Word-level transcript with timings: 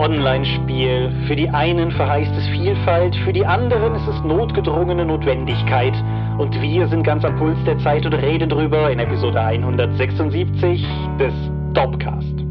Online-Spiel. 0.00 1.12
Für 1.26 1.36
die 1.36 1.48
einen 1.50 1.90
verheißt 1.90 2.32
es 2.34 2.48
Vielfalt, 2.48 3.14
für 3.16 3.34
die 3.34 3.44
anderen 3.44 3.94
ist 3.94 4.08
es 4.08 4.22
notgedrungene 4.24 5.04
Notwendigkeit. 5.04 5.92
Und 6.38 6.58
wir 6.60 6.88
sind 6.88 7.02
ganz 7.02 7.22
am 7.22 7.36
Puls 7.36 7.58
der 7.66 7.78
Zeit 7.80 8.06
und 8.06 8.14
reden 8.14 8.48
drüber 8.48 8.90
in 8.90 8.98
Episode 8.98 9.40
176 9.40 10.86
des 11.18 11.34
Dopcast. 11.74 12.49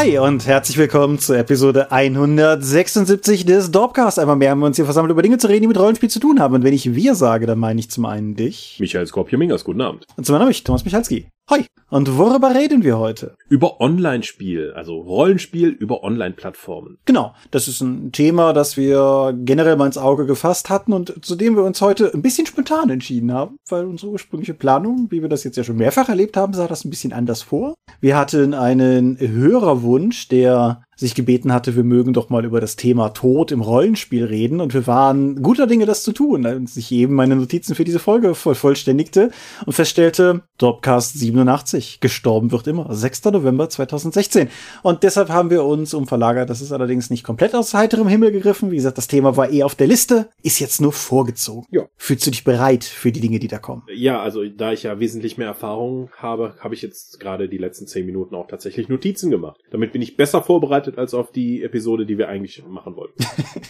Hi 0.00 0.18
und 0.18 0.46
herzlich 0.46 0.78
willkommen 0.78 1.18
zur 1.18 1.36
Episode 1.36 1.92
176 1.92 3.44
des 3.44 3.70
Dorpcast. 3.70 4.18
Einmal 4.18 4.36
mehr 4.36 4.50
haben 4.50 4.60
wir 4.60 4.66
uns 4.66 4.76
hier 4.76 4.86
versammelt, 4.86 5.12
über 5.12 5.20
Dinge 5.20 5.36
zu 5.36 5.46
reden, 5.46 5.60
die 5.60 5.68
mit 5.68 5.78
Rollenspiel 5.78 6.08
zu 6.08 6.20
tun 6.20 6.40
haben. 6.40 6.54
Und 6.54 6.64
wenn 6.64 6.72
ich 6.72 6.94
wir 6.94 7.14
sage, 7.14 7.44
dann 7.44 7.58
meine 7.58 7.80
ich 7.80 7.90
zum 7.90 8.06
einen 8.06 8.34
dich. 8.34 8.78
Michael 8.80 9.06
Skorpio-Mingers, 9.06 9.62
guten 9.62 9.82
Abend. 9.82 10.06
Und 10.16 10.24
zum 10.24 10.36
anderen 10.36 10.48
mich, 10.48 10.64
Thomas 10.64 10.86
Michalski. 10.86 11.26
Hi. 11.50 11.66
Und 11.88 12.16
worüber 12.16 12.54
reden 12.54 12.84
wir 12.84 13.00
heute? 13.00 13.34
Über 13.48 13.80
Online-Spiel, 13.80 14.72
also 14.76 15.00
Rollenspiel 15.00 15.70
über 15.70 16.04
Online-Plattformen. 16.04 16.98
Genau. 17.06 17.34
Das 17.50 17.66
ist 17.66 17.80
ein 17.80 18.12
Thema, 18.12 18.52
das 18.52 18.76
wir 18.76 19.36
generell 19.36 19.74
mal 19.74 19.86
ins 19.86 19.98
Auge 19.98 20.26
gefasst 20.26 20.70
hatten 20.70 20.92
und 20.92 21.24
zu 21.24 21.34
dem 21.34 21.56
wir 21.56 21.64
uns 21.64 21.80
heute 21.80 22.14
ein 22.14 22.22
bisschen 22.22 22.46
spontan 22.46 22.88
entschieden 22.88 23.32
haben, 23.32 23.56
weil 23.68 23.84
unsere 23.86 24.12
ursprüngliche 24.12 24.54
Planung, 24.54 25.08
wie 25.10 25.22
wir 25.22 25.28
das 25.28 25.42
jetzt 25.42 25.56
ja 25.56 25.64
schon 25.64 25.78
mehrfach 25.78 26.08
erlebt 26.08 26.36
haben, 26.36 26.52
sah 26.52 26.68
das 26.68 26.84
ein 26.84 26.90
bisschen 26.90 27.12
anders 27.12 27.42
vor. 27.42 27.74
Wir 28.00 28.16
hatten 28.16 28.54
einen 28.54 29.18
Hörerwunsch, 29.18 30.28
der 30.28 30.84
sich 31.00 31.14
gebeten 31.14 31.52
hatte, 31.52 31.76
wir 31.76 31.82
mögen 31.82 32.12
doch 32.12 32.28
mal 32.28 32.44
über 32.44 32.60
das 32.60 32.76
Thema 32.76 33.08
Tod 33.08 33.52
im 33.52 33.62
Rollenspiel 33.62 34.24
reden 34.24 34.60
und 34.60 34.74
wir 34.74 34.86
waren 34.86 35.42
guter 35.42 35.66
Dinge, 35.66 35.86
das 35.86 36.02
zu 36.02 36.12
tun, 36.12 36.44
als 36.44 36.76
ich 36.76 36.92
eben 36.92 37.14
meine 37.14 37.36
Notizen 37.36 37.74
für 37.74 37.84
diese 37.84 37.98
Folge 37.98 38.34
vollständigte 38.34 39.30
und 39.64 39.72
feststellte, 39.72 40.42
Dropcast 40.58 41.18
87, 41.18 42.00
gestorben 42.00 42.52
wird 42.52 42.66
immer, 42.66 42.94
6. 42.94 43.24
November 43.24 43.70
2016. 43.70 44.48
Und 44.82 45.02
deshalb 45.02 45.30
haben 45.30 45.48
wir 45.48 45.64
uns 45.64 45.94
umverlagert, 45.94 46.50
das 46.50 46.60
ist 46.60 46.70
allerdings 46.70 47.08
nicht 47.08 47.24
komplett 47.24 47.54
aus 47.54 47.72
heiterem 47.72 48.08
Himmel 48.08 48.30
gegriffen, 48.30 48.70
wie 48.70 48.76
gesagt, 48.76 48.98
das 48.98 49.08
Thema 49.08 49.38
war 49.38 49.50
eh 49.50 49.62
auf 49.62 49.74
der 49.74 49.86
Liste, 49.86 50.28
ist 50.42 50.60
jetzt 50.60 50.82
nur 50.82 50.92
vorgezogen. 50.92 51.66
Ja. 51.70 51.86
Fühlst 51.96 52.26
du 52.26 52.30
dich 52.30 52.44
bereit 52.44 52.84
für 52.84 53.10
die 53.10 53.20
Dinge, 53.20 53.38
die 53.38 53.48
da 53.48 53.58
kommen? 53.58 53.84
Ja, 53.94 54.20
also 54.20 54.44
da 54.44 54.72
ich 54.72 54.82
ja 54.82 55.00
wesentlich 55.00 55.38
mehr 55.38 55.48
Erfahrung 55.48 56.10
habe, 56.18 56.56
habe 56.60 56.74
ich 56.74 56.82
jetzt 56.82 57.20
gerade 57.20 57.48
die 57.48 57.58
letzten 57.58 57.86
zehn 57.86 58.04
Minuten 58.04 58.34
auch 58.34 58.48
tatsächlich 58.48 58.90
Notizen 58.90 59.30
gemacht. 59.30 59.58
Damit 59.70 59.92
bin 59.92 60.02
ich 60.02 60.18
besser 60.18 60.42
vorbereitet 60.42 60.89
vorbereitet 60.90 60.98
als 60.98 61.14
auf 61.14 61.32
die 61.32 61.62
Episode, 61.62 62.06
die 62.06 62.18
wir 62.18 62.28
eigentlich 62.28 62.62
machen 62.66 62.96
wollten. 62.96 63.24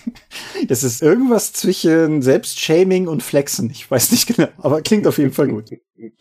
das 0.69 0.83
ist 0.83 1.03
irgendwas 1.03 1.53
zwischen 1.53 2.23
Selbstshaming 2.23 3.09
und 3.09 3.23
Flexen. 3.23 3.71
Ich 3.71 3.91
weiß 3.91 4.11
nicht 4.13 4.35
genau, 4.35 4.49
aber 4.59 4.83
klingt 4.83 5.07
auf 5.07 5.19
jeden 5.19 5.33
Fall 5.33 5.49
gut. 5.49 5.71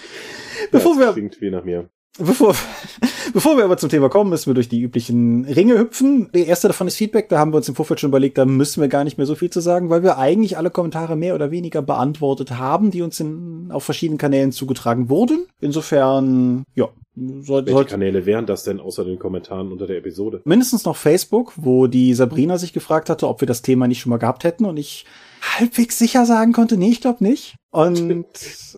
Bevor 0.72 0.94
ja, 0.96 1.00
wir 1.00 1.14
klingt 1.14 1.42
wie 1.42 1.50
nach 1.50 1.64
mir. 1.64 1.90
Bevor, 2.18 2.54
bevor 3.34 3.56
wir 3.56 3.64
aber 3.64 3.78
zum 3.78 3.90
Thema 3.90 4.10
kommen, 4.10 4.30
müssen 4.30 4.48
wir 4.48 4.54
durch 4.54 4.68
die 4.68 4.82
üblichen 4.82 5.46
Ringe 5.46 5.78
hüpfen. 5.78 6.30
Der 6.34 6.48
erste 6.48 6.68
davon 6.68 6.88
ist 6.88 6.98
Feedback. 6.98 7.30
Da 7.30 7.40
haben 7.40 7.54
wir 7.54 7.58
uns 7.58 7.70
im 7.70 7.76
Vorfeld 7.76 8.02
schon 8.02 8.10
überlegt, 8.10 8.38
da 8.38 8.44
müssen 8.46 8.82
wir 8.82 8.90
gar 8.90 9.06
nicht 9.06 9.18
mehr 9.18 9.28
so 9.28 9.36
viel 9.36 9.50
zu 9.50 9.62
sagen, 9.62 9.90
weil 9.90 10.04
wir 10.04 10.18
eigentlich 10.18 10.58
alle 10.58 10.70
Kommentare 10.70 11.16
mehr 11.16 11.34
oder 11.34 11.50
weniger 11.50 11.82
beantwortet 11.82 12.52
haben, 12.52 12.92
die 12.92 13.04
uns 13.04 13.22
in, 13.22 13.70
auf 13.72 13.86
verschiedenen 13.86 14.18
Kanälen 14.18 14.52
zugetragen 14.52 15.08
wurden. 15.08 15.46
Insofern, 15.62 16.66
ja, 16.76 16.90
soll, 17.16 17.66
Welche 17.66 17.86
Kanäle 17.86 18.26
wären 18.26 18.46
das 18.46 18.64
denn 18.64 18.80
außer 18.80 19.04
den 19.04 19.20
Kommentaren 19.20 19.72
unter 19.72 19.88
der 19.88 19.98
Episode? 19.98 20.42
Mindestens 20.46 20.86
noch 20.86 20.96
Facebook, 20.96 21.54
wo 21.58 21.88
die 21.88 22.14
Sabrina 22.14 22.58
sich 22.58 22.74
gefragt 22.74 23.10
hatte, 23.10 23.28
ob 23.28 23.42
wir 23.42 23.48
das 23.48 23.62
Thema 23.62 23.88
nicht 23.88 24.00
schon 24.00 24.12
mal 24.12 24.18
gehabt 24.18 24.44
hätten 24.44 24.66
und 24.66 24.78
ich 24.78 25.06
halbwegs 25.42 25.98
sicher 25.98 26.26
sagen 26.26 26.52
konnte, 26.52 26.78
nee, 26.78 26.90
ich 26.90 27.02
glaube 27.02 27.24
nicht. 27.24 27.56
Und 27.72 28.26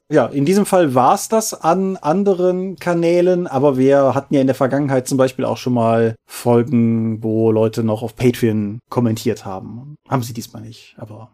ja, 0.11 0.25
in 0.27 0.45
diesem 0.45 0.65
Fall 0.65 0.95
war 0.95 1.15
es 1.15 1.27
das 1.27 1.53
an 1.53 1.97
anderen 1.97 2.75
Kanälen, 2.77 3.47
aber 3.47 3.77
wir 3.77 4.13
hatten 4.15 4.33
ja 4.33 4.41
in 4.41 4.47
der 4.47 4.55
Vergangenheit 4.55 5.07
zum 5.07 5.17
Beispiel 5.17 5.45
auch 5.45 5.57
schon 5.57 5.73
mal 5.73 6.15
Folgen, 6.27 7.23
wo 7.23 7.51
Leute 7.51 7.83
noch 7.83 8.03
auf 8.03 8.15
Patreon 8.15 8.79
kommentiert 8.89 9.45
haben. 9.45 9.95
Haben 10.07 10.23
sie 10.23 10.33
diesmal 10.33 10.61
nicht, 10.61 10.95
aber 10.97 11.31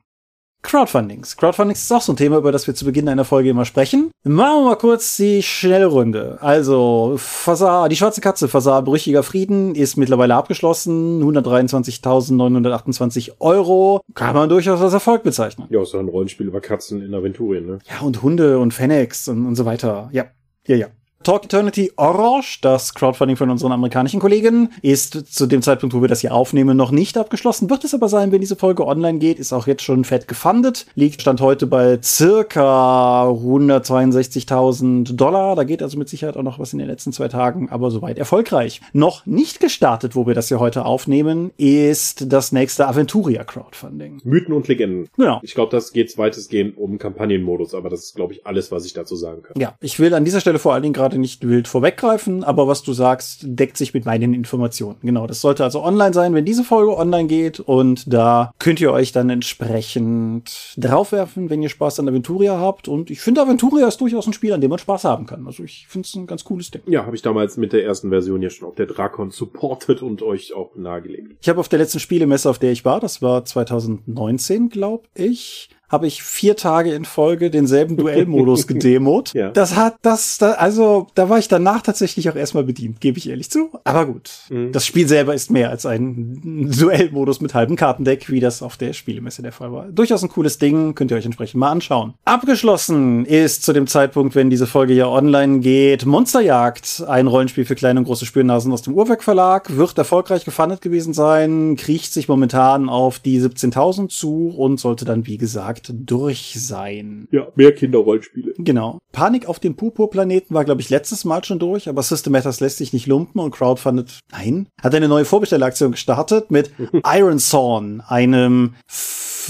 Crowdfundings. 0.68 1.36
Crowdfundings 1.38 1.82
ist 1.82 1.92
auch 1.94 2.02
so 2.02 2.12
ein 2.12 2.18
Thema, 2.18 2.38
über 2.38 2.52
das 2.52 2.68
wir 2.68 2.76
zu 2.76 2.84
Beginn 2.84 3.08
einer 3.08 3.24
Folge 3.24 3.50
immer 3.50 3.64
sprechen. 3.64 4.12
Machen 4.26 4.64
wir 4.64 4.66
mal 4.66 4.76
kurz 4.76 5.16
die 5.16 5.42
Schnellrunde. 5.42 6.40
Also, 6.42 7.16
Fasar, 7.18 7.88
die 7.88 7.96
schwarze 7.96 8.20
Katze, 8.20 8.50
Fasar 8.50 8.82
Brüchiger 8.82 9.24
Frieden 9.24 9.76
ist 9.76 9.96
mittlerweile 9.96 10.36
abgeschlossen. 10.36 11.24
123.928 11.24 13.36
Euro. 13.40 14.02
Kann 14.14 14.36
man 14.36 14.50
durchaus 14.50 14.82
als 14.82 14.92
Erfolg 14.92 15.24
bezeichnen. 15.24 15.68
Ja, 15.70 15.86
so 15.86 16.00
ein 16.00 16.10
Rollenspiel 16.10 16.48
über 16.48 16.60
Katzen 16.60 17.02
in 17.02 17.14
Aventurien, 17.14 17.66
ne? 17.66 17.80
Ja, 17.90 18.02
und 18.06 18.22
Hunde 18.22 18.60
und 18.60 18.74
Fennex 18.74 19.30
und, 19.30 19.46
und 19.46 19.56
so 19.56 19.64
weiter. 19.64 20.10
Ja, 20.12 20.26
ja, 20.68 20.76
ja. 20.76 20.88
Talk 21.24 21.46
Eternity 21.46 21.92
Orange, 21.98 22.60
das 22.62 22.94
Crowdfunding 22.94 23.36
von 23.36 23.50
unseren 23.50 23.72
amerikanischen 23.74 24.20
Kollegen, 24.20 24.70
ist 24.82 25.34
zu 25.34 25.46
dem 25.46 25.62
Zeitpunkt, 25.62 25.94
wo 25.94 26.02
wir 26.02 26.08
das 26.08 26.22
hier 26.22 26.34
aufnehmen, 26.34 26.78
noch 26.78 26.92
nicht 26.92 27.18
abgeschlossen. 27.18 27.70
Wird 27.70 27.84
es 27.84 27.94
aber 27.94 28.08
sein, 28.08 28.32
wenn 28.32 28.40
diese 28.40 28.56
Folge 28.56 28.86
online 28.86 29.20
geht, 29.20 29.40
ist 29.40 29.52
auch 29.52 29.68
jetzt 29.68 29.84
schon 29.84 30.06
fett 30.06 30.28
gefundet. 30.28 30.86
Liegt 30.96 31.22
Stand 31.22 31.42
heute 31.42 31.68
bei 31.68 32.00
circa 32.02 33.28
162.000 33.30 35.16
Dollar. 35.16 35.56
Da 35.56 35.64
geht 35.66 35.84
also 35.84 35.98
mit 35.98 36.08
Sicherheit 36.08 36.38
auch 36.38 36.44
noch 36.44 36.60
was 36.60 36.72
in 36.72 36.80
den 36.80 36.88
letzten 36.88 37.12
zwei 37.12 37.28
Tagen, 37.28 37.70
aber 37.70 37.92
soweit 37.92 38.18
erfolgreich. 38.18 38.80
Noch 38.94 39.26
nicht 39.26 39.60
gestartet, 39.60 40.16
wo 40.16 40.28
wir 40.28 40.34
das 40.34 40.48
hier 40.48 40.60
heute 40.60 40.86
aufnehmen, 40.86 41.52
ist 41.58 42.32
das 42.32 42.52
nächste 42.52 42.88
Aventuria 42.88 43.44
Crowdfunding. 43.44 44.22
Mythen 44.24 44.54
und 44.54 44.68
Legenden. 44.68 45.10
Genau. 45.18 45.40
Ich 45.42 45.56
glaube, 45.56 45.72
das 45.72 45.92
geht 45.92 46.18
weitestgehend 46.18 46.78
um 46.78 47.00
Kampagnenmodus, 47.00 47.74
aber 47.74 47.90
das 47.90 48.02
ist, 48.02 48.16
glaube 48.16 48.34
ich, 48.34 48.46
alles, 48.46 48.72
was 48.72 48.86
ich 48.86 48.94
dazu 48.94 49.16
sagen 49.16 49.42
kann. 49.44 49.60
Ja, 49.60 49.76
ich 49.82 50.00
will 50.00 50.14
an 50.14 50.24
dieser 50.24 50.40
Stelle 50.40 50.60
vor 50.60 50.74
allen 50.74 50.84
Dingen 50.84 50.94
gerade 50.94 51.07
gerade 51.08 51.20
nicht 51.20 51.48
wild 51.48 51.70
vorweggreifen, 51.70 52.44
aber 52.44 52.68
was 52.68 52.84
du 52.84 52.92
sagst, 52.92 53.40
deckt 53.44 53.78
sich 53.78 53.94
mit 53.94 54.06
meinen 54.06 54.34
Informationen. 54.34 54.98
Genau, 55.02 55.26
das 55.26 55.40
sollte 55.40 55.64
also 55.64 55.82
online 55.82 56.14
sein, 56.14 56.34
wenn 56.34 56.44
diese 56.44 56.66
Folge 56.66 56.98
online 56.98 57.28
geht 57.28 57.62
und 57.62 58.12
da 58.12 58.52
könnt 58.60 58.82
ihr 58.82 58.92
euch 58.92 59.14
dann 59.14 59.30
entsprechend 59.30 60.74
draufwerfen, 60.78 61.50
wenn 61.50 61.64
ihr 61.64 61.70
Spaß 61.70 62.02
an 62.02 62.10
Aventuria 62.10 62.60
habt 62.60 62.90
und 62.90 63.10
ich 63.10 63.22
finde 63.22 63.42
Aventuria 63.42 63.88
ist 63.88 64.02
durchaus 64.02 64.28
ein 64.28 64.34
Spiel, 64.34 64.52
an 64.52 64.60
dem 64.60 64.70
man 64.70 64.80
Spaß 64.80 65.06
haben 65.06 65.26
kann. 65.26 65.48
Also 65.48 65.64
ich 65.64 65.88
finde 65.88 66.08
es 66.08 66.16
ein 66.16 66.28
ganz 66.28 66.44
cooles 66.44 66.72
Ding. 66.72 66.82
Ja, 66.88 67.06
habe 67.06 67.16
ich 67.16 67.22
damals 67.22 67.56
mit 67.56 67.72
der 67.72 67.86
ersten 67.86 68.10
Version 68.10 68.42
ja 68.42 68.50
schon 68.50 68.68
auf 68.68 68.76
der 68.76 68.86
Drakon 68.86 69.32
supportet 69.32 70.02
und 70.02 70.22
euch 70.22 70.54
auch 70.54 70.76
nahegelegt. 70.76 71.38
Ich 71.42 71.48
habe 71.48 71.62
auf 71.62 71.70
der 71.70 71.80
letzten 71.80 72.00
Spielemesse, 72.00 72.50
auf 72.50 72.60
der 72.60 72.74
ich 72.74 72.84
war, 72.84 73.00
das 73.00 73.22
war 73.22 73.46
2019, 73.46 74.70
glaube 74.70 75.08
ich, 75.16 75.70
habe 75.90 76.08
ich 76.08 76.22
vier 76.22 76.56
Tage 76.56 76.94
in 76.94 77.06
Folge 77.06 77.50
denselben 77.50 77.98
Duellmodus 77.98 78.68
gedemot. 78.68 79.34
ja. 79.34 79.50
Das 79.50 79.76
hat 79.76 79.96
das, 80.02 80.38
da, 80.38 80.54
also 80.54 81.08
da 81.16 81.30
war 81.30 81.40
ich 81.40 81.48
danach 81.48 81.82
tatsächlich 81.82 82.30
auch 82.30 82.36
erstmal 82.36 82.64
bedient, 82.64 83.00
gebe 83.02 83.18
ich 83.18 83.30
ehrlich 83.30 83.50
zu. 83.50 83.70
Aber 83.84 84.06
gut, 84.06 84.32
mhm. 84.50 84.72
das 84.72 84.86
Spiel 84.86 85.08
selber 85.08 85.34
ist 85.34 85.52
mehr 85.52 85.70
als 85.70 85.86
ein 85.86 86.72
Duellmodus 86.78 87.42
mit 87.42 87.54
halbem 87.54 87.76
Kartendeck, 87.76 88.30
wie 88.30 88.40
das 88.40 88.62
auf 88.62 88.78
der 88.78 88.94
Spielemesse 88.94 89.42
der 89.42 89.52
Fall 89.52 89.72
war. 89.72 89.86
Durchaus 89.88 90.24
ein 90.24 90.30
cooles 90.30 90.58
Ding, 90.58 90.96
könnt 90.96 91.12
ihr 91.12 91.18
euch 91.18 91.26
entsprechend 91.26 91.60
mal 91.60 91.72
anschauen. 91.72 92.14
Abgeschlossen 92.26 93.26
ist 93.26 93.64
zu 93.64 93.74
dem 93.74 93.88
Zeitpunkt, 93.88 94.36
wenn 94.36 94.50
diese 94.50 94.68
Folge 94.68 94.94
ja 94.94 95.08
online 95.08 95.60
geht, 95.60 96.06
Monsterjagd, 96.06 97.04
ein 97.08 97.28
Rollenspiel 97.28 97.66
für 97.66 97.76
kleine 97.76 98.00
und 98.00 98.06
große 98.06 98.26
Spürnasen 98.26 98.72
aus 98.74 98.82
dem 98.82 98.94
Uhrwerk 98.94 99.24
Verlag, 99.24 99.76
wird 99.76 99.98
erfolgreich 99.98 100.46
gefundet 100.46 100.82
gewesen 100.82 101.14
sein, 101.14 101.76
kriecht 101.78 102.14
sich 102.14 102.28
momentan 102.28 102.90
auf 102.90 103.20
die 103.20 103.40
17.000 103.40 104.10
zu 104.10 104.50
und 104.50 104.80
sollte 104.80 105.06
dann, 105.06 105.26
wie 105.26 105.38
gesagt, 105.38 105.77
Markt 105.78 105.94
durch 106.10 106.56
sein. 106.58 107.28
Ja, 107.32 107.48
mehr 107.56 107.74
Kinderrollenspiele. 107.74 108.54
Genau. 108.58 109.00
Panik 109.12 109.48
auf 109.48 109.60
dem 109.60 109.76
Purpur-Planeten 109.76 110.54
war, 110.54 110.66
glaube 110.66 110.82
ich, 110.82 110.90
letztes 110.90 111.24
Mal 111.24 111.44
schon 111.44 111.60
durch, 111.60 111.88
aber 111.88 112.02
System 112.02 112.34
Matters 112.34 112.60
lässt 112.60 112.78
sich 112.78 112.94
nicht 112.94 113.06
lumpen 113.06 113.40
und 113.40 113.52
Crowdfunded, 113.52 114.20
nein, 114.32 114.68
hat 114.82 114.96
eine 114.96 115.08
neue 115.08 115.26
Vorbestellaktion 115.26 115.92
gestartet 115.92 116.50
mit 116.52 116.72
Iron 117.06 117.38
Thorn, 117.38 118.02
einem 118.08 118.74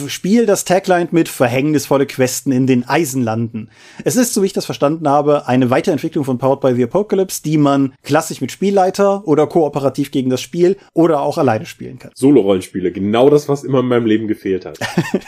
Spiel 0.08 0.46
das 0.46 0.66
Tagline 0.66 1.10
mit 1.12 1.30
verhängnisvolle 1.30 2.06
Questen 2.06 2.52
in 2.52 2.68
den 2.68 2.88
Eisenlanden. 2.88 3.70
Es 4.04 4.16
ist, 4.16 4.34
so 4.34 4.42
wie 4.42 4.48
ich 4.48 4.54
das 4.54 4.66
verstanden 4.66 5.08
habe, 5.08 5.48
eine 5.48 5.70
Weiterentwicklung 5.70 6.24
von 6.24 6.38
Powered 6.38 6.62
by 6.62 6.74
the 6.76 6.84
Apocalypse, 6.84 7.42
die 7.44 7.58
man 7.58 7.94
klassisch 8.04 8.42
mit 8.42 8.52
Spielleiter 8.52 9.28
oder 9.28 9.48
kooperativ 9.48 10.12
gegen 10.12 10.30
das 10.30 10.42
Spiel 10.42 10.78
oder 10.94 11.22
auch 11.22 11.38
alleine 11.38 11.66
spielen 11.66 12.00
kann. 12.00 12.12
Solo-Rollenspiele, 12.16 12.92
genau 12.92 13.30
das, 13.30 13.50
was 13.50 13.64
immer 13.64 13.80
in 13.80 13.88
meinem 13.88 14.06
Leben 14.06 14.28
gefehlt 14.28 14.66
hat. 14.66 14.80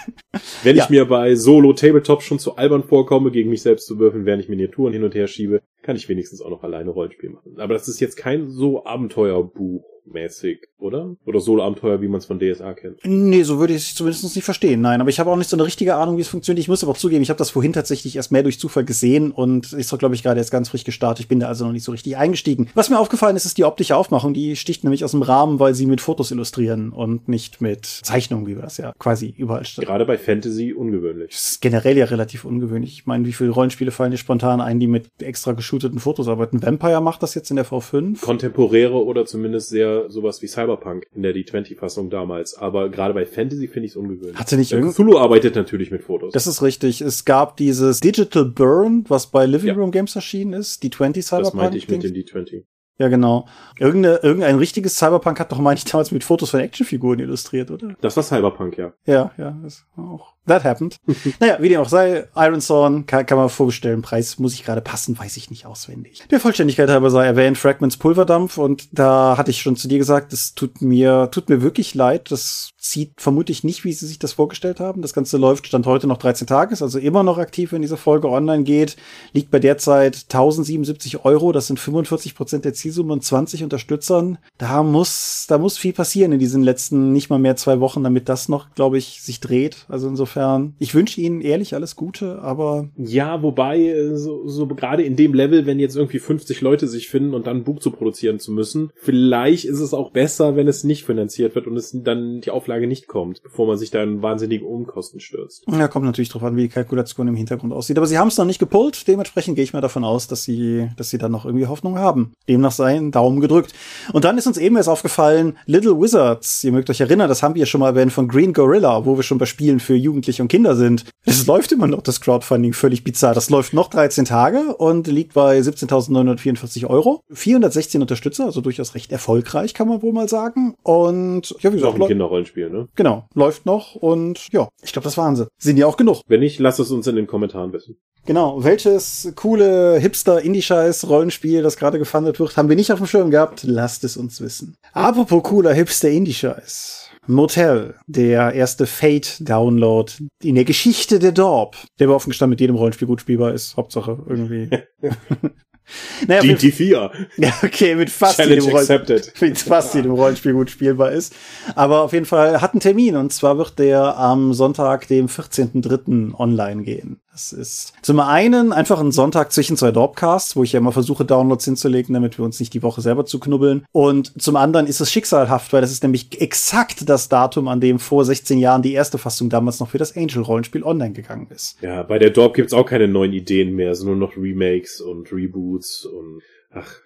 Wenn 0.63 0.75
ja. 0.75 0.83
ich 0.83 0.89
mir 0.89 1.05
bei 1.05 1.35
Solo-Tabletop 1.35 2.21
schon 2.21 2.39
zu 2.39 2.55
albern 2.55 2.83
vorkomme, 2.83 3.31
gegen 3.31 3.49
mich 3.49 3.61
selbst 3.61 3.87
zu 3.87 3.99
würfeln, 3.99 4.25
während 4.25 4.43
ich 4.43 4.49
Miniaturen 4.49 4.93
hin 4.93 5.03
und 5.03 5.15
her 5.15 5.27
schiebe, 5.27 5.61
kann 5.81 5.95
ich 5.95 6.07
wenigstens 6.09 6.41
auch 6.41 6.49
noch 6.49 6.63
alleine 6.63 6.91
Rollenspiel 6.91 7.29
machen. 7.31 7.55
Aber 7.57 7.73
das 7.73 7.87
ist 7.87 7.99
jetzt 7.99 8.15
kein 8.15 8.49
so 8.49 8.85
Abenteuerbuch 8.85 9.83
mäßig, 10.13 10.67
oder? 10.77 11.15
Oder 11.25 11.39
Solo-Abenteuer, 11.39 12.01
wie 12.01 12.07
man 12.07 12.19
es 12.19 12.25
von 12.25 12.39
DSA 12.39 12.73
kennt. 12.73 12.99
Nee, 13.03 13.43
so 13.43 13.59
würde 13.59 13.73
ich 13.73 13.89
es 13.89 13.95
zumindest 13.95 14.35
nicht 14.35 14.43
verstehen. 14.43 14.81
Nein, 14.81 15.01
aber 15.01 15.09
ich 15.09 15.19
habe 15.19 15.31
auch 15.31 15.35
nicht 15.35 15.49
so 15.49 15.55
eine 15.55 15.65
richtige 15.65 15.95
Ahnung, 15.95 16.17
wie 16.17 16.21
es 16.21 16.27
funktioniert. 16.27 16.61
Ich 16.61 16.67
muss 16.67 16.83
aber 16.83 16.91
auch 16.91 16.97
zugeben, 16.97 17.21
ich 17.21 17.29
habe 17.29 17.37
das 17.37 17.49
vorhin 17.49 17.73
tatsächlich 17.73 18.15
erst 18.15 18.31
mehr 18.31 18.43
durch 18.43 18.59
Zufall 18.59 18.85
gesehen 18.85 19.31
und 19.31 19.73
ist 19.73 19.91
doch, 19.91 19.97
glaube 19.97 20.15
ich, 20.15 20.23
gerade 20.23 20.39
jetzt 20.39 20.51
ganz 20.51 20.69
frisch 20.69 20.83
gestartet. 20.83 21.21
Ich 21.21 21.27
bin 21.27 21.39
da 21.39 21.47
also 21.47 21.65
noch 21.65 21.71
nicht 21.71 21.83
so 21.83 21.91
richtig 21.91 22.17
eingestiegen. 22.17 22.69
Was 22.73 22.89
mir 22.89 22.99
aufgefallen 22.99 23.35
ist, 23.35 23.45
ist 23.45 23.57
die 23.57 23.65
optische 23.65 23.95
Aufmachung. 23.95 24.33
Die 24.33 24.55
sticht 24.55 24.83
nämlich 24.83 25.03
aus 25.03 25.11
dem 25.11 25.21
Rahmen, 25.21 25.59
weil 25.59 25.73
sie 25.73 25.85
mit 25.85 26.01
Fotos 26.01 26.31
illustrieren 26.31 26.91
und 26.91 27.27
nicht 27.27 27.61
mit 27.61 27.85
Zeichnungen, 27.85 28.47
wie 28.47 28.55
wir 28.55 28.63
das 28.63 28.77
ja 28.77 28.93
quasi 28.99 29.33
überall 29.37 29.65
stellen. 29.65 29.87
Gerade 29.87 30.05
bei 30.05 30.17
Fantasy 30.17 30.73
ungewöhnlich. 30.73 31.31
Das 31.31 31.51
ist 31.51 31.61
generell 31.61 31.97
ja 31.97 32.05
relativ 32.05 32.45
ungewöhnlich. 32.45 32.93
Ich 32.93 33.05
meine, 33.05 33.25
wie 33.25 33.33
viele 33.33 33.51
Rollenspiele 33.51 33.91
fallen 33.91 34.11
dir 34.11 34.17
spontan 34.17 34.61
ein, 34.61 34.79
die 34.79 34.87
mit 34.87 35.07
extra 35.21 35.51
geshooteten 35.53 35.99
Fotos 35.99 36.27
arbeiten? 36.27 36.61
Vampire 36.61 37.01
macht 37.01 37.23
das 37.23 37.35
jetzt 37.35 37.49
in 37.49 37.55
der 37.55 37.65
V5. 37.65 38.21
Kontemporäre 38.21 39.03
oder 39.03 39.25
zumindest 39.25 39.69
sehr 39.69 39.98
sowas 40.07 40.41
wie 40.41 40.47
Cyberpunk 40.47 41.05
in 41.13 41.21
der 41.23 41.33
D20-Fassung 41.35 42.09
damals. 42.09 42.55
Aber 42.55 42.89
gerade 42.89 43.13
bei 43.13 43.25
Fantasy 43.25 43.67
finde 43.67 43.87
ich 43.87 43.91
es 43.91 43.95
ungewöhnlich. 43.97 44.37
Hatte 44.37 44.55
nicht 44.57 44.71
Ja, 44.71 44.77
irgend 44.77 44.93
Cthulhu 44.93 45.17
arbeitet 45.17 45.55
natürlich 45.55 45.91
mit 45.91 46.03
Fotos. 46.03 46.31
Das 46.33 46.47
ist 46.47 46.61
richtig. 46.61 47.01
Es 47.01 47.25
gab 47.25 47.57
dieses 47.57 47.99
Digital 47.99 48.45
Burn, 48.45 49.03
was 49.07 49.27
bei 49.27 49.45
Living 49.45 49.69
Ja. 49.69 49.73
Room 49.75 49.91
Games 49.91 50.15
erschienen 50.15 50.53
ist, 50.53 50.83
die 50.83 50.89
20 50.89 51.21
das 51.23 51.29
Cyberpunk. 51.29 51.55
meinte 51.55 51.77
ich 51.77 51.89
mit 51.89 52.03
dem 52.03 52.13
D20. 52.13 52.63
Ja, 52.97 53.07
genau. 53.07 53.47
Irgende, 53.79 54.19
irgendein 54.23 54.57
richtiges 54.57 54.97
Cyberpunk 54.97 55.39
hat 55.39 55.51
doch, 55.53 55.59
meine 55.59 55.77
ich, 55.77 55.85
damals 55.85 56.11
mit 56.11 56.23
Fotos 56.25 56.49
von 56.49 56.59
Actionfiguren 56.59 57.19
illustriert, 57.19 57.71
oder? 57.71 57.95
Das 58.01 58.17
war 58.17 58.23
Cyberpunk, 58.23 58.77
ja. 58.77 58.91
Ja, 59.05 59.31
ja, 59.37 59.57
das 59.63 59.85
auch. 59.95 60.33
That 60.49 60.63
happened. 60.63 60.97
naja, 61.39 61.57
wie 61.59 61.69
dem 61.69 61.79
auch 61.79 61.89
sei, 61.89 62.27
Iron 62.35 62.59
Thorn 62.59 63.05
kann, 63.05 63.25
kann 63.25 63.37
man 63.37 63.49
vorbestellen. 63.49 64.01
Preis 64.01 64.39
muss 64.39 64.53
ich 64.53 64.65
gerade 64.65 64.81
passen, 64.81 65.17
weiß 65.17 65.37
ich 65.37 65.49
nicht 65.49 65.65
auswendig. 65.65 66.23
Der 66.31 66.39
Vollständigkeit 66.39 66.89
halber 66.89 67.11
sei 67.11 67.25
erwähnt 67.25 67.57
Fragments 67.57 67.97
Pulverdampf 67.97 68.57
und 68.57 68.87
da 68.91 69.37
hatte 69.37 69.51
ich 69.51 69.61
schon 69.61 69.75
zu 69.75 69.87
dir 69.87 69.99
gesagt, 69.99 70.33
es 70.33 70.55
tut 70.55 70.81
mir, 70.81 71.29
tut 71.31 71.49
mir 71.49 71.61
wirklich 71.61 71.93
leid. 71.93 72.31
Das 72.31 72.71
zieht 72.79 73.11
vermutlich 73.17 73.63
nicht, 73.63 73.83
wie 73.83 73.93
sie 73.93 74.07
sich 74.07 74.17
das 74.17 74.33
vorgestellt 74.33 74.79
haben. 74.79 75.01
Das 75.01 75.13
Ganze 75.13 75.37
läuft 75.37 75.67
Stand 75.67 75.85
heute 75.85 76.07
noch 76.07 76.17
13 76.17 76.47
Tages, 76.47 76.81
also 76.81 76.97
immer 76.97 77.23
noch 77.23 77.37
aktiv, 77.37 77.71
wenn 77.71 77.81
diese 77.81 77.97
Folge 77.97 78.29
online 78.29 78.63
geht. 78.63 78.95
Liegt 79.33 79.51
bei 79.51 79.59
derzeit 79.59 80.25
1077 80.29 81.25
Euro. 81.25 81.51
Das 81.51 81.67
sind 81.67 81.79
45 81.79 82.33
Prozent 82.33 82.65
der 82.65 82.73
Zielsumme 82.73 83.13
und 83.13 83.23
20 83.23 83.63
Unterstützern. 83.63 84.39
Da 84.57 84.81
muss, 84.81 85.45
da 85.47 85.57
muss 85.59 85.77
viel 85.77 85.93
passieren 85.93 86.31
in 86.31 86.39
diesen 86.39 86.63
letzten 86.63 87.13
nicht 87.13 87.29
mal 87.29 87.39
mehr 87.39 87.55
zwei 87.55 87.79
Wochen, 87.79 88.03
damit 88.03 88.29
das 88.29 88.49
noch, 88.49 88.73
glaube 88.73 88.97
ich, 88.97 89.21
sich 89.21 89.39
dreht. 89.39 89.85
Also 89.89 90.07
insofern, 90.07 90.38
ich 90.79 90.95
wünsche 90.95 91.21
Ihnen 91.21 91.41
ehrlich 91.41 91.73
alles 91.73 91.95
Gute, 91.95 92.41
aber 92.41 92.89
Ja, 92.97 93.41
wobei, 93.43 93.79
äh, 93.79 94.15
so, 94.15 94.47
so 94.47 94.67
gerade 94.67 95.03
in 95.03 95.15
dem 95.15 95.33
Level, 95.33 95.65
wenn 95.65 95.79
jetzt 95.79 95.95
irgendwie 95.95 96.19
50 96.19 96.61
Leute 96.61 96.87
sich 96.87 97.09
finden 97.09 97.33
und 97.33 97.47
dann 97.47 97.57
ein 97.57 97.63
Buch 97.63 97.79
zu 97.79 97.91
produzieren 97.91 98.39
zu 98.39 98.51
müssen, 98.51 98.91
vielleicht 98.95 99.65
ist 99.65 99.79
es 99.79 99.93
auch 99.93 100.11
besser, 100.11 100.55
wenn 100.55 100.67
es 100.67 100.83
nicht 100.83 101.05
finanziert 101.05 101.55
wird 101.55 101.67
und 101.67 101.75
es 101.75 101.95
dann 102.03 102.41
die 102.41 102.51
Auflage 102.51 102.87
nicht 102.87 103.07
kommt, 103.07 103.41
bevor 103.43 103.67
man 103.67 103.77
sich 103.77 103.91
da 103.91 104.03
in 104.03 104.21
wahnsinnige 104.21 104.65
Umkosten 104.65 105.19
stürzt. 105.19 105.63
ja, 105.67 105.87
kommt 105.87 106.05
natürlich 106.05 106.29
drauf 106.29 106.43
an, 106.43 106.55
wie 106.55 106.63
die 106.63 106.69
Kalkulation 106.69 107.27
im 107.27 107.35
Hintergrund 107.35 107.73
aussieht. 107.73 107.97
Aber 107.97 108.07
Sie 108.07 108.17
haben 108.17 108.29
es 108.29 108.37
noch 108.37 108.45
nicht 108.45 108.59
gepullt, 108.59 109.07
dementsprechend 109.07 109.55
gehe 109.55 109.63
ich 109.63 109.73
mal 109.73 109.81
davon 109.81 110.03
aus, 110.03 110.27
dass 110.27 110.43
Sie, 110.43 110.89
dass 110.97 111.09
Sie 111.09 111.17
dann 111.17 111.31
noch 111.31 111.45
irgendwie 111.45 111.67
Hoffnung 111.67 111.97
haben. 111.97 112.33
Demnach 112.47 112.71
sei 112.71 112.95
ein 112.95 113.11
Daumen 113.11 113.41
gedrückt. 113.41 113.73
Und 114.13 114.25
dann 114.25 114.37
ist 114.37 114.47
uns 114.47 114.57
eben 114.57 114.77
erst 114.77 114.89
aufgefallen, 114.89 115.57
Little 115.65 115.99
Wizards, 115.99 116.63
ihr 116.63 116.71
mögt 116.71 116.89
euch 116.89 117.01
erinnern, 117.01 117.27
das 117.27 117.43
haben 117.43 117.55
wir 117.55 117.65
schon 117.65 117.79
mal 117.79 117.89
erwähnt 117.89 118.13
von 118.13 118.27
Green 118.27 118.53
Gorilla, 118.53 119.05
wo 119.05 119.17
wir 119.17 119.23
schon 119.23 119.37
bei 119.37 119.45
Spielen 119.45 119.79
für 119.79 119.95
Jugendliche 120.19 120.41
und 120.41 120.49
Kinder 120.49 120.75
sind. 120.75 121.05
Es 121.25 121.47
läuft 121.47 121.71
immer 121.71 121.87
noch 121.87 122.01
das 122.01 122.19
Crowdfunding 122.19 122.73
völlig 122.73 123.03
bizarr. 123.03 123.33
Das 123.33 123.49
läuft 123.49 123.73
noch 123.73 123.89
13 123.89 124.25
Tage 124.25 124.75
und 124.75 125.07
liegt 125.07 125.33
bei 125.33 125.57
17.944 125.59 126.87
Euro. 126.87 127.21
416 127.31 128.01
Unterstützer, 128.01 128.45
also 128.45 128.59
durchaus 128.59 128.95
recht 128.95 129.11
erfolgreich, 129.11 129.73
kann 129.73 129.87
man 129.87 130.01
wohl 130.01 130.11
mal 130.11 130.27
sagen. 130.27 130.75
Und 130.83 131.55
ja, 131.61 131.71
wie 131.71 131.77
Ist 131.77 131.83
auch 131.83 131.93
gesagt, 131.93 132.01
ein 132.01 132.07
Kinderrollenspiel, 132.07 132.69
ne? 132.69 132.87
genau, 132.95 133.27
läuft 133.33 133.65
noch 133.65 133.95
und 133.95 134.47
ja, 134.51 134.67
ich 134.81 134.91
glaube, 134.91 135.05
das 135.05 135.17
waren 135.17 135.35
sie. 135.35 135.47
Sind 135.57 135.77
ja 135.77 135.87
auch 135.87 135.97
genug. 135.97 136.21
Wenn 136.27 136.41
nicht, 136.41 136.59
lasst 136.59 136.79
es 136.79 136.91
uns 136.91 137.07
in 137.07 137.15
den 137.15 137.27
Kommentaren 137.27 137.71
wissen. 137.71 137.95
Genau, 138.25 138.63
welches 138.63 139.31
coole 139.35 139.97
Hipster-Indie-Scheiß-Rollenspiel, 139.99 141.63
das 141.63 141.77
gerade 141.77 141.97
gefundet 141.97 142.39
wird, 142.39 142.57
haben 142.57 142.67
wir 142.67 142.75
nicht 142.75 142.91
auf 142.91 142.99
dem 142.99 143.07
Schirm 143.07 143.31
gehabt. 143.31 143.63
Lasst 143.63 144.03
es 144.03 144.17
uns 144.17 144.41
wissen. 144.41 144.75
Apropos 144.91 145.41
cooler 145.43 145.73
Hipster-Indie-Scheiß. 145.73 147.08
Motel, 147.27 147.95
der 148.07 148.53
erste 148.53 148.87
Fate-Download 148.87 150.11
in 150.41 150.55
der 150.55 150.65
Geschichte 150.65 151.19
der 151.19 151.31
Dorp, 151.31 151.77
der 151.99 152.07
aber 152.07 152.15
offen 152.15 152.29
gestanden 152.29 152.51
mit 152.51 152.61
jedem 152.61 152.75
Rollenspiel 152.75 153.07
gut 153.07 153.21
spielbar 153.21 153.53
ist. 153.53 153.77
Hauptsache 153.77 154.17
irgendwie. 154.27 154.69
naja, 156.27 156.43
mit, 156.43 156.59
DT4. 156.59 157.11
ja, 157.37 157.53
okay, 157.63 157.95
mit 157.95 158.09
fast 158.09 158.37
Challenge 158.37 158.55
jedem 158.55 158.71
Rollenspiel 158.71 158.95
accepted. 158.95 159.33
mit 159.41 159.57
fast 159.57 159.93
jedem 159.93 160.11
Rollenspiel 160.11 160.53
gut 160.53 160.71
spielbar 160.71 161.11
ist. 161.11 161.35
Aber 161.75 162.01
auf 162.01 162.13
jeden 162.13 162.25
Fall 162.25 162.61
hat 162.61 162.73
einen 162.73 162.81
Termin 162.81 163.15
und 163.15 163.31
zwar 163.31 163.57
wird 163.57 163.77
der 163.79 164.17
am 164.17 164.53
Sonntag, 164.53 165.07
dem 165.07 165.27
14.03. 165.27 166.33
online 166.33 166.83
gehen. 166.83 167.19
Das 167.39 167.53
ist 167.53 167.93
zum 168.01 168.19
einen 168.19 168.73
einfach 168.73 168.99
ein 168.99 169.13
Sonntag 169.13 169.53
zwischen 169.53 169.77
zwei 169.77 169.91
Dorpcasts, 169.91 170.57
wo 170.57 170.63
ich 170.63 170.73
ja 170.73 170.79
immer 170.79 170.91
versuche, 170.91 171.23
Downloads 171.23 171.63
hinzulegen, 171.63 172.13
damit 172.13 172.37
wir 172.37 172.43
uns 172.43 172.59
nicht 172.59 172.73
die 172.73 172.83
Woche 172.83 172.99
selber 172.99 173.25
zuknubbeln. 173.25 173.85
Und 173.93 174.41
zum 174.41 174.57
anderen 174.57 174.87
ist 174.87 174.99
es 174.99 175.09
schicksalhaft, 175.09 175.71
weil 175.71 175.79
das 175.79 175.91
ist 175.91 176.03
nämlich 176.03 176.41
exakt 176.41 177.07
das 177.07 177.29
Datum, 177.29 177.69
an 177.69 177.79
dem 177.79 177.99
vor 177.99 178.25
16 178.25 178.59
Jahren 178.59 178.81
die 178.81 178.91
erste 178.91 179.17
Fassung 179.17 179.49
damals 179.49 179.79
noch 179.79 179.89
für 179.89 179.97
das 179.97 180.17
Angel-Rollenspiel 180.17 180.83
online 180.83 181.13
gegangen 181.13 181.47
ist. 181.49 181.81
Ja, 181.81 182.03
bei 182.03 182.19
der 182.19 182.31
Dorp 182.31 182.55
gibt's 182.55 182.73
auch 182.73 182.85
keine 182.85 183.07
neuen 183.07 183.31
Ideen 183.31 183.73
mehr, 183.73 183.95
sondern 183.95 184.19
nur 184.19 184.27
noch 184.27 184.35
Remakes 184.35 184.99
und 184.99 185.31
Reboots 185.31 186.05
und 186.05 186.41
ach, 186.73 186.99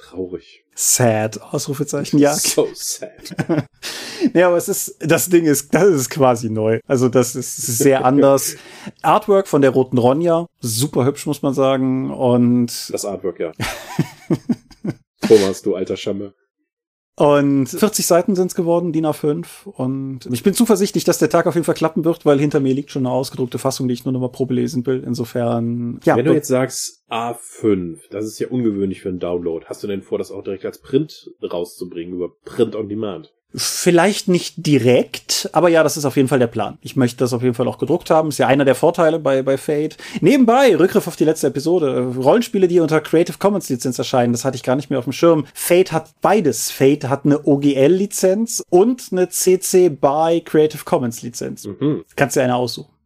traurig. 0.00 0.64
Sad, 0.74 1.40
Ausrufezeichen, 1.42 2.18
ja. 2.18 2.34
So 2.36 2.68
sad. 2.74 3.10
Ja, 4.34 4.48
aber 4.48 4.58
es 4.58 4.68
ist, 4.68 4.96
das 5.00 5.30
Ding 5.30 5.46
ist, 5.46 5.72
das 5.74 5.88
ist 5.88 6.10
quasi 6.10 6.50
neu. 6.50 6.80
Also 6.86 7.08
das 7.08 7.34
ist, 7.34 7.56
sehr 7.56 8.04
anders. 8.04 8.56
Artwork 9.02 9.48
von 9.48 9.62
der 9.62 9.70
Roten 9.70 9.96
Ronja, 9.96 10.46
super 10.60 11.06
hübsch, 11.06 11.24
muss 11.26 11.40
man 11.42 11.54
sagen. 11.54 12.10
Und, 12.12 12.90
Das 12.92 13.04
Artwork, 13.06 13.40
ja. 13.40 13.52
Thomas, 15.26 15.62
du 15.62 15.74
alter 15.74 15.96
Schamme. 15.96 16.34
Und 17.16 17.66
40 17.66 18.06
Seiten 18.06 18.34
sind 18.34 18.46
es 18.46 18.54
geworden, 18.54 18.92
DIN 18.92 19.06
A5. 19.06 19.66
Und 19.66 20.26
ich 20.32 20.42
bin 20.42 20.54
zuversichtlich, 20.54 21.04
dass 21.04 21.18
der 21.18 21.28
Tag 21.28 21.46
auf 21.46 21.54
jeden 21.54 21.64
Fall 21.64 21.74
klappen 21.74 22.04
wird, 22.04 22.24
weil 22.24 22.38
hinter 22.38 22.60
mir 22.60 22.72
liegt 22.72 22.90
schon 22.90 23.06
eine 23.06 23.14
ausgedruckte 23.14 23.58
Fassung, 23.58 23.88
die 23.88 23.94
ich 23.94 24.04
nur 24.04 24.12
noch 24.12 24.20
mal 24.20 24.28
Probe 24.28 24.54
lesen 24.54 24.86
will. 24.86 25.02
Insofern, 25.06 26.00
ja. 26.04 26.16
Wenn 26.16 26.24
du 26.24 26.32
jetzt 26.32 26.48
sagst 26.48 27.04
A5, 27.10 27.98
das 28.10 28.24
ist 28.24 28.38
ja 28.38 28.48
ungewöhnlich 28.48 29.02
für 29.02 29.10
einen 29.10 29.18
Download, 29.18 29.66
hast 29.66 29.82
du 29.82 29.86
denn 29.86 30.02
vor, 30.02 30.18
das 30.18 30.30
auch 30.30 30.42
direkt 30.42 30.64
als 30.64 30.80
Print 30.80 31.30
rauszubringen 31.42 32.14
über 32.14 32.30
Print 32.44 32.74
on 32.74 32.88
Demand? 32.88 33.34
Vielleicht 33.52 34.28
nicht 34.28 34.54
direkt, 34.64 35.50
aber 35.52 35.68
ja, 35.68 35.82
das 35.82 35.96
ist 35.96 36.04
auf 36.04 36.16
jeden 36.16 36.28
Fall 36.28 36.38
der 36.38 36.46
Plan. 36.46 36.78
Ich 36.82 36.94
möchte 36.94 37.16
das 37.18 37.32
auf 37.32 37.42
jeden 37.42 37.54
Fall 37.54 37.66
auch 37.66 37.78
gedruckt 37.78 38.08
haben. 38.08 38.28
Ist 38.28 38.38
ja 38.38 38.46
einer 38.46 38.64
der 38.64 38.76
Vorteile 38.76 39.18
bei, 39.18 39.42
bei 39.42 39.58
Fate. 39.58 39.96
Nebenbei, 40.20 40.76
Rückgriff 40.76 41.08
auf 41.08 41.16
die 41.16 41.24
letzte 41.24 41.48
Episode. 41.48 42.14
Rollenspiele, 42.16 42.68
die 42.68 42.78
unter 42.78 43.00
Creative 43.00 43.38
Commons 43.38 43.68
Lizenz 43.68 43.98
erscheinen, 43.98 44.32
das 44.32 44.44
hatte 44.44 44.56
ich 44.56 44.62
gar 44.62 44.76
nicht 44.76 44.90
mehr 44.90 45.00
auf 45.00 45.04
dem 45.04 45.12
Schirm. 45.12 45.46
Fate 45.52 45.90
hat 45.90 46.10
beides. 46.20 46.70
Fate 46.70 47.08
hat 47.08 47.24
eine 47.24 47.44
OGL 47.44 47.92
Lizenz 47.92 48.62
und 48.70 49.08
eine 49.10 49.28
CC 49.28 49.88
by 49.88 50.42
Creative 50.44 50.84
Commons 50.84 51.22
Lizenz. 51.22 51.66
Mhm. 51.66 52.04
Kannst 52.14 52.36
dir 52.36 52.42
eine 52.42 52.54
aussuchen. 52.54 52.99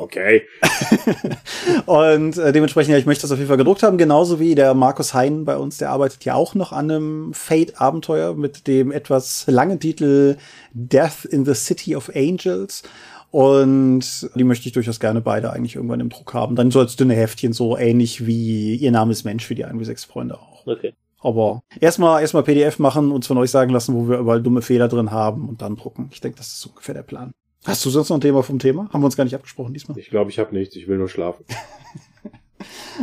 Okay. 0.00 0.44
Und 1.86 2.38
äh, 2.38 2.52
dementsprechend, 2.52 2.92
ja, 2.92 2.98
ich 2.98 3.04
möchte 3.04 3.22
das 3.22 3.32
auf 3.32 3.38
jeden 3.38 3.48
Fall 3.48 3.58
gedruckt 3.58 3.82
haben, 3.82 3.98
genauso 3.98 4.40
wie 4.40 4.54
der 4.54 4.72
Markus 4.72 5.12
Hein 5.12 5.44
bei 5.44 5.58
uns, 5.58 5.76
der 5.76 5.90
arbeitet 5.90 6.24
ja 6.24 6.34
auch 6.34 6.54
noch 6.54 6.72
an 6.72 6.90
einem 6.90 7.34
Fate-Abenteuer 7.34 8.34
mit 8.34 8.66
dem 8.66 8.92
etwas 8.92 9.44
langen 9.46 9.78
Titel 9.78 10.38
Death 10.72 11.26
in 11.26 11.44
the 11.44 11.54
City 11.54 11.96
of 11.96 12.10
Angels. 12.14 12.82
Und 13.30 14.30
die 14.34 14.44
möchte 14.44 14.66
ich 14.66 14.72
durchaus 14.72 15.00
gerne 15.00 15.20
beide 15.20 15.52
eigentlich 15.52 15.76
irgendwann 15.76 16.00
im 16.00 16.08
Druck 16.08 16.32
haben. 16.32 16.56
Dann 16.56 16.70
so 16.70 16.80
als 16.80 16.96
dünne 16.96 17.14
Heftchen, 17.14 17.52
so 17.52 17.76
ähnlich 17.76 18.26
wie 18.26 18.76
Ihr 18.76 18.92
Name 18.92 19.12
ist 19.12 19.24
Mensch 19.24 19.44
für 19.44 19.54
die 19.54 19.66
1 19.66 19.78
bis 19.78 19.88
6 19.88 20.04
Freunde 20.04 20.38
auch. 20.38 20.66
Okay. 20.66 20.94
Aber 21.20 21.62
erstmal 21.78 22.22
erstmal 22.22 22.42
PDF 22.42 22.78
machen, 22.78 23.12
uns 23.12 23.26
von 23.26 23.36
euch 23.36 23.50
sagen 23.50 23.70
lassen, 23.70 23.94
wo 23.94 24.08
wir 24.08 24.18
überall 24.18 24.42
dumme 24.42 24.62
Fehler 24.62 24.88
drin 24.88 25.10
haben 25.10 25.46
und 25.46 25.60
dann 25.60 25.76
drucken. 25.76 26.08
Ich 26.10 26.22
denke, 26.22 26.38
das 26.38 26.54
ist 26.54 26.66
ungefähr 26.66 26.94
der 26.94 27.02
Plan. 27.02 27.32
Hast 27.64 27.84
du 27.84 27.90
sonst 27.90 28.08
noch 28.08 28.16
ein 28.16 28.22
Thema 28.22 28.42
vom 28.42 28.58
Thema? 28.58 28.88
Haben 28.92 29.02
wir 29.02 29.06
uns 29.06 29.16
gar 29.16 29.24
nicht 29.24 29.34
abgesprochen 29.34 29.74
diesmal. 29.74 29.98
Ich 29.98 30.10
glaube, 30.10 30.30
ich 30.30 30.38
habe 30.38 30.54
nichts, 30.54 30.76
ich 30.76 30.88
will 30.88 30.98
nur 30.98 31.08
schlafen. 31.08 31.44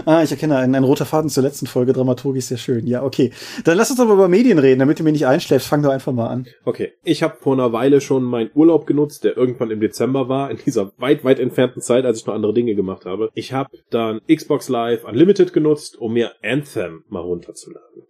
Ah, 0.05 0.21
ich 0.23 0.31
erkenne 0.31 0.57
einen, 0.57 0.75
ein 0.75 0.83
roter 0.83 1.05
Faden 1.05 1.29
zur 1.29 1.43
letzten 1.43 1.65
Folge, 1.65 1.91
Dramaturgie 1.91 2.39
ist 2.39 2.49
sehr 2.49 2.57
schön. 2.57 2.85
Ja, 2.85 3.03
okay. 3.03 3.31
Dann 3.63 3.77
lass 3.77 3.89
uns 3.89 3.99
aber 3.99 4.13
über 4.13 4.27
Medien 4.27 4.59
reden, 4.59 4.79
damit 4.79 4.99
du 4.99 5.03
mir 5.03 5.11
nicht 5.11 5.25
einschläfst. 5.25 5.67
Fang 5.67 5.81
doch 5.81 5.89
einfach 5.89 6.13
mal 6.13 6.27
an. 6.27 6.45
Okay, 6.65 6.93
ich 7.03 7.23
habe 7.23 7.37
vor 7.39 7.53
einer 7.53 7.73
Weile 7.73 7.99
schon 7.99 8.23
meinen 8.23 8.51
Urlaub 8.53 8.85
genutzt, 8.85 9.23
der 9.23 9.35
irgendwann 9.35 9.71
im 9.71 9.79
Dezember 9.79 10.29
war, 10.29 10.51
in 10.51 10.57
dieser 10.63 10.91
weit, 10.97 11.23
weit 11.23 11.39
entfernten 11.39 11.81
Zeit, 11.81 12.05
als 12.05 12.19
ich 12.19 12.25
noch 12.25 12.35
andere 12.35 12.53
Dinge 12.53 12.75
gemacht 12.75 13.05
habe. 13.05 13.29
Ich 13.33 13.53
habe 13.53 13.69
dann 13.89 14.21
Xbox 14.31 14.69
Live 14.69 15.03
Unlimited 15.03 15.53
genutzt, 15.53 15.97
um 15.97 16.13
mir 16.13 16.33
Anthem 16.43 17.03
mal 17.09 17.21
runterzuladen. 17.21 18.03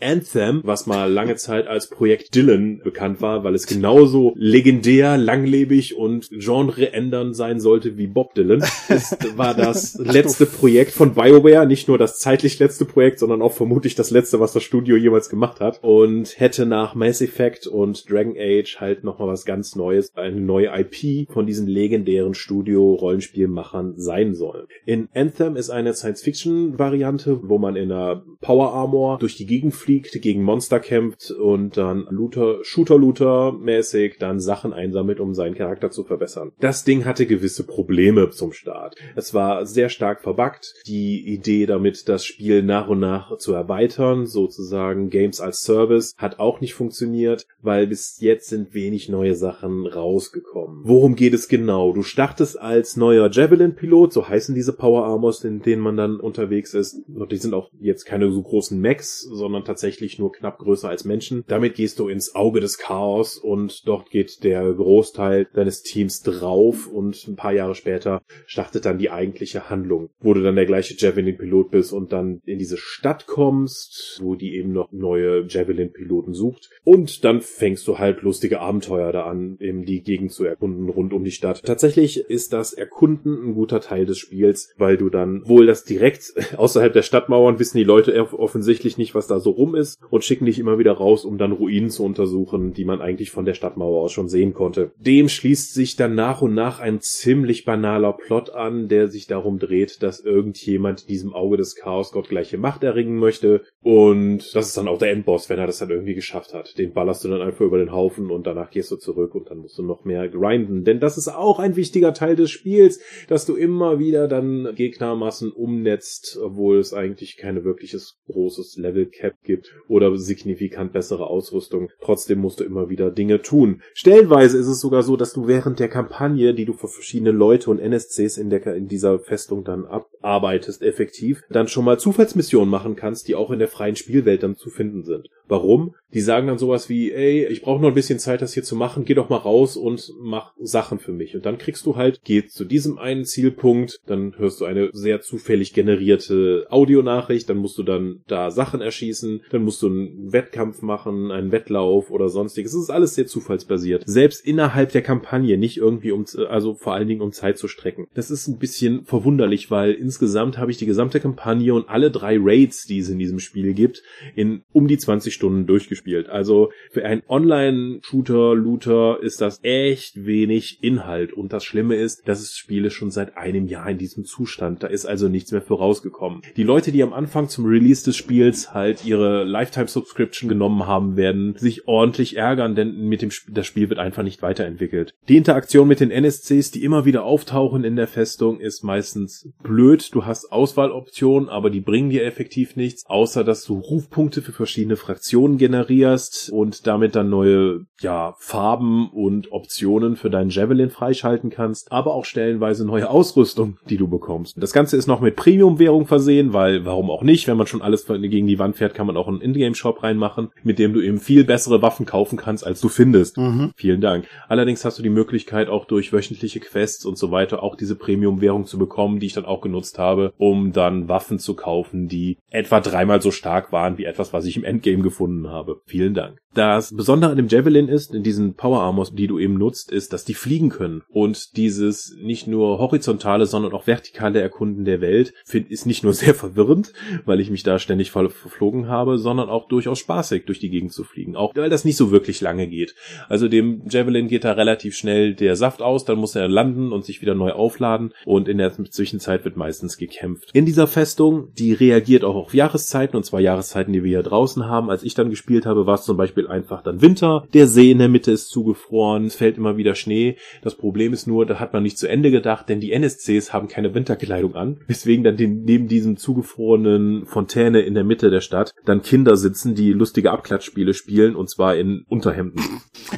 Anthem, 0.00 0.60
was 0.62 0.86
mal 0.86 1.10
lange 1.10 1.36
Zeit 1.36 1.66
als 1.66 1.88
Projekt 1.88 2.34
Dylan 2.34 2.80
bekannt 2.84 3.22
war, 3.22 3.44
weil 3.44 3.54
es 3.54 3.66
genauso 3.66 4.34
legendär, 4.36 5.16
langlebig 5.16 5.96
und 5.96 6.28
genreändernd 6.30 7.34
sein 7.34 7.60
sollte 7.60 7.96
wie 7.96 8.06
Bob 8.06 8.34
Dylan, 8.34 8.62
ist, 8.88 9.16
war 9.38 9.54
das 9.54 9.94
letzte 9.98 10.44
Projekt 10.44 10.92
von 10.92 11.14
BioWare, 11.14 11.66
nicht 11.66 11.88
nur 11.88 11.96
das 11.96 12.18
zeitlich 12.18 12.58
letzte 12.58 12.84
Projekt, 12.84 13.20
sondern 13.20 13.40
auch 13.40 13.54
vermutlich 13.54 13.94
das 13.94 14.10
letzte, 14.10 14.38
was 14.38 14.52
das 14.52 14.62
Studio 14.62 14.96
jemals 14.96 15.30
gemacht 15.30 15.60
hat 15.60 15.82
und 15.82 16.38
hätte 16.38 16.66
nach 16.66 16.94
Mass 16.94 17.22
Effect 17.22 17.66
und 17.66 18.10
Dragon 18.10 18.36
Age 18.38 18.76
halt 18.78 19.02
nochmal 19.02 19.28
was 19.28 19.46
ganz 19.46 19.76
Neues, 19.76 20.14
eine 20.14 20.40
neue 20.40 20.70
IP 20.78 21.30
von 21.30 21.46
diesen 21.46 21.66
legendären 21.66 22.34
Studio-Rollenspielmachern 22.34 23.94
sein 23.96 24.34
sollen. 24.34 24.66
In 24.84 25.08
Anthem 25.14 25.56
ist 25.56 25.70
eine 25.70 25.94
Science-Fiction-Variante, 25.94 27.40
wo 27.44 27.56
man 27.58 27.76
in 27.76 27.90
einer 27.90 28.22
Power 28.40 28.72
Armor 28.74 29.18
durch 29.18 29.36
die 29.36 29.46
Gegend 29.46 29.74
fliegt, 29.86 30.20
gegen 30.20 30.42
Monster 30.42 30.80
kämpft 30.80 31.30
und 31.30 31.76
dann 31.76 32.08
Looter, 32.10 32.58
Shooter-Looter-mäßig 32.62 34.16
dann 34.18 34.40
Sachen 34.40 34.72
einsammelt, 34.72 35.20
um 35.20 35.32
seinen 35.32 35.54
Charakter 35.54 35.92
zu 35.92 36.02
verbessern. 36.02 36.50
Das 36.58 36.82
Ding 36.82 37.04
hatte 37.04 37.24
gewisse 37.24 37.64
Probleme 37.64 38.30
zum 38.30 38.52
Start. 38.52 38.96
Es 39.14 39.32
war 39.32 39.64
sehr 39.64 39.88
stark 39.88 40.22
verbuggt. 40.22 40.74
Die 40.88 41.24
Idee 41.28 41.66
damit, 41.66 42.08
das 42.08 42.24
Spiel 42.24 42.64
nach 42.64 42.88
und 42.88 42.98
nach 42.98 43.38
zu 43.38 43.52
erweitern, 43.52 44.26
sozusagen 44.26 45.08
Games 45.08 45.40
als 45.40 45.62
Service, 45.62 46.14
hat 46.18 46.40
auch 46.40 46.60
nicht 46.60 46.74
funktioniert, 46.74 47.46
weil 47.62 47.86
bis 47.86 48.20
jetzt 48.20 48.48
sind 48.48 48.74
wenig 48.74 49.08
neue 49.08 49.36
Sachen 49.36 49.86
rausgekommen. 49.86 50.80
Worum 50.82 51.14
geht 51.14 51.32
es 51.32 51.46
genau? 51.46 51.92
Du 51.92 52.02
startest 52.02 52.58
als 52.58 52.96
neuer 52.96 53.30
Javelin-Pilot, 53.30 54.12
so 54.12 54.28
heißen 54.28 54.52
diese 54.54 54.72
Power 54.72 55.04
Armors, 55.04 55.44
in 55.44 55.62
denen 55.62 55.82
man 55.82 55.96
dann 55.96 56.18
unterwegs 56.18 56.74
ist. 56.74 56.96
Und 57.06 57.30
die 57.30 57.36
sind 57.36 57.54
auch 57.54 57.70
jetzt 57.78 58.04
keine 58.04 58.32
so 58.32 58.42
großen 58.42 58.80
Mechs, 58.80 59.20
sondern 59.20 59.62
tatsächlich 59.76 60.18
nur 60.18 60.32
knapp 60.32 60.56
größer 60.58 60.88
als 60.88 61.04
Menschen. 61.04 61.44
Damit 61.48 61.74
gehst 61.74 61.98
du 61.98 62.08
ins 62.08 62.34
Auge 62.34 62.60
des 62.60 62.78
Chaos 62.78 63.36
und 63.36 63.86
dort 63.86 64.08
geht 64.08 64.42
der 64.42 64.72
Großteil 64.72 65.46
deines 65.52 65.82
Teams 65.82 66.22
drauf 66.22 66.86
und 66.86 67.28
ein 67.28 67.36
paar 67.36 67.52
Jahre 67.52 67.74
später 67.74 68.22
startet 68.46 68.86
dann 68.86 68.96
die 68.96 69.10
eigentliche 69.10 69.68
Handlung, 69.68 70.08
wo 70.18 70.32
du 70.32 70.42
dann 70.42 70.56
der 70.56 70.64
gleiche 70.64 70.94
Javelin-Pilot 70.96 71.70
bist 71.70 71.92
und 71.92 72.10
dann 72.12 72.40
in 72.46 72.58
diese 72.58 72.78
Stadt 72.78 73.26
kommst, 73.26 74.18
wo 74.22 74.34
die 74.34 74.56
eben 74.56 74.72
noch 74.72 74.92
neue 74.92 75.44
Javelin-Piloten 75.46 76.32
sucht. 76.32 76.70
Und 76.82 77.22
dann 77.22 77.42
fängst 77.42 77.86
du 77.86 77.98
halt 77.98 78.22
lustige 78.22 78.60
Abenteuer 78.60 79.12
da 79.12 79.26
an, 79.26 79.58
eben 79.60 79.84
die 79.84 80.00
Gegend 80.00 80.32
zu 80.32 80.46
erkunden 80.46 80.88
rund 80.88 81.12
um 81.12 81.22
die 81.22 81.32
Stadt. 81.32 81.62
Tatsächlich 81.66 82.30
ist 82.30 82.54
das 82.54 82.72
Erkunden 82.72 83.50
ein 83.50 83.54
guter 83.54 83.82
Teil 83.82 84.06
des 84.06 84.16
Spiels, 84.16 84.72
weil 84.78 84.96
du 84.96 85.10
dann 85.10 85.46
wohl 85.46 85.66
das 85.66 85.84
direkt 85.84 86.32
außerhalb 86.56 86.94
der 86.94 87.02
Stadtmauern 87.02 87.58
wissen 87.58 87.76
die 87.76 87.84
Leute 87.84 88.18
offensichtlich 88.32 88.96
nicht, 88.96 89.14
was 89.14 89.26
da 89.26 89.38
so 89.38 89.50
rum 89.50 89.65
ist 89.74 89.98
und 90.10 90.24
schicken 90.24 90.46
dich 90.46 90.58
immer 90.58 90.78
wieder 90.78 90.92
raus, 90.92 91.24
um 91.24 91.38
dann 91.38 91.52
Ruinen 91.52 91.90
zu 91.90 92.04
untersuchen, 92.04 92.72
die 92.72 92.84
man 92.84 93.00
eigentlich 93.00 93.30
von 93.30 93.44
der 93.44 93.54
Stadtmauer 93.54 94.02
aus 94.02 94.12
schon 94.12 94.28
sehen 94.28 94.54
konnte. 94.54 94.92
Dem 94.98 95.28
schließt 95.28 95.74
sich 95.74 95.96
dann 95.96 96.14
nach 96.14 96.42
und 96.42 96.54
nach 96.54 96.80
ein 96.80 97.00
ziemlich 97.00 97.64
banaler 97.64 98.12
Plot 98.12 98.50
an, 98.50 98.88
der 98.88 99.08
sich 99.08 99.26
darum 99.26 99.58
dreht, 99.58 100.02
dass 100.02 100.20
irgendjemand 100.20 101.08
diesem 101.08 101.32
Auge 101.32 101.56
des 101.56 101.74
Chaos 101.76 102.12
Gott 102.12 102.28
gleiche 102.28 102.58
Macht 102.58 102.84
erringen 102.84 103.18
möchte 103.18 103.62
und 103.82 104.54
das 104.54 104.68
ist 104.68 104.76
dann 104.76 104.88
auch 104.88 104.98
der 104.98 105.12
Endboss, 105.12 105.48
wenn 105.48 105.58
er 105.58 105.66
das 105.66 105.78
dann 105.78 105.90
irgendwie 105.90 106.14
geschafft 106.14 106.54
hat. 106.54 106.78
Den 106.78 106.92
ballerst 106.92 107.24
du 107.24 107.28
dann 107.28 107.42
einfach 107.42 107.64
über 107.64 107.78
den 107.78 107.92
Haufen 107.92 108.30
und 108.30 108.46
danach 108.46 108.70
gehst 108.70 108.90
du 108.90 108.96
zurück 108.96 109.34
und 109.34 109.50
dann 109.50 109.58
musst 109.58 109.78
du 109.78 109.82
noch 109.82 110.04
mehr 110.04 110.28
grinden, 110.28 110.84
denn 110.84 111.00
das 111.00 111.18
ist 111.18 111.28
auch 111.28 111.58
ein 111.58 111.76
wichtiger 111.76 112.14
Teil 112.14 112.36
des 112.36 112.50
Spiels, 112.50 113.00
dass 113.28 113.46
du 113.46 113.56
immer 113.56 113.98
wieder 113.98 114.28
dann 114.28 114.74
Gegnermassen 114.74 115.52
umnetzt, 115.52 116.38
obwohl 116.42 116.78
es 116.78 116.92
eigentlich 116.92 117.36
keine 117.36 117.64
wirkliches 117.64 118.18
großes 118.26 118.76
Level 118.76 119.06
Cap 119.06 119.34
gibt 119.42 119.55
oder 119.88 120.16
signifikant 120.16 120.92
bessere 120.92 121.26
Ausrüstung. 121.26 121.90
Trotzdem 122.00 122.40
musst 122.40 122.60
du 122.60 122.64
immer 122.64 122.88
wieder 122.88 123.10
Dinge 123.10 123.42
tun. 123.42 123.82
Stellenweise 123.94 124.58
ist 124.58 124.66
es 124.66 124.80
sogar 124.80 125.02
so, 125.02 125.16
dass 125.16 125.32
du 125.32 125.46
während 125.46 125.78
der 125.78 125.88
Kampagne, 125.88 126.54
die 126.54 126.64
du 126.64 126.72
für 126.72 126.88
verschiedene 126.88 127.30
Leute 127.30 127.70
und 127.70 127.80
NSCs 127.80 128.36
in, 128.36 128.50
der, 128.50 128.66
in 128.74 128.88
dieser 128.88 129.18
Festung 129.18 129.64
dann 129.64 129.84
abarbeitest, 129.84 130.82
effektiv, 130.82 131.42
dann 131.50 131.68
schon 131.68 131.84
mal 131.84 131.98
Zufallsmissionen 131.98 132.68
machen 132.68 132.96
kannst, 132.96 133.28
die 133.28 133.34
auch 133.34 133.50
in 133.50 133.58
der 133.58 133.68
freien 133.68 133.96
Spielwelt 133.96 134.42
dann 134.42 134.56
zu 134.56 134.70
finden 134.70 135.04
sind. 135.04 135.28
Warum? 135.48 135.94
Die 136.12 136.20
sagen 136.20 136.46
dann 136.46 136.58
sowas 136.58 136.88
wie, 136.88 137.12
ey, 137.12 137.46
ich 137.46 137.62
brauche 137.62 137.80
noch 137.80 137.88
ein 137.88 137.94
bisschen 137.94 138.18
Zeit, 138.18 138.42
das 138.42 138.54
hier 138.54 138.62
zu 138.62 138.74
machen, 138.74 139.04
geh 139.04 139.14
doch 139.14 139.28
mal 139.28 139.36
raus 139.36 139.76
und 139.76 140.12
mach 140.18 140.52
Sachen 140.58 140.98
für 140.98 141.12
mich. 141.12 141.36
Und 141.36 141.46
dann 141.46 141.58
kriegst 141.58 141.86
du 141.86 141.96
halt, 141.96 142.20
geh 142.24 142.46
zu 142.46 142.64
diesem 142.64 142.98
einen 142.98 143.24
Zielpunkt, 143.24 144.00
dann 144.06 144.36
hörst 144.38 144.60
du 144.60 144.64
eine 144.64 144.90
sehr 144.92 145.20
zufällig 145.20 145.72
generierte 145.72 146.66
Audionachricht, 146.70 147.48
dann 147.48 147.58
musst 147.58 147.78
du 147.78 147.82
dann 147.82 148.22
da 148.26 148.50
Sachen 148.50 148.80
erschießen, 148.80 149.42
dann 149.50 149.62
musst 149.62 149.82
du 149.82 149.88
einen 149.88 150.32
Wettkampf 150.32 150.82
machen, 150.82 151.30
einen 151.30 151.52
Wettlauf 151.52 152.10
oder 152.10 152.28
sonstiges. 152.28 152.74
Es 152.74 152.82
ist 152.82 152.90
alles 152.90 153.14
sehr 153.14 153.26
zufallsbasiert. 153.26 154.04
Selbst 154.06 154.44
innerhalb 154.44 154.92
der 154.92 155.02
Kampagne, 155.02 155.58
nicht 155.58 155.76
irgendwie 155.76 156.12
um, 156.12 156.24
also 156.48 156.74
vor 156.74 156.94
allen 156.94 157.08
Dingen 157.08 157.20
um 157.20 157.32
Zeit 157.32 157.58
zu 157.58 157.68
strecken. 157.68 158.06
Das 158.14 158.30
ist 158.30 158.48
ein 158.48 158.58
bisschen 158.58 159.04
verwunderlich, 159.04 159.70
weil 159.70 159.92
insgesamt 159.92 160.58
habe 160.58 160.70
ich 160.70 160.76
die 160.76 160.86
gesamte 160.86 161.20
Kampagne 161.20 161.74
und 161.74 161.88
alle 161.88 162.10
drei 162.10 162.38
Raids, 162.40 162.86
die 162.86 162.98
es 162.98 163.08
in 163.08 163.18
diesem 163.18 163.38
Spiel 163.38 163.74
gibt, 163.74 164.02
in 164.34 164.62
um 164.72 164.88
die 164.88 164.98
20 164.98 165.32
Stunden 165.32 165.66
durchgespielt. 165.66 166.28
Also 166.28 166.70
für 166.90 167.04
einen 167.04 167.22
Online-Shooter-Looter 167.28 169.22
ist 169.22 169.40
das 169.40 169.60
echt 169.62 170.24
wenig 170.26 170.82
Inhalt. 170.82 171.32
Und 171.32 171.52
das 171.52 171.64
Schlimme 171.64 171.96
ist, 171.96 172.26
dass 172.28 172.40
es 172.40 172.56
Spiele 172.56 172.90
schon 172.90 173.10
seit 173.10 173.36
einem 173.36 173.66
Jahr 173.66 173.88
in 173.90 173.98
diesem 173.98 174.24
Zustand. 174.24 174.82
Da 174.82 174.86
ist 174.88 175.06
also 175.06 175.28
nichts 175.28 175.52
mehr 175.52 175.62
vorausgekommen. 175.62 176.42
Die 176.56 176.62
Leute, 176.62 176.92
die 176.92 177.02
am 177.02 177.12
Anfang 177.12 177.48
zum 177.48 177.66
Release 177.66 178.04
des 178.04 178.16
Spiels 178.16 178.74
halt 178.74 179.04
ihre 179.04 179.25
Lifetime-Subscription 179.44 180.48
genommen 180.48 180.86
haben, 180.86 181.16
werden 181.16 181.56
sich 181.56 181.86
ordentlich 181.88 182.36
ärgern, 182.36 182.74
denn 182.74 183.08
mit 183.08 183.22
dem 183.22 183.30
Sp 183.30 183.48
das 183.52 183.66
Spiel 183.66 183.88
wird 183.88 184.00
einfach 184.00 184.22
nicht 184.22 184.42
weiterentwickelt. 184.42 185.14
Die 185.28 185.36
Interaktion 185.36 185.88
mit 185.88 186.00
den 186.00 186.10
NSCs, 186.10 186.70
die 186.70 186.82
immer 186.82 187.04
wieder 187.04 187.24
auftauchen 187.24 187.84
in 187.84 187.96
der 187.96 188.06
Festung, 188.06 188.60
ist 188.60 188.82
meistens 188.82 189.48
blöd. 189.62 190.14
Du 190.14 190.24
hast 190.24 190.52
Auswahloptionen, 190.52 191.48
aber 191.48 191.70
die 191.70 191.80
bringen 191.80 192.10
dir 192.10 192.24
effektiv 192.24 192.76
nichts, 192.76 193.04
außer 193.06 193.44
dass 193.44 193.64
du 193.64 193.78
Rufpunkte 193.78 194.42
für 194.42 194.52
verschiedene 194.52 194.96
Fraktionen 194.96 195.58
generierst 195.58 196.50
und 196.50 196.86
damit 196.86 197.14
dann 197.14 197.30
neue 197.30 197.86
ja, 198.00 198.34
Farben 198.38 199.10
und 199.10 199.52
Optionen 199.52 200.16
für 200.16 200.30
deinen 200.30 200.50
Javelin 200.50 200.90
freischalten 200.90 201.50
kannst, 201.50 201.92
aber 201.92 202.14
auch 202.14 202.24
stellenweise 202.24 202.86
neue 202.86 203.08
Ausrüstung, 203.08 203.78
die 203.88 203.96
du 203.96 204.08
bekommst. 204.08 204.60
Das 204.60 204.72
Ganze 204.72 204.96
ist 204.96 205.06
noch 205.06 205.20
mit 205.20 205.36
Premium-Währung 205.36 206.06
versehen, 206.06 206.52
weil 206.52 206.84
warum 206.84 207.10
auch 207.10 207.22
nicht, 207.22 207.46
wenn 207.46 207.56
man 207.56 207.66
schon 207.66 207.82
alles 207.82 208.06
gegen 208.06 208.46
die 208.46 208.58
Wand 208.58 208.76
fährt, 208.76 208.94
kann 208.94 209.06
man 209.06 209.15
auch 209.16 209.28
einen 209.28 209.40
Ingame-Shop 209.40 210.02
reinmachen, 210.02 210.50
mit 210.62 210.78
dem 210.78 210.92
du 210.92 211.00
eben 211.00 211.18
viel 211.18 211.44
bessere 211.44 211.82
Waffen 211.82 212.06
kaufen 212.06 212.36
kannst, 212.36 212.66
als 212.66 212.80
du 212.80 212.88
findest. 212.88 213.38
Mhm. 213.38 213.72
Vielen 213.76 214.00
Dank. 214.00 214.26
Allerdings 214.48 214.84
hast 214.84 214.98
du 214.98 215.02
die 215.02 215.10
Möglichkeit, 215.10 215.68
auch 215.68 215.84
durch 215.84 216.12
wöchentliche 216.12 216.60
Quests 216.60 217.04
und 217.04 217.18
so 217.18 217.30
weiter 217.30 217.62
auch 217.62 217.76
diese 217.76 217.96
Premium-Währung 217.96 218.66
zu 218.66 218.78
bekommen, 218.78 219.18
die 219.18 219.26
ich 219.26 219.32
dann 219.32 219.44
auch 219.44 219.60
genutzt 219.60 219.98
habe, 219.98 220.32
um 220.36 220.72
dann 220.72 221.08
Waffen 221.08 221.38
zu 221.38 221.54
kaufen, 221.54 222.08
die 222.08 222.38
etwa 222.50 222.80
dreimal 222.80 223.20
so 223.20 223.30
stark 223.30 223.72
waren 223.72 223.98
wie 223.98 224.04
etwas, 224.04 224.32
was 224.32 224.44
ich 224.44 224.56
im 224.56 224.64
Endgame 224.64 225.02
gefunden 225.02 225.48
habe. 225.48 225.80
Vielen 225.86 226.14
Dank. 226.14 226.38
Das 226.56 226.96
Besondere 226.96 227.32
an 227.32 227.36
dem 227.36 227.48
Javelin 227.48 227.86
ist, 227.86 228.14
in 228.14 228.22
diesen 228.22 228.54
Power 228.54 228.80
Armors, 228.80 229.12
die 229.12 229.26
du 229.26 229.38
eben 229.38 229.58
nutzt, 229.58 229.92
ist, 229.92 230.14
dass 230.14 230.24
die 230.24 230.32
fliegen 230.32 230.70
können. 230.70 231.02
Und 231.10 231.54
dieses 231.58 232.16
nicht 232.18 232.46
nur 232.46 232.78
horizontale, 232.78 233.44
sondern 233.44 233.74
auch 233.74 233.86
vertikale 233.86 234.40
Erkunden 234.40 234.86
der 234.86 235.02
Welt 235.02 235.34
ist 235.68 235.84
nicht 235.84 236.02
nur 236.02 236.14
sehr 236.14 236.34
verwirrend, 236.34 236.94
weil 237.26 237.40
ich 237.40 237.50
mich 237.50 237.62
da 237.62 237.78
ständig 237.78 238.10
voll 238.10 238.30
verflogen 238.30 238.88
habe, 238.88 239.05
sondern 239.14 239.48
auch 239.48 239.68
durchaus 239.68 239.98
spaßig, 239.98 240.44
durch 240.46 240.58
die 240.58 240.70
Gegend 240.70 240.92
zu 240.92 241.04
fliegen. 241.04 241.36
Auch 241.36 241.54
weil 241.54 241.70
das 241.70 241.84
nicht 241.84 241.96
so 241.96 242.10
wirklich 242.10 242.40
lange 242.40 242.66
geht. 242.66 242.94
Also 243.28 243.48
dem 243.48 243.82
Javelin 243.88 244.28
geht 244.28 244.44
da 244.44 244.52
relativ 244.52 244.96
schnell 244.96 245.34
der 245.34 245.56
Saft 245.56 245.82
aus, 245.82 246.04
dann 246.04 246.18
muss 246.18 246.34
er 246.34 246.48
landen 246.48 246.92
und 246.92 247.04
sich 247.04 247.22
wieder 247.22 247.34
neu 247.34 247.52
aufladen 247.52 248.12
und 248.24 248.48
in 248.48 248.58
der 248.58 248.72
Zwischenzeit 248.90 249.44
wird 249.44 249.56
meistens 249.56 249.96
gekämpft. 249.96 250.50
In 250.52 250.66
dieser 250.66 250.86
Festung, 250.86 251.48
die 251.54 251.72
reagiert 251.72 252.24
auch 252.24 252.36
auf 252.36 252.54
Jahreszeiten 252.54 253.16
und 253.16 253.24
zwar 253.24 253.40
Jahreszeiten, 253.40 253.92
die 253.92 254.02
wir 254.02 254.10
hier 254.10 254.22
draußen 254.22 254.66
haben. 254.66 254.90
Als 254.90 255.02
ich 255.02 255.14
dann 255.14 255.30
gespielt 255.30 255.66
habe, 255.66 255.86
war 255.86 255.94
es 255.94 256.04
zum 256.04 256.16
Beispiel 256.16 256.48
einfach 256.48 256.82
dann 256.82 257.02
Winter. 257.02 257.46
Der 257.54 257.68
See 257.68 257.90
in 257.90 257.98
der 257.98 258.08
Mitte 258.08 258.32
ist 258.32 258.48
zugefroren. 258.48 259.26
Es 259.26 259.34
fällt 259.34 259.56
immer 259.56 259.76
wieder 259.76 259.94
Schnee. 259.94 260.36
Das 260.62 260.74
Problem 260.74 261.12
ist 261.12 261.26
nur, 261.26 261.46
da 261.46 261.60
hat 261.60 261.72
man 261.72 261.82
nicht 261.82 261.98
zu 261.98 262.08
Ende 262.08 262.30
gedacht, 262.30 262.68
denn 262.68 262.80
die 262.80 262.92
NSCs 262.92 263.52
haben 263.52 263.68
keine 263.68 263.94
Winterkleidung 263.94 264.54
an. 264.54 264.80
Weswegen 264.86 265.24
dann 265.24 265.36
den, 265.36 265.64
neben 265.64 265.88
diesem 265.88 266.16
zugefrorenen 266.16 267.26
Fontäne 267.26 267.80
in 267.80 267.94
der 267.94 268.04
Mitte 268.04 268.30
der 268.30 268.40
Stadt 268.40 268.72
dann 268.84 268.95
Kinder 269.02 269.36
sitzen, 269.36 269.74
die 269.74 269.92
lustige 269.92 270.30
Abklatschspiele 270.30 270.94
spielen 270.94 271.36
und 271.36 271.48
zwar 271.50 271.76
in 271.76 272.04
Unterhemden. 272.08 272.60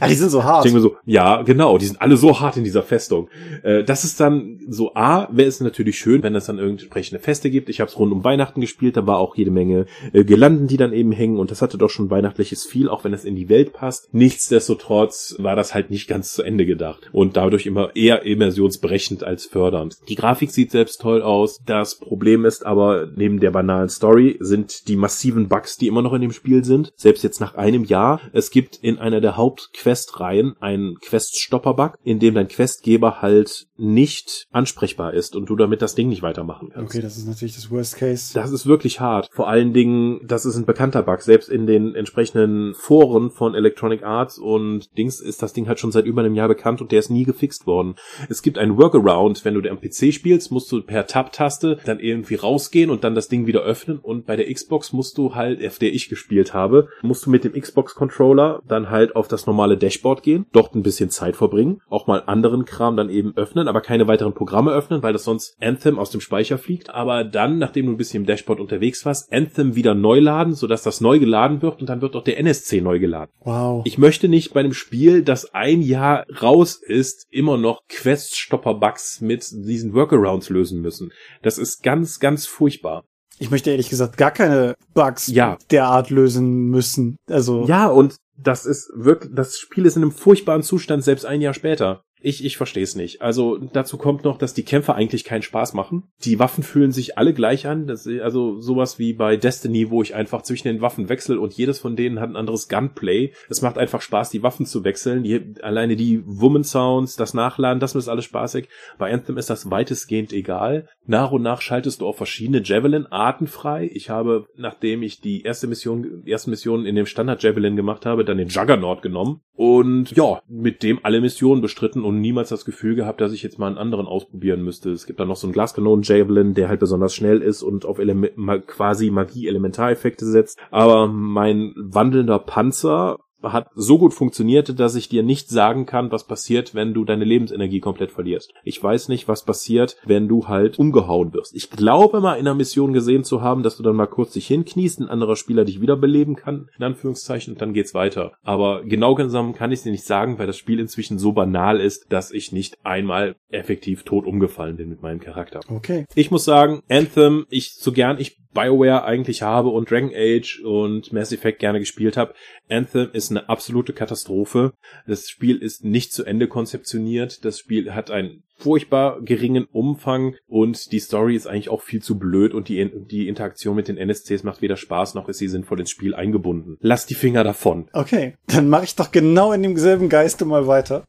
Ja, 0.01 0.07
die 0.09 0.15
sind 0.15 0.31
so 0.31 0.45
hart. 0.45 0.65
Ich 0.65 0.73
denke 0.73 0.85
mir 0.85 0.91
so, 0.91 0.97
ja, 1.05 1.43
genau, 1.43 1.79
die 1.79 1.87
sind 1.87 2.01
alle 2.01 2.17
so 2.17 2.41
hart 2.41 2.57
in 2.57 2.65
dieser 2.65 2.83
Festung. 2.83 3.29
Äh, 3.63 3.85
das 3.85 4.05
ist 4.05 4.21
dann 4.21 4.61
so, 4.69 4.95
A, 4.95 5.29
wäre 5.33 5.49
es 5.49 5.61
natürlich 5.61 5.99
schön, 5.99 6.23
wenn 6.23 6.35
es 6.35 6.47
dann 6.47 6.59
entsprechende 6.59 7.21
Feste 7.21 7.51
gibt. 7.51 7.69
Ich 7.69 7.81
habe 7.81 7.91
es 7.91 7.99
rund 7.99 8.13
um 8.13 8.25
Weihnachten 8.25 8.61
gespielt, 8.61 8.97
da 8.97 9.07
war 9.07 9.19
auch 9.19 9.37
jede 9.37 9.51
Menge 9.51 9.87
äh, 10.13 10.25
Girlanden, 10.25 10.67
die 10.67 10.77
dann 10.77 10.93
eben 10.93 11.13
hängen 11.13 11.39
und 11.39 11.51
das 11.51 11.63
hatte 11.63 11.79
doch 11.79 11.91
schon 11.91 12.11
weihnachtliches 12.11 12.65
viel, 12.65 12.89
auch 12.89 13.05
wenn 13.05 13.13
es 13.13 13.25
in 13.25 13.37
die 13.37 13.49
Welt 13.49 13.73
passt. 13.73 14.13
Nichtsdestotrotz 14.13 15.37
war 15.39 15.57
das 15.57 15.75
halt 15.75 15.91
nicht 15.91 16.09
ganz 16.09 16.33
zu 16.33 16.43
Ende 16.43 16.67
gedacht 16.67 17.09
und 17.13 17.37
dadurch 17.37 17.67
immer 17.67 17.95
eher 17.95 18.25
immersionsbrechend 18.25 19.25
als 19.25 19.47
fördernd. 19.47 19.99
Die 20.09 20.15
Grafik 20.15 20.51
sieht 20.51 20.71
selbst 20.71 21.01
toll 21.01 21.23
aus. 21.23 21.61
Das 21.65 21.97
Problem 21.97 22.45
ist 22.45 22.65
aber, 22.65 23.09
neben 23.15 23.41
der 23.41 23.51
banalen 23.51 23.89
Story 23.89 24.37
sind 24.41 24.89
die 24.89 24.97
massiven 24.97 25.49
Bugs, 25.49 25.68
die 25.77 25.87
immer 25.87 26.03
noch 26.03 26.13
in 26.13 26.21
dem 26.21 26.33
Spiel 26.33 26.65
sind, 26.65 26.93
selbst 26.97 27.23
jetzt 27.23 27.41
nach 27.41 27.55
einem 27.55 27.85
Jahr. 27.85 28.21
Es 28.33 28.51
gibt 28.51 28.77
in 28.77 28.99
einer 28.99 29.21
der 29.21 29.37
Hauptquestreihen 29.37 30.57
einen 30.61 30.99
Quest-Stopper-Bug, 31.01 31.99
in 32.03 32.19
dem 32.19 32.35
dein 32.35 32.49
Questgeber 32.49 33.21
halt 33.21 33.67
nicht 33.77 34.47
ansprechbar 34.51 35.15
ist 35.15 35.37
und 35.37 35.49
du 35.49 35.57
damit 35.57 35.83
das 35.83 35.95
Ding 35.95 36.09
nicht 36.09 36.23
weitermachen 36.23 36.71
kannst. 36.73 36.95
Okay, 36.95 37.03
das 37.03 37.17
ist 37.17 37.29
natürlich 37.29 37.55
das 37.55 37.71
Worst 37.71 37.97
Case. 37.97 38.35
Das 38.35 38.51
ist 38.51 38.67
wirklich 38.67 39.01
hart. 39.01 39.29
Vor 39.33 39.49
allen 39.49 39.73
Dingen, 39.73 40.21
das 40.27 40.45
ist 40.45 40.57
ein 40.57 40.67
bekannter 40.67 41.03
Bug. 41.03 41.23
Selbst 41.23 41.49
in 41.49 41.67
den 41.67 41.95
entsprechenden 41.95 42.75
Foren 42.75 43.31
von 43.31 43.55
Electronic 43.55 44.03
Arts 44.03 44.39
und 44.39 44.97
Dings 44.97 45.21
ist 45.21 45.43
das 45.43 45.53
Ding 45.53 45.69
halt 45.69 45.79
schon 45.79 45.93
seit 45.93 46.07
über 46.07 46.23
einem 46.23 46.35
Jahr 46.35 46.49
bekannt 46.49 46.81
und 46.81 46.93
der 46.93 46.99
ist 46.99 47.11
nie 47.11 47.25
gefixt 47.25 47.67
worden. 47.67 47.95
Es 48.29 48.43
gibt 48.43 48.59
einen 48.59 48.77
Workaround, 48.77 49.45
wenn 49.45 49.55
du 49.55 49.69
am 49.71 49.81
PC 49.81 50.13
spielst, 50.13 50.51
musst 50.51 50.71
du 50.73 50.83
per 50.83 51.07
Tab-Taste 51.07 51.79
dann 51.85 52.01
irgendwie 52.01 52.37
rausgehen 52.37 52.91
und 52.91 53.05
dann 53.05 53.15
das 53.15 53.29
Ding 53.29 53.47
wieder 53.47 53.61
öffnen 53.61 53.99
und 53.99 54.27
bei 54.27 54.37
der 54.37 54.53
Xbox 54.53 54.93
musst 54.93 55.19
du 55.19 55.35
halt, 55.35 55.58
auf 55.65 55.79
der 55.79 55.93
ich 55.93 56.09
gespielt 56.09 56.55
habe, 56.55 56.89
musst 57.03 57.27
du 57.27 57.31
mit 57.31 57.45
dem 57.45 57.53
Xbox-Controller 57.53 58.63
dann 58.67 58.91
halt 58.91 59.17
auf 59.17 59.29
das 59.29 59.47
normale 59.47 59.77
Dashboard 59.77 60.23
gehen, 60.23 60.47
dort 60.53 60.75
ein 60.75 60.83
bisschen 60.83 61.11
Zeit 61.11 61.37
verbringen, 61.37 61.81
auch 61.89 62.07
mal 62.07 62.23
anderen 62.27 62.65
Kram 62.65 62.97
dann 62.97 63.11
eben 63.11 63.37
öffnen, 63.37 63.69
aber 63.69 63.81
keine 63.81 64.09
weiteren 64.09 64.35
Programme 64.35 64.73
öffnen, 64.73 65.03
weil 65.03 65.13
das 65.13 65.25
sonst 65.25 65.57
Anthem 65.61 65.99
aus 65.99 66.11
dem 66.11 66.21
Speicher 66.21 66.59
fliegt. 66.59 66.91
Aber 66.91 67.25
dann, 67.25 67.59
nachdem 67.59 67.87
du 67.87 67.93
ein 67.93 67.97
bisschen 67.97 68.23
im 68.23 68.27
Dashboard 68.27 68.61
unterwegs 68.61 69.05
warst, 69.05 69.33
Anthem 69.33 69.75
wieder 69.75 69.95
neu 69.95 70.21
laden, 70.21 70.55
sodass 70.55 70.83
das 70.83 71.01
neu 71.01 71.19
geladen 71.19 71.63
wird 71.63 71.81
und 71.81 71.89
dann 71.89 72.01
wird 72.01 72.17
auch 72.17 72.25
der 72.25 72.39
NSC 72.39 72.81
neu 72.81 72.99
geladen. 72.99 73.33
Wow. 73.41 73.83
Ich 73.85 73.99
möchte 73.99 74.29
nicht 74.29 74.53
bei 74.53 74.61
einem 74.61 74.73
Spiel, 74.73 75.23
das 75.23 75.55
ein 75.55 75.83
Jahr 75.83 76.27
raus 76.43 76.77
ist, 76.77 77.27
immer 77.31 77.57
noch 77.57 77.83
Quest-Stopper-Bugs 77.89 79.21
mit 79.21 79.49
diesen 79.51 79.95
Workarounds 79.95 80.51
lösen 80.51 80.81
müssen. 80.81 81.13
Das 81.43 81.59
ist 81.59 81.83
ganz, 81.83 82.21
ganz 82.21 82.47
furchtbar. 82.47 83.05
Ich 83.41 83.51
möchte 83.51 83.71
ehrlich 83.71 83.89
gesagt 83.89 84.17
gar 84.17 84.31
keine 84.31 84.75
Bugs 84.95 85.29
Ja. 85.29 85.57
derart 85.71 86.11
lösen 86.11 86.71
müssen. 86.71 87.17
Also 87.31 87.65
Ja, 87.67 87.87
und 87.87 88.17
das 88.37 88.67
ist 88.67 88.91
wirklich, 88.95 89.33
das 89.35 89.59
Spiel 89.59 89.87
ist 89.87 89.97
in 89.97 90.03
einem 90.03 90.13
furchtbaren 90.13 90.63
Zustand, 90.63 91.05
selbst 91.05 91.25
ein 91.27 91.41
Jahr 91.41 91.55
später. 91.55 92.03
Ich, 92.21 92.45
ich 92.45 92.57
verstehe 92.57 92.83
es 92.83 92.97
nicht. 92.97 93.23
Also 93.23 93.59
dazu 93.59 93.97
kommt 93.97 94.25
noch, 94.25 94.39
dass 94.39 94.55
die 94.55 94.65
Kämpfe 94.65 94.95
eigentlich 94.95 95.25
keinen 95.25 95.43
Spaß 95.43 95.75
machen. 95.75 96.05
Die 96.25 96.39
Waffen 96.39 96.65
fühlen 96.65 96.93
sich 96.93 97.19
alle 97.19 97.35
gleich 97.35 97.67
an. 97.67 97.87
Das, 97.87 98.07
also 98.07 98.61
sowas 98.61 98.99
wie 98.99 99.13
bei 99.13 99.37
Destiny, 99.37 99.91
wo 99.91 100.03
ich 100.03 100.15
einfach 100.15 100.43
zwischen 100.43 100.69
den 100.69 100.81
Waffen 100.81 101.09
wechsle 101.09 101.39
und 101.41 101.55
jedes 101.55 101.79
von 101.79 101.97
denen 101.97 102.21
hat 102.21 102.31
ein 102.31 102.37
anderes 102.37 102.69
Gunplay. 102.69 103.33
Es 103.49 103.63
macht 103.63 103.79
einfach 103.79 104.03
Spaß, 104.03 104.31
die 104.31 104.43
Waffen 104.43 104.67
zu 104.67 104.85
wechseln. 104.85 105.23
Die, 105.23 105.55
alleine 105.63 105.97
die 105.97 106.23
Woman 106.25 106.65
Sounds, 106.65 107.17
das 107.17 107.35
Nachladen, 107.35 107.81
das 107.81 107.95
ist 107.95 108.09
alles 108.09 108.25
spaßig. 108.25 108.69
Bei 108.99 109.13
Anthem 109.13 109.37
ist 109.37 109.51
das 109.51 109.71
weitestgehend 109.71 110.33
egal. 110.33 110.89
Nach 111.07 111.33
und 111.33 111.43
nach 111.43 111.61
schaltest 111.61 112.01
du 112.01 112.07
auch 112.07 112.17
verschiedene 112.17 112.63
Javelin-Arten 112.63 113.47
frei. 113.47 113.91
Ich 113.93 114.11
habe, 114.11 114.47
nachdem 114.57 115.03
ich 115.03 115.21
die 115.21 115.43
erste 115.43 115.67
Mission, 115.67 116.23
erste 116.27 116.51
Mission 116.51 116.85
in 116.85 116.97
dem 116.97 117.07
Standard 117.07 117.43
Javelin 117.43 117.77
gemacht 117.77 118.07
habe, 118.07 118.25
dann 118.25 118.39
den 118.39 118.49
Juggernaut 118.49 119.03
genommen 119.03 119.41
und 119.59 120.13
ja, 120.13 120.41
mit 120.47 120.85
dem 120.85 121.01
alle 121.03 121.21
Missionen 121.21 121.61
bestritten 121.61 122.05
und 122.09 122.21
niemals 122.21 122.49
das 122.49 122.65
Gefühl 122.65 122.95
gehabt, 122.95 123.21
dass 123.21 123.33
ich 123.33 123.43
jetzt 123.43 123.59
mal 123.59 123.67
einen 123.69 123.79
anderen 123.79 124.07
ausprobieren 124.07 124.63
müsste. 124.63 124.91
Es 124.91 125.07
gibt 125.07 125.21
da 125.21 125.25
noch 125.25 125.37
so 125.37 125.47
einen 125.47 125.53
Glaskanonen 125.53 126.03
Javelin, 126.03 126.55
der 126.55 126.69
halt 126.69 126.81
besonders 126.81 127.15
schnell 127.15 127.43
ist 127.43 127.63
und 127.63 127.85
auf 127.85 127.99
Ele 127.99 128.31
quasi 128.67 129.11
Magie-Elementareffekte 129.11 130.27
setzt. 130.27 130.59
Aber 130.71 131.07
mein 131.07 131.75
wandelnder 131.77 132.39
Panzer 132.39 133.19
hat 133.43 133.69
so 133.75 133.99
gut 133.99 134.15
funktioniert, 134.15 134.79
dass 134.79 134.95
ich 134.95 135.09
dir 135.09 135.23
nicht 135.23 135.49
sagen 135.49 135.87
kann, 135.87 136.11
was 136.11 136.27
passiert, 136.27 136.75
wenn 136.75 136.95
du 136.95 137.05
deine 137.05 137.25
Lebensenergie 137.25 137.81
komplett 137.81 138.11
verlierst. 138.11 138.53
Ich 138.65 138.83
weiß 138.83 139.09
nicht, 139.09 139.29
was 139.29 139.45
passiert, 139.45 139.97
wenn 140.05 140.29
du 140.29 140.49
halt 140.49 140.79
umgehauen 140.79 141.33
wirst. 141.33 141.55
Ich 141.55 141.71
glaube 141.71 142.21
mal 142.21 142.35
in 142.35 142.47
einer 142.47 142.55
Mission 142.55 142.93
gesehen 142.93 143.25
zu 143.25 143.43
haben, 143.43 143.63
dass 143.63 143.77
du 143.77 143.83
dann 143.83 143.97
mal 143.97 144.07
kurz 144.07 144.33
dich 144.33 144.47
hinkniest, 144.47 145.01
ein 145.01 145.09
anderer 145.09 145.37
Spieler 145.37 145.65
dich 145.65 145.81
wiederbeleben 145.81 146.37
kann, 146.37 146.69
in 146.77 146.85
Anführungszeichen, 146.85 147.55
und 147.55 147.63
dann 147.63 147.75
geht's 147.75 147.95
weiter. 147.95 148.33
Aber 148.43 148.83
genau 148.85 149.15
genommen 149.15 149.55
kann 149.55 149.73
ich 149.73 149.83
dir 149.83 149.93
nicht 149.93 150.05
sagen, 150.05 150.39
weil 150.39 150.47
das 150.47 150.57
Spiel 150.57 150.81
inzwischen 150.81 151.19
so 151.19 151.33
banal 151.33 151.81
ist, 151.81 152.13
dass 152.13 152.31
ich 152.31 152.53
nicht 152.53 152.77
einmal 152.85 153.37
effektiv 153.51 154.03
tot 154.03 154.27
umgefallen 154.27 154.77
bin 154.77 154.89
mit 154.89 155.03
meinem 155.03 155.21
Charakter. 155.21 155.61
okay. 155.69 156.07
Ich 156.15 156.31
muss 156.31 156.45
sagen, 156.45 156.83
Anthem, 156.89 157.47
ich 157.51 157.75
so 157.75 157.93
gern 157.93 158.19
ich 158.19 158.39
BioWare 158.55 159.05
eigentlich 159.05 159.43
habe 159.43 159.69
und 159.69 159.91
Dragon 159.91 160.13
Age 160.15 160.61
und 160.65 161.13
Mass 161.13 161.33
Effect 161.33 161.59
gerne 161.59 161.79
gespielt 161.79 162.17
habe, 162.17 162.35
Anthem 162.69 163.11
ist 163.13 163.31
eine 163.31 163.49
absolute 163.49 163.93
Katastrophe. 163.93 164.73
Das 165.07 165.29
Spiel 165.29 165.59
ist 165.59 165.85
nicht 165.85 166.13
zu 166.13 166.25
Ende 166.25 166.49
konzeptioniert. 166.49 167.45
Das 167.45 167.59
Spiel 167.59 167.95
hat 167.95 168.11
einen 168.11 168.43
furchtbar 168.59 169.21
geringen 169.23 169.67
Umfang 169.71 170.35
und 170.47 170.91
die 170.93 170.99
Story 170.99 171.37
ist 171.37 171.47
eigentlich 171.47 171.69
auch 171.69 171.83
viel 171.83 172.03
zu 172.03 172.19
blöd 172.19 172.53
und 172.53 172.69
die, 172.69 172.91
die 173.09 173.29
Interaktion 173.29 173.77
mit 173.77 173.89
den 173.89 173.97
NSCs 173.97 174.43
macht 174.43 174.63
weder 174.63 174.77
Spaß 174.77 175.15
noch 175.15 175.29
ist 175.29 175.39
sie 175.39 175.49
sinnvoll 175.49 175.81
ins 175.81 175.91
Spiel 175.91 176.15
eingebunden. 176.15 176.77
Lass 176.81 177.07
die 177.07 177.15
Finger 177.15 177.45
davon. 177.45 177.89
Okay, 177.93 178.35
dann 178.49 178.69
mache 178.69 178.85
ich 178.85 178.97
doch 178.97 179.13
genau 179.13 179.53
in 179.53 179.63
demselben 179.63 180.09
Geiste 180.09 180.45
mal 180.45 180.67
weiter. 180.67 181.05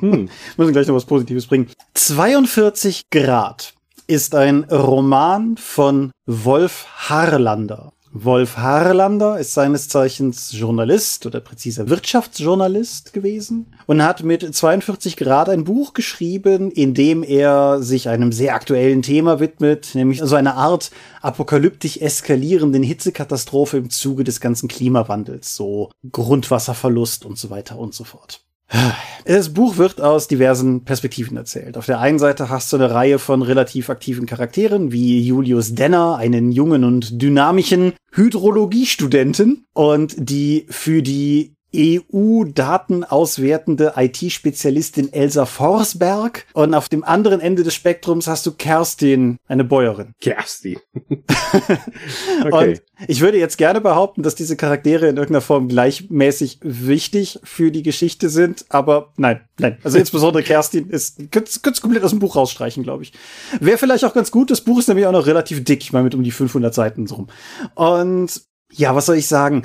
Hm. 0.00 0.28
Müssen 0.56 0.72
gleich 0.72 0.86
noch 0.86 0.94
was 0.94 1.04
Positives 1.04 1.46
bringen. 1.46 1.68
42 1.94 3.10
Grad 3.10 3.74
ist 4.08 4.34
ein 4.34 4.64
Roman 4.64 5.58
von 5.58 6.12
Wolf 6.24 6.86
Harlander. 7.10 7.92
Wolf 8.10 8.56
Harlander 8.56 9.38
ist 9.38 9.52
seines 9.52 9.90
Zeichens 9.90 10.50
Journalist 10.52 11.26
oder 11.26 11.40
präziser 11.40 11.90
Wirtschaftsjournalist 11.90 13.12
gewesen 13.12 13.66
und 13.84 14.02
hat 14.02 14.22
mit 14.22 14.54
42 14.54 15.18
Grad 15.18 15.50
ein 15.50 15.64
Buch 15.64 15.92
geschrieben, 15.92 16.70
in 16.70 16.94
dem 16.94 17.22
er 17.22 17.82
sich 17.82 18.08
einem 18.08 18.32
sehr 18.32 18.54
aktuellen 18.54 19.02
Thema 19.02 19.40
widmet, 19.40 19.90
nämlich 19.94 20.22
so 20.24 20.36
eine 20.36 20.54
Art 20.54 20.90
apokalyptisch 21.20 21.98
eskalierenden 21.98 22.82
Hitzekatastrophe 22.82 23.76
im 23.76 23.90
Zuge 23.90 24.24
des 24.24 24.40
ganzen 24.40 24.70
Klimawandels, 24.70 25.54
so 25.54 25.90
Grundwasserverlust 26.10 27.26
und 27.26 27.38
so 27.38 27.50
weiter 27.50 27.78
und 27.78 27.92
so 27.92 28.04
fort. 28.04 28.47
Das 29.24 29.52
Buch 29.52 29.76
wird 29.76 30.00
aus 30.00 30.26
diversen 30.26 30.84
Perspektiven 30.84 31.36
erzählt. 31.36 31.76
Auf 31.76 31.84
der 31.84 32.00
einen 32.00 32.18
Seite 32.18 32.48
hast 32.48 32.72
du 32.72 32.76
eine 32.76 32.90
Reihe 32.90 33.18
von 33.18 33.42
relativ 33.42 33.90
aktiven 33.90 34.24
Charakteren, 34.24 34.90
wie 34.90 35.20
Julius 35.20 35.74
Denner, 35.74 36.16
einen 36.16 36.50
jungen 36.50 36.82
und 36.82 37.20
dynamischen 37.20 37.92
Hydrologiestudenten 38.12 39.66
und 39.74 40.14
die 40.18 40.66
für 40.70 41.02
die 41.02 41.57
EU-Daten 41.74 43.04
auswertende 43.04 43.94
IT-Spezialistin 43.96 45.12
Elsa 45.12 45.46
Forsberg. 45.46 46.46
Und 46.54 46.74
auf 46.74 46.88
dem 46.88 47.04
anderen 47.04 47.40
Ende 47.40 47.62
des 47.62 47.74
Spektrums 47.74 48.26
hast 48.26 48.46
du 48.46 48.52
Kerstin, 48.52 49.38
eine 49.46 49.64
Bäuerin. 49.64 50.12
Kersti. 50.20 50.78
Und 52.50 52.82
ich 53.06 53.20
würde 53.20 53.38
jetzt 53.38 53.58
gerne 53.58 53.80
behaupten, 53.80 54.22
dass 54.22 54.34
diese 54.34 54.56
Charaktere 54.56 55.08
in 55.08 55.16
irgendeiner 55.16 55.40
Form 55.40 55.68
gleichmäßig 55.68 56.60
wichtig 56.62 57.38
für 57.44 57.70
die 57.70 57.82
Geschichte 57.82 58.28
sind, 58.28 58.64
aber 58.68 59.12
nein, 59.16 59.40
nein. 59.58 59.78
Also 59.84 59.98
insbesondere 60.08 60.42
Kerstin 60.42 60.88
ist, 60.88 61.30
könntest 61.30 61.62
könntest 61.62 61.82
komplett 61.82 62.02
aus 62.02 62.10
dem 62.10 62.18
Buch 62.18 62.36
rausstreichen, 62.36 62.82
glaube 62.82 63.02
ich. 63.02 63.12
Wäre 63.60 63.78
vielleicht 63.78 64.04
auch 64.04 64.14
ganz 64.14 64.30
gut. 64.30 64.50
Das 64.50 64.62
Buch 64.62 64.78
ist 64.78 64.88
nämlich 64.88 65.06
auch 65.06 65.12
noch 65.12 65.26
relativ 65.26 65.62
dick, 65.64 65.82
ich 65.82 65.92
meine 65.92 66.04
mit 66.04 66.14
um 66.14 66.22
die 66.22 66.30
500 66.30 66.74
Seiten 66.74 67.06
so 67.06 67.16
rum. 67.16 67.28
Und 67.74 68.48
ja, 68.70 68.94
was 68.94 69.06
soll 69.06 69.16
ich 69.16 69.26
sagen? 69.26 69.62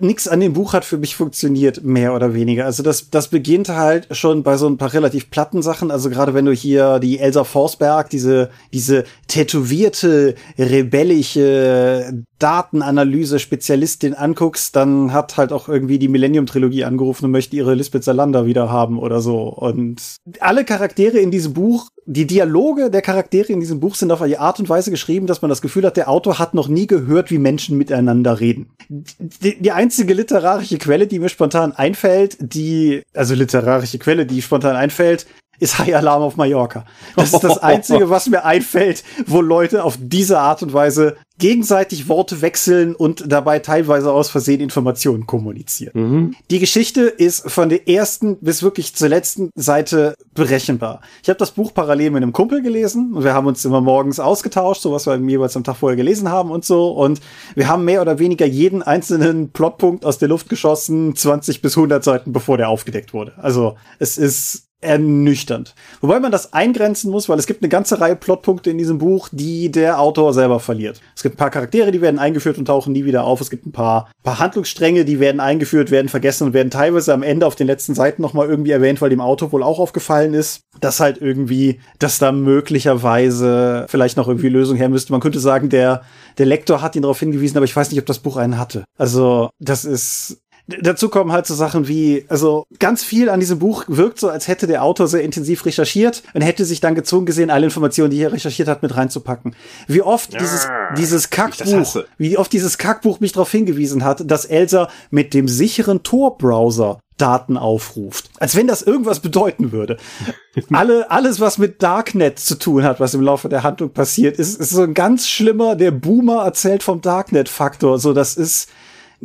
Nix 0.00 0.28
an 0.28 0.40
dem 0.40 0.52
Buch 0.52 0.74
hat 0.74 0.84
für 0.84 0.98
mich 0.98 1.16
funktioniert, 1.16 1.82
mehr 1.82 2.14
oder 2.14 2.34
weniger. 2.34 2.66
Also 2.66 2.82
das, 2.82 3.08
das 3.08 3.28
beginnt 3.28 3.70
halt 3.70 4.06
schon 4.14 4.42
bei 4.42 4.58
so 4.58 4.66
ein 4.66 4.76
paar 4.76 4.92
relativ 4.92 5.30
platten 5.30 5.62
Sachen. 5.62 5.90
Also 5.90 6.10
gerade 6.10 6.34
wenn 6.34 6.44
du 6.44 6.52
hier 6.52 6.98
die 6.98 7.18
Elsa 7.18 7.44
Forsberg, 7.44 8.10
diese, 8.10 8.50
diese 8.72 9.04
tätowierte, 9.28 10.34
rebellische 10.58 12.22
Datenanalyse-Spezialistin 12.38 14.12
anguckst, 14.12 14.76
dann 14.76 15.14
hat 15.14 15.38
halt 15.38 15.50
auch 15.50 15.68
irgendwie 15.68 15.98
die 15.98 16.08
Millennium-Trilogie 16.08 16.84
angerufen 16.84 17.24
und 17.24 17.30
möchte 17.30 17.56
ihre 17.56 17.74
Lisbeth 17.74 18.04
Salander 18.04 18.44
wieder 18.44 18.70
haben 18.70 18.98
oder 18.98 19.20
so. 19.20 19.48
Und 19.48 20.02
alle 20.40 20.66
Charaktere 20.66 21.18
in 21.18 21.30
diesem 21.30 21.54
Buch, 21.54 21.88
die 22.06 22.26
Dialoge 22.26 22.90
der 22.90 23.02
Charaktere 23.02 23.52
in 23.52 23.60
diesem 23.60 23.80
Buch 23.80 23.94
sind 23.94 24.12
auf 24.12 24.20
eine 24.20 24.38
Art 24.38 24.60
und 24.60 24.68
Weise 24.68 24.90
geschrieben, 24.90 25.26
dass 25.26 25.42
man 25.42 25.48
das 25.48 25.62
Gefühl 25.62 25.84
hat, 25.84 25.96
der 25.96 26.08
Autor 26.08 26.38
hat 26.38 26.54
noch 26.54 26.68
nie 26.68 26.86
gehört, 26.86 27.30
wie 27.30 27.38
Menschen 27.38 27.78
miteinander 27.78 28.40
reden. 28.40 28.70
Die, 28.88 29.60
die 29.60 29.72
einzige 29.72 30.14
literarische 30.14 30.78
Quelle, 30.78 31.06
die 31.06 31.18
mir 31.18 31.28
spontan 31.28 31.72
einfällt, 31.72 32.36
die, 32.40 33.02
also 33.14 33.34
literarische 33.34 33.98
Quelle, 33.98 34.26
die 34.26 34.42
spontan 34.42 34.76
einfällt, 34.76 35.26
ist 35.58 35.78
High 35.78 35.96
Alarm 35.96 36.22
auf 36.22 36.36
Mallorca. 36.36 36.84
Das 37.16 37.32
ist 37.32 37.44
das 37.44 37.58
Einzige, 37.62 38.10
was 38.10 38.28
mir 38.28 38.44
einfällt, 38.44 39.04
wo 39.26 39.40
Leute 39.40 39.84
auf 39.84 39.96
diese 40.00 40.38
Art 40.38 40.62
und 40.62 40.72
Weise 40.72 41.16
gegenseitig 41.38 42.08
Worte 42.08 42.42
wechseln 42.42 42.94
und 42.94 43.24
dabei 43.26 43.58
teilweise 43.58 44.12
aus 44.12 44.30
Versehen 44.30 44.60
Informationen 44.60 45.26
kommunizieren. 45.26 45.92
Mhm. 45.94 46.36
Die 46.50 46.60
Geschichte 46.60 47.02
ist 47.02 47.50
von 47.50 47.68
der 47.68 47.88
ersten 47.88 48.36
bis 48.38 48.62
wirklich 48.62 48.94
zur 48.94 49.08
letzten 49.08 49.50
Seite 49.56 50.14
berechenbar. 50.34 51.00
Ich 51.22 51.28
habe 51.28 51.38
das 51.38 51.50
Buch 51.50 51.74
parallel 51.74 52.10
mit 52.10 52.22
einem 52.22 52.32
Kumpel 52.32 52.62
gelesen 52.62 53.14
und 53.14 53.24
wir 53.24 53.34
haben 53.34 53.48
uns 53.48 53.64
immer 53.64 53.80
morgens 53.80 54.20
ausgetauscht, 54.20 54.82
so 54.82 54.92
was 54.92 55.06
wir 55.06 55.16
jeweils 55.16 55.56
am 55.56 55.64
Tag 55.64 55.76
vorher 55.76 55.96
gelesen 55.96 56.28
haben 56.28 56.52
und 56.52 56.64
so. 56.64 56.92
Und 56.92 57.20
wir 57.56 57.66
haben 57.66 57.84
mehr 57.84 58.00
oder 58.00 58.20
weniger 58.20 58.46
jeden 58.46 58.82
einzelnen 58.82 59.50
Plotpunkt 59.50 60.04
aus 60.04 60.18
der 60.18 60.28
Luft 60.28 60.48
geschossen, 60.48 61.16
20 61.16 61.62
bis 61.62 61.76
100 61.76 62.04
Seiten 62.04 62.32
bevor 62.32 62.58
der 62.58 62.68
aufgedeckt 62.68 63.12
wurde. 63.12 63.32
Also 63.38 63.74
es 63.98 64.18
ist 64.18 64.68
ernüchternd. 64.84 65.74
Wobei 66.00 66.20
man 66.20 66.30
das 66.30 66.52
eingrenzen 66.52 67.10
muss, 67.10 67.28
weil 67.28 67.38
es 67.38 67.46
gibt 67.46 67.62
eine 67.62 67.68
ganze 67.68 68.00
Reihe 68.00 68.16
Plotpunkte 68.16 68.70
in 68.70 68.78
diesem 68.78 68.98
Buch, 68.98 69.28
die 69.32 69.70
der 69.70 69.98
Autor 69.98 70.32
selber 70.34 70.60
verliert. 70.60 71.00
Es 71.16 71.22
gibt 71.22 71.34
ein 71.34 71.38
paar 71.38 71.50
Charaktere, 71.50 71.90
die 71.90 72.00
werden 72.00 72.18
eingeführt 72.18 72.58
und 72.58 72.66
tauchen 72.66 72.92
nie 72.92 73.04
wieder 73.04 73.24
auf. 73.24 73.40
Es 73.40 73.50
gibt 73.50 73.66
ein 73.66 73.72
paar, 73.72 74.10
paar 74.22 74.38
Handlungsstränge, 74.38 75.04
die 75.04 75.20
werden 75.20 75.40
eingeführt, 75.40 75.90
werden 75.90 76.08
vergessen 76.08 76.44
und 76.44 76.54
werden 76.54 76.70
teilweise 76.70 77.12
am 77.12 77.22
Ende 77.22 77.46
auf 77.46 77.56
den 77.56 77.66
letzten 77.66 77.94
Seiten 77.94 78.22
nochmal 78.22 78.48
irgendwie 78.48 78.70
erwähnt, 78.70 79.00
weil 79.00 79.10
dem 79.10 79.20
Autor 79.20 79.52
wohl 79.52 79.62
auch 79.62 79.78
aufgefallen 79.78 80.34
ist, 80.34 80.60
dass 80.80 81.00
halt 81.00 81.20
irgendwie, 81.20 81.80
dass 81.98 82.18
da 82.18 82.32
möglicherweise 82.32 83.86
vielleicht 83.88 84.16
noch 84.16 84.28
irgendwie 84.28 84.48
Lösung 84.48 84.76
her 84.76 84.88
müsste. 84.88 85.12
Man 85.12 85.20
könnte 85.20 85.40
sagen, 85.40 85.68
der, 85.68 86.02
der 86.38 86.46
Lektor 86.46 86.82
hat 86.82 86.96
ihn 86.96 87.02
darauf 87.02 87.20
hingewiesen, 87.20 87.56
aber 87.56 87.64
ich 87.64 87.74
weiß 87.74 87.90
nicht, 87.90 88.00
ob 88.00 88.06
das 88.06 88.18
Buch 88.18 88.36
einen 88.36 88.58
hatte. 88.58 88.84
Also, 88.98 89.50
das 89.58 89.84
ist 89.84 90.38
Dazu 90.66 91.10
kommen 91.10 91.30
halt 91.30 91.46
so 91.46 91.54
Sachen 91.54 91.88
wie, 91.88 92.24
also 92.28 92.64
ganz 92.78 93.04
viel 93.04 93.28
an 93.28 93.38
diesem 93.38 93.58
Buch 93.58 93.84
wirkt 93.86 94.18
so, 94.18 94.30
als 94.30 94.48
hätte 94.48 94.66
der 94.66 94.82
Autor 94.82 95.08
sehr 95.08 95.22
intensiv 95.22 95.66
recherchiert 95.66 96.22
und 96.32 96.40
hätte 96.40 96.64
sich 96.64 96.80
dann 96.80 96.94
gezwungen 96.94 97.26
gesehen, 97.26 97.50
alle 97.50 97.66
Informationen, 97.66 98.10
die 98.10 98.22
er 98.22 98.32
recherchiert 98.32 98.68
hat, 98.68 98.82
mit 98.82 98.96
reinzupacken. 98.96 99.54
Wie 99.88 100.00
oft 100.00 100.32
ja, 100.32 100.38
dieses, 100.38 100.66
dieses 100.96 101.28
Kackbuch, 101.28 102.04
wie 102.16 102.38
oft 102.38 102.52
dieses 102.52 102.78
Kackbuch 102.78 103.20
mich 103.20 103.32
darauf 103.32 103.50
hingewiesen 103.50 104.04
hat, 104.04 104.30
dass 104.30 104.46
Elsa 104.46 104.88
mit 105.10 105.34
dem 105.34 105.48
sicheren 105.48 106.02
Tor-Browser 106.02 106.98
Daten 107.16 107.56
aufruft. 107.56 108.30
Als 108.38 108.56
wenn 108.56 108.66
das 108.66 108.82
irgendwas 108.82 109.20
bedeuten 109.20 109.70
würde. 109.70 109.98
Alle, 110.72 111.10
alles, 111.10 111.40
was 111.40 111.58
mit 111.58 111.82
Darknet 111.82 112.38
zu 112.38 112.56
tun 112.56 112.84
hat, 112.84 113.00
was 113.00 113.14
im 113.14 113.20
Laufe 113.20 113.48
der 113.48 113.64
Handlung 113.64 113.90
passiert, 113.90 114.36
ist, 114.38 114.60
ist 114.60 114.70
so 114.70 114.82
ein 114.82 114.94
ganz 114.94 115.28
schlimmer, 115.28 115.74
der 115.74 115.90
Boomer 115.90 116.44
erzählt 116.44 116.84
vom 116.84 117.00
Darknet-Faktor. 117.00 117.98
So, 117.98 118.12
das 118.12 118.36
ist, 118.36 118.68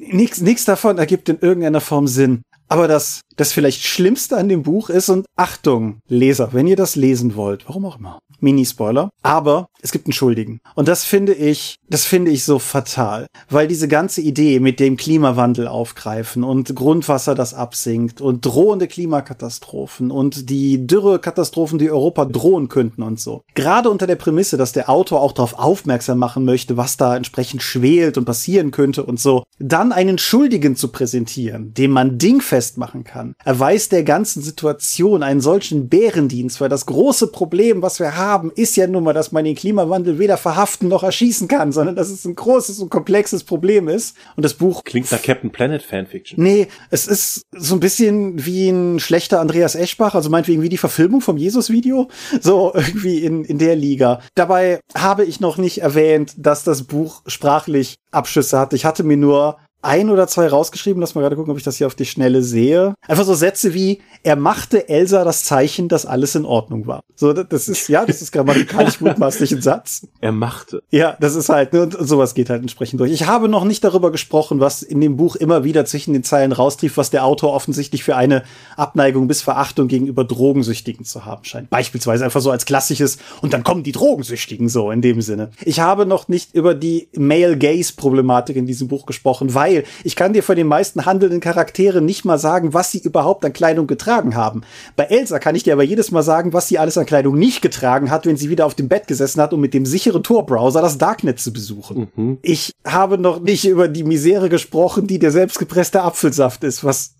nichts, 0.07 0.41
nichts 0.41 0.65
davon 0.65 0.97
ergibt 0.97 1.29
in 1.29 1.39
irgendeiner 1.39 1.81
Form 1.81 2.07
Sinn. 2.07 2.41
Aber 2.67 2.88
das, 2.88 3.21
das 3.39 3.54
vielleicht 3.54 3.84
Schlimmste 3.84 4.36
an 4.38 4.49
dem 4.49 4.63
Buch 4.63 4.89
ist, 4.89 5.10
und 5.10 5.25
Achtung, 5.38 6.02
Leser, 6.10 6.49
wenn 6.52 6.67
ihr 6.67 6.75
das 6.75 6.95
lesen 6.95 7.36
wollt, 7.36 7.67
warum 7.67 7.86
auch 7.86 7.97
immer, 7.97 8.19
Mini-Spoiler, 8.41 9.10
aber 9.21 9.67
es 9.82 9.91
gibt 9.91 10.08
einen 10.08 10.13
Schuldigen. 10.13 10.60
Und 10.75 10.88
das 10.88 11.06
finde 11.06 11.34
ich, 11.34 11.78
das 11.89 12.06
finde 12.06 12.32
ich 12.32 12.43
so 12.43 12.60
fatal, 12.60 13.28
weil 13.49 13.67
diese 13.67 13.88
ganze 13.88 14.21
Idee 14.21 14.60
mit 14.60 14.80
dem 14.80 14.97
Klimawandel 14.97 15.67
aufgreifen 15.67 16.43
und 16.43 16.75
Grundwasser, 16.75 17.36
das 17.36 17.54
absinkt 17.54 18.19
und 18.19 18.45
drohende 18.45 18.88
Klimakatastrophen 18.88 20.12
und 20.12 20.49
die 20.49 20.86
Dürrekatastrophen, 20.86 21.80
die 21.80 21.91
Europa 21.91 22.25
drohen 22.25 22.67
könnten 22.67 23.04
und 23.04 23.19
so. 23.19 23.43
Gerade 23.56 23.89
unter 23.89 24.08
der 24.08 24.15
Prämisse, 24.15 24.58
dass 24.58 24.73
der 24.73 24.89
Autor 24.89 25.21
auch 25.21 25.32
darauf 25.32 25.58
aufmerksam 25.58 26.17
machen 26.17 26.43
möchte, 26.43 26.75
was 26.75 26.97
da 26.97 27.15
entsprechend 27.15 27.62
schwelt 27.63 28.17
und 28.17 28.25
passieren 28.25 28.71
könnte 28.71 29.04
und 29.04 29.19
so, 29.19 29.43
dann 29.60 29.91
einen 29.91 30.17
Schuldigen 30.17 30.75
zu 30.75 30.89
präsentieren, 30.89 31.73
dem 31.73 31.91
man 31.91 32.17
dingfest 32.17 32.78
machen 32.78 33.04
kann, 33.04 33.28
erweist 33.43 33.91
der 33.91 34.03
ganzen 34.03 34.41
Situation 34.41 35.23
einen 35.23 35.41
solchen 35.41 35.89
Bärendienst, 35.89 36.61
weil 36.61 36.69
das 36.69 36.85
große 36.85 37.27
Problem, 37.27 37.81
was 37.81 37.99
wir 37.99 38.17
haben, 38.17 38.51
ist 38.55 38.75
ja 38.77 38.87
nun 38.87 39.03
mal, 39.03 39.13
dass 39.13 39.31
man 39.31 39.45
den 39.45 39.55
Klimawandel 39.55 40.19
weder 40.19 40.37
verhaften 40.37 40.87
noch 40.87 41.03
erschießen 41.03 41.47
kann, 41.47 41.71
sondern 41.71 41.95
dass 41.95 42.09
es 42.09 42.25
ein 42.25 42.35
großes 42.35 42.79
und 42.79 42.89
komplexes 42.89 43.43
Problem 43.43 43.87
ist. 43.87 44.15
Und 44.35 44.43
das 44.43 44.53
Buch 44.53 44.83
klingt 44.83 45.11
nach 45.11 45.21
Captain 45.21 45.51
Planet 45.51 45.81
Fanfiction. 45.81 46.41
Nee, 46.41 46.67
es 46.89 47.07
ist 47.07 47.43
so 47.55 47.75
ein 47.75 47.79
bisschen 47.79 48.45
wie 48.45 48.69
ein 48.69 48.99
schlechter 48.99 49.39
Andreas 49.39 49.75
Eschbach, 49.75 50.15
also 50.15 50.29
meinetwegen 50.29 50.61
wie 50.61 50.69
die 50.69 50.77
Verfilmung 50.77 51.21
vom 51.21 51.37
Jesus-Video, 51.37 52.09
so 52.41 52.71
irgendwie 52.73 53.19
in, 53.19 53.43
in 53.43 53.57
der 53.57 53.75
Liga. 53.75 54.21
Dabei 54.35 54.79
habe 54.95 55.25
ich 55.25 55.39
noch 55.39 55.57
nicht 55.57 55.81
erwähnt, 55.81 56.33
dass 56.37 56.63
das 56.63 56.83
Buch 56.83 57.21
sprachlich 57.27 57.95
Abschüsse 58.11 58.59
hat. 58.59 58.73
Ich 58.73 58.85
hatte 58.85 59.03
mir 59.03 59.17
nur 59.17 59.57
ein 59.81 60.09
oder 60.09 60.27
zwei 60.27 60.47
rausgeschrieben. 60.47 61.01
Lass 61.01 61.15
mal 61.15 61.21
gerade 61.21 61.35
gucken, 61.35 61.51
ob 61.51 61.57
ich 61.57 61.63
das 61.63 61.77
hier 61.77 61.87
auf 61.87 61.95
die 61.95 62.05
Schnelle 62.05 62.43
sehe. 62.43 62.95
Einfach 63.07 63.23
so 63.23 63.33
Sätze 63.33 63.73
wie, 63.73 64.01
er 64.23 64.35
machte 64.35 64.89
Elsa 64.89 65.23
das 65.23 65.43
Zeichen, 65.43 65.87
dass 65.87 66.05
alles 66.05 66.35
in 66.35 66.45
Ordnung 66.45 66.87
war. 66.87 67.01
So, 67.15 67.33
das 67.33 67.67
ist, 67.67 67.87
ja, 67.87 68.05
das 68.05 68.21
ist 68.21 68.31
grammatikalisch 68.31 68.99
mutmaßlich 69.01 69.51
ein 69.51 69.61
Satz. 69.61 70.07
Er 70.21 70.31
machte. 70.31 70.83
Ja, 70.89 71.17
das 71.19 71.35
ist 71.35 71.49
halt, 71.49 71.73
ne, 71.73 71.83
und 71.83 71.97
sowas 71.99 72.33
geht 72.33 72.49
halt 72.49 72.61
entsprechend 72.61 72.99
durch. 72.99 73.11
Ich 73.11 73.27
habe 73.27 73.47
noch 73.47 73.63
nicht 73.63 73.83
darüber 73.83 74.11
gesprochen, 74.11 74.59
was 74.59 74.81
in 74.81 75.01
dem 75.01 75.17
Buch 75.17 75.35
immer 75.35 75.63
wieder 75.63 75.85
zwischen 75.85 76.13
den 76.13 76.23
Zeilen 76.23 76.51
raustrief, 76.51 76.97
was 76.97 77.09
der 77.09 77.25
Autor 77.25 77.53
offensichtlich 77.53 78.03
für 78.03 78.15
eine 78.15 78.43
Abneigung 78.75 79.27
bis 79.27 79.41
Verachtung 79.41 79.87
gegenüber 79.87 80.23
Drogensüchtigen 80.23 81.05
zu 81.05 81.25
haben 81.25 81.45
scheint. 81.45 81.69
Beispielsweise 81.69 82.25
einfach 82.25 82.41
so 82.41 82.51
als 82.51 82.65
klassisches, 82.65 83.17
und 83.41 83.53
dann 83.53 83.63
kommen 83.63 83.83
die 83.83 83.91
Drogensüchtigen 83.91 84.69
so 84.69 84.91
in 84.91 85.01
dem 85.01 85.21
Sinne. 85.21 85.51
Ich 85.63 85.79
habe 85.79 86.05
noch 86.05 86.27
nicht 86.27 86.53
über 86.53 86.73
die 86.73 87.09
Male-Gaze-Problematik 87.15 88.55
in 88.55 88.65
diesem 88.65 88.87
Buch 88.87 89.05
gesprochen, 89.05 89.53
weil 89.53 89.68
weil 89.69 89.84
ich 90.03 90.15
kann 90.15 90.34
dir 90.34 90.43
von 90.43 90.55
den 90.55 90.67
meisten 90.67 91.05
handelnden 91.05 91.39
Charakteren 91.39 92.05
nicht 92.05 92.25
mal 92.25 92.38
sagen, 92.38 92.73
was 92.73 92.91
sie 92.91 92.99
überhaupt 92.99 93.45
an 93.45 93.53
Kleidung 93.53 93.88
getragen 93.88 94.36
haben. 94.36 94.62
Bei 94.95 95.05
Elsa 95.05 95.39
kann 95.39 95.55
ich 95.55 95.63
dir 95.63 95.73
aber 95.73 95.84
jedes 95.84 96.12
Mal 96.12 96.23
sagen, 96.23 96.53
was 96.53 96.67
sie 96.67 96.77
alles 96.77 96.97
an 96.97 97.05
Kleidung 97.05 97.38
nicht 97.38 97.62
getragen 97.62 98.12
hat, 98.12 98.25
wenn 98.25 98.38
sie 98.38 98.49
wieder 98.49 98.65
auf 98.65 98.75
dem 98.75 98.89
Bett 98.89 99.08
gesessen 99.08 99.41
hat, 99.41 99.53
um 99.53 99.62
mit 99.62 99.73
dem 99.73 99.86
sicheren 99.86 100.23
Tor-Browser 100.23 100.82
das 100.82 100.97
Darknet 100.97 101.39
zu 101.39 101.53
besuchen. 101.53 102.12
Mhm. 102.15 102.38
Ich 102.41 102.73
habe 102.86 103.17
noch 103.17 103.39
nicht 103.39 103.65
über 103.65 103.88
die 103.88 104.03
Misere 104.03 104.49
gesprochen, 104.49 105.08
die 105.08 105.19
der 105.19 105.32
selbstgepresste 105.32 106.01
Apfelsaft 106.01 106.63
ist, 106.63 106.84
was 106.84 107.15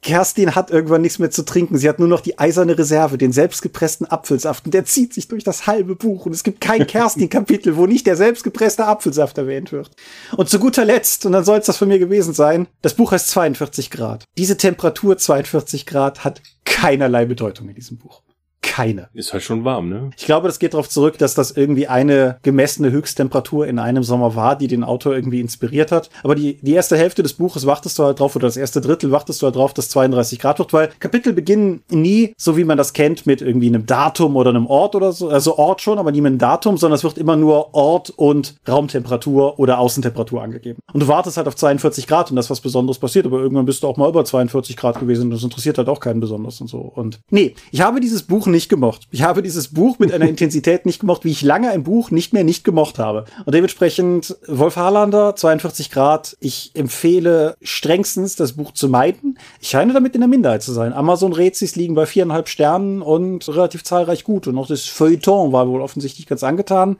Kerstin 0.00 0.54
hat 0.54 0.70
irgendwann 0.70 1.02
nichts 1.02 1.18
mehr 1.18 1.30
zu 1.30 1.44
trinken. 1.44 1.78
Sie 1.78 1.88
hat 1.88 1.98
nur 1.98 2.08
noch 2.08 2.20
die 2.20 2.38
eiserne 2.38 2.78
Reserve, 2.78 3.18
den 3.18 3.32
selbstgepressten 3.32 4.10
Apfelsaft. 4.10 4.64
Und 4.64 4.74
der 4.74 4.84
zieht 4.84 5.14
sich 5.14 5.28
durch 5.28 5.44
das 5.44 5.66
halbe 5.66 5.94
Buch. 5.94 6.26
Und 6.26 6.32
es 6.32 6.42
gibt 6.42 6.60
kein 6.60 6.86
Kerstin-Kapitel, 6.86 7.76
wo 7.76 7.86
nicht 7.86 8.06
der 8.06 8.16
selbstgepresste 8.16 8.86
Apfelsaft 8.86 9.38
erwähnt 9.38 9.72
wird. 9.72 9.90
Und 10.36 10.48
zu 10.48 10.58
guter 10.58 10.84
Letzt, 10.84 11.26
und 11.26 11.32
dann 11.32 11.44
soll 11.44 11.58
es 11.58 11.66
das 11.66 11.76
von 11.76 11.88
mir 11.88 11.98
gewesen 11.98 12.34
sein, 12.34 12.66
das 12.80 12.94
Buch 12.94 13.12
heißt 13.12 13.28
42 13.28 13.90
Grad. 13.90 14.24
Diese 14.38 14.56
Temperatur 14.56 15.18
42 15.18 15.86
Grad 15.86 16.24
hat 16.24 16.42
keinerlei 16.64 17.26
Bedeutung 17.26 17.68
in 17.68 17.74
diesem 17.74 17.98
Buch 17.98 18.22
keine. 18.62 19.08
Ist 19.12 19.32
halt 19.32 19.42
schon 19.42 19.64
warm, 19.64 19.88
ne? 19.88 20.10
Ich 20.16 20.24
glaube, 20.24 20.46
das 20.46 20.58
geht 20.58 20.72
darauf 20.72 20.88
zurück, 20.88 21.18
dass 21.18 21.34
das 21.34 21.50
irgendwie 21.50 21.88
eine 21.88 22.38
gemessene 22.42 22.90
Höchsttemperatur 22.90 23.66
in 23.66 23.78
einem 23.78 24.02
Sommer 24.02 24.34
war, 24.34 24.56
die 24.56 24.68
den 24.68 24.84
Autor 24.84 25.14
irgendwie 25.14 25.40
inspiriert 25.40 25.92
hat. 25.92 26.08
Aber 26.22 26.34
die, 26.34 26.58
die 26.62 26.72
erste 26.72 26.96
Hälfte 26.96 27.22
des 27.22 27.34
Buches 27.34 27.66
wartest 27.66 27.98
du 27.98 28.04
halt 28.04 28.20
drauf, 28.20 28.36
oder 28.36 28.46
das 28.46 28.56
erste 28.56 28.80
Drittel 28.80 29.10
wartest 29.10 29.42
du 29.42 29.46
halt 29.46 29.56
drauf, 29.56 29.74
dass 29.74 29.90
32 29.90 30.38
Grad 30.38 30.58
wird, 30.58 30.72
weil 30.72 30.90
Kapitel 31.00 31.32
beginnen 31.32 31.82
nie, 31.90 32.34
so 32.38 32.56
wie 32.56 32.64
man 32.64 32.78
das 32.78 32.92
kennt, 32.92 33.26
mit 33.26 33.42
irgendwie 33.42 33.66
einem 33.66 33.84
Datum 33.84 34.36
oder 34.36 34.50
einem 34.50 34.66
Ort 34.66 34.94
oder 34.94 35.12
so. 35.12 35.28
Also 35.28 35.58
Ort 35.58 35.82
schon, 35.82 35.98
aber 35.98 36.12
nie 36.12 36.20
mit 36.20 36.30
einem 36.30 36.38
Datum, 36.38 36.76
sondern 36.76 36.96
es 36.96 37.04
wird 37.04 37.18
immer 37.18 37.36
nur 37.36 37.74
Ort 37.74 38.10
und 38.10 38.54
Raumtemperatur 38.68 39.58
oder 39.58 39.78
Außentemperatur 39.80 40.42
angegeben. 40.42 40.78
Und 40.92 41.02
du 41.02 41.08
wartest 41.08 41.36
halt 41.36 41.48
auf 41.48 41.56
42 41.56 42.06
Grad 42.06 42.30
und 42.30 42.36
das 42.36 42.48
was 42.48 42.60
Besonderes 42.60 42.98
passiert, 42.98 43.26
aber 43.26 43.40
irgendwann 43.40 43.66
bist 43.66 43.82
du 43.82 43.88
auch 43.88 43.96
mal 43.96 44.08
über 44.08 44.24
42 44.24 44.76
Grad 44.76 45.00
gewesen 45.00 45.24
und 45.24 45.30
das 45.30 45.42
interessiert 45.42 45.78
halt 45.78 45.88
auch 45.88 46.00
keinen 46.00 46.20
besonders 46.20 46.60
und 46.60 46.68
so. 46.68 46.78
Und 46.78 47.20
nee, 47.30 47.54
ich 47.70 47.80
habe 47.80 48.00
dieses 48.00 48.22
Buch 48.22 48.46
nicht 48.52 48.68
gemocht. 48.68 49.08
Ich 49.10 49.22
habe 49.22 49.42
dieses 49.42 49.74
Buch 49.74 49.98
mit 49.98 50.12
einer 50.12 50.28
Intensität 50.28 50.86
nicht 50.86 51.00
gemocht, 51.00 51.24
wie 51.24 51.32
ich 51.32 51.42
lange 51.42 51.70
ein 51.70 51.82
Buch 51.82 52.10
nicht 52.10 52.32
mehr 52.32 52.44
nicht 52.44 52.62
gemocht 52.62 52.98
habe. 52.98 53.24
Und 53.44 53.54
dementsprechend 53.54 54.36
Wolf 54.46 54.76
Harlander, 54.76 55.34
42 55.34 55.90
Grad. 55.90 56.36
Ich 56.38 56.70
empfehle 56.74 57.56
strengstens, 57.62 58.36
das 58.36 58.52
Buch 58.52 58.72
zu 58.72 58.88
meiden. 58.88 59.38
Ich 59.60 59.70
scheine 59.70 59.92
damit 59.92 60.14
in 60.14 60.20
der 60.20 60.28
Minderheit 60.28 60.62
zu 60.62 60.72
sein. 60.72 60.92
Amazon 60.92 61.32
Rezis 61.32 61.74
liegen 61.74 61.94
bei 61.94 62.06
viereinhalb 62.06 62.48
Sternen 62.48 63.02
und 63.02 63.48
relativ 63.48 63.82
zahlreich 63.82 64.22
gut. 64.22 64.46
Und 64.46 64.56
auch 64.58 64.68
das 64.68 64.84
Feuilleton 64.84 65.52
war 65.52 65.68
wohl 65.68 65.80
offensichtlich 65.80 66.26
ganz 66.26 66.44
angetan. 66.44 66.98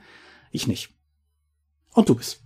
Ich 0.51 0.67
nicht. 0.67 0.91
Und 1.95 2.09
du 2.09 2.17
bist. 2.17 2.43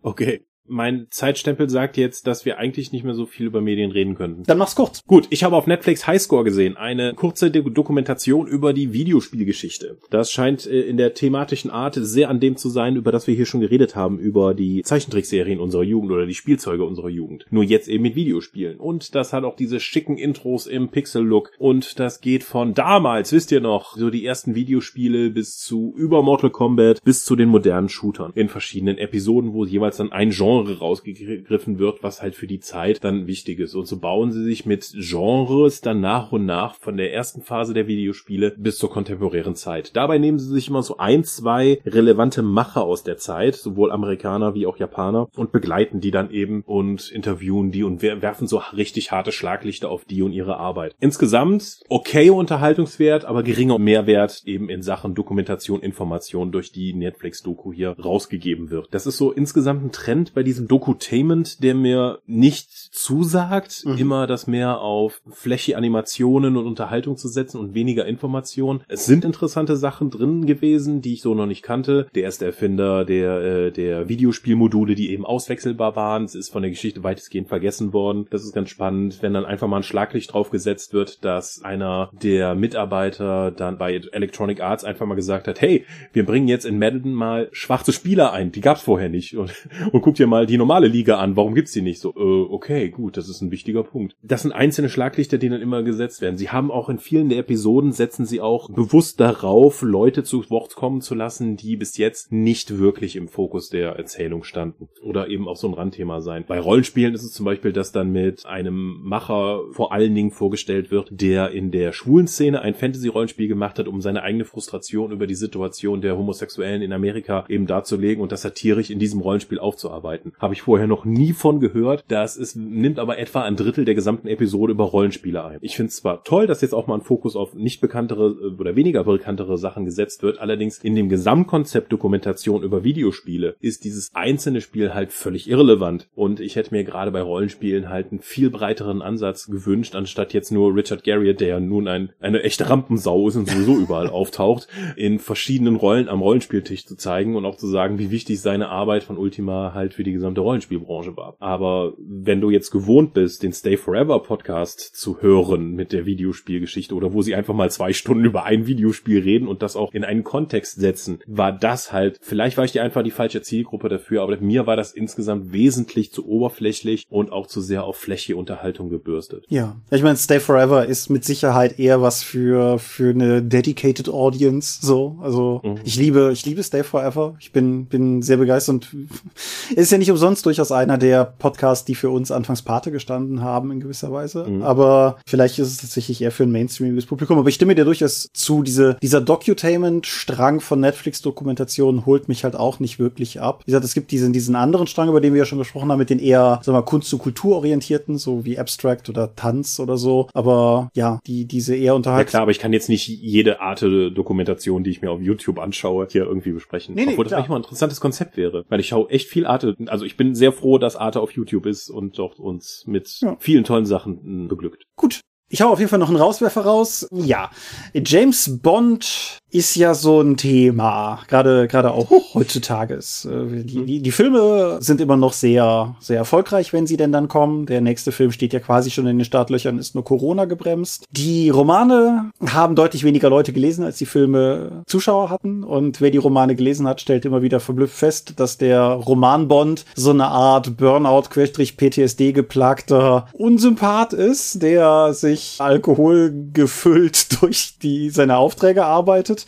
Okay 0.00 0.46
mein 0.68 1.06
Zeitstempel 1.10 1.68
sagt 1.68 1.96
jetzt, 1.96 2.26
dass 2.26 2.44
wir 2.44 2.58
eigentlich 2.58 2.92
nicht 2.92 3.04
mehr 3.04 3.14
so 3.14 3.26
viel 3.26 3.46
über 3.46 3.60
Medien 3.60 3.90
reden 3.90 4.14
könnten. 4.14 4.42
Dann 4.44 4.58
mach's 4.58 4.74
kurz. 4.74 5.02
Gut, 5.06 5.26
ich 5.30 5.44
habe 5.44 5.56
auf 5.56 5.66
Netflix 5.66 6.06
Highscore 6.06 6.44
gesehen, 6.44 6.76
eine 6.76 7.14
kurze 7.14 7.50
Dokumentation 7.50 8.46
über 8.46 8.72
die 8.72 8.92
Videospielgeschichte. 8.92 9.98
Das 10.10 10.30
scheint 10.30 10.66
äh, 10.66 10.82
in 10.82 10.96
der 10.96 11.14
thematischen 11.14 11.70
Art 11.70 11.94
sehr 11.98 12.28
an 12.28 12.40
dem 12.40 12.56
zu 12.56 12.68
sein, 12.68 12.96
über 12.96 13.12
das 13.12 13.26
wir 13.26 13.34
hier 13.34 13.46
schon 13.46 13.60
geredet 13.60 13.96
haben, 13.96 14.18
über 14.18 14.54
die 14.54 14.82
Zeichentrickserien 14.82 15.60
unserer 15.60 15.82
Jugend 15.82 16.12
oder 16.12 16.26
die 16.26 16.34
Spielzeuge 16.34 16.84
unserer 16.84 17.08
Jugend. 17.08 17.46
Nur 17.50 17.64
jetzt 17.64 17.88
eben 17.88 18.02
mit 18.02 18.14
Videospielen. 18.14 18.78
Und 18.78 19.14
das 19.14 19.32
hat 19.32 19.44
auch 19.44 19.56
diese 19.56 19.80
schicken 19.80 20.16
Intros 20.16 20.66
im 20.66 20.88
Pixel-Look. 20.88 21.52
Und 21.58 21.98
das 21.98 22.20
geht 22.20 22.44
von 22.44 22.74
damals, 22.74 23.32
wisst 23.32 23.52
ihr 23.52 23.60
noch, 23.60 23.96
so 23.96 24.10
die 24.10 24.24
ersten 24.24 24.54
Videospiele 24.54 25.30
bis 25.30 25.58
zu 25.58 25.94
über 25.96 26.22
Mortal 26.22 26.50
Kombat, 26.50 27.02
bis 27.04 27.24
zu 27.24 27.36
den 27.36 27.48
modernen 27.48 27.88
Shootern 27.88 28.32
in 28.34 28.48
verschiedenen 28.48 28.98
Episoden, 28.98 29.52
wo 29.52 29.64
jeweils 29.64 29.96
dann 29.96 30.12
ein 30.12 30.30
Genre 30.30 30.55
Genre 30.64 30.78
rausgegriffen 30.78 31.78
wird, 31.78 32.02
was 32.02 32.22
halt 32.22 32.34
für 32.34 32.46
die 32.46 32.60
Zeit 32.60 33.04
dann 33.04 33.26
wichtig 33.26 33.58
ist. 33.58 33.74
Und 33.74 33.86
so 33.86 33.98
bauen 33.98 34.32
sie 34.32 34.44
sich 34.44 34.66
mit 34.66 34.94
Genres 34.94 35.80
dann 35.80 36.00
nach 36.00 36.32
und 36.32 36.46
nach 36.46 36.76
von 36.76 36.96
der 36.96 37.12
ersten 37.12 37.42
Phase 37.42 37.74
der 37.74 37.86
Videospiele 37.86 38.54
bis 38.56 38.78
zur 38.78 38.90
kontemporären 38.90 39.54
Zeit. 39.54 39.94
Dabei 39.94 40.18
nehmen 40.18 40.38
sie 40.38 40.48
sich 40.48 40.68
immer 40.68 40.82
so 40.82 40.96
ein, 40.98 41.24
zwei 41.24 41.80
relevante 41.84 42.42
Macher 42.42 42.84
aus 42.84 43.02
der 43.02 43.18
Zeit, 43.18 43.56
sowohl 43.56 43.92
Amerikaner 43.92 44.54
wie 44.54 44.66
auch 44.66 44.78
Japaner, 44.78 45.28
und 45.36 45.52
begleiten 45.52 46.00
die 46.00 46.10
dann 46.10 46.30
eben 46.30 46.62
und 46.62 47.10
interviewen 47.10 47.70
die 47.70 47.84
und 47.84 48.02
werfen 48.02 48.46
so 48.46 48.62
richtig 48.76 49.12
harte 49.12 49.32
Schlaglichter 49.32 49.90
auf 49.90 50.04
die 50.04 50.22
und 50.22 50.32
ihre 50.32 50.56
Arbeit. 50.56 50.94
Insgesamt 51.00 51.80
okay 51.88 52.30
Unterhaltungswert, 52.30 53.24
aber 53.24 53.42
geringer 53.42 53.78
Mehrwert 53.78 54.42
eben 54.44 54.68
in 54.68 54.82
Sachen 54.82 55.14
Dokumentation, 55.14 55.80
Information 55.80 56.52
durch 56.52 56.72
die 56.72 56.94
Netflix-Doku 56.94 57.72
hier 57.72 57.90
rausgegeben 57.90 58.70
wird. 58.70 58.88
Das 58.90 59.06
ist 59.06 59.16
so 59.16 59.32
insgesamt 59.32 59.84
ein 59.84 59.92
Trend 59.92 60.34
bei 60.34 60.42
diesem 60.46 60.68
Dokutainment, 60.68 61.62
der 61.62 61.74
mir 61.74 62.20
nicht 62.26 62.70
zusagt, 62.70 63.84
mhm. 63.84 63.98
immer 63.98 64.26
das 64.26 64.46
mehr 64.46 64.80
auf 64.80 65.20
fläche 65.30 65.76
Animationen 65.76 66.56
und 66.56 66.66
Unterhaltung 66.66 67.16
zu 67.16 67.28
setzen 67.28 67.58
und 67.58 67.74
weniger 67.74 68.06
Informationen. 68.06 68.82
Es 68.88 69.04
sind 69.06 69.24
interessante 69.24 69.76
Sachen 69.76 70.10
drin 70.10 70.46
gewesen, 70.46 71.02
die 71.02 71.14
ich 71.14 71.22
so 71.22 71.34
noch 71.34 71.46
nicht 71.46 71.62
kannte. 71.62 72.06
Der 72.14 72.22
erste 72.22 72.46
Erfinder 72.46 73.04
der, 73.04 73.40
äh, 73.40 73.72
der 73.72 74.08
Videospielmodule, 74.08 74.94
die 74.94 75.10
eben 75.10 75.26
auswechselbar 75.26 75.96
waren. 75.96 76.24
Es 76.24 76.34
ist 76.34 76.50
von 76.50 76.62
der 76.62 76.70
Geschichte 76.70 77.02
weitestgehend 77.02 77.48
vergessen 77.48 77.92
worden. 77.92 78.26
Das 78.30 78.44
ist 78.44 78.54
ganz 78.54 78.70
spannend, 78.70 79.18
wenn 79.20 79.34
dann 79.34 79.44
einfach 79.44 79.68
mal 79.68 79.78
ein 79.78 79.82
Schlaglicht 79.82 80.32
drauf 80.32 80.50
gesetzt 80.50 80.92
wird, 80.92 81.24
dass 81.24 81.62
einer 81.62 82.10
der 82.22 82.54
Mitarbeiter 82.54 83.50
dann 83.50 83.78
bei 83.78 83.94
Electronic 84.12 84.60
Arts 84.60 84.84
einfach 84.84 85.06
mal 85.06 85.14
gesagt 85.14 85.48
hat, 85.48 85.60
hey, 85.60 85.84
wir 86.12 86.24
bringen 86.24 86.48
jetzt 86.48 86.64
in 86.64 86.78
Madden 86.78 87.12
mal 87.12 87.48
schwarze 87.52 87.92
Spieler 87.92 88.32
ein. 88.32 88.52
Die 88.52 88.60
gab's 88.60 88.82
vorher 88.82 89.08
nicht. 89.08 89.36
Und, 89.36 89.52
und 89.92 90.02
guck 90.02 90.14
dir 90.14 90.26
mal 90.26 90.35
die 90.44 90.58
normale 90.58 90.88
Liga 90.88 91.16
an. 91.18 91.36
Warum 91.36 91.54
gibt's 91.54 91.72
die 91.72 91.82
nicht? 91.82 92.00
So, 92.00 92.10
äh, 92.10 92.52
okay, 92.52 92.90
gut, 92.90 93.16
das 93.16 93.28
ist 93.28 93.40
ein 93.40 93.50
wichtiger 93.50 93.84
Punkt. 93.84 94.16
Das 94.22 94.42
sind 94.42 94.52
einzelne 94.52 94.90
Schlaglichter, 94.90 95.38
die 95.38 95.48
dann 95.48 95.62
immer 95.62 95.82
gesetzt 95.82 96.20
werden. 96.20 96.36
Sie 96.36 96.50
haben 96.50 96.70
auch 96.70 96.88
in 96.88 96.98
vielen 96.98 97.28
der 97.28 97.38
Episoden 97.38 97.92
setzen 97.92 98.26
sie 98.26 98.40
auch 98.40 98.68
bewusst 98.70 99.20
darauf, 99.20 99.82
Leute 99.82 100.24
zu 100.24 100.48
Wort 100.50 100.74
kommen 100.74 101.00
zu 101.00 101.14
lassen, 101.14 101.56
die 101.56 101.76
bis 101.76 101.96
jetzt 101.96 102.32
nicht 102.32 102.78
wirklich 102.78 103.16
im 103.16 103.28
Fokus 103.28 103.70
der 103.70 103.92
Erzählung 103.92 104.44
standen. 104.44 104.88
Oder 105.02 105.28
eben 105.28 105.48
auch 105.48 105.56
so 105.56 105.68
ein 105.68 105.74
Randthema 105.74 106.20
sein. 106.20 106.44
Bei 106.46 106.58
Rollenspielen 106.58 107.14
ist 107.14 107.22
es 107.22 107.32
zum 107.32 107.46
Beispiel, 107.46 107.72
dass 107.72 107.92
dann 107.92 108.10
mit 108.10 108.44
einem 108.46 109.00
Macher 109.02 109.60
vor 109.70 109.92
allen 109.92 110.14
Dingen 110.14 110.30
vorgestellt 110.30 110.90
wird, 110.90 111.08
der 111.10 111.50
in 111.50 111.70
der 111.70 111.92
schwulen 111.92 112.26
Szene 112.26 112.62
ein 112.62 112.74
Fantasy-Rollenspiel 112.74 113.48
gemacht 113.48 113.78
hat, 113.78 113.88
um 113.88 114.00
seine 114.00 114.22
eigene 114.22 114.44
Frustration 114.44 115.12
über 115.12 115.26
die 115.26 115.34
Situation 115.34 116.00
der 116.00 116.16
Homosexuellen 116.16 116.82
in 116.82 116.92
Amerika 116.92 117.44
eben 117.48 117.66
darzulegen 117.66 118.22
und 118.22 118.32
das 118.32 118.42
satirisch 118.42 118.90
in 118.90 118.98
diesem 118.98 119.20
Rollenspiel 119.20 119.58
aufzuarbeiten. 119.58 120.25
Habe 120.38 120.54
ich 120.54 120.62
vorher 120.62 120.86
noch 120.86 121.04
nie 121.04 121.32
von 121.32 121.60
gehört. 121.60 122.04
Das 122.08 122.36
ist, 122.36 122.56
nimmt 122.56 122.98
aber 122.98 123.18
etwa 123.18 123.42
ein 123.42 123.56
Drittel 123.56 123.84
der 123.84 123.94
gesamten 123.94 124.28
Episode 124.28 124.72
über 124.72 124.84
Rollenspiele 124.84 125.44
ein. 125.44 125.58
Ich 125.60 125.76
finde 125.76 125.90
es 125.90 125.96
zwar 125.96 126.24
toll, 126.24 126.46
dass 126.46 126.60
jetzt 126.60 126.74
auch 126.74 126.86
mal 126.86 126.94
ein 126.96 127.02
Fokus 127.02 127.36
auf 127.36 127.54
nicht 127.54 127.80
bekanntere 127.80 128.26
äh, 128.26 128.60
oder 128.60 128.76
weniger 128.76 129.04
bekanntere 129.04 129.58
Sachen 129.58 129.84
gesetzt 129.84 130.22
wird, 130.22 130.38
allerdings 130.38 130.78
in 130.78 130.94
dem 130.94 131.08
Gesamtkonzept 131.08 131.92
Dokumentation 131.92 132.62
über 132.62 132.84
Videospiele 132.84 133.56
ist 133.60 133.84
dieses 133.84 134.10
einzelne 134.14 134.60
Spiel 134.60 134.94
halt 134.94 135.12
völlig 135.12 135.48
irrelevant 135.48 136.08
und 136.14 136.40
ich 136.40 136.56
hätte 136.56 136.74
mir 136.74 136.84
gerade 136.84 137.10
bei 137.10 137.22
Rollenspielen 137.22 137.88
halt 137.88 138.10
einen 138.10 138.20
viel 138.20 138.50
breiteren 138.50 139.02
Ansatz 139.02 139.46
gewünscht, 139.46 139.94
anstatt 139.94 140.32
jetzt 140.32 140.52
nur 140.52 140.74
Richard 140.74 141.04
Garriott, 141.04 141.40
der 141.40 141.60
nun 141.60 141.88
ein, 141.88 142.10
eine 142.20 142.42
echte 142.42 142.68
Rampensau 142.68 143.28
ist 143.28 143.36
und 143.36 143.48
sowieso 143.48 143.76
überall 143.76 144.08
auftaucht, 144.10 144.68
in 144.96 145.18
verschiedenen 145.18 145.76
Rollen 145.76 146.08
am 146.08 146.20
Rollenspieltisch 146.20 146.86
zu 146.86 146.96
zeigen 146.96 147.36
und 147.36 147.44
auch 147.44 147.56
zu 147.56 147.66
sagen, 147.66 147.98
wie 147.98 148.10
wichtig 148.10 148.40
seine 148.40 148.68
Arbeit 148.68 149.04
von 149.04 149.18
Ultima 149.18 149.72
halt 149.74 149.94
für 149.94 150.04
die 150.04 150.12
gesamte 150.16 150.40
Rollenspielbranche 150.40 151.16
war. 151.16 151.36
Aber 151.38 151.94
wenn 151.98 152.40
du 152.40 152.50
jetzt 152.50 152.70
gewohnt 152.70 153.14
bist, 153.14 153.42
den 153.42 153.52
Stay 153.52 153.76
Forever 153.76 154.22
Podcast 154.22 154.80
zu 154.80 155.20
hören 155.20 155.72
mit 155.72 155.92
der 155.92 156.06
Videospielgeschichte 156.06 156.94
oder 156.94 157.12
wo 157.12 157.22
sie 157.22 157.34
einfach 157.34 157.54
mal 157.54 157.70
zwei 157.70 157.92
Stunden 157.92 158.24
über 158.24 158.44
ein 158.44 158.66
Videospiel 158.66 159.20
reden 159.20 159.48
und 159.48 159.62
das 159.62 159.76
auch 159.76 159.92
in 159.92 160.04
einen 160.04 160.24
Kontext 160.24 160.80
setzen, 160.80 161.20
war 161.26 161.52
das 161.52 161.92
halt, 161.92 162.18
vielleicht 162.20 162.56
war 162.56 162.64
ich 162.64 162.72
dir 162.72 162.82
einfach 162.82 163.02
die 163.02 163.10
falsche 163.10 163.42
Zielgruppe 163.42 163.88
dafür, 163.88 164.22
aber 164.22 164.36
mir 164.38 164.66
war 164.66 164.76
das 164.76 164.92
insgesamt 164.92 165.52
wesentlich 165.52 166.12
zu 166.12 166.26
oberflächlich 166.26 167.06
und 167.08 167.32
auch 167.32 167.46
zu 167.46 167.60
sehr 167.60 167.84
auf 167.84 167.96
Fläche 167.96 168.36
Unterhaltung 168.36 168.88
gebürstet. 168.90 169.44
Ja, 169.48 169.76
ich 169.90 170.02
meine, 170.02 170.16
Stay 170.16 170.40
Forever 170.40 170.86
ist 170.86 171.10
mit 171.10 171.24
Sicherheit 171.24 171.78
eher 171.78 172.02
was 172.02 172.22
für, 172.22 172.78
für 172.78 173.10
eine 173.10 173.42
dedicated 173.42 174.08
Audience, 174.08 174.84
so. 174.84 175.18
Also, 175.20 175.60
mhm. 175.64 175.80
ich 175.84 175.96
liebe, 175.96 176.30
ich 176.32 176.44
liebe 176.44 176.62
Stay 176.62 176.82
Forever. 176.82 177.36
Ich 177.40 177.52
bin, 177.52 177.86
bin 177.86 178.22
sehr 178.22 178.36
begeistert 178.36 178.74
und 178.74 178.96
ist 179.76 179.92
ja 179.92 179.98
nicht 179.98 180.05
umsonst 180.10 180.44
durchaus 180.46 180.72
einer 180.72 180.98
der 180.98 181.24
Podcasts, 181.24 181.84
die 181.84 181.94
für 181.94 182.10
uns 182.10 182.30
anfangs 182.30 182.62
Pate 182.62 182.90
gestanden 182.90 183.42
haben 183.42 183.70
in 183.70 183.80
gewisser 183.80 184.12
Weise. 184.12 184.44
Mhm. 184.48 184.62
Aber 184.62 185.16
vielleicht 185.26 185.58
ist 185.58 185.68
es 185.68 185.76
tatsächlich 185.78 186.22
eher 186.22 186.32
für 186.32 186.44
ein 186.44 186.52
mainstreamiges 186.52 187.06
Publikum. 187.06 187.38
Aber 187.38 187.48
ich 187.48 187.54
stimme 187.54 187.74
dir 187.74 187.84
durchaus 187.84 188.28
zu, 188.32 188.62
diese, 188.62 188.96
dieser 189.02 189.20
Docutainment-Strang 189.20 190.60
von 190.60 190.80
Netflix-Dokumentationen 190.80 192.06
holt 192.06 192.28
mich 192.28 192.44
halt 192.44 192.56
auch 192.56 192.80
nicht 192.80 192.98
wirklich 192.98 193.40
ab. 193.40 193.62
Wie 193.64 193.70
gesagt, 193.70 193.84
es 193.84 193.94
gibt 193.94 194.10
diesen, 194.10 194.32
diesen 194.32 194.56
anderen 194.56 194.86
Strang, 194.86 195.08
über 195.08 195.20
den 195.20 195.32
wir 195.34 195.40
ja 195.40 195.44
schon 195.44 195.58
gesprochen 195.58 195.90
haben, 195.90 195.98
mit 195.98 196.10
den 196.10 196.18
eher, 196.18 196.60
sagen 196.62 196.66
wir 196.66 196.80
mal, 196.80 196.82
Kunst- 196.82 197.12
und 197.12 197.20
Kulturorientierten, 197.20 198.18
so 198.18 198.44
wie 198.44 198.58
Abstract 198.58 199.08
oder 199.08 199.34
Tanz 199.34 199.80
oder 199.80 199.96
so. 199.96 200.28
Aber 200.34 200.90
ja, 200.94 201.20
die, 201.26 201.44
diese 201.44 201.76
eher 201.76 201.94
unterhalb. 201.94 202.26
Ja 202.26 202.30
klar, 202.30 202.42
aber 202.42 202.50
ich 202.50 202.58
kann 202.58 202.72
jetzt 202.72 202.88
nicht 202.88 203.06
jede 203.06 203.60
Art 203.60 203.82
Dokumentation, 203.82 204.84
die 204.84 204.90
ich 204.90 205.02
mir 205.02 205.10
auf 205.10 205.20
YouTube 205.20 205.58
anschaue, 205.58 206.08
hier 206.10 206.24
irgendwie 206.24 206.52
besprechen. 206.52 206.94
Nee, 206.94 207.06
nee, 207.06 207.12
Obwohl 207.12 207.24
das 207.24 207.34
eigentlich 207.34 207.48
mal 207.48 207.56
ein 207.56 207.62
interessantes 207.62 208.00
Konzept 208.00 208.36
wäre. 208.36 208.64
Weil 208.68 208.80
ich 208.80 208.88
schaue 208.88 209.10
echt 209.10 209.28
viel 209.28 209.46
Arte, 209.46 209.76
also 209.88 210.04
ich 210.04 210.16
bin 210.16 210.34
sehr 210.34 210.52
froh, 210.52 210.78
dass 210.78 210.96
Arte 210.96 211.20
auf 211.20 211.32
YouTube 211.32 211.66
ist 211.66 211.90
und 211.90 212.18
dort 212.18 212.38
uns 212.38 212.84
mit 212.86 213.20
ja. 213.20 213.36
vielen 213.38 213.64
tollen 213.64 213.86
Sachen 213.86 214.48
beglückt. 214.48 214.84
Gut. 214.96 215.20
Ich 215.48 215.62
hau 215.62 215.68
auf 215.68 215.78
jeden 215.78 215.88
Fall 215.88 216.00
noch 216.00 216.08
einen 216.08 216.16
Rauswerfer 216.16 216.62
raus. 216.62 217.06
Ja, 217.12 217.50
James 217.94 218.58
Bond 218.60 219.38
ist 219.50 219.76
ja 219.76 219.94
so 219.94 220.20
ein 220.20 220.36
Thema, 220.36 221.20
gerade 221.28 221.68
gerade 221.68 221.92
auch 221.92 222.10
heutzutage. 222.34 222.94
Äh, 222.94 223.62
die, 223.62 223.84
die, 223.86 224.02
die 224.02 224.10
Filme 224.10 224.78
sind 224.80 225.00
immer 225.00 225.16
noch 225.16 225.32
sehr 225.32 225.94
sehr 226.00 226.18
erfolgreich, 226.18 226.72
wenn 226.72 226.88
sie 226.88 226.96
denn 226.96 227.12
dann 227.12 227.28
kommen. 227.28 227.66
Der 227.66 227.80
nächste 227.80 228.10
Film 228.10 228.32
steht 228.32 228.52
ja 228.52 228.60
quasi 228.60 228.90
schon 228.90 229.06
in 229.06 229.18
den 229.18 229.24
Startlöchern, 229.24 229.78
ist 229.78 229.94
nur 229.94 230.04
Corona 230.04 230.46
gebremst. 230.46 231.04
Die 231.10 231.48
Romane 231.48 232.32
haben 232.44 232.74
deutlich 232.74 233.04
weniger 233.04 233.30
Leute 233.30 233.52
gelesen, 233.52 233.84
als 233.84 233.98
die 233.98 234.06
Filme 234.06 234.82
Zuschauer 234.86 235.30
hatten. 235.30 235.62
Und 235.62 236.00
wer 236.00 236.10
die 236.10 236.18
Romane 236.18 236.56
gelesen 236.56 236.88
hat, 236.88 237.00
stellt 237.00 237.24
immer 237.24 237.42
wieder 237.42 237.60
verblüfft 237.60 237.96
fest, 237.96 238.34
dass 238.36 238.58
der 238.58 238.82
Roman 238.82 239.46
Bond 239.46 239.84
so 239.94 240.10
eine 240.10 240.26
Art 240.26 240.76
Burnout-PTSD 240.76 242.32
geplagter 242.32 243.28
Unsympath 243.32 244.12
ist, 244.12 244.60
der 244.60 245.14
sich 245.14 245.35
Alkohol 245.58 246.32
gefüllt 246.52 247.40
durch 247.40 247.78
die 247.82 248.10
seine 248.10 248.36
Aufträge 248.36 248.84
arbeitet. 248.84 249.46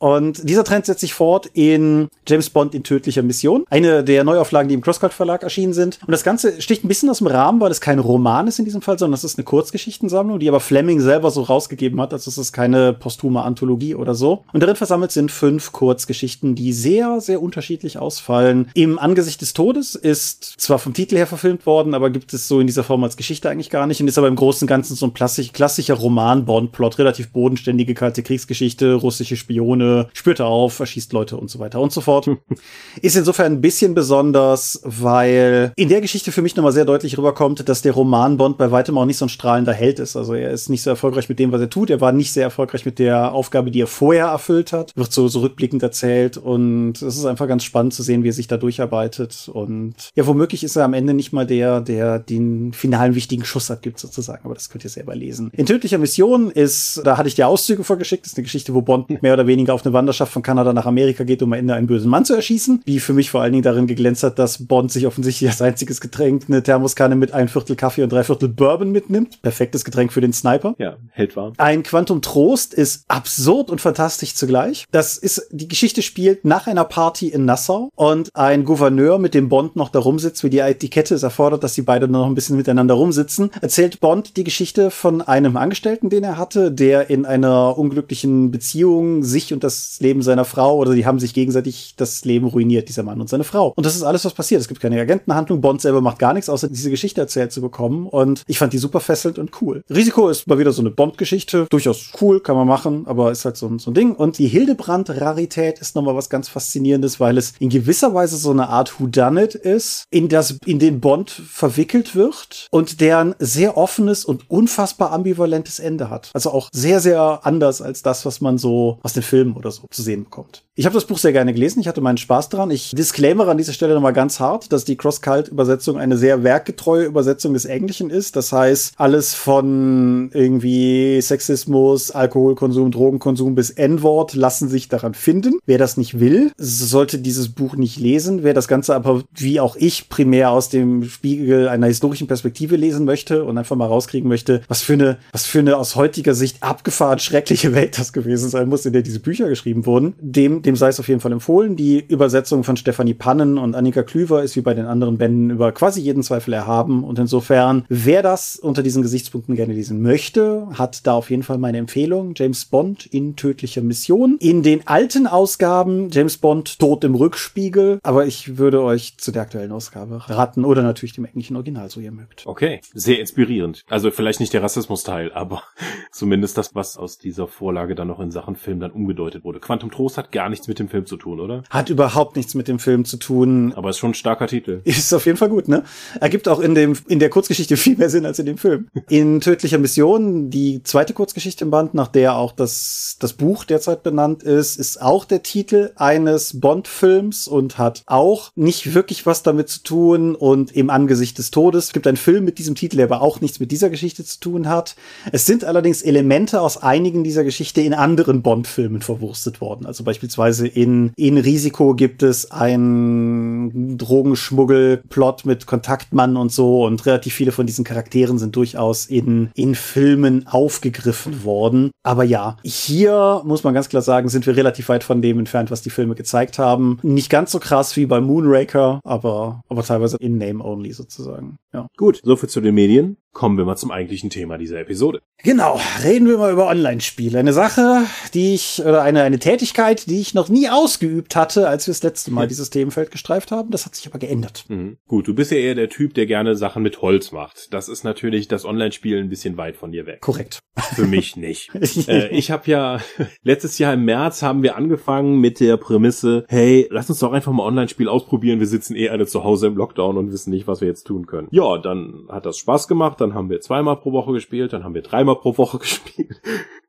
Und 0.00 0.48
dieser 0.48 0.64
Trend 0.64 0.86
setzt 0.86 1.00
sich 1.00 1.14
fort 1.14 1.50
in 1.54 2.08
James 2.26 2.50
Bond 2.50 2.74
in 2.74 2.82
tödlicher 2.82 3.22
Mission. 3.22 3.64
Eine 3.70 4.04
der 4.04 4.24
Neuauflagen, 4.24 4.68
die 4.68 4.74
im 4.74 4.80
Crosscut 4.80 5.12
Verlag 5.12 5.42
erschienen 5.42 5.72
sind. 5.72 5.98
Und 6.06 6.12
das 6.12 6.24
Ganze 6.24 6.60
sticht 6.60 6.84
ein 6.84 6.88
bisschen 6.88 7.10
aus 7.10 7.18
dem 7.18 7.26
Rahmen, 7.26 7.60
weil 7.60 7.70
es 7.70 7.80
kein 7.80 7.98
Roman 7.98 8.46
ist 8.46 8.58
in 8.58 8.64
diesem 8.64 8.82
Fall, 8.82 8.98
sondern 8.98 9.14
es 9.14 9.24
ist 9.24 9.38
eine 9.38 9.44
Kurzgeschichtensammlung, 9.44 10.38
die 10.38 10.48
aber 10.48 10.60
Fleming 10.60 11.00
selber 11.00 11.30
so 11.30 11.42
rausgegeben 11.42 12.00
hat. 12.00 12.12
Also 12.12 12.30
es 12.30 12.38
ist 12.38 12.52
keine 12.52 12.92
posthume 12.92 13.42
Anthologie 13.42 13.94
oder 13.94 14.14
so. 14.14 14.44
Und 14.52 14.62
darin 14.62 14.76
versammelt 14.76 15.12
sind 15.12 15.30
fünf 15.30 15.72
Kurzgeschichten, 15.72 16.54
die 16.54 16.72
sehr, 16.72 17.20
sehr 17.20 17.42
unterschiedlich 17.42 17.98
ausfallen. 17.98 18.70
Im 18.74 18.98
Angesicht 18.98 19.40
des 19.40 19.54
Todes 19.54 19.94
ist 19.94 20.44
zwar 20.58 20.78
vom 20.78 20.94
Titel 20.94 21.16
her 21.16 21.26
verfilmt 21.26 21.66
worden, 21.66 21.94
aber 21.94 22.10
gibt 22.10 22.32
es 22.32 22.48
so 22.48 22.60
in 22.60 22.66
dieser 22.66 22.84
Form 22.84 23.04
als 23.04 23.16
Geschichte 23.16 23.50
eigentlich 23.50 23.70
gar 23.70 23.86
nicht 23.86 24.00
und 24.00 24.08
ist 24.08 24.18
aber 24.18 24.28
im 24.28 24.36
Großen 24.36 24.64
und 24.64 24.68
Ganzen 24.68 24.94
so 24.94 25.06
ein 25.06 25.14
klassischer 25.14 25.94
Roman-Bond-Plot, 25.94 26.98
relativ 26.98 27.30
bodenständige 27.30 27.94
kalte 27.94 28.22
Kriegsgeschichte, 28.22 28.94
russische 28.94 29.36
Spione, 29.36 29.87
spürt 30.12 30.40
er 30.40 30.46
auf, 30.46 30.74
verschießt 30.74 31.12
Leute 31.12 31.36
und 31.36 31.50
so 31.50 31.58
weiter 31.58 31.80
und 31.80 31.92
so 31.92 32.00
fort. 32.00 32.28
ist 33.02 33.16
insofern 33.16 33.52
ein 33.52 33.60
bisschen 33.60 33.94
besonders, 33.94 34.80
weil 34.84 35.72
in 35.76 35.88
der 35.88 36.00
Geschichte 36.00 36.32
für 36.32 36.42
mich 36.42 36.56
nochmal 36.56 36.72
sehr 36.72 36.84
deutlich 36.84 37.16
rüberkommt, 37.16 37.68
dass 37.68 37.82
der 37.82 37.92
Roman 37.92 38.36
Bond 38.36 38.58
bei 38.58 38.70
weitem 38.70 38.98
auch 38.98 39.04
nicht 39.04 39.18
so 39.18 39.26
ein 39.26 39.30
strahlender 39.30 39.72
Held 39.72 39.98
ist. 39.98 40.16
Also 40.16 40.34
er 40.34 40.50
ist 40.50 40.68
nicht 40.68 40.82
so 40.82 40.90
erfolgreich 40.90 41.28
mit 41.28 41.38
dem, 41.38 41.52
was 41.52 41.60
er 41.60 41.70
tut. 41.70 41.90
Er 41.90 42.00
war 42.00 42.12
nicht 42.12 42.32
sehr 42.32 42.44
erfolgreich 42.44 42.84
mit 42.84 42.98
der 42.98 43.32
Aufgabe, 43.32 43.70
die 43.70 43.80
er 43.80 43.86
vorher 43.86 44.26
erfüllt 44.26 44.72
hat. 44.72 44.92
Wird 44.96 45.12
so, 45.12 45.28
so 45.28 45.40
rückblickend 45.40 45.82
erzählt 45.82 46.36
und 46.36 47.00
es 47.02 47.16
ist 47.16 47.24
einfach 47.24 47.48
ganz 47.48 47.64
spannend 47.64 47.94
zu 47.94 48.02
sehen, 48.02 48.24
wie 48.24 48.28
er 48.28 48.32
sich 48.32 48.48
da 48.48 48.56
durcharbeitet. 48.56 49.50
Und 49.52 49.94
ja, 50.14 50.26
womöglich 50.26 50.64
ist 50.64 50.76
er 50.76 50.84
am 50.84 50.94
Ende 50.94 51.14
nicht 51.14 51.32
mal 51.32 51.46
der, 51.46 51.80
der 51.80 52.18
den 52.18 52.72
finalen 52.72 53.14
wichtigen 53.14 53.44
Schuss 53.44 53.70
abgibt 53.70 53.98
sozusagen. 53.98 54.44
Aber 54.44 54.54
das 54.54 54.70
könnt 54.70 54.84
ihr 54.84 54.90
selber 54.90 55.14
lesen. 55.14 55.50
In 55.52 55.66
tödlicher 55.66 55.98
Mission 55.98 56.50
ist, 56.50 57.00
da 57.04 57.16
hatte 57.16 57.28
ich 57.28 57.34
die 57.34 57.44
Auszüge 57.44 57.84
vorgeschickt, 57.84 58.26
ist 58.26 58.36
eine 58.36 58.44
Geschichte, 58.44 58.74
wo 58.74 58.82
Bond 58.82 59.22
mehr 59.22 59.34
oder 59.34 59.46
weniger 59.46 59.74
auf 59.78 59.86
eine 59.86 59.92
Wanderschaft 59.92 60.32
von 60.32 60.42
Kanada 60.42 60.72
nach 60.72 60.86
Amerika 60.86 61.24
geht, 61.24 61.42
um 61.42 61.52
am 61.52 61.58
Ende 61.58 61.74
einen 61.74 61.86
bösen 61.86 62.10
Mann 62.10 62.24
zu 62.24 62.34
erschießen, 62.34 62.82
die 62.86 63.00
für 63.00 63.12
mich 63.12 63.30
vor 63.30 63.42
allen 63.42 63.52
Dingen 63.52 63.62
darin 63.62 63.86
geglänzt 63.86 64.22
hat, 64.22 64.38
dass 64.38 64.66
Bond 64.66 64.92
sich 64.92 65.06
offensichtlich 65.06 65.48
als 65.48 65.62
einziges 65.62 66.00
Getränk 66.00 66.44
eine 66.48 66.62
Thermoskanne 66.62 67.16
mit 67.16 67.32
ein 67.32 67.48
Viertel 67.48 67.76
Kaffee 67.76 68.02
und 68.02 68.12
drei 68.12 68.24
Viertel 68.24 68.48
Bourbon 68.48 68.90
mitnimmt. 68.90 69.40
Perfektes 69.40 69.84
Getränk 69.84 70.12
für 70.12 70.20
den 70.20 70.32
Sniper. 70.32 70.74
Ja, 70.78 70.96
hält 71.10 71.36
warm. 71.36 71.54
Ein 71.58 71.82
Quantum 71.82 72.22
Trost 72.22 72.74
ist 72.74 73.04
absurd 73.08 73.70
und 73.70 73.80
fantastisch 73.80 74.34
zugleich. 74.34 74.86
Das 74.90 75.16
ist, 75.16 75.48
die 75.50 75.68
Geschichte 75.68 76.02
spielt 76.02 76.44
nach 76.44 76.66
einer 76.66 76.84
Party 76.84 77.28
in 77.28 77.44
Nassau 77.44 77.90
und 77.94 78.30
ein 78.34 78.64
Gouverneur, 78.64 79.18
mit 79.18 79.34
dem 79.34 79.48
Bond 79.48 79.76
noch 79.76 79.90
da 79.90 80.00
rumsitzt, 80.00 80.44
wie 80.44 80.50
die 80.50 80.58
Etikette 80.58 81.14
es 81.14 81.22
erfordert, 81.22 81.62
dass 81.62 81.74
sie 81.74 81.82
beide 81.82 82.08
noch 82.08 82.26
ein 82.26 82.34
bisschen 82.34 82.56
miteinander 82.56 82.94
rumsitzen, 82.94 83.50
erzählt 83.60 84.00
Bond 84.00 84.36
die 84.36 84.44
Geschichte 84.44 84.90
von 84.90 85.22
einem 85.22 85.56
Angestellten, 85.56 86.10
den 86.10 86.24
er 86.24 86.36
hatte, 86.36 86.72
der 86.72 87.10
in 87.10 87.24
einer 87.24 87.78
unglücklichen 87.78 88.50
Beziehung 88.50 89.22
sich 89.22 89.52
und 89.52 89.64
das 89.64 89.67
Leben 90.00 90.22
seiner 90.22 90.44
Frau 90.44 90.76
oder 90.76 90.94
die 90.94 91.06
haben 91.06 91.18
sich 91.18 91.34
gegenseitig 91.34 91.94
das 91.96 92.24
Leben 92.24 92.46
ruiniert, 92.46 92.88
dieser 92.88 93.02
Mann 93.02 93.20
und 93.20 93.28
seine 93.28 93.44
Frau. 93.44 93.72
Und 93.76 93.86
das 93.86 93.96
ist 93.96 94.02
alles, 94.02 94.24
was 94.24 94.34
passiert. 94.34 94.60
Es 94.60 94.68
gibt 94.68 94.80
keine 94.80 95.00
Agentenhandlung. 95.00 95.60
Bond 95.60 95.80
selber 95.80 96.00
macht 96.00 96.18
gar 96.18 96.34
nichts, 96.34 96.48
außer 96.48 96.68
diese 96.68 96.90
Geschichte 96.90 97.20
erzählt 97.20 97.52
zu 97.52 97.60
bekommen. 97.60 98.06
Und 98.06 98.42
ich 98.46 98.58
fand 98.58 98.72
die 98.72 98.78
super 98.78 99.00
fesselnd 99.00 99.38
und 99.38 99.50
cool. 99.60 99.82
Risiko 99.90 100.28
ist 100.28 100.46
mal 100.46 100.58
wieder 100.58 100.72
so 100.72 100.82
eine 100.82 100.90
Bond-Geschichte. 100.90 101.66
Durchaus 101.70 102.10
cool, 102.20 102.40
kann 102.40 102.56
man 102.56 102.66
machen, 102.66 103.06
aber 103.06 103.30
ist 103.30 103.44
halt 103.44 103.56
so, 103.56 103.70
so 103.78 103.90
ein 103.90 103.94
Ding. 103.94 104.14
Und 104.14 104.38
die 104.38 104.48
Hildebrand-Rarität 104.48 105.78
ist 105.78 105.94
nochmal 105.94 106.14
was 106.16 106.30
ganz 106.30 106.48
Faszinierendes, 106.48 107.20
weil 107.20 107.38
es 107.38 107.52
in 107.58 107.68
gewisser 107.68 108.14
Weise 108.14 108.36
so 108.36 108.50
eine 108.50 108.68
Art 108.68 109.00
Whodunit 109.00 109.54
ist, 109.54 110.04
in 110.10 110.28
das, 110.28 110.58
in 110.64 110.78
den 110.78 111.00
Bond 111.00 111.30
verwickelt 111.30 112.14
wird 112.14 112.68
und 112.70 113.00
der 113.00 113.18
ein 113.18 113.34
sehr 113.38 113.76
offenes 113.76 114.24
und 114.24 114.50
unfassbar 114.50 115.12
ambivalentes 115.12 115.78
Ende 115.78 116.10
hat. 116.10 116.30
Also 116.34 116.50
auch 116.50 116.68
sehr, 116.72 117.00
sehr 117.00 117.40
anders 117.42 117.82
als 117.82 118.02
das, 118.02 118.24
was 118.26 118.40
man 118.40 118.58
so 118.58 118.98
aus 119.02 119.12
den 119.12 119.22
Filmen 119.22 119.56
oder 119.58 119.70
so 119.70 119.86
zu 119.90 120.02
sehen 120.02 120.24
bekommt. 120.24 120.64
Ich 120.78 120.86
habe 120.86 120.94
das 120.94 121.06
Buch 121.06 121.18
sehr 121.18 121.32
gerne 121.32 121.52
gelesen, 121.52 121.80
ich 121.80 121.88
hatte 121.88 122.00
meinen 122.00 122.18
Spaß 122.18 122.50
daran. 122.50 122.70
Ich 122.70 122.92
disclaimer 122.92 123.48
an 123.48 123.58
dieser 123.58 123.72
Stelle 123.72 123.94
nochmal 123.94 124.12
ganz 124.12 124.38
hart, 124.38 124.72
dass 124.72 124.84
die 124.84 124.96
Cross-Cult-Übersetzung 124.96 125.98
eine 125.98 126.16
sehr 126.16 126.44
werkgetreue 126.44 127.04
Übersetzung 127.04 127.52
des 127.52 127.64
Englischen 127.64 128.10
ist. 128.10 128.36
Das 128.36 128.52
heißt, 128.52 128.94
alles 128.96 129.34
von 129.34 130.30
irgendwie 130.32 131.20
Sexismus, 131.20 132.12
Alkoholkonsum, 132.12 132.92
Drogenkonsum 132.92 133.56
bis 133.56 133.70
N-Wort 133.70 134.34
lassen 134.34 134.68
sich 134.68 134.88
daran 134.88 135.14
finden. 135.14 135.58
Wer 135.66 135.78
das 135.78 135.96
nicht 135.96 136.20
will, 136.20 136.52
sollte 136.58 137.18
dieses 137.18 137.48
Buch 137.48 137.74
nicht 137.74 137.98
lesen. 137.98 138.44
Wer 138.44 138.54
das 138.54 138.68
Ganze 138.68 138.94
aber, 138.94 139.24
wie 139.34 139.58
auch 139.58 139.74
ich, 139.74 140.08
primär 140.08 140.52
aus 140.52 140.68
dem 140.68 141.02
Spiegel 141.02 141.68
einer 141.68 141.88
historischen 141.88 142.28
Perspektive 142.28 142.76
lesen 142.76 143.04
möchte 143.04 143.42
und 143.42 143.58
einfach 143.58 143.74
mal 143.74 143.86
rauskriegen 143.86 144.28
möchte, 144.28 144.62
was 144.68 144.82
für 144.82 144.92
eine, 144.92 145.18
was 145.32 145.44
für 145.44 145.58
eine 145.58 145.76
aus 145.76 145.96
heutiger 145.96 146.34
Sicht 146.34 146.62
abgefahren 146.62 147.18
schreckliche 147.18 147.74
Welt 147.74 147.98
das 147.98 148.12
gewesen 148.12 148.48
sein 148.48 148.68
muss, 148.68 148.86
in 148.86 148.92
der 148.92 149.02
diese 149.02 149.18
Bücher 149.18 149.47
geschrieben 149.48 149.86
wurden, 149.86 150.14
dem 150.20 150.62
dem 150.62 150.76
sei 150.76 150.88
es 150.88 151.00
auf 151.00 151.08
jeden 151.08 151.20
Fall 151.20 151.32
empfohlen. 151.32 151.76
Die 151.76 152.04
Übersetzung 152.06 152.64
von 152.64 152.76
Stefanie 152.76 153.14
Pannen 153.14 153.58
und 153.58 153.74
Annika 153.74 154.02
Klüver 154.02 154.42
ist 154.42 154.56
wie 154.56 154.60
bei 154.60 154.74
den 154.74 154.86
anderen 154.86 155.18
Bänden 155.18 155.50
über 155.50 155.72
quasi 155.72 156.00
jeden 156.00 156.22
Zweifel 156.22 156.52
erhaben. 156.52 157.04
Und 157.04 157.18
insofern, 157.18 157.84
wer 157.88 158.22
das 158.22 158.56
unter 158.56 158.82
diesen 158.82 159.02
Gesichtspunkten 159.02 159.56
gerne 159.56 159.74
lesen 159.74 160.02
möchte, 160.02 160.68
hat 160.74 161.06
da 161.06 161.14
auf 161.14 161.30
jeden 161.30 161.42
Fall 161.42 161.58
meine 161.58 161.78
Empfehlung. 161.78 162.34
James 162.36 162.64
Bond 162.64 163.06
in 163.06 163.36
tödlicher 163.36 163.82
Mission. 163.82 164.36
In 164.40 164.62
den 164.62 164.86
alten 164.86 165.26
Ausgaben 165.26 166.10
James 166.10 166.36
Bond 166.38 166.78
tot 166.78 167.04
im 167.04 167.14
Rückspiegel. 167.14 167.98
Aber 168.02 168.26
ich 168.26 168.58
würde 168.58 168.82
euch 168.82 169.16
zu 169.18 169.32
der 169.32 169.42
aktuellen 169.42 169.72
Ausgabe 169.72 170.28
raten 170.28 170.64
oder 170.64 170.82
natürlich 170.82 171.14
dem 171.14 171.24
englischen 171.24 171.56
Original, 171.56 171.88
so 171.90 172.00
ihr 172.00 172.12
mögt. 172.12 172.46
Okay, 172.46 172.80
sehr 172.94 173.20
inspirierend. 173.20 173.84
Also 173.88 174.10
vielleicht 174.10 174.40
nicht 174.40 174.52
der 174.52 174.62
Rassismus-Teil, 174.62 175.32
aber 175.32 175.62
zumindest 176.12 176.58
das, 176.58 176.74
was 176.74 176.96
aus 176.96 177.18
dieser 177.18 177.46
Vorlage 177.46 177.94
dann 177.94 178.08
noch 178.08 178.20
in 178.20 178.30
Sachen 178.30 178.56
Film 178.56 178.80
dann 178.80 178.90
umgedeutet 178.90 179.37
wurde. 179.44 179.60
Quantum 179.60 179.90
Trost 179.90 180.16
hat 180.18 180.32
gar 180.32 180.48
nichts 180.48 180.68
mit 180.68 180.78
dem 180.78 180.88
Film 180.88 181.06
zu 181.06 181.16
tun, 181.16 181.40
oder? 181.40 181.62
Hat 181.70 181.90
überhaupt 181.90 182.36
nichts 182.36 182.54
mit 182.54 182.68
dem 182.68 182.78
Film 182.78 183.04
zu 183.04 183.16
tun. 183.16 183.72
Aber 183.74 183.90
ist 183.90 183.98
schon 183.98 184.10
ein 184.10 184.14
starker 184.14 184.46
Titel. 184.46 184.80
Ist 184.84 185.12
auf 185.12 185.26
jeden 185.26 185.38
Fall 185.38 185.48
gut, 185.48 185.68
ne? 185.68 185.84
Ergibt 186.20 186.48
auch 186.48 186.60
in 186.60 186.74
dem, 186.74 186.96
in 187.08 187.18
der 187.18 187.30
Kurzgeschichte 187.30 187.76
viel 187.76 187.96
mehr 187.96 188.10
Sinn 188.10 188.26
als 188.26 188.38
in 188.38 188.46
dem 188.46 188.58
Film. 188.58 188.88
In 189.08 189.40
Tödlicher 189.40 189.78
Mission, 189.78 190.50
die 190.50 190.82
zweite 190.82 191.14
Kurzgeschichte 191.14 191.64
im 191.64 191.70
Band, 191.70 191.94
nach 191.94 192.08
der 192.08 192.36
auch 192.36 192.52
das, 192.52 193.16
das 193.20 193.32
Buch 193.32 193.64
derzeit 193.64 194.02
benannt 194.02 194.42
ist, 194.42 194.76
ist 194.76 195.00
auch 195.00 195.24
der 195.24 195.42
Titel 195.42 195.92
eines 195.96 196.60
Bond-Films 196.60 197.48
und 197.48 197.78
hat 197.78 198.02
auch 198.06 198.50
nicht 198.54 198.94
wirklich 198.94 199.26
was 199.26 199.42
damit 199.42 199.68
zu 199.68 199.82
tun 199.82 200.34
und 200.34 200.72
im 200.72 200.90
Angesicht 200.90 201.38
des 201.38 201.50
Todes. 201.50 201.86
Es 201.86 201.92
gibt 201.92 202.06
einen 202.06 202.16
Film 202.16 202.44
mit 202.44 202.58
diesem 202.58 202.74
Titel, 202.74 202.96
der 202.96 203.06
aber 203.06 203.22
auch 203.22 203.40
nichts 203.40 203.60
mit 203.60 203.70
dieser 203.70 203.90
Geschichte 203.90 204.24
zu 204.24 204.40
tun 204.40 204.68
hat. 204.68 204.96
Es 205.32 205.46
sind 205.46 205.64
allerdings 205.64 206.02
Elemente 206.02 206.60
aus 206.60 206.76
einigen 206.82 207.24
dieser 207.24 207.44
Geschichte 207.44 207.80
in 207.80 207.94
anderen 207.94 208.42
Bond-Filmen 208.42 209.02
verwurstet 209.28 209.60
worden. 209.60 209.86
Also 209.86 210.04
beispielsweise 210.04 210.28
Beispielsweise 210.28 210.66
in, 210.68 211.12
in 211.16 211.38
Risiko 211.38 211.94
gibt 211.94 212.22
es 212.22 212.50
einen 212.50 213.98
Drogenschmuggel-Plot 213.98 215.46
mit 215.46 215.66
Kontaktmann 215.66 216.36
und 216.36 216.52
so 216.52 216.84
und 216.84 217.04
relativ 217.06 217.34
viele 217.34 217.52
von 217.52 217.66
diesen 217.66 217.84
Charakteren 217.84 218.38
sind 218.38 218.54
durchaus 218.54 219.06
in, 219.06 219.50
in 219.54 219.74
Filmen 219.74 220.46
aufgegriffen 220.46 221.44
worden. 221.44 221.90
Aber 222.02 222.24
ja, 222.24 222.56
hier 222.62 223.42
muss 223.44 223.64
man 223.64 223.74
ganz 223.74 223.88
klar 223.88 224.02
sagen, 224.02 224.28
sind 224.28 224.46
wir 224.46 224.56
relativ 224.56 224.88
weit 224.88 225.04
von 225.04 225.22
dem 225.22 225.38
entfernt, 225.38 225.70
was 225.70 225.82
die 225.82 225.90
Filme 225.90 226.14
gezeigt 226.14 226.58
haben. 226.58 226.98
Nicht 227.02 227.30
ganz 227.30 227.52
so 227.52 227.58
krass 227.58 227.96
wie 227.96 228.06
bei 228.06 228.20
Moonraker, 228.20 229.00
aber, 229.04 229.62
aber 229.68 229.82
teilweise 229.82 230.16
in 230.20 230.38
Name 230.38 230.64
only 230.64 230.92
sozusagen. 230.92 231.58
Ja. 231.72 231.86
Gut, 231.96 232.20
soviel 232.22 232.48
zu 232.48 232.60
den 232.60 232.74
Medien. 232.74 233.16
Kommen 233.32 233.58
wir 233.58 233.64
mal 233.64 233.76
zum 233.76 233.90
eigentlichen 233.90 234.30
Thema 234.30 234.58
dieser 234.58 234.80
Episode. 234.80 235.20
Genau, 235.44 235.78
reden 236.02 236.26
wir 236.26 236.38
mal 236.38 236.50
über 236.50 236.66
Online-Spiele. 236.66 237.38
Eine 237.38 237.52
Sache, 237.52 238.02
die 238.34 238.54
ich, 238.54 238.82
oder 238.84 239.02
eine, 239.08 239.22
eine 239.22 239.38
Tätigkeit, 239.38 240.06
die 240.08 240.20
ich 240.20 240.34
noch 240.34 240.48
nie 240.48 240.68
ausgeübt 240.68 241.34
hatte, 241.36 241.68
als 241.68 241.86
wir 241.86 241.92
das 241.92 242.02
letzte 242.02 242.30
Mal 242.30 242.46
dieses 242.46 242.70
Themenfeld 242.70 243.10
gestreift 243.10 243.50
haben. 243.50 243.70
Das 243.70 243.86
hat 243.86 243.94
sich 243.94 244.06
aber 244.06 244.18
geändert. 244.18 244.64
Mhm. 244.68 244.98
Gut, 245.06 245.26
du 245.26 245.34
bist 245.34 245.50
ja 245.50 245.58
eher 245.58 245.74
der 245.74 245.88
Typ, 245.88 246.14
der 246.14 246.26
gerne 246.26 246.54
Sachen 246.56 246.82
mit 246.82 247.02
Holz 247.02 247.32
macht. 247.32 247.72
Das 247.72 247.88
ist 247.88 248.04
natürlich 248.04 248.48
das 248.48 248.64
Online-Spiel 248.64 249.18
ein 249.18 249.28
bisschen 249.28 249.56
weit 249.56 249.76
von 249.76 249.92
dir 249.92 250.06
weg. 250.06 250.20
Korrekt. 250.20 250.60
Für 250.94 251.06
mich 251.06 251.36
nicht. 251.36 251.70
äh, 252.08 252.28
ich 252.28 252.50
habe 252.50 252.70
ja, 252.70 253.00
letztes 253.42 253.78
Jahr 253.78 253.94
im 253.94 254.04
März 254.04 254.42
haben 254.42 254.62
wir 254.62 254.76
angefangen 254.76 255.40
mit 255.40 255.60
der 255.60 255.76
Prämisse, 255.76 256.44
hey, 256.48 256.86
lass 256.90 257.08
uns 257.08 257.18
doch 257.18 257.32
einfach 257.32 257.52
mal 257.52 257.64
Online-Spiel 257.64 258.08
ausprobieren. 258.08 258.60
Wir 258.60 258.66
sitzen 258.66 258.94
eh 258.94 259.08
alle 259.08 259.26
zu 259.26 259.44
Hause 259.44 259.68
im 259.68 259.76
Lockdown 259.76 260.16
und 260.16 260.32
wissen 260.32 260.50
nicht, 260.50 260.66
was 260.66 260.80
wir 260.80 260.88
jetzt 260.88 261.04
tun 261.04 261.26
können. 261.26 261.48
Ja, 261.50 261.78
dann 261.78 262.26
hat 262.28 262.46
das 262.46 262.58
Spaß 262.58 262.88
gemacht. 262.88 263.20
Dann 263.20 263.34
haben 263.34 263.50
wir 263.50 263.60
zweimal 263.60 263.96
pro 263.96 264.12
Woche 264.12 264.32
gespielt. 264.32 264.72
Dann 264.72 264.84
haben 264.84 264.94
wir 264.94 265.02
dreimal 265.02 265.36
pro 265.36 265.56
Woche 265.56 265.78
gespielt. 265.78 266.40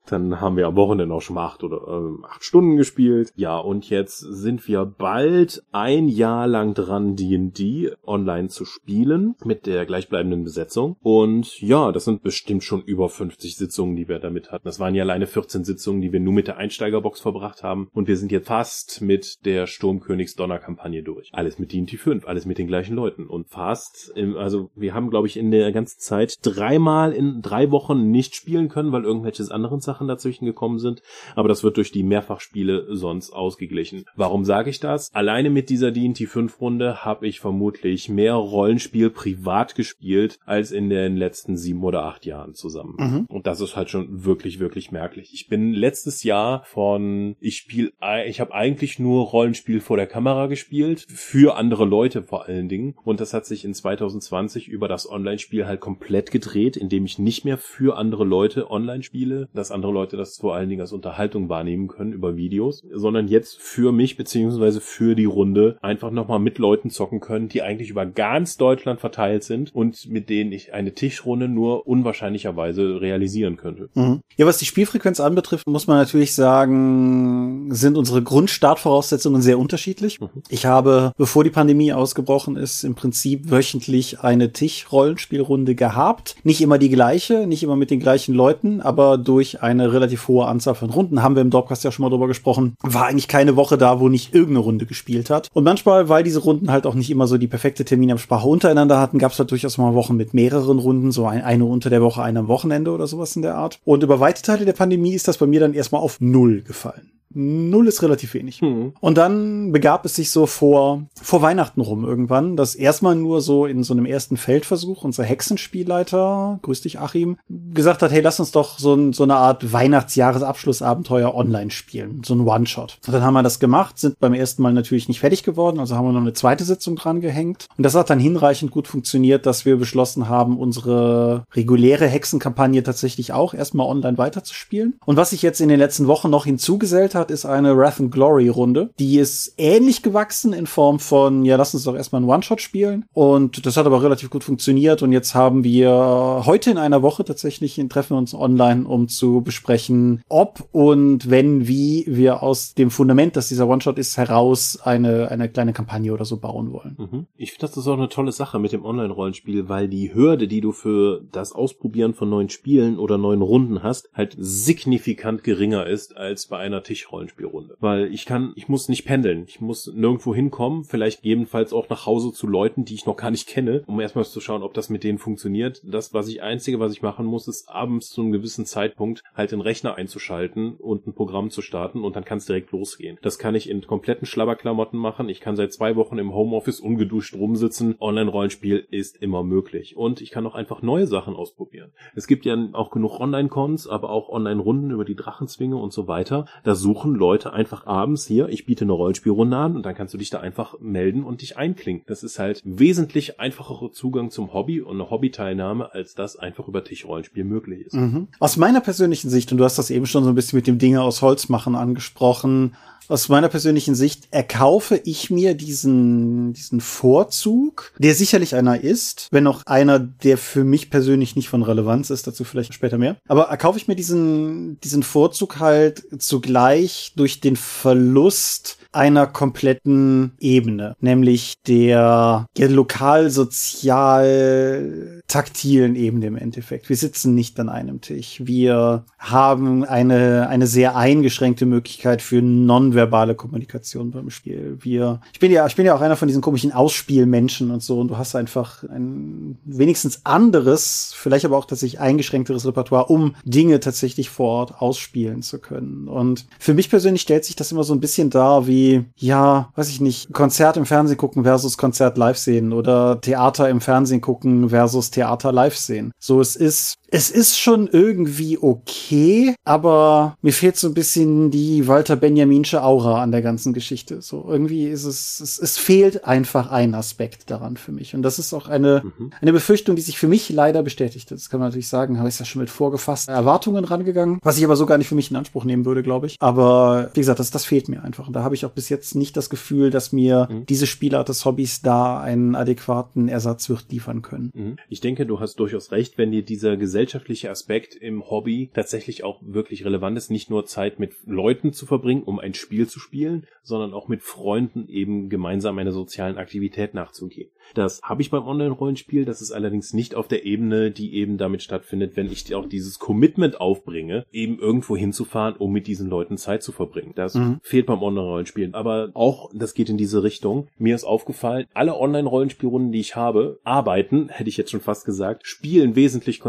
Dann 0.10 0.42
haben 0.42 0.58
wir 0.58 0.68
am 0.68 0.76
Wochenende 0.76 1.14
auch 1.14 1.22
schon 1.22 1.36
mal 1.36 1.46
acht 1.46 1.64
oder 1.64 1.88
ähm, 1.88 2.26
acht 2.26 2.44
Stunden 2.44 2.78
gespielt. 2.78 3.32
Ja, 3.36 3.58
und 3.58 3.90
jetzt 3.90 4.20
sind 4.20 4.68
wir 4.68 4.86
bald 4.86 5.64
ein 5.72 6.08
Jahr 6.08 6.48
lang 6.48 6.74
dran, 6.74 7.16
D&D 7.16 7.92
online 8.06 8.48
zu 8.48 8.66
spielen 8.66 9.36
mit 9.44 9.66
der 9.66 9.86
gleichbleibenden 9.86 10.44
Besetzung. 10.44 10.96
Und 11.02 11.60
ja, 11.62 11.92
das 11.92 12.06
sind 12.06 12.24
bestimmt 12.24 12.64
schon 12.64 12.82
über 12.82 13.10
50 13.10 13.56
Sitzungen, 13.58 13.96
die 13.96 14.08
wir 14.08 14.20
damit 14.20 14.52
hatten. 14.52 14.66
Das 14.66 14.80
waren 14.80 14.96
ja 14.96 15.04
alleine 15.04 15.28
14 15.28 15.64
Sitzungen, 15.64 16.02
die 16.02 16.12
wir 16.12 16.20
nur 16.20 16.34
mit 16.34 16.48
der 16.48 16.58
Einsteigerbox 16.58 17.20
verbracht 17.20 17.64
haben. 17.64 17.90
Und 17.94 18.08
wir 18.08 18.18
sind 18.18 18.32
jetzt 18.32 18.48
fast 18.48 19.02
mit 19.02 19.46
der 19.46 19.68
Sturmkönigs 19.68 20.36
Donner-Kampagne 20.36 21.04
durch. 21.04 21.30
Alles 21.34 21.60
mit 21.60 21.74
D&D 21.74 21.98
5, 21.98 22.28
alles 22.28 22.46
mit 22.46 22.58
den 22.58 22.68
gleichen 22.68 22.96
Leuten. 22.96 23.28
Und 23.28 23.50
fast, 23.50 24.12
im, 24.16 24.38
also 24.38 24.72
wir 24.76 24.94
haben, 24.94 25.10
glaube 25.10 25.28
ich, 25.28 25.38
in 25.38 25.52
der 25.52 25.72
ganzen 25.72 26.00
Zeit 26.00 26.38
dreimal 26.42 27.12
in 27.12 27.42
drei 27.42 27.72
Wochen 27.72 28.10
nicht 28.10 28.36
spielen 28.36 28.70
können, 28.70 28.92
weil 28.92 29.04
irgendwelche 29.04 29.50
anderen 29.52 29.80
Sachen 29.80 29.99
Sachen 30.00 30.08
dazwischen 30.08 30.46
gekommen 30.46 30.80
sind, 30.80 31.02
aber 31.36 31.50
das 31.50 31.64
wird 31.64 31.76
durch 31.76 31.92
die 31.92 32.04
Mehrfachspiele 32.04 32.96
sonst 32.96 33.32
ausgeglichen. 33.32 34.06
Warum 34.16 34.46
sage 34.46 34.70
ich 34.70 34.80
das? 34.80 35.14
Alleine 35.14 35.50
mit 35.50 35.70
dieser 35.70 35.92
D&T 35.92 36.26
5 36.26 36.62
Runde 36.62 37.04
habe 37.04 37.28
ich 37.28 37.42
vermutlich 37.42 38.08
mehr 38.08 38.36
Rollenspiel 38.36 39.10
privat 39.10 39.76
gespielt 39.76 40.40
als 40.46 40.72
in 40.72 40.90
den 40.90 41.18
letzten 41.18 41.58
sieben 41.58 41.84
oder 41.84 42.06
acht 42.06 42.26
Jahren 42.26 42.54
zusammen. 42.54 42.96
Mhm. 42.98 43.26
Und 43.28 43.46
das 43.46 43.60
ist 43.60 43.76
halt 43.76 43.90
schon 43.90 44.24
wirklich, 44.24 44.60
wirklich 44.60 44.92
merklich. 44.92 45.32
Ich 45.34 45.48
bin 45.48 45.74
letztes 45.74 46.24
Jahr 46.24 46.64
von, 46.64 47.36
ich 47.42 47.58
spiele, 47.58 47.92
ich 48.26 48.40
habe 48.40 48.54
eigentlich 48.54 49.00
nur 49.00 49.26
Rollenspiel 49.26 49.82
vor 49.82 49.98
der 49.98 50.08
Kamera 50.08 50.48
gespielt, 50.48 51.06
für 51.10 51.58
andere 51.58 51.84
Leute 51.84 52.24
vor 52.24 52.46
allen 52.46 52.70
Dingen. 52.70 52.96
Und 53.04 53.20
das 53.20 53.34
hat 53.34 53.46
sich 53.46 53.66
in 53.66 53.74
2020 53.74 54.70
über 54.70 54.88
das 54.88 55.10
Online-Spiel 55.10 55.66
halt 55.66 55.82
komplett 55.82 56.32
gedreht, 56.32 56.78
indem 56.78 57.04
ich 57.04 57.20
nicht 57.20 57.44
mehr 57.44 57.58
für 57.58 57.98
andere 57.98 58.24
Leute 58.24 58.72
online 58.72 59.04
spiele. 59.04 59.50
Das 59.54 59.72
andere 59.72 59.89
andere 59.90 59.94
Leute 59.94 60.18
das 60.18 60.38
vor 60.38 60.56
allen 60.56 60.70
Dingen 60.70 60.82
als 60.82 60.94
Unterhaltung 60.94 61.50
wahrnehmen 61.50 61.88
können 61.88 62.14
über 62.14 62.38
Videos, 62.38 62.84
sondern 62.94 63.28
jetzt 63.28 63.60
für 63.60 63.92
mich 63.92 64.18
beziehungsweise 64.18 64.82
für 64.82 65.16
die 65.16 65.26
Runde 65.26 65.78
einfach 65.82 66.12
nochmal 66.12 66.40
mit 66.40 66.58
Leuten 66.58 66.90
zocken 66.90 67.20
können, 67.20 67.50
die 67.50 67.62
eigentlich 67.62 67.90
über 67.90 68.06
ganz 68.06 68.58
Deutschland 68.58 69.00
verteilt 69.00 69.44
sind 69.44 69.74
und 69.74 70.10
mit 70.10 70.30
denen 70.30 70.52
ich 70.52 70.74
eine 70.74 70.94
Tischrunde 70.94 71.48
nur 71.48 71.88
unwahrscheinlicherweise 71.88 73.02
realisieren 73.02 73.58
könnte. 73.58 73.90
Mhm. 73.96 74.22
Ja, 74.38 74.46
was 74.46 74.58
die 74.58 74.66
Spielfrequenz 74.66 75.20
anbetrifft, 75.20 75.68
muss 75.68 75.88
man 75.88 75.98
natürlich 75.98 76.34
sagen, 76.36 77.70
sind 77.72 77.98
unsere 77.98 78.22
Grundstartvoraussetzungen 78.22 79.42
sehr 79.42 79.60
unterschiedlich. 79.60 80.20
Mhm. 80.20 80.30
Ich 80.50 80.66
habe, 80.66 81.12
bevor 81.18 81.44
die 81.44 81.50
Pandemie 81.50 81.94
ausgebrochen 81.94 82.56
ist, 82.56 82.84
im 82.84 82.96
Prinzip 82.96 83.50
wöchentlich 83.50 84.22
eine 84.22 84.52
Tischrollenspielrunde 84.52 85.76
gehabt. 85.76 86.36
Nicht 86.44 86.62
immer 86.62 86.78
die 86.78 86.90
gleiche, 86.90 87.48
nicht 87.48 87.64
immer 87.64 87.76
mit 87.76 87.92
den 87.92 88.00
gleichen 88.00 88.36
Leuten, 88.36 88.82
aber 88.82 89.18
durch 89.18 89.62
eine 89.62 89.79
eine 89.80 89.94
relativ 89.94 90.28
hohe 90.28 90.46
Anzahl 90.46 90.76
von 90.76 90.90
Runden. 90.90 91.22
Haben 91.24 91.36
wir 91.36 91.42
im 91.42 91.50
Dropcast 91.50 91.84
ja 91.84 91.92
schon 91.92 92.04
mal 92.04 92.10
drüber 92.10 92.28
gesprochen. 92.28 92.76
War 92.82 93.08
eigentlich 93.08 93.28
keine 93.28 93.56
Woche 93.56 93.78
da, 93.78 94.00
wo 94.00 94.10
nicht 94.10 94.34
irgendeine 94.34 94.60
Runde 94.60 94.86
gespielt 94.86 95.30
hat. 95.30 95.50
Und 95.54 95.64
manchmal, 95.64 96.10
weil 96.10 96.24
diese 96.24 96.40
Runden 96.40 96.72
halt 96.72 96.86
auch 96.86 96.96
nicht 96.96 97.10
immer 97.10 97.28
so 97.28 97.38
die 97.38 97.48
perfekte 97.48 97.86
Terminabsprache 97.86 98.48
untereinander 98.48 99.00
hatten, 99.00 99.20
gab 99.20 99.32
es 99.32 99.40
halt 99.40 99.52
durchaus 99.52 99.78
mal 99.78 99.94
Wochen 99.94 100.16
mit 100.16 100.34
mehreren 100.34 100.80
Runden, 100.80 101.12
so 101.12 101.26
eine 101.26 101.66
unter 101.66 101.90
der 101.90 102.02
Woche, 102.02 102.22
eine 102.22 102.40
am 102.40 102.48
Wochenende 102.48 102.92
oder 102.92 103.08
sowas 103.08 103.36
in 103.36 103.42
der 103.42 103.56
Art. 103.56 103.80
Und 103.86 104.04
über 104.04 104.20
weite 104.20 104.42
Teile 104.42 104.66
der 104.66 104.74
Pandemie 104.74 105.14
ist 105.14 105.28
das 105.28 105.38
bei 105.38 105.48
mir 105.48 105.60
dann 105.60 105.74
erstmal 105.74 106.02
auf 106.02 106.20
Null 106.20 106.62
gefallen. 106.62 107.19
Null 107.32 107.88
ist 107.88 108.02
relativ 108.02 108.34
wenig. 108.34 108.62
Mhm. 108.62 108.94
Und 109.00 109.18
dann 109.18 109.72
begab 109.72 110.06
es 110.06 110.16
sich 110.16 110.32
so 110.32 110.46
vor, 110.46 111.04
vor 111.22 111.42
Weihnachten 111.42 111.82
rum 111.82 112.04
irgendwann, 112.04 112.56
dass 112.56 112.76
erstmal 112.76 113.16
nur 113.16 113.42
so 113.42 113.66
in 113.66 113.84
so 113.84 113.94
einem 113.94 114.06
ersten 114.06 114.38
Feldversuch 114.38 115.04
unser 115.04 115.24
Hexenspielleiter, 115.24 116.60
grüß 116.62 116.82
dich 116.82 117.00
Achim, 117.00 117.38
gesagt 117.48 118.02
hat, 118.02 118.12
hey, 118.12 118.22
lass 118.22 118.40
uns 118.40 118.52
doch 118.52 118.80
so, 118.80 118.96
ein, 118.96 119.14
so 119.14 119.24
eine 119.24 119.36
Art 119.36 119.72
Weihnachtsjahresabschlussabenteuer 119.72 121.36
online 121.36 121.72
spielen. 121.72 122.22
So 122.26 122.34
ein 122.34 122.48
One-Shot. 122.48 122.98
Und 123.06 123.14
dann 123.14 123.22
haben 123.22 123.34
wir 123.34 123.44
das 123.44 123.60
gemacht, 123.60 124.00
sind 124.00 124.20
beim 124.20 124.34
ersten 124.34 124.64
Mal 124.64 124.74
natürlich 124.74 125.08
nicht 125.08 125.20
fertig 125.20 125.44
geworden, 125.44 125.80
also 125.80 125.96
haben 125.96 126.06
wir 126.06 126.14
noch 126.14 126.22
eine 126.22 126.34
zweite 126.34 126.64
Sitzung 126.64 126.96
dran 126.96 127.22
gehängt. 127.22 127.68
Und 127.78 127.84
das 127.84 127.96
hat 127.96 128.10
dann 128.10 128.20
hinreichend 128.20 128.72
gut 128.72 128.88
funktioniert, 128.88 129.46
dass 129.46 129.66
wir 129.66 129.78
beschlossen 129.78 130.30
haben, 130.30 130.58
unsere 130.58 131.46
reguläre 131.54 132.08
Hexenkampagne 132.08 132.82
tatsächlich 132.82 133.34
auch 133.34 133.54
erstmal 133.54 133.88
online 133.88 134.18
weiterzuspielen. 134.18 135.00
Und 135.06 135.18
was 135.18 135.30
sich 135.30 135.42
jetzt 135.42 135.62
in 135.62 135.70
den 135.70 135.80
letzten 135.80 136.08
Wochen 136.08 136.30
noch 136.30 136.46
hinzugesellt 136.46 137.14
hat, 137.16 137.19
hat, 137.20 137.32
ist 137.32 137.46
eine 137.46 137.78
Wrath 137.78 138.00
and 138.00 138.12
Glory 138.12 138.50
Runde. 138.50 138.90
Die 138.98 139.20
ist 139.20 139.54
ähnlich 139.58 140.02
gewachsen 140.02 140.54
in 140.54 140.66
Form 140.66 141.00
von, 141.00 141.46
ja, 141.46 141.56
lass 141.56 141.74
uns 141.74 141.84
doch 141.84 141.96
erstmal 141.96 142.22
einen 142.22 142.30
One-Shot 142.30 142.62
spielen. 142.62 143.06
Und 143.14 143.66
das 143.66 143.78
hat 143.78 143.86
aber 143.86 144.02
relativ 144.02 144.30
gut 144.30 144.44
funktioniert. 144.44 145.04
Und 145.04 145.12
jetzt 145.12 145.36
haben 145.36 145.64
wir 145.64 146.44
heute 146.46 146.72
in 146.72 146.78
einer 146.78 147.02
Woche 147.02 147.24
tatsächlich, 147.24 147.80
treffen 147.90 148.18
uns 148.18 148.34
online, 148.34 148.88
um 148.88 149.08
zu 149.08 149.42
besprechen, 149.42 150.22
ob 150.30 150.68
und 150.72 151.30
wenn, 151.30 151.68
wie 151.68 152.06
wir 152.08 152.42
aus 152.44 152.74
dem 152.74 152.92
Fundament, 152.92 153.36
dass 153.36 153.50
dieser 153.50 153.68
One-Shot 153.68 153.98
ist, 153.98 154.18
heraus 154.18 154.80
eine, 154.82 155.30
eine 155.30 155.50
kleine 155.50 155.74
Kampagne 155.74 156.14
oder 156.14 156.26
so 156.26 156.38
bauen 156.38 156.72
wollen. 156.72 156.96
Mhm. 156.98 157.28
Ich 157.36 157.52
finde, 157.52 157.68
das 157.68 157.78
ist 157.78 157.88
auch 157.88 157.98
eine 157.98 158.10
tolle 158.10 158.32
Sache 158.32 158.60
mit 158.60 158.72
dem 158.72 158.86
Online-Rollenspiel, 158.86 159.70
weil 159.70 159.88
die 159.88 160.14
Hürde, 160.14 160.48
die 160.48 160.62
du 160.62 160.72
für 160.72 161.22
das 161.32 161.52
Ausprobieren 161.54 162.14
von 162.14 162.30
neuen 162.30 162.50
Spielen 162.50 162.98
oder 162.98 163.18
neuen 163.18 163.42
Runden 163.42 163.84
hast, 163.84 164.10
halt 164.14 164.36
signifikant 164.38 165.44
geringer 165.44 165.88
ist 165.88 166.16
als 166.16 166.48
bei 166.48 166.58
einer 166.58 166.84
Tisch 166.84 167.09
Rollenspielrunde. 167.12 167.78
Weil 167.80 168.14
ich 168.14 168.26
kann, 168.26 168.54
ich 168.56 168.68
muss 168.68 168.90
nicht 168.90 169.06
pendeln. 169.06 169.46
Ich 169.48 169.62
muss 169.62 169.92
nirgendwo 169.94 170.34
hinkommen, 170.34 170.84
vielleicht 170.84 171.22
gegebenenfalls 171.22 171.74
auch 171.74 171.90
nach 171.90 172.06
Hause 172.06 172.32
zu 172.32 172.48
Leuten, 172.48 172.86
die 172.86 172.96
ich 172.96 173.06
noch 173.06 173.18
gar 173.18 173.32
nicht 173.32 173.48
kenne, 173.48 173.84
um 173.88 174.00
erstmal 174.00 174.26
zu 174.26 174.42
schauen, 174.42 174.64
ob 174.64 174.74
das 174.74 174.90
mit 174.90 175.04
denen 175.04 175.18
funktioniert. 175.18 175.82
Das, 175.84 176.14
was 176.14 176.28
ich 176.28 176.42
einzige, 176.42 176.80
was 176.80 176.92
ich 176.92 177.02
machen 177.02 177.26
muss, 177.26 177.48
ist 177.48 177.70
abends 177.70 178.10
zu 178.10 178.22
einem 178.22 178.32
gewissen 178.32 178.66
Zeitpunkt 178.66 179.24
halt 179.34 179.52
den 179.52 179.62
Rechner 179.62 179.96
einzuschalten 179.96 180.74
und 180.76 181.08
ein 181.08 181.14
Programm 181.14 181.50
zu 181.50 181.62
starten 181.62 182.04
und 182.04 182.16
dann 182.16 182.26
kann 182.26 182.38
es 182.38 182.46
direkt 182.46 182.72
losgehen. 182.72 183.18
Das 183.22 183.40
kann 183.40 183.56
ich 183.56 183.70
in 183.70 183.82
kompletten 183.82 184.26
Schlabberklamotten 184.26 185.00
machen. 185.00 185.30
Ich 185.30 185.40
kann 185.40 185.56
seit 185.56 185.74
zwei 185.74 185.96
Wochen 185.96 186.18
im 186.18 186.34
Homeoffice 186.34 186.80
ungeduscht 186.80 187.36
rumsitzen. 187.36 187.96
Online-Rollenspiel 188.00 188.88
ist 188.92 189.18
immer 189.18 189.44
möglich. 189.44 189.98
Und 189.98 190.22
ich 190.22 190.32
kann 190.32 190.46
auch 190.46 190.56
einfach 190.56 190.82
neue 190.82 191.08
Sachen 191.08 191.36
ausprobieren. 191.36 191.92
Es 192.16 192.28
gibt 192.28 192.46
ja 192.46 192.58
auch 192.74 192.92
genug 192.92 193.20
Online-Cons, 193.20 193.88
aber 193.88 194.10
auch 194.10 194.30
Online-Runden 194.30 194.92
über 194.92 195.06
die 195.06 195.16
Drachenzwinge 195.16 195.78
und 195.78 195.94
so 195.94 196.08
weiter. 196.08 196.46
Da 196.64 196.76
suche 196.76 196.99
buchen 197.00 197.16
Leute 197.16 197.54
einfach 197.54 197.88
abends 197.88 198.28
hier, 198.28 198.50
ich 198.50 198.66
biete 198.66 198.84
eine 198.84 198.92
Rollenspielrunde 198.92 199.56
an 199.56 199.78
und 199.78 199.86
dann 199.86 199.96
kannst 199.96 200.14
du 200.14 200.18
dich 200.18 200.30
da 200.30 200.42
einfach 200.42 200.76
melden 200.82 201.24
und 201.24 201.42
dich 201.42 201.56
einklinken. 201.56 202.04
Das 202.08 202.24
ist 202.24 202.40
halt 202.40 202.62
wesentlich 202.66 203.40
einfacherer 203.40 203.94
Zugang 203.94 204.32
zum 204.32 204.54
Hobby 204.54 204.82
und 204.82 205.00
eine 205.00 205.10
Hobbyteilnahme, 205.10 205.94
als 205.94 206.14
das 206.14 206.36
einfach 206.36 206.68
über 206.68 206.84
Tischrollenspiel 206.84 207.46
möglich 207.46 207.86
ist. 207.86 207.94
Mhm. 207.94 208.28
Aus 208.42 208.58
meiner 208.58 208.82
persönlichen 208.82 209.30
Sicht, 209.30 209.50
und 209.54 209.60
du 209.60 209.64
hast 209.64 209.78
das 209.78 209.92
eben 209.92 210.08
schon 210.08 210.26
so 210.26 210.30
ein 210.30 210.36
bisschen 210.36 210.58
mit 210.58 210.68
dem 210.68 210.78
Dinge 210.78 211.02
aus 211.02 211.22
Holz 211.22 211.48
machen 211.48 211.76
angesprochen, 211.76 212.74
aus 213.10 213.28
meiner 213.28 213.50
persönlichen 213.50 213.96
Sicht 213.96 214.28
erkaufe 214.30 215.02
ich 215.04 215.32
mir 215.32 215.56
diesen, 215.56 216.54
diesen 216.54 216.80
Vorzug, 216.80 217.92
der 217.98 218.14
sicherlich 218.14 218.54
einer 218.54 218.82
ist, 218.82 219.28
wenn 219.32 219.48
auch 219.48 219.64
einer, 219.66 219.98
der 219.98 220.38
für 220.38 220.64
mich 220.64 220.92
persönlich 220.92 221.36
nicht 221.36 221.50
von 221.50 221.64
Relevanz 221.64 222.12
ist, 222.12 222.28
dazu 222.28 222.44
vielleicht 222.44 222.76
später 222.76 223.00
mehr. 223.00 223.18
Aber 223.28 223.46
erkaufe 223.46 223.80
ich 223.80 223.88
mir 223.88 223.96
diesen, 223.96 224.80
diesen 224.82 225.02
Vorzug 225.02 225.60
halt 225.60 226.04
zugleich 226.22 226.89
durch 227.16 227.40
den 227.40 227.56
Verlust 227.56 228.79
einer 228.92 229.28
kompletten 229.28 230.32
Ebene, 230.40 230.96
nämlich 231.00 231.62
der, 231.68 232.48
der 232.58 232.70
lokal-sozial 232.70 235.22
taktilen 235.28 235.96
Ebene 235.96 236.26
im 236.28 236.36
Endeffekt. 236.36 236.90
Wir 236.90 236.96
sitzen 236.96 237.36
nicht 237.36 237.60
an 237.60 237.70
einem 237.70 238.02
Tisch. 238.02 238.42
Wir 238.44 239.06
haben 239.20 239.86
eine, 239.86 240.50
eine 240.50 240.66
sehr 240.66 240.96
eingeschränkte 240.96 241.68
Möglichkeit 241.68 242.24
für 242.24 242.42
nonverbale 242.42 243.36
Kommunikation 243.36 244.10
beim 244.10 244.32
Spiel. 244.32 244.80
Wir, 244.82 245.22
ich 245.34 245.40
bin 245.40 245.52
ja, 245.52 245.68
ich 245.68 245.76
bin 245.76 245.86
ja 245.86 245.94
auch 245.94 246.02
einer 246.02 246.16
von 246.16 246.28
diesen 246.28 246.42
komischen 246.42 246.72
Ausspielmenschen 246.72 247.70
und 247.70 247.84
so 247.84 248.00
und 248.00 248.08
du 248.08 248.18
hast 248.18 248.36
einfach 248.36 248.82
ein 248.84 249.60
wenigstens 249.66 250.26
anderes, 250.26 251.14
vielleicht 251.16 251.46
aber 251.46 251.58
auch 251.58 251.66
tatsächlich 251.66 252.00
eingeschränkteres 252.00 252.66
Repertoire, 252.66 253.06
um 253.06 253.36
Dinge 253.44 253.80
tatsächlich 253.80 254.32
vor 254.32 254.50
Ort 254.50 254.82
ausspielen 254.82 255.44
zu 255.44 255.60
können. 255.60 256.08
Und 256.08 256.48
für 256.58 256.74
mich 256.74 256.90
persönlich 256.90 257.22
stellt 257.22 257.46
sich 257.46 257.56
das 257.56 257.72
immer 257.72 257.84
so 257.84 257.94
ein 257.94 258.00
bisschen 258.00 258.32
dar 258.32 258.66
wie 258.66 258.79
wie, 258.80 259.06
ja, 259.18 259.72
weiß 259.76 259.90
ich 259.90 260.02
nicht, 260.02 260.34
Konzert 260.34 260.78
im 260.78 260.86
Fernsehen 260.86 261.18
gucken 261.18 261.44
versus 261.44 261.78
Konzert 261.78 262.18
live 262.18 262.38
sehen 262.38 262.74
oder 262.74 263.20
Theater 263.22 263.70
im 263.70 263.82
Fernsehen 263.82 264.22
gucken 264.22 264.70
versus 264.70 265.12
Theater 265.12 265.52
live 265.52 265.76
sehen. 265.76 266.12
So, 266.20 266.40
es 266.40 266.56
ist 266.56 266.96
es 267.12 267.32
ist 267.32 267.58
schon 267.58 267.88
irgendwie 267.88 268.58
okay, 268.62 269.56
aber 269.66 270.38
mir 270.42 270.54
fehlt 270.54 270.78
so 270.78 270.88
ein 270.88 270.94
bisschen 270.94 271.52
die 271.52 271.88
Walter 271.88 272.16
Benjaminsche 272.16 272.84
Aura 272.84 273.22
an 273.22 273.32
der 273.32 273.42
ganzen 273.42 273.74
Geschichte. 273.74 274.22
So 274.22 274.46
irgendwie 274.48 274.88
ist 274.88 275.06
es, 275.06 275.40
es, 275.40 275.60
es 275.60 275.78
fehlt 275.78 276.26
einfach 276.26 276.72
ein 276.72 276.94
Aspekt 276.94 277.50
daran 277.50 277.78
für 277.78 277.92
mich. 277.92 278.16
Und 278.16 278.22
das 278.22 278.40
ist 278.40 278.54
auch 278.54 278.68
eine, 278.68 279.04
mhm. 279.18 279.32
eine 279.42 279.54
Befürchtung, 279.54 279.96
die 279.96 280.02
sich 280.02 280.18
für 280.18 280.28
mich 280.28 280.50
leider 280.50 280.84
bestätigt. 280.84 281.32
Das 281.32 281.50
kann 281.50 281.60
man 281.60 281.70
natürlich 281.70 281.88
sagen, 281.88 282.20
habe 282.20 282.30
ich 282.30 282.38
ja 282.38 282.46
schon 282.46 282.62
mit 282.62 282.70
vorgefassten 282.70 283.34
Erwartungen 283.34 283.86
rangegangen, 283.86 284.40
was 284.44 284.58
ich 284.58 284.64
aber 284.64 284.76
so 284.76 284.86
gar 284.86 284.98
nicht 284.98 285.08
für 285.08 285.16
mich 285.16 285.32
in 285.32 285.38
Anspruch 285.38 285.66
nehmen 285.66 285.86
würde, 285.86 286.04
glaube 286.04 286.28
ich. 286.28 286.38
Aber 286.40 287.10
wie 287.14 287.22
gesagt, 287.22 287.40
das, 287.40 287.52
das 287.52 287.66
fehlt 287.66 287.90
mir 287.90 288.04
einfach. 288.04 288.28
Und 288.28 288.34
da 288.34 288.44
habe 288.44 288.56
ich 288.56 288.66
auch 288.66 288.72
bis 288.72 288.90
jetzt 288.90 289.16
nicht 289.16 289.36
das 289.36 289.50
Gefühl, 289.50 289.90
dass 289.90 290.12
mir 290.12 290.48
mhm. 290.50 290.66
diese 290.68 290.88
Spielart 290.88 291.30
des 291.30 291.46
Hobbys 291.46 291.82
da 291.82 292.20
einen 292.20 292.56
adäquaten 292.56 293.30
Ersatz 293.30 293.70
wird 293.70 293.92
liefern 293.92 294.22
können. 294.22 294.52
Mhm. 294.54 294.76
Ich 294.90 295.02
denke, 295.02 295.26
du 295.26 295.40
hast 295.40 295.56
durchaus 295.60 295.92
recht, 295.92 296.18
wenn 296.18 296.32
dir 296.32 296.44
dieser 296.44 296.78
Gesellschaft 296.78 296.99
gesellschaftliche 297.00 297.50
Aspekt 297.50 297.96
im 297.96 298.30
Hobby 298.30 298.72
tatsächlich 298.74 299.24
auch 299.24 299.40
wirklich 299.42 299.86
relevant 299.86 300.18
ist, 300.18 300.32
nicht 300.32 300.50
nur 300.50 300.66
Zeit 300.66 301.00
mit 301.00 301.14
Leuten 301.26 301.72
zu 301.72 301.86
verbringen, 301.86 302.24
um 302.24 302.40
ein 302.40 302.54
Spiel 302.54 302.88
zu 302.88 303.00
spielen, 303.00 303.48
sondern 303.64 303.94
auch 303.94 304.10
mit 304.10 304.22
Freunden 304.22 304.90
eben 304.90 305.30
gemeinsam 305.30 305.78
einer 305.78 305.94
sozialen 305.94 306.38
Aktivität 306.38 306.94
nachzugehen. 306.94 307.52
Das 307.74 308.02
habe 308.02 308.22
ich 308.22 308.32
beim 308.32 308.46
Online-Rollenspiel, 308.46 309.26
das 309.26 309.42
ist 309.42 309.52
allerdings 309.52 309.94
nicht 309.94 310.16
auf 310.16 310.28
der 310.28 310.44
Ebene, 310.44 310.92
die 310.92 311.14
eben 311.14 311.38
damit 311.38 311.64
stattfindet, 311.64 312.18
wenn 312.18 312.32
ich 312.32 312.54
auch 312.54 312.68
dieses 312.68 313.00
Commitment 313.00 313.62
aufbringe, 313.62 314.26
eben 314.32 314.60
irgendwo 314.60 314.98
hinzufahren, 314.98 315.56
um 315.56 315.72
mit 315.72 315.88
diesen 315.88 316.10
Leuten 316.10 316.38
Zeit 316.38 316.64
zu 316.64 316.72
verbringen. 316.72 317.14
Das 317.16 317.36
mhm. 317.36 317.60
fehlt 317.62 317.86
beim 317.86 318.02
Online-Rollenspielen. 318.02 318.74
Aber 318.74 319.12
auch, 319.14 319.52
das 319.54 319.74
geht 319.74 319.90
in 319.90 319.98
diese 319.98 320.24
Richtung. 320.24 320.68
Mir 320.78 320.96
ist 320.96 321.04
aufgefallen, 321.04 321.66
alle 321.74 321.98
Online-Rollenspielrunden, 321.98 322.92
die 322.92 323.00
ich 323.00 323.16
habe, 323.16 323.60
arbeiten, 323.64 324.30
hätte 324.30 324.50
ich 324.50 324.58
jetzt 324.58 324.72
schon 324.72 324.82
fast 324.82 325.06
gesagt, 325.06 325.46
spielen 325.46 325.96
wesentlich 325.96 326.40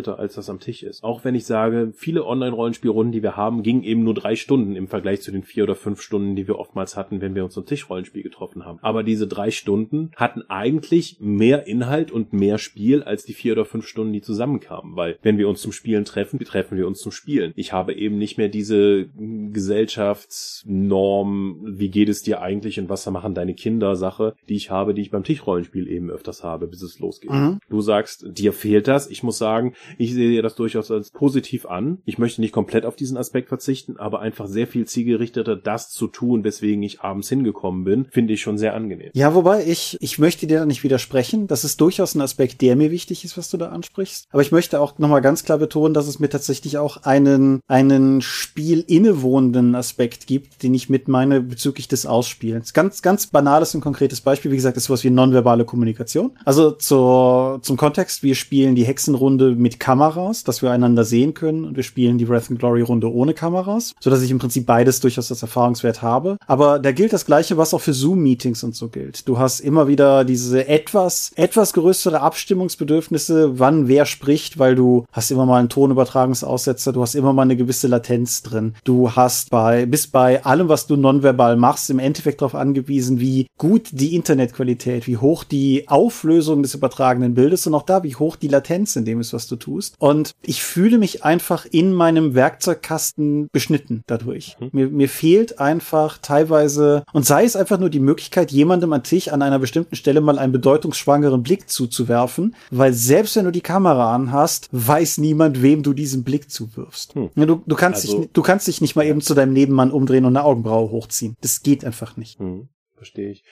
konzentrierter, 0.00 0.18
als 0.18 0.34
das 0.34 0.50
am 0.50 0.58
Tisch 0.60 0.82
ist. 0.82 1.04
Auch 1.04 1.24
wenn 1.24 1.34
ich 1.34 1.46
sage, 1.46 1.92
viele 1.94 2.26
Online-Rollenspielrunden, 2.26 3.12
die 3.12 3.22
wir 3.22 3.36
haben, 3.36 3.62
gingen 3.62 3.82
eben 3.82 4.04
nur 4.04 4.12
drei 4.14 4.36
Stunden 4.36 4.76
im 4.76 4.88
Vergleich 4.88 5.20
zu 5.22 5.32
den 5.32 5.42
vier 5.42 5.64
oder 5.64 5.74
fünf 5.74 6.00
Stunden, 6.00 6.36
die 6.36 6.48
wir 6.48 6.58
oftmals 6.58 6.96
hatten, 6.96 7.20
wenn 7.20 7.34
wir 7.34 7.44
uns 7.44 7.52
zum 7.54 7.66
Tischrollenspiel 7.66 8.22
getroffen 8.22 8.64
haben. 8.64 8.78
Aber 8.82 9.02
diese 9.02 9.26
drei 9.26 9.50
Stunden 9.50 10.12
hatten 10.16 10.44
eigentlich 10.48 11.16
mehr 11.20 11.66
Inhalt 11.66 12.12
und 12.12 12.32
mehr 12.32 12.56
Spiel 12.58 13.02
als 13.02 13.24
die 13.24 13.34
vier 13.34 13.52
oder 13.52 13.64
fünf 13.64 13.86
Stunden, 13.86 14.12
die 14.12 14.20
zusammenkamen. 14.20 14.94
Weil 14.96 15.18
wenn 15.22 15.38
wir 15.38 15.48
uns 15.48 15.62
zum 15.62 15.72
Spielen 15.72 16.04
treffen, 16.04 16.38
treffen 16.40 16.76
wir 16.76 16.86
uns 16.86 17.00
zum 17.00 17.12
Spielen. 17.12 17.52
Ich 17.56 17.72
habe 17.72 17.94
eben 17.94 18.18
nicht 18.18 18.36
mehr 18.38 18.48
diese 18.48 19.06
Gesellschaftsnorm, 19.52 21.60
wie 21.64 21.90
geht 21.90 22.08
es 22.08 22.22
dir 22.22 22.40
eigentlich 22.40 22.80
und 22.80 22.88
was 22.88 23.10
machen 23.10 23.34
deine 23.34 23.54
Kinder 23.54 23.96
Sache, 23.96 24.36
die 24.48 24.54
ich 24.54 24.70
habe, 24.70 24.94
die 24.94 25.02
ich 25.02 25.10
beim 25.10 25.24
Tischrollenspiel 25.24 25.88
eben 25.88 26.10
öfters 26.10 26.44
habe, 26.44 26.68
bis 26.68 26.82
es 26.82 27.00
losgeht. 27.00 27.32
Mhm. 27.32 27.58
Du 27.68 27.80
sagst, 27.80 28.24
dir 28.28 28.52
fehlt 28.52 28.86
das. 28.86 29.10
Ich 29.10 29.24
muss 29.24 29.38
sagen, 29.38 29.74
ich 29.98 30.14
sehe 30.14 30.42
das 30.42 30.54
durchaus 30.54 30.90
als 30.90 31.10
positiv 31.10 31.66
an. 31.66 31.98
Ich 32.04 32.18
möchte 32.18 32.40
nicht 32.40 32.52
komplett 32.52 32.84
auf 32.84 32.96
diesen 32.96 33.16
Aspekt 33.16 33.48
verzichten, 33.48 33.96
aber 33.96 34.20
einfach 34.20 34.46
sehr 34.46 34.66
viel 34.66 34.86
zielgerichteter 34.86 35.56
das 35.56 35.90
zu 35.90 36.06
tun, 36.06 36.44
weswegen 36.44 36.82
ich 36.82 37.00
abends 37.00 37.28
hingekommen 37.28 37.84
bin, 37.84 38.06
finde 38.10 38.34
ich 38.34 38.40
schon 38.40 38.58
sehr 38.58 38.74
angenehm. 38.74 39.10
Ja, 39.14 39.34
wobei 39.34 39.64
ich, 39.66 39.96
ich 40.00 40.18
möchte 40.18 40.46
dir 40.46 40.60
da 40.60 40.66
nicht 40.66 40.84
widersprechen. 40.84 41.46
Das 41.46 41.64
ist 41.64 41.80
durchaus 41.80 42.14
ein 42.14 42.20
Aspekt, 42.20 42.60
der 42.60 42.76
mir 42.76 42.90
wichtig 42.90 43.24
ist, 43.24 43.36
was 43.36 43.50
du 43.50 43.56
da 43.56 43.68
ansprichst. 43.68 44.26
Aber 44.30 44.42
ich 44.42 44.52
möchte 44.52 44.80
auch 44.80 44.98
nochmal 44.98 45.20
ganz 45.20 45.44
klar 45.44 45.58
betonen, 45.58 45.94
dass 45.94 46.06
es 46.06 46.18
mir 46.18 46.28
tatsächlich 46.28 46.78
auch 46.78 46.98
einen, 46.98 47.60
einen 47.66 48.20
Spiel 48.20 48.84
innewohnenden 48.86 49.74
Aspekt 49.74 50.26
gibt, 50.26 50.62
den 50.62 50.74
ich 50.74 50.88
mit 50.88 51.08
meine 51.08 51.40
bezüglich 51.40 51.88
des 51.88 52.06
Ausspielens. 52.06 52.72
Ganz, 52.72 53.02
ganz 53.02 53.26
banales 53.26 53.74
und 53.74 53.80
konkretes 53.80 54.20
Beispiel, 54.20 54.50
wie 54.50 54.56
gesagt, 54.56 54.76
ist 54.76 54.84
sowas 54.84 55.04
wie 55.04 55.10
nonverbale 55.10 55.64
Kommunikation. 55.64 56.32
Also 56.44 56.70
zur, 56.70 57.60
zum 57.62 57.76
Kontext, 57.76 58.22
wir 58.22 58.34
spielen 58.34 58.74
die 58.74 58.84
Hexenrunde 58.84 59.54
mit 59.54 59.79
Kameras, 59.80 60.44
dass 60.44 60.62
wir 60.62 60.70
einander 60.70 61.04
sehen 61.04 61.34
können 61.34 61.64
und 61.64 61.74
wir 61.74 61.82
spielen 61.82 62.18
die 62.18 62.28
Wrath 62.28 62.50
and 62.50 62.60
Glory 62.60 62.82
Runde 62.82 63.12
ohne 63.12 63.34
Kameras, 63.34 63.94
so 63.98 64.10
dass 64.10 64.22
ich 64.22 64.30
im 64.30 64.38
Prinzip 64.38 64.66
beides 64.66 65.00
durchaus 65.00 65.32
als 65.32 65.42
Erfahrungswert 65.42 66.02
habe. 66.02 66.36
Aber 66.46 66.78
da 66.78 66.92
gilt 66.92 67.12
das 67.12 67.26
Gleiche, 67.26 67.56
was 67.56 67.74
auch 67.74 67.80
für 67.80 67.94
Zoom-Meetings 67.94 68.62
und 68.62 68.76
so 68.76 68.88
gilt. 68.88 69.26
Du 69.26 69.38
hast 69.38 69.58
immer 69.58 69.88
wieder 69.88 70.24
diese 70.24 70.68
etwas, 70.68 71.32
etwas 71.34 71.72
größere 71.72 72.20
Abstimmungsbedürfnisse, 72.20 73.58
wann 73.58 73.88
wer 73.88 74.06
spricht, 74.06 74.58
weil 74.58 74.76
du 74.76 75.06
hast 75.10 75.30
immer 75.30 75.46
mal 75.46 75.58
einen 75.58 75.68
Tonübertragungsaussetzer, 75.68 76.92
du 76.92 77.02
hast 77.02 77.14
immer 77.14 77.32
mal 77.32 77.42
eine 77.42 77.56
gewisse 77.56 77.88
Latenz 77.88 78.42
drin. 78.42 78.74
Du 78.84 79.10
hast 79.10 79.50
bei, 79.50 79.86
bist 79.86 80.12
bei 80.12 80.44
allem, 80.44 80.68
was 80.68 80.86
du 80.86 80.96
nonverbal 80.96 81.56
machst, 81.56 81.90
im 81.90 81.98
Endeffekt 81.98 82.42
darauf 82.42 82.54
angewiesen, 82.54 83.18
wie 83.18 83.46
gut 83.56 83.88
die 83.92 84.14
Internetqualität, 84.14 85.06
wie 85.06 85.16
hoch 85.16 85.42
die 85.42 85.88
Auflösung 85.88 86.62
des 86.62 86.74
übertragenen 86.74 87.34
Bildes 87.34 87.66
und 87.66 87.74
auch 87.74 87.82
da, 87.82 88.02
wie 88.02 88.14
hoch 88.14 88.36
die 88.36 88.48
Latenz 88.48 88.94
in 88.96 89.06
dem 89.06 89.20
ist, 89.20 89.32
was 89.32 89.46
du 89.46 89.56
tust. 89.56 89.69
Und 89.98 90.34
ich 90.42 90.62
fühle 90.62 90.98
mich 90.98 91.24
einfach 91.24 91.66
in 91.70 91.92
meinem 91.92 92.34
Werkzeugkasten 92.34 93.48
beschnitten 93.52 94.02
dadurch. 94.06 94.56
Mhm. 94.60 94.68
Mir, 94.72 94.88
mir 94.88 95.08
fehlt 95.08 95.58
einfach 95.58 96.18
teilweise, 96.18 97.04
und 97.12 97.26
sei 97.26 97.44
es 97.44 97.56
einfach 97.56 97.78
nur 97.78 97.90
die 97.90 98.00
Möglichkeit, 98.00 98.50
jemandem 98.50 98.92
an 98.92 99.02
Tisch 99.02 99.28
an 99.28 99.42
einer 99.42 99.58
bestimmten 99.58 99.96
Stelle 99.96 100.20
mal 100.20 100.38
einen 100.38 100.52
bedeutungsschwangeren 100.52 101.42
Blick 101.42 101.68
zuzuwerfen, 101.68 102.54
weil 102.70 102.92
selbst 102.92 103.36
wenn 103.36 103.44
du 103.44 103.52
die 103.52 103.60
Kamera 103.60 104.14
anhast, 104.14 104.68
weiß 104.72 105.18
niemand, 105.18 105.62
wem 105.62 105.82
du 105.82 105.92
diesen 105.92 106.24
Blick 106.24 106.50
zuwirfst. 106.50 107.14
Hm. 107.14 107.30
Du, 107.34 107.62
du, 107.66 107.76
kannst 107.76 108.04
also, 108.06 108.20
dich, 108.20 108.30
du 108.32 108.42
kannst 108.42 108.66
dich 108.66 108.80
nicht 108.80 108.96
mal 108.96 109.06
eben 109.06 109.20
zu 109.20 109.34
deinem 109.34 109.52
Nebenmann 109.52 109.90
umdrehen 109.90 110.24
und 110.24 110.36
eine 110.36 110.44
Augenbraue 110.44 110.90
hochziehen. 110.90 111.36
Das 111.40 111.62
geht 111.62 111.84
einfach 111.84 112.16
nicht. 112.16 112.38
Hm, 112.38 112.68
verstehe 112.96 113.30
ich. 113.30 113.44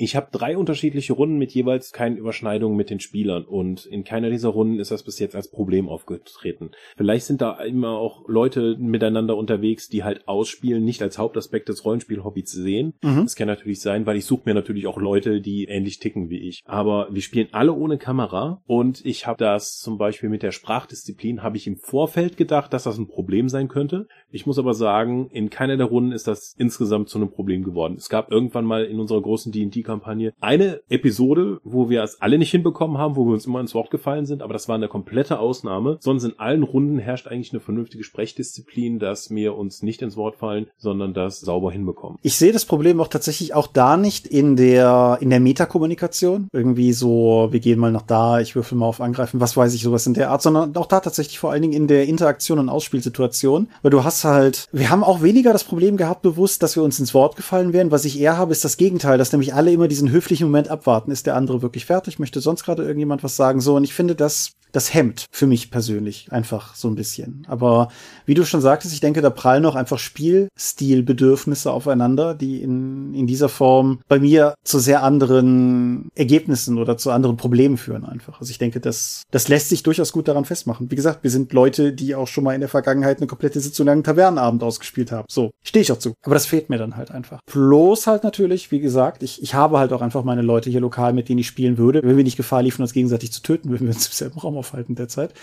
Ich 0.00 0.14
habe 0.14 0.28
drei 0.30 0.56
unterschiedliche 0.56 1.12
Runden 1.12 1.38
mit 1.38 1.50
jeweils 1.50 1.92
keinen 1.92 2.16
Überschneidungen 2.16 2.76
mit 2.76 2.88
den 2.88 3.00
Spielern 3.00 3.44
und 3.44 3.84
in 3.84 4.04
keiner 4.04 4.30
dieser 4.30 4.50
Runden 4.50 4.78
ist 4.78 4.92
das 4.92 5.02
bis 5.02 5.18
jetzt 5.18 5.34
als 5.34 5.50
Problem 5.50 5.88
aufgetreten. 5.88 6.70
Vielleicht 6.96 7.26
sind 7.26 7.40
da 7.40 7.60
immer 7.60 7.98
auch 7.98 8.28
Leute 8.28 8.76
miteinander 8.78 9.36
unterwegs, 9.36 9.88
die 9.88 10.04
halt 10.04 10.28
ausspielen, 10.28 10.84
nicht 10.84 11.02
als 11.02 11.18
Hauptaspekt 11.18 11.68
des 11.68 11.84
Rollenspiel-Hobbys 11.84 12.52
sehen. 12.52 12.94
Mhm. 13.02 13.24
Das 13.24 13.34
kann 13.34 13.48
natürlich 13.48 13.80
sein, 13.80 14.06
weil 14.06 14.16
ich 14.16 14.24
suche 14.24 14.42
mir 14.44 14.54
natürlich 14.54 14.86
auch 14.86 14.98
Leute, 14.98 15.40
die 15.40 15.64
ähnlich 15.64 15.98
ticken 15.98 16.30
wie 16.30 16.46
ich. 16.48 16.62
Aber 16.64 17.08
wir 17.10 17.20
spielen 17.20 17.48
alle 17.50 17.72
ohne 17.72 17.98
Kamera 17.98 18.62
und 18.66 19.04
ich 19.04 19.26
habe 19.26 19.38
das 19.38 19.78
zum 19.78 19.98
Beispiel 19.98 20.28
mit 20.28 20.44
der 20.44 20.52
Sprachdisziplin, 20.52 21.42
habe 21.42 21.56
ich 21.56 21.66
im 21.66 21.76
Vorfeld 21.76 22.36
gedacht, 22.36 22.72
dass 22.72 22.84
das 22.84 22.98
ein 22.98 23.08
Problem 23.08 23.48
sein 23.48 23.66
könnte. 23.66 24.06
Ich 24.30 24.46
muss 24.46 24.60
aber 24.60 24.74
sagen, 24.74 25.28
in 25.32 25.50
keiner 25.50 25.76
der 25.76 25.86
Runden 25.86 26.12
ist 26.12 26.28
das 26.28 26.54
insgesamt 26.56 27.08
zu 27.08 27.18
einem 27.18 27.32
Problem 27.32 27.64
geworden. 27.64 27.96
Es 27.96 28.08
gab 28.08 28.30
irgendwann 28.30 28.64
mal 28.64 28.84
in 28.84 29.00
unserer 29.00 29.22
großen 29.22 29.50
D&D 29.50 29.87
Kampagne 29.88 30.32
eine 30.40 30.80
Episode, 30.88 31.60
wo 31.64 31.88
wir 31.88 32.02
es 32.02 32.20
alle 32.20 32.38
nicht 32.38 32.50
hinbekommen 32.50 32.98
haben, 32.98 33.16
wo 33.16 33.26
wir 33.26 33.32
uns 33.32 33.46
immer 33.46 33.60
ins 33.60 33.74
Wort 33.74 33.90
gefallen 33.90 34.26
sind, 34.26 34.42
aber 34.42 34.52
das 34.52 34.68
war 34.68 34.74
eine 34.74 34.88
komplette 34.88 35.38
Ausnahme. 35.38 35.96
Sonst 36.00 36.24
in 36.24 36.38
allen 36.38 36.62
Runden 36.62 36.98
herrscht 36.98 37.26
eigentlich 37.26 37.52
eine 37.52 37.60
vernünftige 37.60 38.04
Sprechdisziplin, 38.04 38.98
dass 38.98 39.30
wir 39.30 39.56
uns 39.56 39.82
nicht 39.82 40.02
ins 40.02 40.16
Wort 40.16 40.36
fallen, 40.36 40.66
sondern 40.76 41.14
das 41.14 41.40
sauber 41.40 41.72
hinbekommen. 41.72 42.18
Ich 42.22 42.36
sehe 42.36 42.52
das 42.52 42.66
Problem 42.66 43.00
auch 43.00 43.08
tatsächlich 43.08 43.54
auch 43.54 43.66
da 43.66 43.96
nicht 43.96 44.26
in 44.26 44.56
der, 44.56 45.18
in 45.20 45.30
der 45.30 45.40
Metakommunikation. 45.40 46.48
Irgendwie 46.52 46.92
so, 46.92 47.48
wir 47.50 47.60
gehen 47.60 47.78
mal 47.78 47.92
nach 47.92 48.02
da, 48.02 48.40
ich 48.40 48.54
würfel 48.54 48.76
mal 48.76 48.86
auf 48.86 49.00
Angreifen, 49.00 49.40
was 49.40 49.56
weiß 49.56 49.74
ich, 49.74 49.82
sowas 49.82 50.06
in 50.06 50.14
der 50.14 50.30
Art, 50.30 50.42
sondern 50.42 50.76
auch 50.76 50.86
da 50.86 51.00
tatsächlich 51.00 51.38
vor 51.38 51.50
allen 51.50 51.62
Dingen 51.62 51.74
in 51.74 51.86
der 51.86 52.06
Interaktion 52.06 52.58
und 52.58 52.68
Ausspielsituation, 52.68 53.68
weil 53.82 53.90
du 53.90 54.04
hast 54.04 54.24
halt, 54.24 54.68
wir 54.72 54.90
haben 54.90 55.02
auch 55.02 55.22
weniger 55.22 55.52
das 55.52 55.64
Problem 55.64 55.96
gehabt 55.96 56.22
bewusst, 56.22 56.62
dass 56.62 56.76
wir 56.76 56.82
uns 56.82 57.00
ins 57.00 57.14
Wort 57.14 57.36
gefallen 57.36 57.72
wären. 57.72 57.90
Was 57.90 58.04
ich 58.04 58.20
eher 58.20 58.36
habe, 58.36 58.52
ist 58.52 58.64
das 58.64 58.76
Gegenteil, 58.76 59.18
dass 59.18 59.32
nämlich 59.32 59.54
alle 59.54 59.72
immer 59.78 59.88
diesen 59.88 60.10
höflichen 60.10 60.46
Moment 60.48 60.68
abwarten. 60.68 61.10
Ist 61.10 61.26
der 61.26 61.36
andere 61.36 61.62
wirklich 61.62 61.86
fertig? 61.86 62.18
Möchte 62.18 62.40
sonst 62.40 62.64
gerade 62.64 62.82
irgendjemand 62.82 63.24
was 63.24 63.36
sagen? 63.36 63.60
So, 63.60 63.76
und 63.76 63.84
ich 63.84 63.94
finde, 63.94 64.14
das 64.14 64.57
das 64.72 64.94
hemmt 64.94 65.26
für 65.30 65.46
mich 65.46 65.70
persönlich 65.70 66.28
einfach 66.30 66.74
so 66.74 66.88
ein 66.88 66.94
bisschen. 66.94 67.46
Aber 67.48 67.88
wie 68.26 68.34
du 68.34 68.44
schon 68.44 68.60
sagtest, 68.60 68.92
ich 68.94 69.00
denke, 69.00 69.22
da 69.22 69.30
prallen 69.30 69.64
auch 69.66 69.74
einfach 69.74 69.98
Spielstilbedürfnisse 69.98 71.70
aufeinander, 71.70 72.34
die 72.34 72.62
in, 72.62 73.14
in 73.14 73.26
dieser 73.26 73.48
Form 73.48 74.00
bei 74.08 74.18
mir 74.18 74.54
zu 74.64 74.78
sehr 74.78 75.02
anderen 75.02 76.08
Ergebnissen 76.14 76.78
oder 76.78 76.96
zu 76.96 77.10
anderen 77.10 77.36
Problemen 77.36 77.76
führen 77.76 78.04
einfach. 78.04 78.40
Also 78.40 78.50
ich 78.50 78.58
denke, 78.58 78.80
das, 78.80 79.22
das 79.30 79.48
lässt 79.48 79.68
sich 79.68 79.82
durchaus 79.82 80.12
gut 80.12 80.28
daran 80.28 80.44
festmachen. 80.44 80.90
Wie 80.90 80.96
gesagt, 80.96 81.22
wir 81.22 81.30
sind 81.30 81.52
Leute, 81.52 81.92
die 81.92 82.14
auch 82.14 82.28
schon 82.28 82.44
mal 82.44 82.54
in 82.54 82.60
der 82.60 82.68
Vergangenheit 82.68 83.18
eine 83.18 83.26
komplette 83.26 83.60
Sitzung 83.60 83.86
lang 83.86 84.02
Tavernenabend 84.02 84.62
ausgespielt 84.62 85.12
haben. 85.12 85.26
So, 85.30 85.50
stehe 85.62 85.82
ich 85.82 85.92
auch 85.92 85.98
zu. 85.98 86.14
Aber 86.24 86.34
das 86.34 86.46
fehlt 86.46 86.70
mir 86.70 86.78
dann 86.78 86.96
halt 86.96 87.10
einfach. 87.10 87.40
Bloß 87.50 88.06
halt 88.06 88.24
natürlich, 88.24 88.70
wie 88.70 88.80
gesagt, 88.80 89.22
ich, 89.22 89.42
ich 89.42 89.54
habe 89.54 89.78
halt 89.78 89.92
auch 89.92 90.02
einfach 90.02 90.24
meine 90.24 90.42
Leute 90.42 90.70
hier 90.70 90.80
lokal, 90.80 91.12
mit 91.12 91.28
denen 91.28 91.38
ich 91.38 91.46
spielen 91.46 91.78
würde. 91.78 92.02
Wenn 92.02 92.16
wir 92.16 92.24
nicht 92.24 92.36
Gefahr 92.36 92.62
liefen, 92.62 92.82
uns 92.82 92.92
gegenseitig 92.92 93.32
zu 93.32 93.42
töten, 93.42 93.70
würden 93.70 93.86
wir 93.86 93.94
uns 93.94 94.06
im 94.06 94.12
selben 94.12 94.38
Raum 94.38 94.56
aufhalten 94.58 94.94
derzeit. 94.94 95.34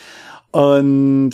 Und 0.55 1.31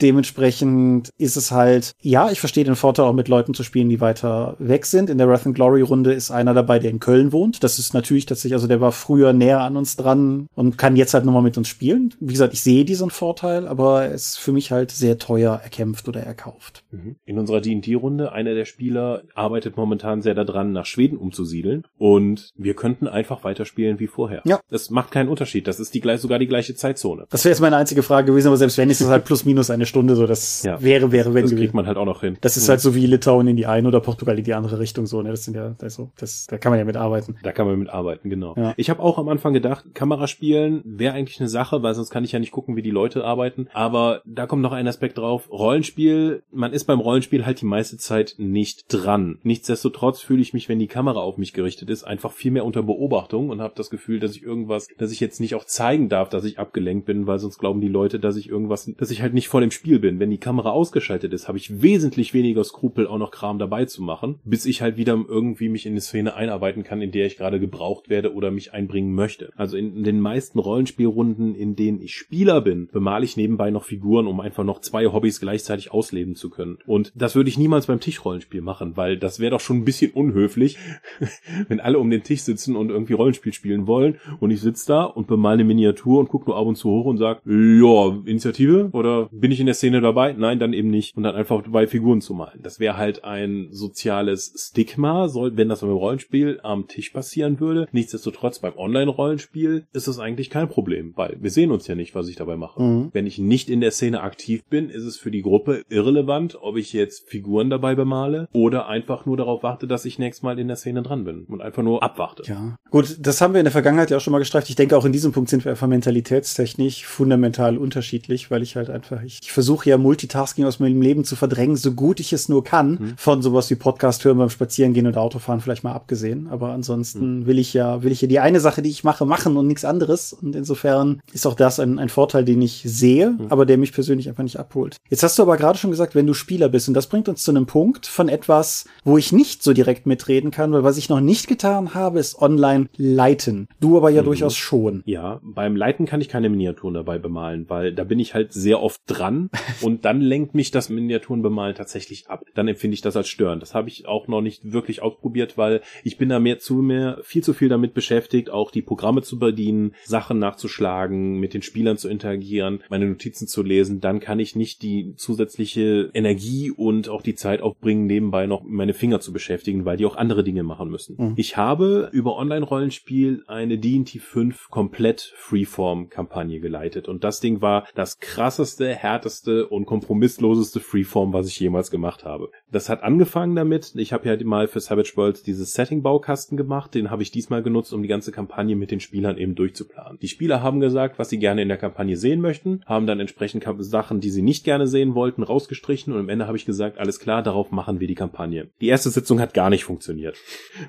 dementsprechend 0.00 1.10
ist 1.18 1.36
es 1.36 1.50
halt, 1.50 1.92
ja, 2.00 2.30
ich 2.30 2.40
verstehe 2.40 2.64
den 2.64 2.74
Vorteil 2.74 3.04
auch 3.04 3.12
mit 3.12 3.28
Leuten 3.28 3.52
zu 3.52 3.64
spielen, 3.64 3.90
die 3.90 4.00
weiter 4.00 4.56
weg 4.58 4.86
sind. 4.86 5.10
In 5.10 5.18
der 5.18 5.28
Wrath 5.28 5.44
and 5.44 5.54
Glory 5.54 5.82
Runde 5.82 6.14
ist 6.14 6.30
einer 6.30 6.54
dabei, 6.54 6.78
der 6.78 6.90
in 6.90 6.98
Köln 6.98 7.32
wohnt. 7.32 7.62
Das 7.62 7.78
ist 7.78 7.92
natürlich 7.92 8.24
tatsächlich, 8.24 8.54
also 8.54 8.68
der 8.68 8.80
war 8.80 8.92
früher 8.92 9.34
näher 9.34 9.60
an 9.60 9.76
uns 9.76 9.96
dran 9.96 10.46
und 10.54 10.78
kann 10.78 10.96
jetzt 10.96 11.12
halt 11.12 11.26
nochmal 11.26 11.42
mit 11.42 11.58
uns 11.58 11.68
spielen. 11.68 12.14
Wie 12.18 12.32
gesagt, 12.32 12.54
ich 12.54 12.62
sehe 12.62 12.86
diesen 12.86 13.10
Vorteil, 13.10 13.68
aber 13.68 14.06
es 14.06 14.30
ist 14.30 14.38
für 14.38 14.52
mich 14.52 14.72
halt 14.72 14.90
sehr 14.90 15.18
teuer 15.18 15.60
erkämpft 15.62 16.08
oder 16.08 16.20
erkauft. 16.20 16.82
Mhm. 16.92 17.16
In 17.26 17.38
unserer 17.38 17.60
D&D-Runde, 17.60 18.32
einer 18.32 18.54
der 18.54 18.64
Spieler 18.64 19.24
arbeitet 19.34 19.76
momentan 19.76 20.22
sehr 20.22 20.34
daran, 20.34 20.72
nach 20.72 20.86
Schweden 20.86 21.18
umzusiedeln 21.18 21.84
und 21.98 22.48
wir 22.56 22.72
könnten 22.72 23.06
einfach 23.06 23.44
weiterspielen 23.44 24.00
wie 24.00 24.06
vorher. 24.06 24.40
Ja. 24.46 24.60
Das 24.70 24.88
macht 24.88 25.10
keinen 25.10 25.28
Unterschied. 25.28 25.68
Das 25.68 25.78
ist 25.78 25.92
die 25.92 26.02
sogar 26.16 26.38
die 26.38 26.48
gleiche 26.48 26.74
Zeitzone. 26.74 27.26
Das 27.28 27.44
wäre 27.44 27.52
jetzt 27.52 27.60
meine 27.60 27.76
einzige 27.76 28.02
Frage 28.02 28.28
gewesen, 28.28 28.48
aber 28.48 28.61
selbst 28.62 28.78
wenn 28.78 28.90
ist 28.90 29.00
es 29.00 29.08
halt 29.08 29.24
plus 29.24 29.44
minus 29.44 29.70
eine 29.70 29.86
Stunde, 29.86 30.14
so 30.14 30.24
das 30.24 30.62
ja, 30.62 30.80
wäre, 30.80 31.10
wäre, 31.10 31.34
wenn 31.34 31.42
Das 31.42 31.54
kriegt 31.54 31.74
man 31.74 31.86
halt 31.86 31.96
auch 31.96 32.04
noch 32.04 32.20
hin. 32.20 32.38
Das 32.40 32.56
ist 32.56 32.66
mhm. 32.66 32.70
halt 32.70 32.80
so 32.80 32.94
wie 32.94 33.06
Litauen 33.06 33.48
in 33.48 33.56
die 33.56 33.66
eine 33.66 33.88
oder 33.88 34.00
Portugal 34.00 34.38
in 34.38 34.44
die 34.44 34.54
andere 34.54 34.78
Richtung, 34.78 35.06
so, 35.06 35.20
ne, 35.20 35.30
das 35.30 35.44
sind 35.44 35.54
ja, 35.54 35.74
also, 35.82 36.10
das, 36.16 36.46
da 36.46 36.58
kann 36.58 36.70
man 36.70 36.78
ja 36.78 36.84
mit 36.84 36.96
arbeiten. 36.96 37.36
Da 37.42 37.50
kann 37.50 37.66
man 37.66 37.76
mit 37.78 37.88
arbeiten, 37.88 38.30
genau. 38.30 38.54
Ja. 38.56 38.74
Ich 38.76 38.88
habe 38.88 39.02
auch 39.02 39.18
am 39.18 39.28
Anfang 39.28 39.52
gedacht, 39.52 39.94
Kameraspielen 39.94 40.82
wäre 40.84 41.14
eigentlich 41.14 41.40
eine 41.40 41.48
Sache, 41.48 41.82
weil 41.82 41.94
sonst 41.94 42.10
kann 42.10 42.22
ich 42.22 42.30
ja 42.30 42.38
nicht 42.38 42.52
gucken, 42.52 42.76
wie 42.76 42.82
die 42.82 42.90
Leute 42.90 43.24
arbeiten, 43.24 43.66
aber 43.72 44.22
da 44.24 44.46
kommt 44.46 44.62
noch 44.62 44.72
ein 44.72 44.86
Aspekt 44.86 45.18
drauf. 45.18 45.50
Rollenspiel, 45.50 46.44
man 46.52 46.72
ist 46.72 46.84
beim 46.84 47.00
Rollenspiel 47.00 47.44
halt 47.44 47.60
die 47.60 47.66
meiste 47.66 47.96
Zeit 47.96 48.36
nicht 48.38 48.84
dran. 48.88 49.38
Nichtsdestotrotz 49.42 50.20
fühle 50.20 50.42
ich 50.42 50.54
mich, 50.54 50.68
wenn 50.68 50.78
die 50.78 50.86
Kamera 50.86 51.18
auf 51.18 51.36
mich 51.36 51.52
gerichtet 51.52 51.90
ist, 51.90 52.04
einfach 52.04 52.30
viel 52.30 52.52
mehr 52.52 52.64
unter 52.64 52.84
Beobachtung 52.84 53.50
und 53.50 53.60
habe 53.60 53.74
das 53.76 53.90
Gefühl, 53.90 54.20
dass 54.20 54.36
ich 54.36 54.42
irgendwas, 54.44 54.86
dass 54.98 55.10
ich 55.10 55.18
jetzt 55.18 55.40
nicht 55.40 55.56
auch 55.56 55.64
zeigen 55.64 56.08
darf, 56.08 56.28
dass 56.28 56.44
ich 56.44 56.60
abgelenkt 56.60 57.06
bin, 57.06 57.26
weil 57.26 57.40
sonst 57.40 57.58
glauben 57.58 57.80
die 57.80 57.88
Leute, 57.88 58.20
dass 58.20 58.36
ich 58.36 58.48
irgendwas, 58.52 58.92
dass 58.98 59.10
ich 59.10 59.22
halt 59.22 59.34
nicht 59.34 59.48
voll 59.48 59.62
im 59.62 59.70
Spiel 59.70 59.98
bin. 59.98 60.20
Wenn 60.20 60.30
die 60.30 60.38
Kamera 60.38 60.70
ausgeschaltet 60.70 61.32
ist, 61.32 61.48
habe 61.48 61.58
ich 61.58 61.82
wesentlich 61.82 62.34
weniger 62.34 62.62
Skrupel, 62.62 63.06
auch 63.06 63.18
noch 63.18 63.30
Kram 63.30 63.58
dabei 63.58 63.86
zu 63.86 64.02
machen, 64.02 64.38
bis 64.44 64.66
ich 64.66 64.82
halt 64.82 64.96
wieder 64.96 65.18
irgendwie 65.26 65.68
mich 65.68 65.86
in 65.86 65.92
eine 65.92 66.00
Szene 66.00 66.34
einarbeiten 66.34 66.84
kann, 66.84 67.02
in 67.02 67.10
der 67.10 67.26
ich 67.26 67.36
gerade 67.36 67.58
gebraucht 67.58 68.08
werde 68.10 68.34
oder 68.34 68.50
mich 68.50 68.72
einbringen 68.74 69.14
möchte. 69.14 69.50
Also 69.56 69.76
in, 69.76 69.96
in 69.96 70.04
den 70.04 70.20
meisten 70.20 70.58
Rollenspielrunden, 70.58 71.54
in 71.54 71.74
denen 71.74 72.00
ich 72.00 72.14
Spieler 72.14 72.60
bin, 72.60 72.88
bemale 72.92 73.24
ich 73.24 73.36
nebenbei 73.36 73.70
noch 73.70 73.84
Figuren, 73.84 74.26
um 74.26 74.40
einfach 74.40 74.64
noch 74.64 74.80
zwei 74.80 75.06
Hobbys 75.06 75.40
gleichzeitig 75.40 75.90
ausleben 75.90 76.34
zu 76.34 76.50
können. 76.50 76.78
Und 76.86 77.12
das 77.14 77.34
würde 77.34 77.48
ich 77.48 77.58
niemals 77.58 77.86
beim 77.86 78.00
Tischrollenspiel 78.00 78.60
machen, 78.60 78.96
weil 78.96 79.16
das 79.16 79.40
wäre 79.40 79.52
doch 79.52 79.60
schon 79.60 79.78
ein 79.78 79.84
bisschen 79.84 80.12
unhöflich, 80.12 80.76
wenn 81.68 81.80
alle 81.80 81.98
um 81.98 82.10
den 82.10 82.22
Tisch 82.22 82.42
sitzen 82.42 82.76
und 82.76 82.90
irgendwie 82.90 83.14
Rollenspiel 83.14 83.54
spielen 83.54 83.86
wollen 83.86 84.18
und 84.40 84.50
ich 84.50 84.60
sitze 84.60 84.88
da 84.88 85.04
und 85.04 85.26
bemale 85.26 85.62
eine 85.62 85.64
Miniatur 85.64 86.20
und 86.20 86.28
gucke 86.28 86.50
nur 86.50 86.58
ab 86.58 86.66
und 86.66 86.76
zu 86.76 86.90
hoch 86.90 87.06
und 87.06 87.18
sage, 87.18 87.40
ja, 87.46 88.18
Initiative 88.44 88.90
oder 88.92 89.28
bin 89.30 89.52
ich 89.52 89.60
in 89.60 89.66
der 89.66 89.74
Szene 89.74 90.00
dabei? 90.00 90.32
Nein, 90.32 90.58
dann 90.58 90.72
eben 90.72 90.90
nicht. 90.90 91.16
Und 91.16 91.22
dann 91.22 91.34
einfach 91.34 91.62
dabei 91.62 91.86
Figuren 91.86 92.20
zu 92.20 92.34
malen. 92.34 92.60
Das 92.62 92.80
wäre 92.80 92.96
halt 92.96 93.24
ein 93.24 93.68
soziales 93.70 94.52
Stigma, 94.56 95.28
soll, 95.28 95.56
wenn 95.56 95.68
das 95.68 95.80
beim 95.80 95.90
Rollenspiel 95.90 96.60
am 96.62 96.88
Tisch 96.88 97.10
passieren 97.10 97.60
würde. 97.60 97.88
Nichtsdestotrotz 97.92 98.58
beim 98.58 98.76
Online-Rollenspiel 98.76 99.86
ist 99.92 100.08
es 100.08 100.18
eigentlich 100.18 100.50
kein 100.50 100.68
Problem, 100.68 101.12
weil 101.16 101.36
wir 101.40 101.50
sehen 101.50 101.70
uns 101.70 101.86
ja 101.86 101.94
nicht, 101.94 102.14
was 102.14 102.28
ich 102.28 102.36
dabei 102.36 102.56
mache. 102.56 102.82
Mhm. 102.82 103.10
Wenn 103.12 103.26
ich 103.26 103.38
nicht 103.38 103.70
in 103.70 103.80
der 103.80 103.90
Szene 103.90 104.22
aktiv 104.22 104.64
bin, 104.68 104.90
ist 104.90 105.04
es 105.04 105.16
für 105.16 105.30
die 105.30 105.42
Gruppe 105.42 105.82
irrelevant, 105.88 106.58
ob 106.60 106.76
ich 106.76 106.92
jetzt 106.92 107.28
Figuren 107.28 107.70
dabei 107.70 107.94
bemale 107.94 108.48
oder 108.52 108.88
einfach 108.88 109.26
nur 109.26 109.36
darauf 109.36 109.62
warte, 109.62 109.86
dass 109.86 110.04
ich 110.04 110.18
nächstes 110.18 110.42
Mal 110.42 110.58
in 110.58 110.68
der 110.68 110.76
Szene 110.76 111.02
dran 111.02 111.24
bin 111.24 111.44
und 111.44 111.60
einfach 111.60 111.82
nur 111.82 112.02
abwarte. 112.02 112.42
Ja. 112.46 112.76
Gut, 112.90 113.16
das 113.20 113.40
haben 113.40 113.54
wir 113.54 113.60
in 113.60 113.64
der 113.64 113.72
Vergangenheit 113.72 114.10
ja 114.10 114.16
auch 114.16 114.20
schon 114.20 114.32
mal 114.32 114.38
gestreift. 114.38 114.68
Ich 114.68 114.76
denke, 114.76 114.96
auch 114.96 115.04
in 115.04 115.12
diesem 115.12 115.32
Punkt 115.32 115.50
sind 115.50 115.64
wir 115.64 115.72
einfach 115.72 115.86
mentalitätstechnisch 115.86 117.06
fundamental 117.06 117.78
unterschiedlich, 117.78 118.21
weil 118.50 118.62
ich 118.62 118.76
halt 118.76 118.90
einfach, 118.90 119.22
ich, 119.22 119.40
ich 119.42 119.52
versuche 119.52 119.88
ja 119.88 119.98
Multitasking 119.98 120.64
aus 120.64 120.80
meinem 120.80 121.02
Leben 121.02 121.24
zu 121.24 121.36
verdrängen, 121.36 121.76
so 121.76 121.92
gut 121.92 122.20
ich 122.20 122.32
es 122.32 122.48
nur 122.48 122.64
kann, 122.64 122.90
mhm. 122.90 123.14
von 123.16 123.42
sowas 123.42 123.70
wie 123.70 123.74
Podcast 123.74 124.24
hören 124.24 124.38
beim 124.38 124.50
Spazierengehen 124.50 125.06
und 125.06 125.16
Autofahren 125.16 125.60
vielleicht 125.60 125.84
mal 125.84 125.92
abgesehen. 125.92 126.48
Aber 126.48 126.70
ansonsten 126.70 127.40
mhm. 127.40 127.46
will 127.46 127.58
ich 127.58 127.74
ja, 127.74 128.02
will 128.02 128.12
ich 128.12 128.22
ja 128.22 128.28
die 128.28 128.40
eine 128.40 128.60
Sache, 128.60 128.82
die 128.82 128.90
ich 128.90 129.04
mache, 129.04 129.26
machen 129.26 129.56
und 129.56 129.66
nichts 129.66 129.84
anderes. 129.84 130.32
Und 130.32 130.56
insofern 130.56 131.20
ist 131.32 131.46
auch 131.46 131.54
das 131.54 131.80
ein, 131.80 131.98
ein 131.98 132.08
Vorteil, 132.08 132.44
den 132.44 132.62
ich 132.62 132.82
sehe, 132.84 133.30
mhm. 133.30 133.46
aber 133.48 133.66
der 133.66 133.78
mich 133.78 133.92
persönlich 133.92 134.28
einfach 134.28 134.42
nicht 134.42 134.58
abholt. 134.58 134.96
Jetzt 135.10 135.22
hast 135.22 135.38
du 135.38 135.42
aber 135.42 135.56
gerade 135.56 135.78
schon 135.78 135.90
gesagt, 135.90 136.14
wenn 136.14 136.26
du 136.26 136.34
Spieler 136.34 136.68
bist, 136.68 136.88
und 136.88 136.94
das 136.94 137.06
bringt 137.06 137.28
uns 137.28 137.42
zu 137.42 137.50
einem 137.50 137.66
Punkt 137.66 138.06
von 138.06 138.28
etwas, 138.28 138.86
wo 139.04 139.18
ich 139.18 139.32
nicht 139.32 139.62
so 139.62 139.72
direkt 139.72 140.06
mitreden 140.06 140.50
kann, 140.50 140.72
weil 140.72 140.84
was 140.84 140.96
ich 140.96 141.08
noch 141.08 141.20
nicht 141.20 141.48
getan 141.48 141.94
habe, 141.94 142.18
ist 142.18 142.40
online 142.40 142.88
leiten. 142.96 143.68
Du 143.80 143.96
aber 143.96 144.10
ja 144.10 144.22
mhm. 144.22 144.26
durchaus 144.26 144.56
schon. 144.56 145.02
Ja, 145.06 145.40
beim 145.42 145.76
Leiten 145.76 146.06
kann 146.06 146.20
ich 146.20 146.28
keine 146.28 146.48
Miniaturen 146.48 146.94
dabei 146.94 147.18
bemalen, 147.18 147.66
weil 147.68 147.92
da 147.92 148.04
bin 148.12 148.18
ich 148.18 148.34
halt 148.34 148.52
sehr 148.52 148.82
oft 148.82 149.00
dran 149.06 149.48
und 149.80 150.04
dann 150.04 150.20
lenkt 150.20 150.54
mich 150.54 150.70
das 150.70 150.90
Miniaturenbemalen 150.90 151.74
tatsächlich 151.74 152.28
ab. 152.28 152.44
Dann 152.54 152.68
empfinde 152.68 152.92
ich 152.92 153.00
das 153.00 153.16
als 153.16 153.30
störend. 153.30 153.62
Das 153.62 153.74
habe 153.74 153.88
ich 153.88 154.06
auch 154.06 154.28
noch 154.28 154.42
nicht 154.42 154.70
wirklich 154.70 155.00
ausprobiert, 155.00 155.56
weil 155.56 155.80
ich 156.04 156.18
bin 156.18 156.28
da 156.28 156.38
mehr 156.38 156.58
zu 156.58 156.74
mehr, 156.82 157.20
viel 157.22 157.42
zu 157.42 157.54
viel 157.54 157.70
damit 157.70 157.94
beschäftigt, 157.94 158.50
auch 158.50 158.70
die 158.70 158.82
Programme 158.82 159.22
zu 159.22 159.38
bedienen, 159.38 159.94
Sachen 160.04 160.38
nachzuschlagen, 160.38 161.40
mit 161.40 161.54
den 161.54 161.62
Spielern 161.62 161.96
zu 161.96 162.10
interagieren, 162.10 162.82
meine 162.90 163.06
Notizen 163.06 163.48
zu 163.48 163.62
lesen. 163.62 164.02
Dann 164.02 164.20
kann 164.20 164.40
ich 164.40 164.56
nicht 164.56 164.82
die 164.82 165.14
zusätzliche 165.16 166.10
Energie 166.12 166.70
und 166.70 167.08
auch 167.08 167.22
die 167.22 167.34
Zeit 167.34 167.62
aufbringen, 167.62 168.04
nebenbei 168.04 168.46
noch 168.46 168.62
meine 168.62 168.92
Finger 168.92 169.20
zu 169.20 169.32
beschäftigen, 169.32 169.86
weil 169.86 169.96
die 169.96 170.04
auch 170.04 170.16
andere 170.16 170.44
Dinge 170.44 170.64
machen 170.64 170.90
müssen. 170.90 171.16
Mhm. 171.18 171.32
Ich 171.36 171.56
habe 171.56 172.10
über 172.12 172.36
Online-Rollenspiel 172.36 173.44
eine 173.46 173.78
D&T 173.78 174.18
5 174.18 174.68
komplett 174.68 175.32
Freeform-Kampagne 175.38 176.60
geleitet 176.60 177.08
und 177.08 177.24
das 177.24 177.40
Ding 177.40 177.62
war 177.62 177.86
das 178.02 178.18
krasseste, 178.18 178.92
härteste 178.92 179.68
und 179.68 179.86
kompromissloseste 179.86 180.80
Freeform, 180.80 181.32
was 181.32 181.46
ich 181.46 181.60
jemals 181.60 181.88
gemacht 181.88 182.24
habe. 182.24 182.50
Das 182.68 182.88
hat 182.88 183.04
angefangen 183.04 183.54
damit, 183.54 183.92
ich 183.94 184.12
habe 184.12 184.28
ja 184.28 184.44
mal 184.44 184.66
für 184.66 184.80
Savage 184.80 185.12
Worlds 185.14 185.44
dieses 185.44 185.74
Setting-Baukasten 185.74 186.56
gemacht, 186.56 186.96
den 186.96 187.12
habe 187.12 187.22
ich 187.22 187.30
diesmal 187.30 187.62
genutzt, 187.62 187.92
um 187.92 188.02
die 188.02 188.08
ganze 188.08 188.32
Kampagne 188.32 188.74
mit 188.74 188.90
den 188.90 188.98
Spielern 188.98 189.38
eben 189.38 189.54
durchzuplanen. 189.54 190.18
Die 190.20 190.26
Spieler 190.26 190.64
haben 190.64 190.80
gesagt, 190.80 191.20
was 191.20 191.28
sie 191.28 191.38
gerne 191.38 191.62
in 191.62 191.68
der 191.68 191.76
Kampagne 191.76 192.16
sehen 192.16 192.40
möchten, 192.40 192.80
haben 192.86 193.06
dann 193.06 193.20
entsprechend 193.20 193.64
Sachen, 193.78 194.18
die 194.18 194.30
sie 194.30 194.42
nicht 194.42 194.64
gerne 194.64 194.88
sehen 194.88 195.14
wollten, 195.14 195.44
rausgestrichen 195.44 196.12
und 196.12 196.18
am 196.18 196.28
Ende 196.28 196.48
habe 196.48 196.56
ich 196.56 196.66
gesagt, 196.66 196.98
alles 196.98 197.20
klar, 197.20 197.44
darauf 197.44 197.70
machen 197.70 198.00
wir 198.00 198.08
die 198.08 198.16
Kampagne. 198.16 198.68
Die 198.80 198.88
erste 198.88 199.10
Sitzung 199.10 199.38
hat 199.38 199.54
gar 199.54 199.70
nicht 199.70 199.84
funktioniert. 199.84 200.36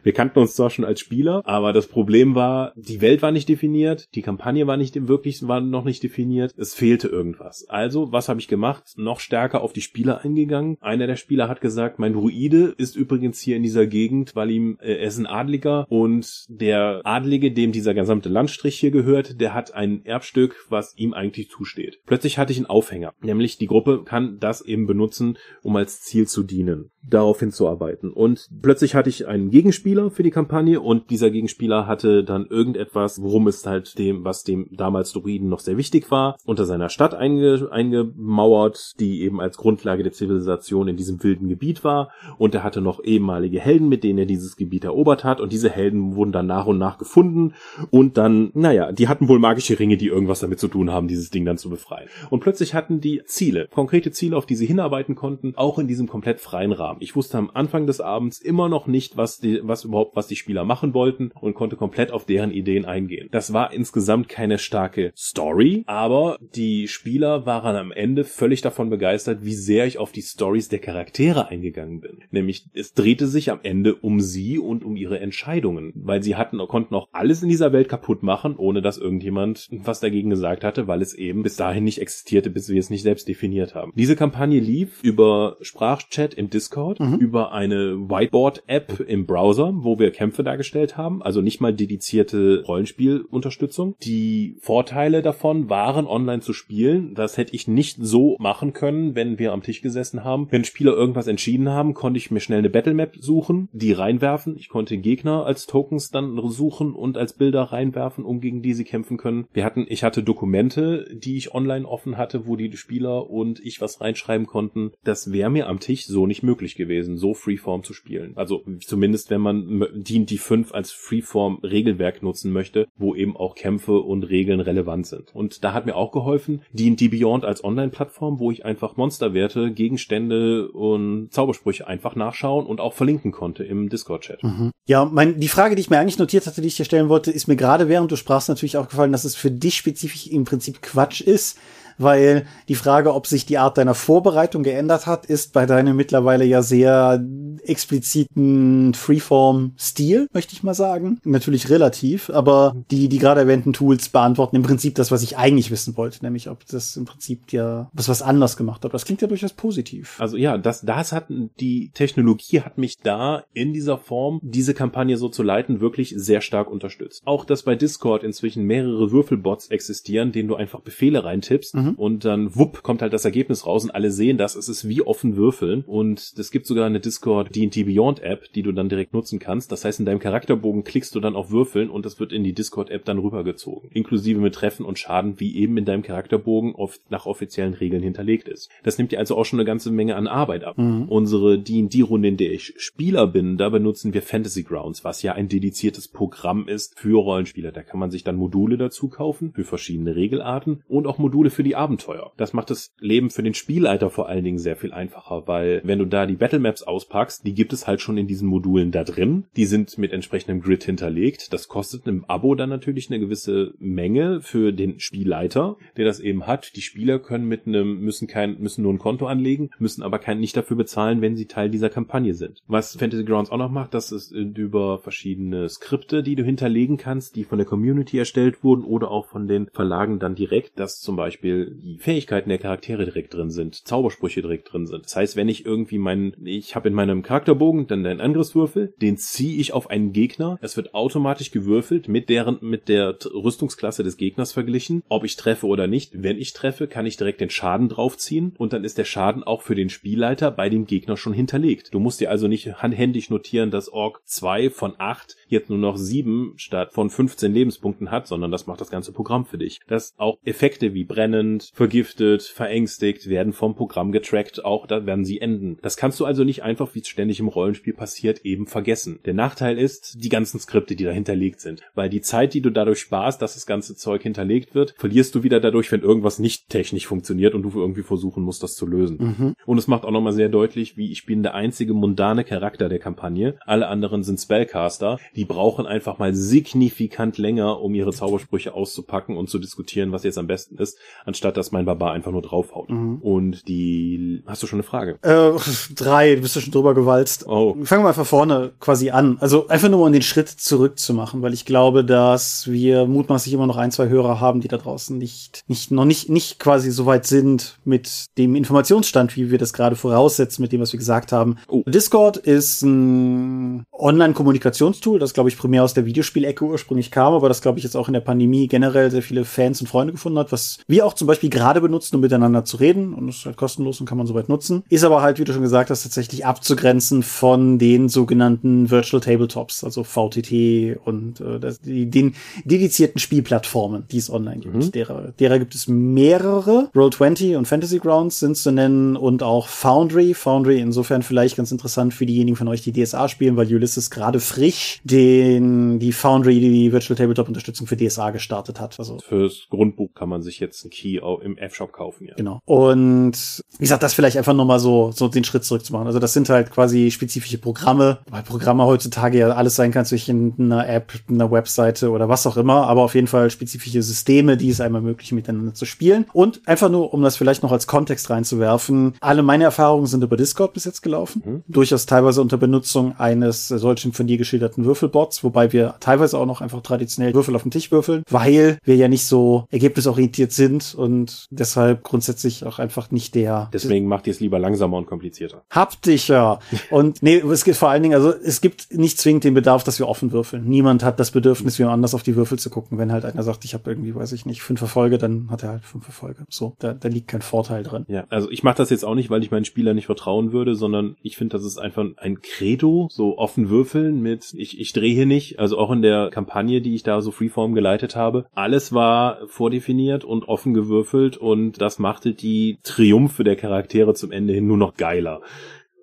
Wir 0.02 0.14
kannten 0.14 0.40
uns 0.40 0.56
zwar 0.56 0.72
schon 0.72 0.84
als 0.84 1.00
Spieler, 1.00 1.44
aber 1.46 1.74
das 1.74 1.86
Problem 1.86 2.34
war, 2.34 2.74
die 2.76 3.02
Welt 3.02 3.22
war 3.22 3.32
nicht 3.32 3.50
definiert, 3.50 4.08
die 4.16 4.24
Kampagne 4.24 4.66
war 4.66 4.78
nicht 4.78 5.08
wirklich, 5.08 5.48
war 5.48 5.62
noch 5.62 5.84
nicht 5.84 6.02
definiert, 6.02 6.56
es 6.58 6.74
fehlte 7.04 7.16
irgendwas. 7.16 7.66
Also, 7.70 8.12
was 8.12 8.30
habe 8.30 8.40
ich 8.40 8.48
gemacht? 8.48 8.84
Noch 8.96 9.20
stärker 9.20 9.62
auf 9.62 9.74
die 9.74 9.82
Spieler 9.82 10.24
eingegangen. 10.24 10.78
Einer 10.82 11.08
der 11.08 11.16
Spieler 11.16 11.48
hat 11.48 11.62
gesagt, 11.62 12.00
mein 12.00 12.14
Druide 12.14 12.74
ist 12.78 12.96
übrigens 12.96 13.40
hier 13.40 13.58
in 13.58 13.64
dieser 13.64 13.88
Gegend, 13.88 14.36
weil 14.36 14.52
ihm, 14.52 14.78
äh, 14.82 14.94
er 14.96 15.08
ist 15.08 15.18
ein 15.18 15.28
Adliger 15.28 15.86
und 15.90 16.46
der 16.48 17.02
Adlige, 17.04 17.52
dem 17.52 17.72
dieser 17.72 17.94
gesamte 17.94 18.30
Landstrich 18.30 18.80
hier 18.80 18.92
gehört, 18.92 19.40
der 19.42 19.54
hat 19.54 19.74
ein 19.74 20.06
Erbstück, 20.06 20.66
was 20.70 20.98
ihm 20.98 21.14
eigentlich 21.14 21.50
zusteht. 21.50 22.00
Plötzlich 22.06 22.38
hatte 22.38 22.52
ich 22.52 22.58
einen 22.58 22.68
Aufhänger, 22.68 23.14
nämlich 23.22 23.58
die 23.58 23.68
Gruppe 23.68 24.04
kann 24.04 24.38
das 24.40 24.62
eben 24.62 24.88
benutzen, 24.88 25.38
um 25.62 25.76
als 25.76 26.02
Ziel 26.02 26.28
zu 26.28 26.44
dienen, 26.44 26.92
darauf 27.04 27.40
hinzuarbeiten. 27.40 28.12
Und 28.12 28.48
plötzlich 28.62 28.96
hatte 28.96 29.10
ich 29.10 29.28
einen 29.28 29.50
Gegenspieler 29.50 30.10
für 30.10 30.24
die 30.24 30.32
Kampagne 30.32 30.80
und 30.80 31.10
dieser 31.10 31.32
Gegenspieler 31.32 31.88
hatte 31.88 32.24
dann 32.24 32.46
irgendetwas, 32.46 33.22
worum 33.22 33.48
es 33.48 33.66
halt 33.66 33.98
dem, 33.98 34.24
was 34.24 34.44
dem 34.44 34.68
damals 34.72 35.12
Druiden 35.12 35.50
noch 35.50 35.60
sehr 35.60 35.78
wichtig 35.78 36.10
war, 36.12 36.38
unter 36.46 36.66
seiner 36.66 36.90
Stadt 36.94 37.14
einge, 37.14 37.68
eingemauert, 37.72 39.00
die 39.00 39.22
eben 39.22 39.42
als 39.42 39.58
Grundlage 39.58 40.04
der 40.04 40.12
Zivilisation 40.12 40.88
in 40.88 40.96
diesem 40.96 41.24
wilden 41.24 41.50
Gebiet 41.50 41.84
war. 41.84 42.12
Und 42.38 42.56
er 42.56 42.64
hatte 42.64 42.82
noch 42.82 43.04
ehemalige 43.04 43.60
Helden, 43.60 43.90
mit 43.90 44.04
denen 44.04 44.20
er 44.20 44.26
dieses 44.26 44.56
Gebiet 44.56 44.84
erobert 44.86 45.24
hat. 45.24 45.42
Und 45.42 45.52
diese 45.52 45.70
Helden 45.70 46.16
wurden 46.16 46.32
dann 46.32 46.46
nach 46.46 46.68
und 46.68 46.78
nach 46.78 46.98
gefunden. 46.98 47.54
Und 47.90 48.18
dann, 48.18 48.52
naja, 48.54 48.92
die 48.92 49.08
hatten 49.08 49.28
wohl 49.28 49.40
magische 49.40 49.78
Ringe, 49.80 49.98
die 49.98 50.08
irgendwas 50.08 50.40
damit 50.40 50.60
zu 50.60 50.68
tun 50.68 50.92
haben, 50.92 51.08
dieses 51.08 51.30
Ding 51.32 51.46
dann 51.46 51.58
zu 51.58 51.70
befreien. 51.70 52.08
Und 52.30 52.40
plötzlich 52.42 52.74
hatten 52.74 53.02
die 53.02 53.24
Ziele, 53.26 53.68
konkrete 53.74 54.12
Ziele, 54.12 54.38
auf 54.38 54.46
die 54.46 54.56
sie 54.56 54.66
hinarbeiten 54.66 55.16
konnten, 55.16 55.54
auch 55.56 55.80
in 55.80 55.88
diesem 55.88 56.08
komplett 56.08 56.40
freien 56.40 56.72
Rahmen. 56.72 57.00
Ich 57.02 57.16
wusste 57.16 57.38
am 57.38 57.50
Anfang 57.54 57.88
des 57.88 58.02
Abends 58.02 58.40
immer 58.40 58.70
noch 58.70 58.88
nicht, 58.88 59.18
was 59.18 59.40
die, 59.40 59.62
was 59.64 59.84
überhaupt, 59.84 60.16
was 60.16 60.28
die 60.28 60.36
Spieler 60.36 60.64
machen 60.64 60.94
wollten 60.94 61.32
und 61.42 61.56
konnte 61.56 61.76
komplett 61.76 62.12
auf 62.12 62.26
deren 62.26 62.52
Ideen 62.52 62.86
eingehen. 62.86 63.30
Das 63.32 63.52
war 63.52 63.74
insgesamt 63.74 64.30
keine 64.30 64.60
starke 64.60 65.12
Story, 65.16 65.84
aber 65.88 66.38
die 66.40 66.83
Spieler 66.88 67.46
waren 67.46 67.76
am 67.76 67.92
Ende 67.92 68.24
völlig 68.24 68.62
davon 68.62 68.90
begeistert, 68.90 69.44
wie 69.44 69.54
sehr 69.54 69.86
ich 69.86 69.98
auf 69.98 70.12
die 70.12 70.22
Stories 70.22 70.70
der 70.70 70.80
Charaktere 70.80 71.48
eingegangen 71.48 72.02
bin. 72.02 72.20
Nämlich, 72.32 72.66
es 72.74 72.94
drehte 72.94 73.28
sich 73.28 73.52
am 73.52 73.60
Ende 73.64 73.96
um 73.96 74.20
sie 74.20 74.60
und 74.60 74.84
um 74.84 74.96
ihre 74.96 75.20
Entscheidungen, 75.20 75.92
weil 75.96 76.24
sie 76.24 76.36
hatten, 76.36 76.60
konnten 76.68 76.96
auch 76.96 77.10
alles 77.12 77.44
in 77.44 77.50
dieser 77.50 77.74
Welt 77.74 77.90
kaputt 77.90 78.24
machen, 78.24 78.56
ohne 78.58 78.82
dass 78.82 78.98
irgendjemand 78.98 79.70
was 79.72 80.00
dagegen 80.00 80.30
gesagt 80.30 80.64
hatte, 80.64 80.88
weil 80.88 81.02
es 81.02 81.14
eben 81.14 81.44
bis 81.44 81.56
dahin 81.56 81.84
nicht 81.84 82.00
existierte, 82.00 82.50
bis 82.50 82.70
wir 82.70 82.80
es 82.80 82.90
nicht 82.90 83.04
selbst 83.04 83.28
definiert 83.28 83.76
haben. 83.76 83.94
Diese 83.96 84.16
Kampagne 84.16 84.60
lief 84.60 85.04
über 85.04 85.58
Sprachchat 85.62 86.34
im 86.34 86.50
Discord, 86.50 87.00
mhm. 87.00 87.18
über 87.18 87.52
eine 87.52 88.10
Whiteboard-App 88.10 89.00
im 89.08 89.26
Browser, 89.26 89.74
wo 89.76 90.00
wir 90.00 90.12
Kämpfe 90.12 90.44
dargestellt 90.44 90.98
haben, 90.98 91.22
also 91.22 91.42
nicht 91.42 91.62
mal 91.62 91.74
dedizierte 91.74 92.64
Rollenspielunterstützung. 92.66 93.96
Die 94.04 94.58
Vorteile 94.60 95.22
davon 95.22 95.70
waren, 95.70 96.08
online 96.08 96.42
zu 96.42 96.54
spielen. 96.54 96.73
Das 97.14 97.38
hätte 97.38 97.54
ich 97.56 97.68
nicht 97.68 97.98
so 98.02 98.36
machen 98.40 98.74
können, 98.74 99.16
wenn 99.16 99.38
wir 99.38 99.54
am 99.54 99.62
Tisch 99.62 99.82
gesessen 99.82 100.24
haben. 100.24 100.48
Wenn 100.50 100.64
Spieler 100.64 100.94
irgendwas 100.94 101.28
entschieden 101.28 101.70
haben, 101.70 101.94
konnte 101.94 102.18
ich 102.18 102.32
mir 102.32 102.40
schnell 102.40 102.60
eine 102.60 102.70
Battlemap 102.70 103.16
suchen, 103.20 103.70
die 103.74 103.92
reinwerfen. 103.92 104.56
Ich 104.58 104.70
konnte 104.70 104.98
Gegner 104.98 105.46
als 105.46 105.68
Tokens 105.68 106.10
dann 106.10 106.40
suchen 106.50 106.94
und 106.94 107.18
als 107.18 107.34
Bilder 107.34 107.64
reinwerfen, 107.64 108.26
um 108.26 108.42
gegen 108.42 108.62
die 108.62 108.74
sie 108.74 108.84
kämpfen 108.84 109.18
können. 109.18 109.46
Wir 109.54 109.66
hatten, 109.66 109.86
ich 109.88 110.04
hatte 110.04 110.24
Dokumente, 110.24 111.06
die 111.14 111.38
ich 111.38 111.54
online 111.54 111.88
offen 111.88 112.18
hatte, 112.18 112.48
wo 112.48 112.56
die 112.56 112.76
Spieler 112.76 113.30
und 113.30 113.60
ich 113.60 113.80
was 113.80 114.02
reinschreiben 114.02 114.48
konnten. 114.48 114.92
Das 115.04 115.32
wäre 115.32 115.50
mir 115.50 115.68
am 115.68 115.80
Tisch 115.80 116.06
so 116.06 116.26
nicht 116.26 116.44
möglich 116.44 116.76
gewesen, 116.76 117.18
so 117.18 117.34
Freeform 117.34 117.84
zu 117.84 117.94
spielen. 117.94 118.34
Also 118.36 118.64
zumindest 118.82 119.30
wenn 119.30 119.42
man 119.42 119.86
D&D 119.94 120.38
5 120.38 120.74
als 120.74 120.92
Freeform 120.92 121.60
Regelwerk 121.64 122.24
nutzen 122.24 122.52
möchte, 122.52 122.88
wo 122.98 123.16
eben 123.16 123.38
auch 123.38 123.56
Kämpfe 123.56 124.00
und 124.00 124.24
Regeln 124.24 124.60
relevant 124.60 125.08
sind. 125.08 125.36
Und 125.36 125.64
da 125.64 125.74
hat 125.74 125.86
mir 125.86 125.96
auch 125.96 126.12
geholfen 126.12 126.63
D&D 126.72 127.10
Beyond 127.10 127.46
als 127.46 127.64
Online-Plattform, 127.64 128.40
wo 128.40 128.52
ich 128.52 128.66
einfach 128.66 128.98
Monsterwerte, 128.98 129.72
Gegenstände 129.72 130.70
und 130.72 131.30
Zaubersprüche 131.32 131.88
einfach 131.88 132.16
nachschauen 132.16 132.66
und 132.66 132.80
auch 132.80 132.94
verlinken 132.94 133.32
konnte 133.32 133.64
im 133.64 133.90
Discord-Chat. 133.90 134.44
Mhm. 134.44 134.72
Ja, 134.86 135.06
mein, 135.06 135.40
die 135.40 135.48
Frage, 135.48 135.76
die 135.76 135.82
ich 135.82 135.90
mir 135.90 136.00
eigentlich 136.00 136.20
notiert 136.20 136.48
hatte, 136.48 136.62
die 136.62 136.68
ich 136.68 136.78
dir 136.78 136.86
stellen 136.86 137.10
wollte, 137.10 137.32
ist 137.32 137.48
mir 137.48 137.56
gerade 137.56 137.90
während 137.90 138.12
du 138.12 138.16
sprachst 138.16 138.50
natürlich 138.50 138.78
aufgefallen, 138.78 139.12
dass 139.12 139.26
es 139.26 139.36
für 139.36 139.52
dich 139.52 139.76
spezifisch 139.76 140.28
im 140.28 140.46
Prinzip 140.46 140.82
Quatsch 140.82 141.22
ist, 141.22 141.58
weil 141.98 142.46
die 142.68 142.76
Frage, 142.76 143.14
ob 143.14 143.28
sich 143.28 143.46
die 143.46 143.58
Art 143.58 143.78
deiner 143.78 143.94
Vorbereitung 143.96 144.64
geändert 144.64 145.08
hat, 145.08 145.26
ist 145.26 145.54
bei 145.54 145.66
deinem 145.66 145.96
mittlerweile 145.96 146.46
ja 146.46 146.62
sehr 146.62 147.24
expliziten 147.66 148.94
Freeform-Stil, 148.94 150.28
möchte 150.34 150.54
ich 150.54 150.64
mal 150.64 150.74
sagen. 150.74 151.20
Natürlich 151.24 151.70
relativ, 151.70 152.30
aber 152.30 152.76
die, 152.92 153.10
die 153.10 153.20
gerade 153.20 153.42
erwähnten 153.42 153.74
Tools 153.74 154.10
beantworten 154.10 154.56
im 154.56 154.64
Prinzip 154.64 154.96
das, 154.96 155.12
was 155.12 155.24
ich 155.24 155.38
eigentlich 155.38 155.72
wissen 155.72 155.98
wollte, 155.98 156.24
nämlich 156.24 156.50
ob 156.50 156.66
das 156.68 156.96
im 156.98 157.06
Prinzip 157.06 157.52
ja 157.52 157.90
was 157.94 158.10
was 158.10 158.22
anders 158.22 158.58
gemacht 158.58 158.84
hat. 158.84 158.94
Das 158.94 159.06
klingt 159.06 159.22
ja 159.22 159.28
durchaus 159.28 159.54
positiv. 159.54 160.20
Also 160.20 160.38
ja, 160.38 160.58
das, 160.58 160.82
das 160.82 161.12
hat, 161.12 161.26
die 161.30 161.92
Technologie 161.94 162.62
hat 162.62 162.78
mich 162.78 162.98
da 162.98 163.44
in 163.54 163.74
dieser 163.74 163.98
Form, 163.98 164.40
diese 164.42 164.74
Kampagne 164.74 165.18
so 165.18 165.30
zu 165.30 165.44
leiten, 165.44 165.82
wirklich 165.82 166.14
sehr 166.18 166.42
stark 166.42 166.70
unterstützt. 166.70 167.22
Auch, 167.26 167.46
dass 167.46 167.64
bei 167.64 167.76
Discord 167.76 168.24
inzwischen 168.24 168.64
mehrere 168.64 169.12
Würfelbots 169.12 169.68
existieren, 169.68 170.32
denen 170.32 170.50
du 170.50 170.56
einfach 170.56 170.82
Befehle 170.82 171.24
reintippst, 171.24 171.76
mhm. 171.76 171.83
Und 171.92 172.26
dann 172.26 172.56
wupp 172.56 172.84
kommt 172.84 173.02
halt 173.02 173.14
das 173.14 173.26
Ergebnis 173.26 173.66
raus 173.66 173.84
und 173.84 173.92
alle 173.92 174.12
sehen 174.12 174.38
das. 174.38 174.56
Es 174.56 174.70
ist 174.70 174.88
wie 174.88 175.02
offen 175.02 175.36
würfeln 175.36 175.84
und 175.86 176.34
es 176.38 176.52
gibt 176.52 176.66
sogar 176.66 176.86
eine 176.86 177.00
Discord 177.00 177.56
D&D 177.56 177.84
Beyond 177.84 178.22
App, 178.22 178.52
die 178.54 178.64
du 178.64 178.72
dann 178.72 178.90
direkt 178.90 179.14
nutzen 179.14 179.40
kannst. 179.40 179.72
Das 179.72 179.86
heißt, 179.86 180.00
in 180.00 180.06
deinem 180.06 180.20
Charakterbogen 180.20 180.84
klickst 180.84 181.16
du 181.16 181.20
dann 181.20 181.36
auf 181.36 181.52
Würfeln 181.52 181.90
und 181.90 182.06
das 182.06 182.20
wird 182.20 182.32
in 182.32 182.44
die 182.44 182.54
Discord 182.54 182.90
App 182.90 183.06
dann 183.06 183.20
rübergezogen. 183.20 183.90
Inklusive 183.92 184.40
mit 184.40 184.56
Treffen 184.56 184.86
und 184.86 185.00
Schaden, 185.00 185.40
wie 185.40 185.56
eben 185.56 185.78
in 185.78 185.86
deinem 185.86 186.04
Charakterbogen 186.04 186.76
oft 186.76 187.02
nach 187.10 187.26
offiziellen 187.26 187.74
Regeln 187.74 188.04
hinterlegt 188.04 188.48
ist. 188.48 188.70
Das 188.84 188.98
nimmt 188.98 189.12
dir 189.12 189.20
also 189.20 189.36
auch 189.38 189.46
schon 189.46 189.60
eine 189.60 189.66
ganze 189.66 189.92
Menge 189.92 190.16
an 190.16 190.28
Arbeit 190.28 190.64
ab. 190.64 190.78
Mhm. 190.78 191.10
Unsere 191.10 191.60
D&D 191.60 192.02
Runde, 192.02 192.30
in 192.30 192.38
der 192.38 192.52
ich 192.52 192.74
Spieler 192.78 193.28
bin, 193.28 193.58
da 193.58 193.70
benutzen 193.70 194.14
wir 194.14 194.22
Fantasy 194.22 194.64
Grounds, 194.64 195.04
was 195.04 195.22
ja 195.22 195.34
ein 195.34 195.48
dediziertes 195.48 196.08
Programm 196.08 196.68
ist 196.68 196.98
für 196.98 197.20
Rollenspieler. 197.20 197.72
Da 197.72 197.84
kann 197.84 198.00
man 198.00 198.12
sich 198.12 198.24
dann 198.24 198.36
Module 198.36 198.78
dazu 198.78 199.10
kaufen 199.10 199.52
für 199.54 199.64
verschiedene 199.64 200.16
Regelarten 200.16 200.84
und 200.88 201.08
auch 201.08 201.18
Module 201.18 201.50
für 201.50 201.64
die 201.64 201.73
die 201.74 201.78
Abenteuer. 201.78 202.32
Das 202.38 202.54
macht 202.54 202.70
das 202.70 202.94
Leben 203.00 203.32
für 203.32 203.42
den 203.42 203.56
Spielleiter 203.56 204.12
vor 204.12 204.30
allen 204.30 204.44
Dingen 204.44 204.60
sehr 204.60 204.76
viel 204.76 204.94
einfacher, 204.94 205.48
weil 205.48 205.82
wenn 205.84 205.98
du 205.98 206.06
da 206.06 206.28
die 206.28 206.36
Battle 206.36 206.60
Maps 206.60 206.84
auspackst, 206.84 207.46
die 207.46 207.56
gibt 207.56 207.74
es 207.74 207.88
halt 207.88 208.00
schon 208.00 208.18
in 208.18 208.28
diesen 208.28 208.48
Modulen 208.48 208.92
da 208.92 209.04
drin. 209.04 209.46
Die 209.56 209.66
sind 209.66 209.98
mit 209.98 210.12
entsprechendem 210.12 210.62
Grid 210.62 210.84
hinterlegt. 210.84 211.52
Das 211.52 211.68
kostet 211.68 212.08
im 212.08 212.26
Abo 212.26 212.54
dann 212.54 212.70
natürlich 212.70 213.10
eine 213.10 213.20
gewisse 213.20 213.74
Menge 213.80 214.42
für 214.42 214.72
den 214.72 215.00
Spielleiter, 215.00 215.78
der 215.98 216.06
das 216.06 216.20
eben 216.20 216.46
hat. 216.46 216.76
Die 216.76 216.82
Spieler 216.82 217.18
können 217.18 217.48
mit 217.48 217.66
einem, 217.66 218.02
müssen 218.02 218.28
kein, 218.28 218.60
müssen 218.60 218.84
nur 218.84 218.94
ein 218.94 219.00
Konto 219.00 219.26
anlegen, 219.26 219.72
müssen 219.80 220.04
aber 220.04 220.20
kein, 220.20 220.40
nicht 220.40 220.56
dafür 220.56 220.78
bezahlen, 220.78 221.22
wenn 221.22 221.36
sie 221.36 221.48
Teil 221.48 221.72
dieser 221.72 221.90
Kampagne 221.90 222.36
sind. 222.36 222.62
Was 222.68 222.96
Fantasy 222.96 223.24
Grounds 223.24 223.50
auch 223.50 223.58
noch 223.58 223.72
macht, 223.72 223.96
das 223.96 224.12
ist 224.12 224.32
über 224.32 225.00
verschiedene 225.00 225.68
Skripte, 225.70 226.22
die 226.22 226.36
du 226.36 226.44
hinterlegen 226.44 226.98
kannst, 226.98 227.36
die 227.36 227.46
von 227.46 227.58
der 227.58 227.66
Community 227.66 228.20
erstellt 228.20 228.64
wurden 228.64 228.84
oder 228.84 229.10
auch 229.10 229.26
von 229.26 229.48
den 229.48 229.70
Verlagen 229.74 230.20
dann 230.20 230.36
direkt, 230.36 230.80
dass 230.80 231.00
zum 231.00 231.16
Beispiel 231.16 231.63
die 231.72 231.98
Fähigkeiten 231.98 232.50
der 232.50 232.58
Charaktere 232.58 233.06
direkt 233.06 233.34
drin 233.34 233.52
sind, 233.52 233.88
Zaubersprüche 233.88 234.42
direkt 234.42 234.72
drin 234.72 234.88
sind. 234.88 235.06
Das 235.06 235.16
heißt, 235.16 235.36
wenn 235.36 235.50
ich 235.50 235.66
irgendwie 235.66 235.98
meinen, 235.98 236.34
ich 236.46 236.76
habe 236.76 236.90
in 236.90 236.94
meinem 236.94 237.24
Charakterbogen 237.24 237.88
dann 237.88 238.06
einen 238.06 238.22
Angriffswürfel, 238.22 238.94
den 239.02 239.18
ziehe 239.18 239.60
ich 239.60 239.74
auf 239.74 239.90
einen 239.90 240.14
Gegner, 240.14 240.58
es 240.62 240.78
wird 240.78 240.94
automatisch 240.94 241.52
gewürfelt 241.52 242.08
mit 242.08 242.30
deren, 242.30 242.58
mit 242.62 242.90
der 242.90 243.18
Rüstungsklasse 243.26 244.04
des 244.04 244.18
Gegners 244.18 244.52
verglichen, 244.52 245.04
ob 245.10 245.24
ich 245.24 245.36
treffe 245.36 245.68
oder 245.68 245.88
nicht. 245.88 246.12
Wenn 246.14 246.38
ich 246.38 246.54
treffe, 246.54 246.88
kann 246.88 247.06
ich 247.06 247.18
direkt 247.18 247.42
den 247.42 247.50
Schaden 247.50 247.90
draufziehen 247.90 248.54
und 248.58 248.74
dann 248.74 248.84
ist 248.84 248.98
der 248.98 249.06
Schaden 249.06 249.44
auch 249.44 249.62
für 249.62 249.76
den 249.76 249.90
Spielleiter 249.90 250.52
bei 250.52 250.70
dem 250.70 250.86
Gegner 250.86 251.18
schon 251.18 251.34
hinterlegt. 251.34 251.94
Du 251.94 252.00
musst 252.00 252.20
dir 252.20 252.30
also 252.30 252.48
nicht 252.48 252.82
handhändig 252.82 253.30
notieren, 253.30 253.72
dass 253.72 253.90
Org 253.90 254.22
2 254.26 254.70
von 254.70 254.94
8 254.98 255.36
jetzt 255.54 255.70
nur 255.70 255.80
noch 255.80 255.98
7 255.98 256.54
statt 256.58 256.92
von 256.92 257.10
15 257.10 257.54
Lebenspunkten 257.54 258.12
hat, 258.12 258.28
sondern 258.28 258.52
das 258.52 258.68
macht 258.68 258.82
das 258.82 258.92
ganze 258.92 259.12
Programm 259.12 259.46
für 259.46 259.58
dich. 259.58 259.80
Dass 259.88 260.14
auch 260.18 260.38
Effekte 260.44 260.94
wie 260.94 261.06
brennend, 261.06 261.72
vergiftet, 261.74 262.44
verängstigt 262.44 263.30
werden 263.30 263.54
vom 263.54 263.76
Programm 263.76 264.12
getrackt, 264.12 264.66
auch 264.66 264.88
da 264.88 265.06
werden 265.06 265.26
sie 265.26 265.40
enden. 265.40 265.78
Das 265.82 265.98
kannst 265.98 266.20
du 266.20 266.26
also 266.26 266.44
nicht 266.44 266.64
einfach, 266.64 266.94
wie 266.96 267.00
es 267.00 267.08
ständig 267.08 267.40
im 267.40 267.48
Rollenspiel 267.48 267.94
passiert, 267.94 268.46
eben 268.46 268.68
vergessen. 268.68 269.20
Der 269.26 269.34
Nachteil 269.34 269.78
ist 269.78 270.18
die 270.22 270.30
ganzen 270.30 270.60
Skripte, 270.60 270.96
die 270.96 271.04
da 271.04 271.12
hinterlegt 271.12 271.62
sind. 271.62 271.82
Weil 271.94 272.10
die 272.10 272.22
Zeit, 272.22 272.54
die 272.54 272.62
du 272.62 272.70
dadurch 272.70 273.00
sparst, 273.00 273.42
dass 273.42 273.54
das 273.54 273.66
ganze 273.66 273.96
Zeug 273.96 274.24
hinterlegt 274.24 274.76
wird, 274.76 274.96
verlierst 274.98 275.36
du 275.36 275.44
wieder 275.44 275.60
dadurch, 275.60 275.92
wenn 275.92 276.02
irgendwas 276.02 276.40
nicht 276.40 276.70
technisch 276.70 277.08
funktioniert 277.08 277.54
und 277.54 277.64
du 277.64 277.72
irgendwie 277.80 278.04
versuchen 278.04 278.44
musst, 278.44 278.64
das 278.64 278.76
zu 278.76 278.86
lösen. 278.86 279.18
Mhm. 279.18 279.56
Und 279.66 279.78
es 279.78 279.88
macht 279.88 280.06
auch 280.06 280.12
nochmal 280.12 280.34
sehr 280.34 280.50
deutlich, 280.50 280.98
wie 280.98 281.12
ich 281.12 281.26
bin 281.26 281.44
der 281.44 281.54
einzige 281.54 281.94
mundane 281.94 282.44
Charakter 282.44 282.90
der 282.90 283.00
Kampagne. 283.00 283.56
Alle 283.66 283.88
anderen 283.88 284.24
sind 284.24 284.40
Spellcaster. 284.40 285.20
Die 285.36 285.43
brauchen 285.46 285.86
einfach 285.86 286.20
mal 286.20 286.34
signifikant 286.34 287.38
länger, 287.38 287.82
um 287.82 287.94
ihre 287.96 288.12
Zaubersprüche 288.12 288.74
auszupacken 288.74 289.38
und 289.38 289.50
zu 289.50 289.60
diskutieren, 289.60 290.12
was 290.12 290.24
jetzt 290.24 290.38
am 290.38 290.48
besten 290.48 290.78
ist, 290.78 290.98
anstatt 291.26 291.58
dass 291.58 291.72
mein 291.72 291.86
Barbar 291.86 292.14
einfach 292.14 292.32
nur 292.32 292.42
draufhaut. 292.42 292.90
Mhm. 292.90 293.18
Und 293.18 293.68
die, 293.68 294.44
hast 294.46 294.64
du 294.64 294.68
schon 294.68 294.78
eine 294.78 294.84
Frage? 294.84 295.18
Äh, 295.22 295.52
drei, 295.96 296.36
du 296.36 296.42
bist 296.42 296.56
ja 296.56 296.62
schon 296.62 296.72
drüber 296.72 296.94
gewalzt. 296.94 297.46
Oh. 297.48 297.76
Fangen 297.84 298.04
wir 298.04 298.10
mal 298.10 298.14
von 298.14 298.26
vorne 298.26 298.72
quasi 298.80 299.10
an. 299.10 299.38
Also 299.40 299.68
einfach 299.68 299.90
nur, 299.90 300.06
um 300.06 300.12
den 300.12 300.22
Schritt 300.22 300.50
zurückzumachen, 300.50 301.42
weil 301.42 301.54
ich 301.54 301.66
glaube, 301.66 302.04
dass 302.04 302.70
wir 302.70 303.06
mutmaßlich 303.06 303.54
immer 303.54 303.68
noch 303.68 303.78
ein, 303.78 303.92
zwei 303.92 304.10
Hörer 304.10 304.40
haben, 304.40 304.62
die 304.62 304.68
da 304.68 304.78
draußen 304.78 305.18
nicht, 305.18 305.64
nicht, 305.68 305.92
noch 305.92 306.06
nicht, 306.06 306.30
nicht 306.30 306.60
quasi 306.60 306.92
so 306.92 307.06
weit 307.06 307.26
sind 307.26 307.80
mit 307.86 308.26
dem 308.38 308.56
Informationsstand, 308.56 309.36
wie 309.36 309.52
wir 309.52 309.58
das 309.58 309.74
gerade 309.74 309.96
voraussetzen, 309.96 310.62
mit 310.62 310.72
dem, 310.72 310.82
was 310.82 310.94
wir 310.94 311.00
gesagt 311.00 311.32
haben. 311.32 311.58
Oh. 311.68 311.84
Discord 311.86 312.38
ist 312.38 312.82
ein 312.82 313.86
Online-Kommunikationstool, 313.92 315.20
das 315.20 315.33
glaube 315.34 315.50
ich 315.50 315.58
primär 315.58 315.84
aus 315.84 315.94
der 315.94 316.06
Videospielecke 316.06 316.64
ursprünglich 316.66 317.12
kam, 317.12 317.34
aber 317.34 317.48
das 317.48 317.62
glaube 317.62 317.78
ich 317.78 317.84
jetzt 317.84 317.96
auch 317.96 318.08
in 318.08 318.14
der 318.14 318.22
Pandemie 318.22 318.68
generell 318.68 319.12
sehr 319.12 319.22
viele 319.22 319.46
Fans 319.46 319.82
und 319.82 319.88
Freunde 319.88 320.14
gefunden 320.14 320.40
hat, 320.40 320.52
was 320.52 320.80
wir 320.88 321.06
auch 321.06 321.14
zum 321.14 321.28
Beispiel 321.28 321.50
gerade 321.50 321.82
benutzen, 321.82 322.16
um 322.16 322.22
miteinander 322.22 322.66
zu 322.66 322.78
reden 322.78 323.14
und 323.14 323.30
es 323.30 323.38
ist 323.38 323.46
halt 323.46 323.58
kostenlos 323.58 324.00
und 324.00 324.08
kann 324.08 324.18
man 324.18 324.28
soweit 324.28 324.50
nutzen. 324.50 324.84
Ist 324.90 325.04
aber 325.04 325.22
halt, 325.22 325.40
wie 325.40 325.44
du 325.44 325.54
schon 325.54 325.62
gesagt 325.62 325.90
hast, 325.90 326.04
tatsächlich 326.04 326.46
abzugrenzen 326.46 327.24
von 327.24 327.80
den 327.80 328.10
sogenannten 328.10 328.90
Virtual 328.90 329.22
Tabletops, 329.22 329.84
also 329.84 330.04
VTT 330.04 330.98
und 331.06 331.42
äh, 331.42 331.60
das, 331.60 331.82
die, 331.82 332.10
den 332.10 332.36
dedizierten 332.66 333.20
Spielplattformen, 333.20 334.06
die 334.12 334.18
es 334.18 334.30
online 334.30 334.60
gibt. 334.60 334.76
Mhm. 334.76 334.92
Derer, 334.92 335.34
derer 335.40 335.60
gibt 335.60 335.76
es 335.76 335.88
mehrere. 335.88 336.90
Roll20 336.96 337.58
und 337.58 337.68
Fantasy 337.68 338.00
Grounds 338.00 338.40
sind 338.40 338.58
zu 338.58 338.72
nennen 338.72 339.16
und 339.16 339.44
auch 339.44 339.68
Foundry. 339.68 340.34
Foundry 340.34 340.80
insofern 340.80 341.24
vielleicht 341.24 341.58
ganz 341.58 341.72
interessant 341.72 342.14
für 342.14 342.26
diejenigen 342.26 342.56
von 342.56 342.68
euch, 342.68 342.82
die 342.82 342.92
DSA 342.92 343.28
spielen, 343.30 343.58
weil 343.58 343.74
Ulysses 343.74 344.10
gerade 344.10 344.40
frisch 344.40 345.02
den, 345.14 346.00
die 346.00 346.12
Foundry, 346.12 346.60
die 346.60 346.92
Virtual 346.92 347.16
Tabletop 347.16 347.48
Unterstützung 347.48 347.86
für 347.88 347.96
DSA 347.96 348.32
gestartet 348.32 348.80
hat. 348.80 349.00
Also 349.00 349.20
fürs 349.20 349.68
Grundbuch 349.70 350.14
kann 350.16 350.28
man 350.28 350.42
sich 350.42 350.60
jetzt 350.60 350.84
ein 350.84 350.90
Key 350.90 351.20
im 351.42 351.58
F-Shop 351.58 351.92
kaufen, 351.92 352.28
ja. 352.28 352.34
Genau. 352.36 352.60
Und 352.66 353.62
wie 353.78 353.84
gesagt, 353.84 354.02
das 354.02 354.14
vielleicht 354.14 354.38
einfach 354.38 354.54
nochmal 354.54 354.80
so, 354.80 355.12
so 355.12 355.28
den 355.28 355.44
Schritt 355.44 355.64
zurückzumachen. 355.64 356.08
Also 356.08 356.20
das 356.20 356.34
sind 356.34 356.50
halt 356.50 356.72
quasi 356.72 357.12
spezifische 357.12 357.60
Programme, 357.60 358.20
weil 358.30 358.42
Programme 358.42 358.86
heutzutage 358.86 359.38
ja 359.38 359.50
alles 359.52 359.76
sein 359.76 359.92
kann 359.92 360.06
zwischen 360.06 360.56
einer 360.58 360.90
App, 360.90 361.14
einer 361.30 361.52
Webseite 361.52 362.10
oder 362.10 362.28
was 362.28 362.48
auch 362.48 362.58
immer, 362.58 362.88
aber 362.88 363.04
auf 363.04 363.16
jeden 363.16 363.28
Fall 363.28 363.50
spezifische 363.50 364.02
Systeme, 364.02 364.58
die 364.58 364.70
es 364.70 364.82
einmal 364.82 365.02
ermöglichen, 365.02 365.36
miteinander 365.36 365.74
zu 365.74 365.86
spielen. 365.86 366.26
Und 366.34 366.62
einfach 366.66 366.90
nur, 366.90 367.14
um 367.14 367.22
das 367.22 367.38
vielleicht 367.38 367.62
noch 367.62 367.72
als 367.72 367.86
Kontext 367.86 368.30
reinzuwerfen, 368.30 369.14
alle 369.20 369.44
meine 369.44 369.66
Erfahrungen 369.66 370.08
sind 370.08 370.24
über 370.24 370.38
Discord 370.38 370.74
bis 370.74 370.86
jetzt 370.86 371.02
gelaufen. 371.02 371.44
Mhm. 371.46 371.64
Durchaus 371.68 372.06
teilweise 372.06 372.42
unter 372.42 372.58
Benutzung 372.58 373.16
eines 373.18 373.68
solchen 373.68 374.14
von 374.14 374.26
dir 374.26 374.38
geschilderten 374.38 374.86
Würfelbots, 375.04 375.44
wobei 375.44 375.74
wir 375.74 375.96
teilweise 376.00 376.38
auch 376.38 376.46
noch 376.46 376.62
einfach 376.62 376.82
traditionell 376.82 377.34
Würfel 377.34 377.56
auf 377.56 377.64
den 377.64 377.72
Tisch 377.72 377.92
würfeln, 377.92 378.24
weil 378.30 378.78
wir 378.84 378.96
ja 378.96 379.08
nicht 379.08 379.26
so 379.26 379.66
ergebnisorientiert 379.70 380.52
sind 380.52 380.96
und 380.96 381.46
deshalb 381.52 382.04
grundsätzlich 382.04 382.66
auch 382.66 382.80
einfach 382.80 383.12
nicht 383.12 383.36
der. 383.36 383.70
Deswegen 383.74 384.08
macht 384.08 384.28
ihr 384.28 384.32
es 384.32 384.40
lieber 384.40 384.60
langsamer 384.60 384.98
und 384.98 385.06
komplizierter. 385.06 385.64
Haptischer. 385.70 386.60
und 386.90 387.22
nee, 387.22 387.38
es 387.38 387.66
geht 387.66 387.76
vor 387.76 387.90
allen 387.90 388.04
Dingen, 388.04 388.16
also 388.16 388.34
es 388.34 388.62
gibt 388.62 388.94
nicht 388.94 389.20
zwingend 389.20 389.44
den 389.44 389.54
Bedarf, 389.54 389.84
dass 389.84 390.00
wir 390.00 390.08
offen 390.08 390.32
würfeln. 390.32 390.66
Niemand 390.66 391.04
hat 391.04 391.20
das 391.20 391.32
Bedürfnis, 391.32 391.80
wie 391.80 391.84
anders 391.84 392.16
auf 392.16 392.24
die 392.24 392.36
Würfel 392.36 392.58
zu 392.58 392.70
gucken. 392.70 392.98
Wenn 392.98 393.12
halt 393.12 393.26
einer 393.26 393.44
sagt, 393.44 393.66
ich 393.66 393.74
habe 393.74 393.90
irgendwie, 393.90 394.16
weiß 394.16 394.32
ich 394.32 394.46
nicht, 394.46 394.62
fünf 394.62 394.82
Erfolge, 394.82 395.18
dann 395.18 395.50
hat 395.50 395.64
er 395.64 395.70
halt 395.70 395.84
fünf 395.84 396.08
Erfolge. 396.08 396.46
So, 396.50 396.76
da, 396.80 396.94
da 396.94 397.10
liegt 397.10 397.28
kein 397.28 397.42
Vorteil 397.42 397.84
drin. 397.84 398.06
Ja, 398.08 398.26
also 398.30 398.50
ich 398.50 398.64
mache 398.64 398.78
das 398.78 398.90
jetzt 398.90 399.04
auch 399.04 399.16
nicht, 399.16 399.30
weil 399.30 399.44
ich 399.44 399.52
meinen 399.52 399.66
Spieler 399.66 399.94
nicht 399.94 400.06
vertrauen 400.06 400.54
würde, 400.54 400.76
sondern 400.76 401.18
ich 401.22 401.38
finde, 401.38 401.58
das 401.58 401.66
ist 401.66 401.78
einfach 401.78 402.06
ein 402.18 402.42
Credo, 402.42 403.08
so 403.12 403.38
offen 403.38 403.70
würfeln 403.70 404.22
mit, 404.22 404.54
ich, 404.54 404.80
ich 404.80 404.93
drehe 404.94 405.14
hier 405.14 405.26
nicht, 405.26 405.60
also 405.60 405.78
auch 405.78 405.92
in 405.92 406.02
der 406.02 406.30
Kampagne, 406.30 406.82
die 406.82 406.96
ich 406.96 407.04
da 407.04 407.22
so 407.22 407.32
Freeform 407.32 407.74
geleitet 407.74 408.16
habe, 408.16 408.46
alles 408.54 408.94
war 408.94 409.40
vordefiniert 409.48 410.24
und 410.24 410.48
offen 410.48 410.74
gewürfelt 410.74 411.38
und 411.38 411.82
das 411.82 412.00
machte 412.00 412.34
die 412.34 412.78
Triumphe 412.84 413.44
der 413.44 413.56
Charaktere 413.56 414.14
zum 414.14 414.32
Ende 414.32 414.54
hin 414.54 414.68
nur 414.68 414.78
noch 414.78 414.96
geiler. 414.96 415.42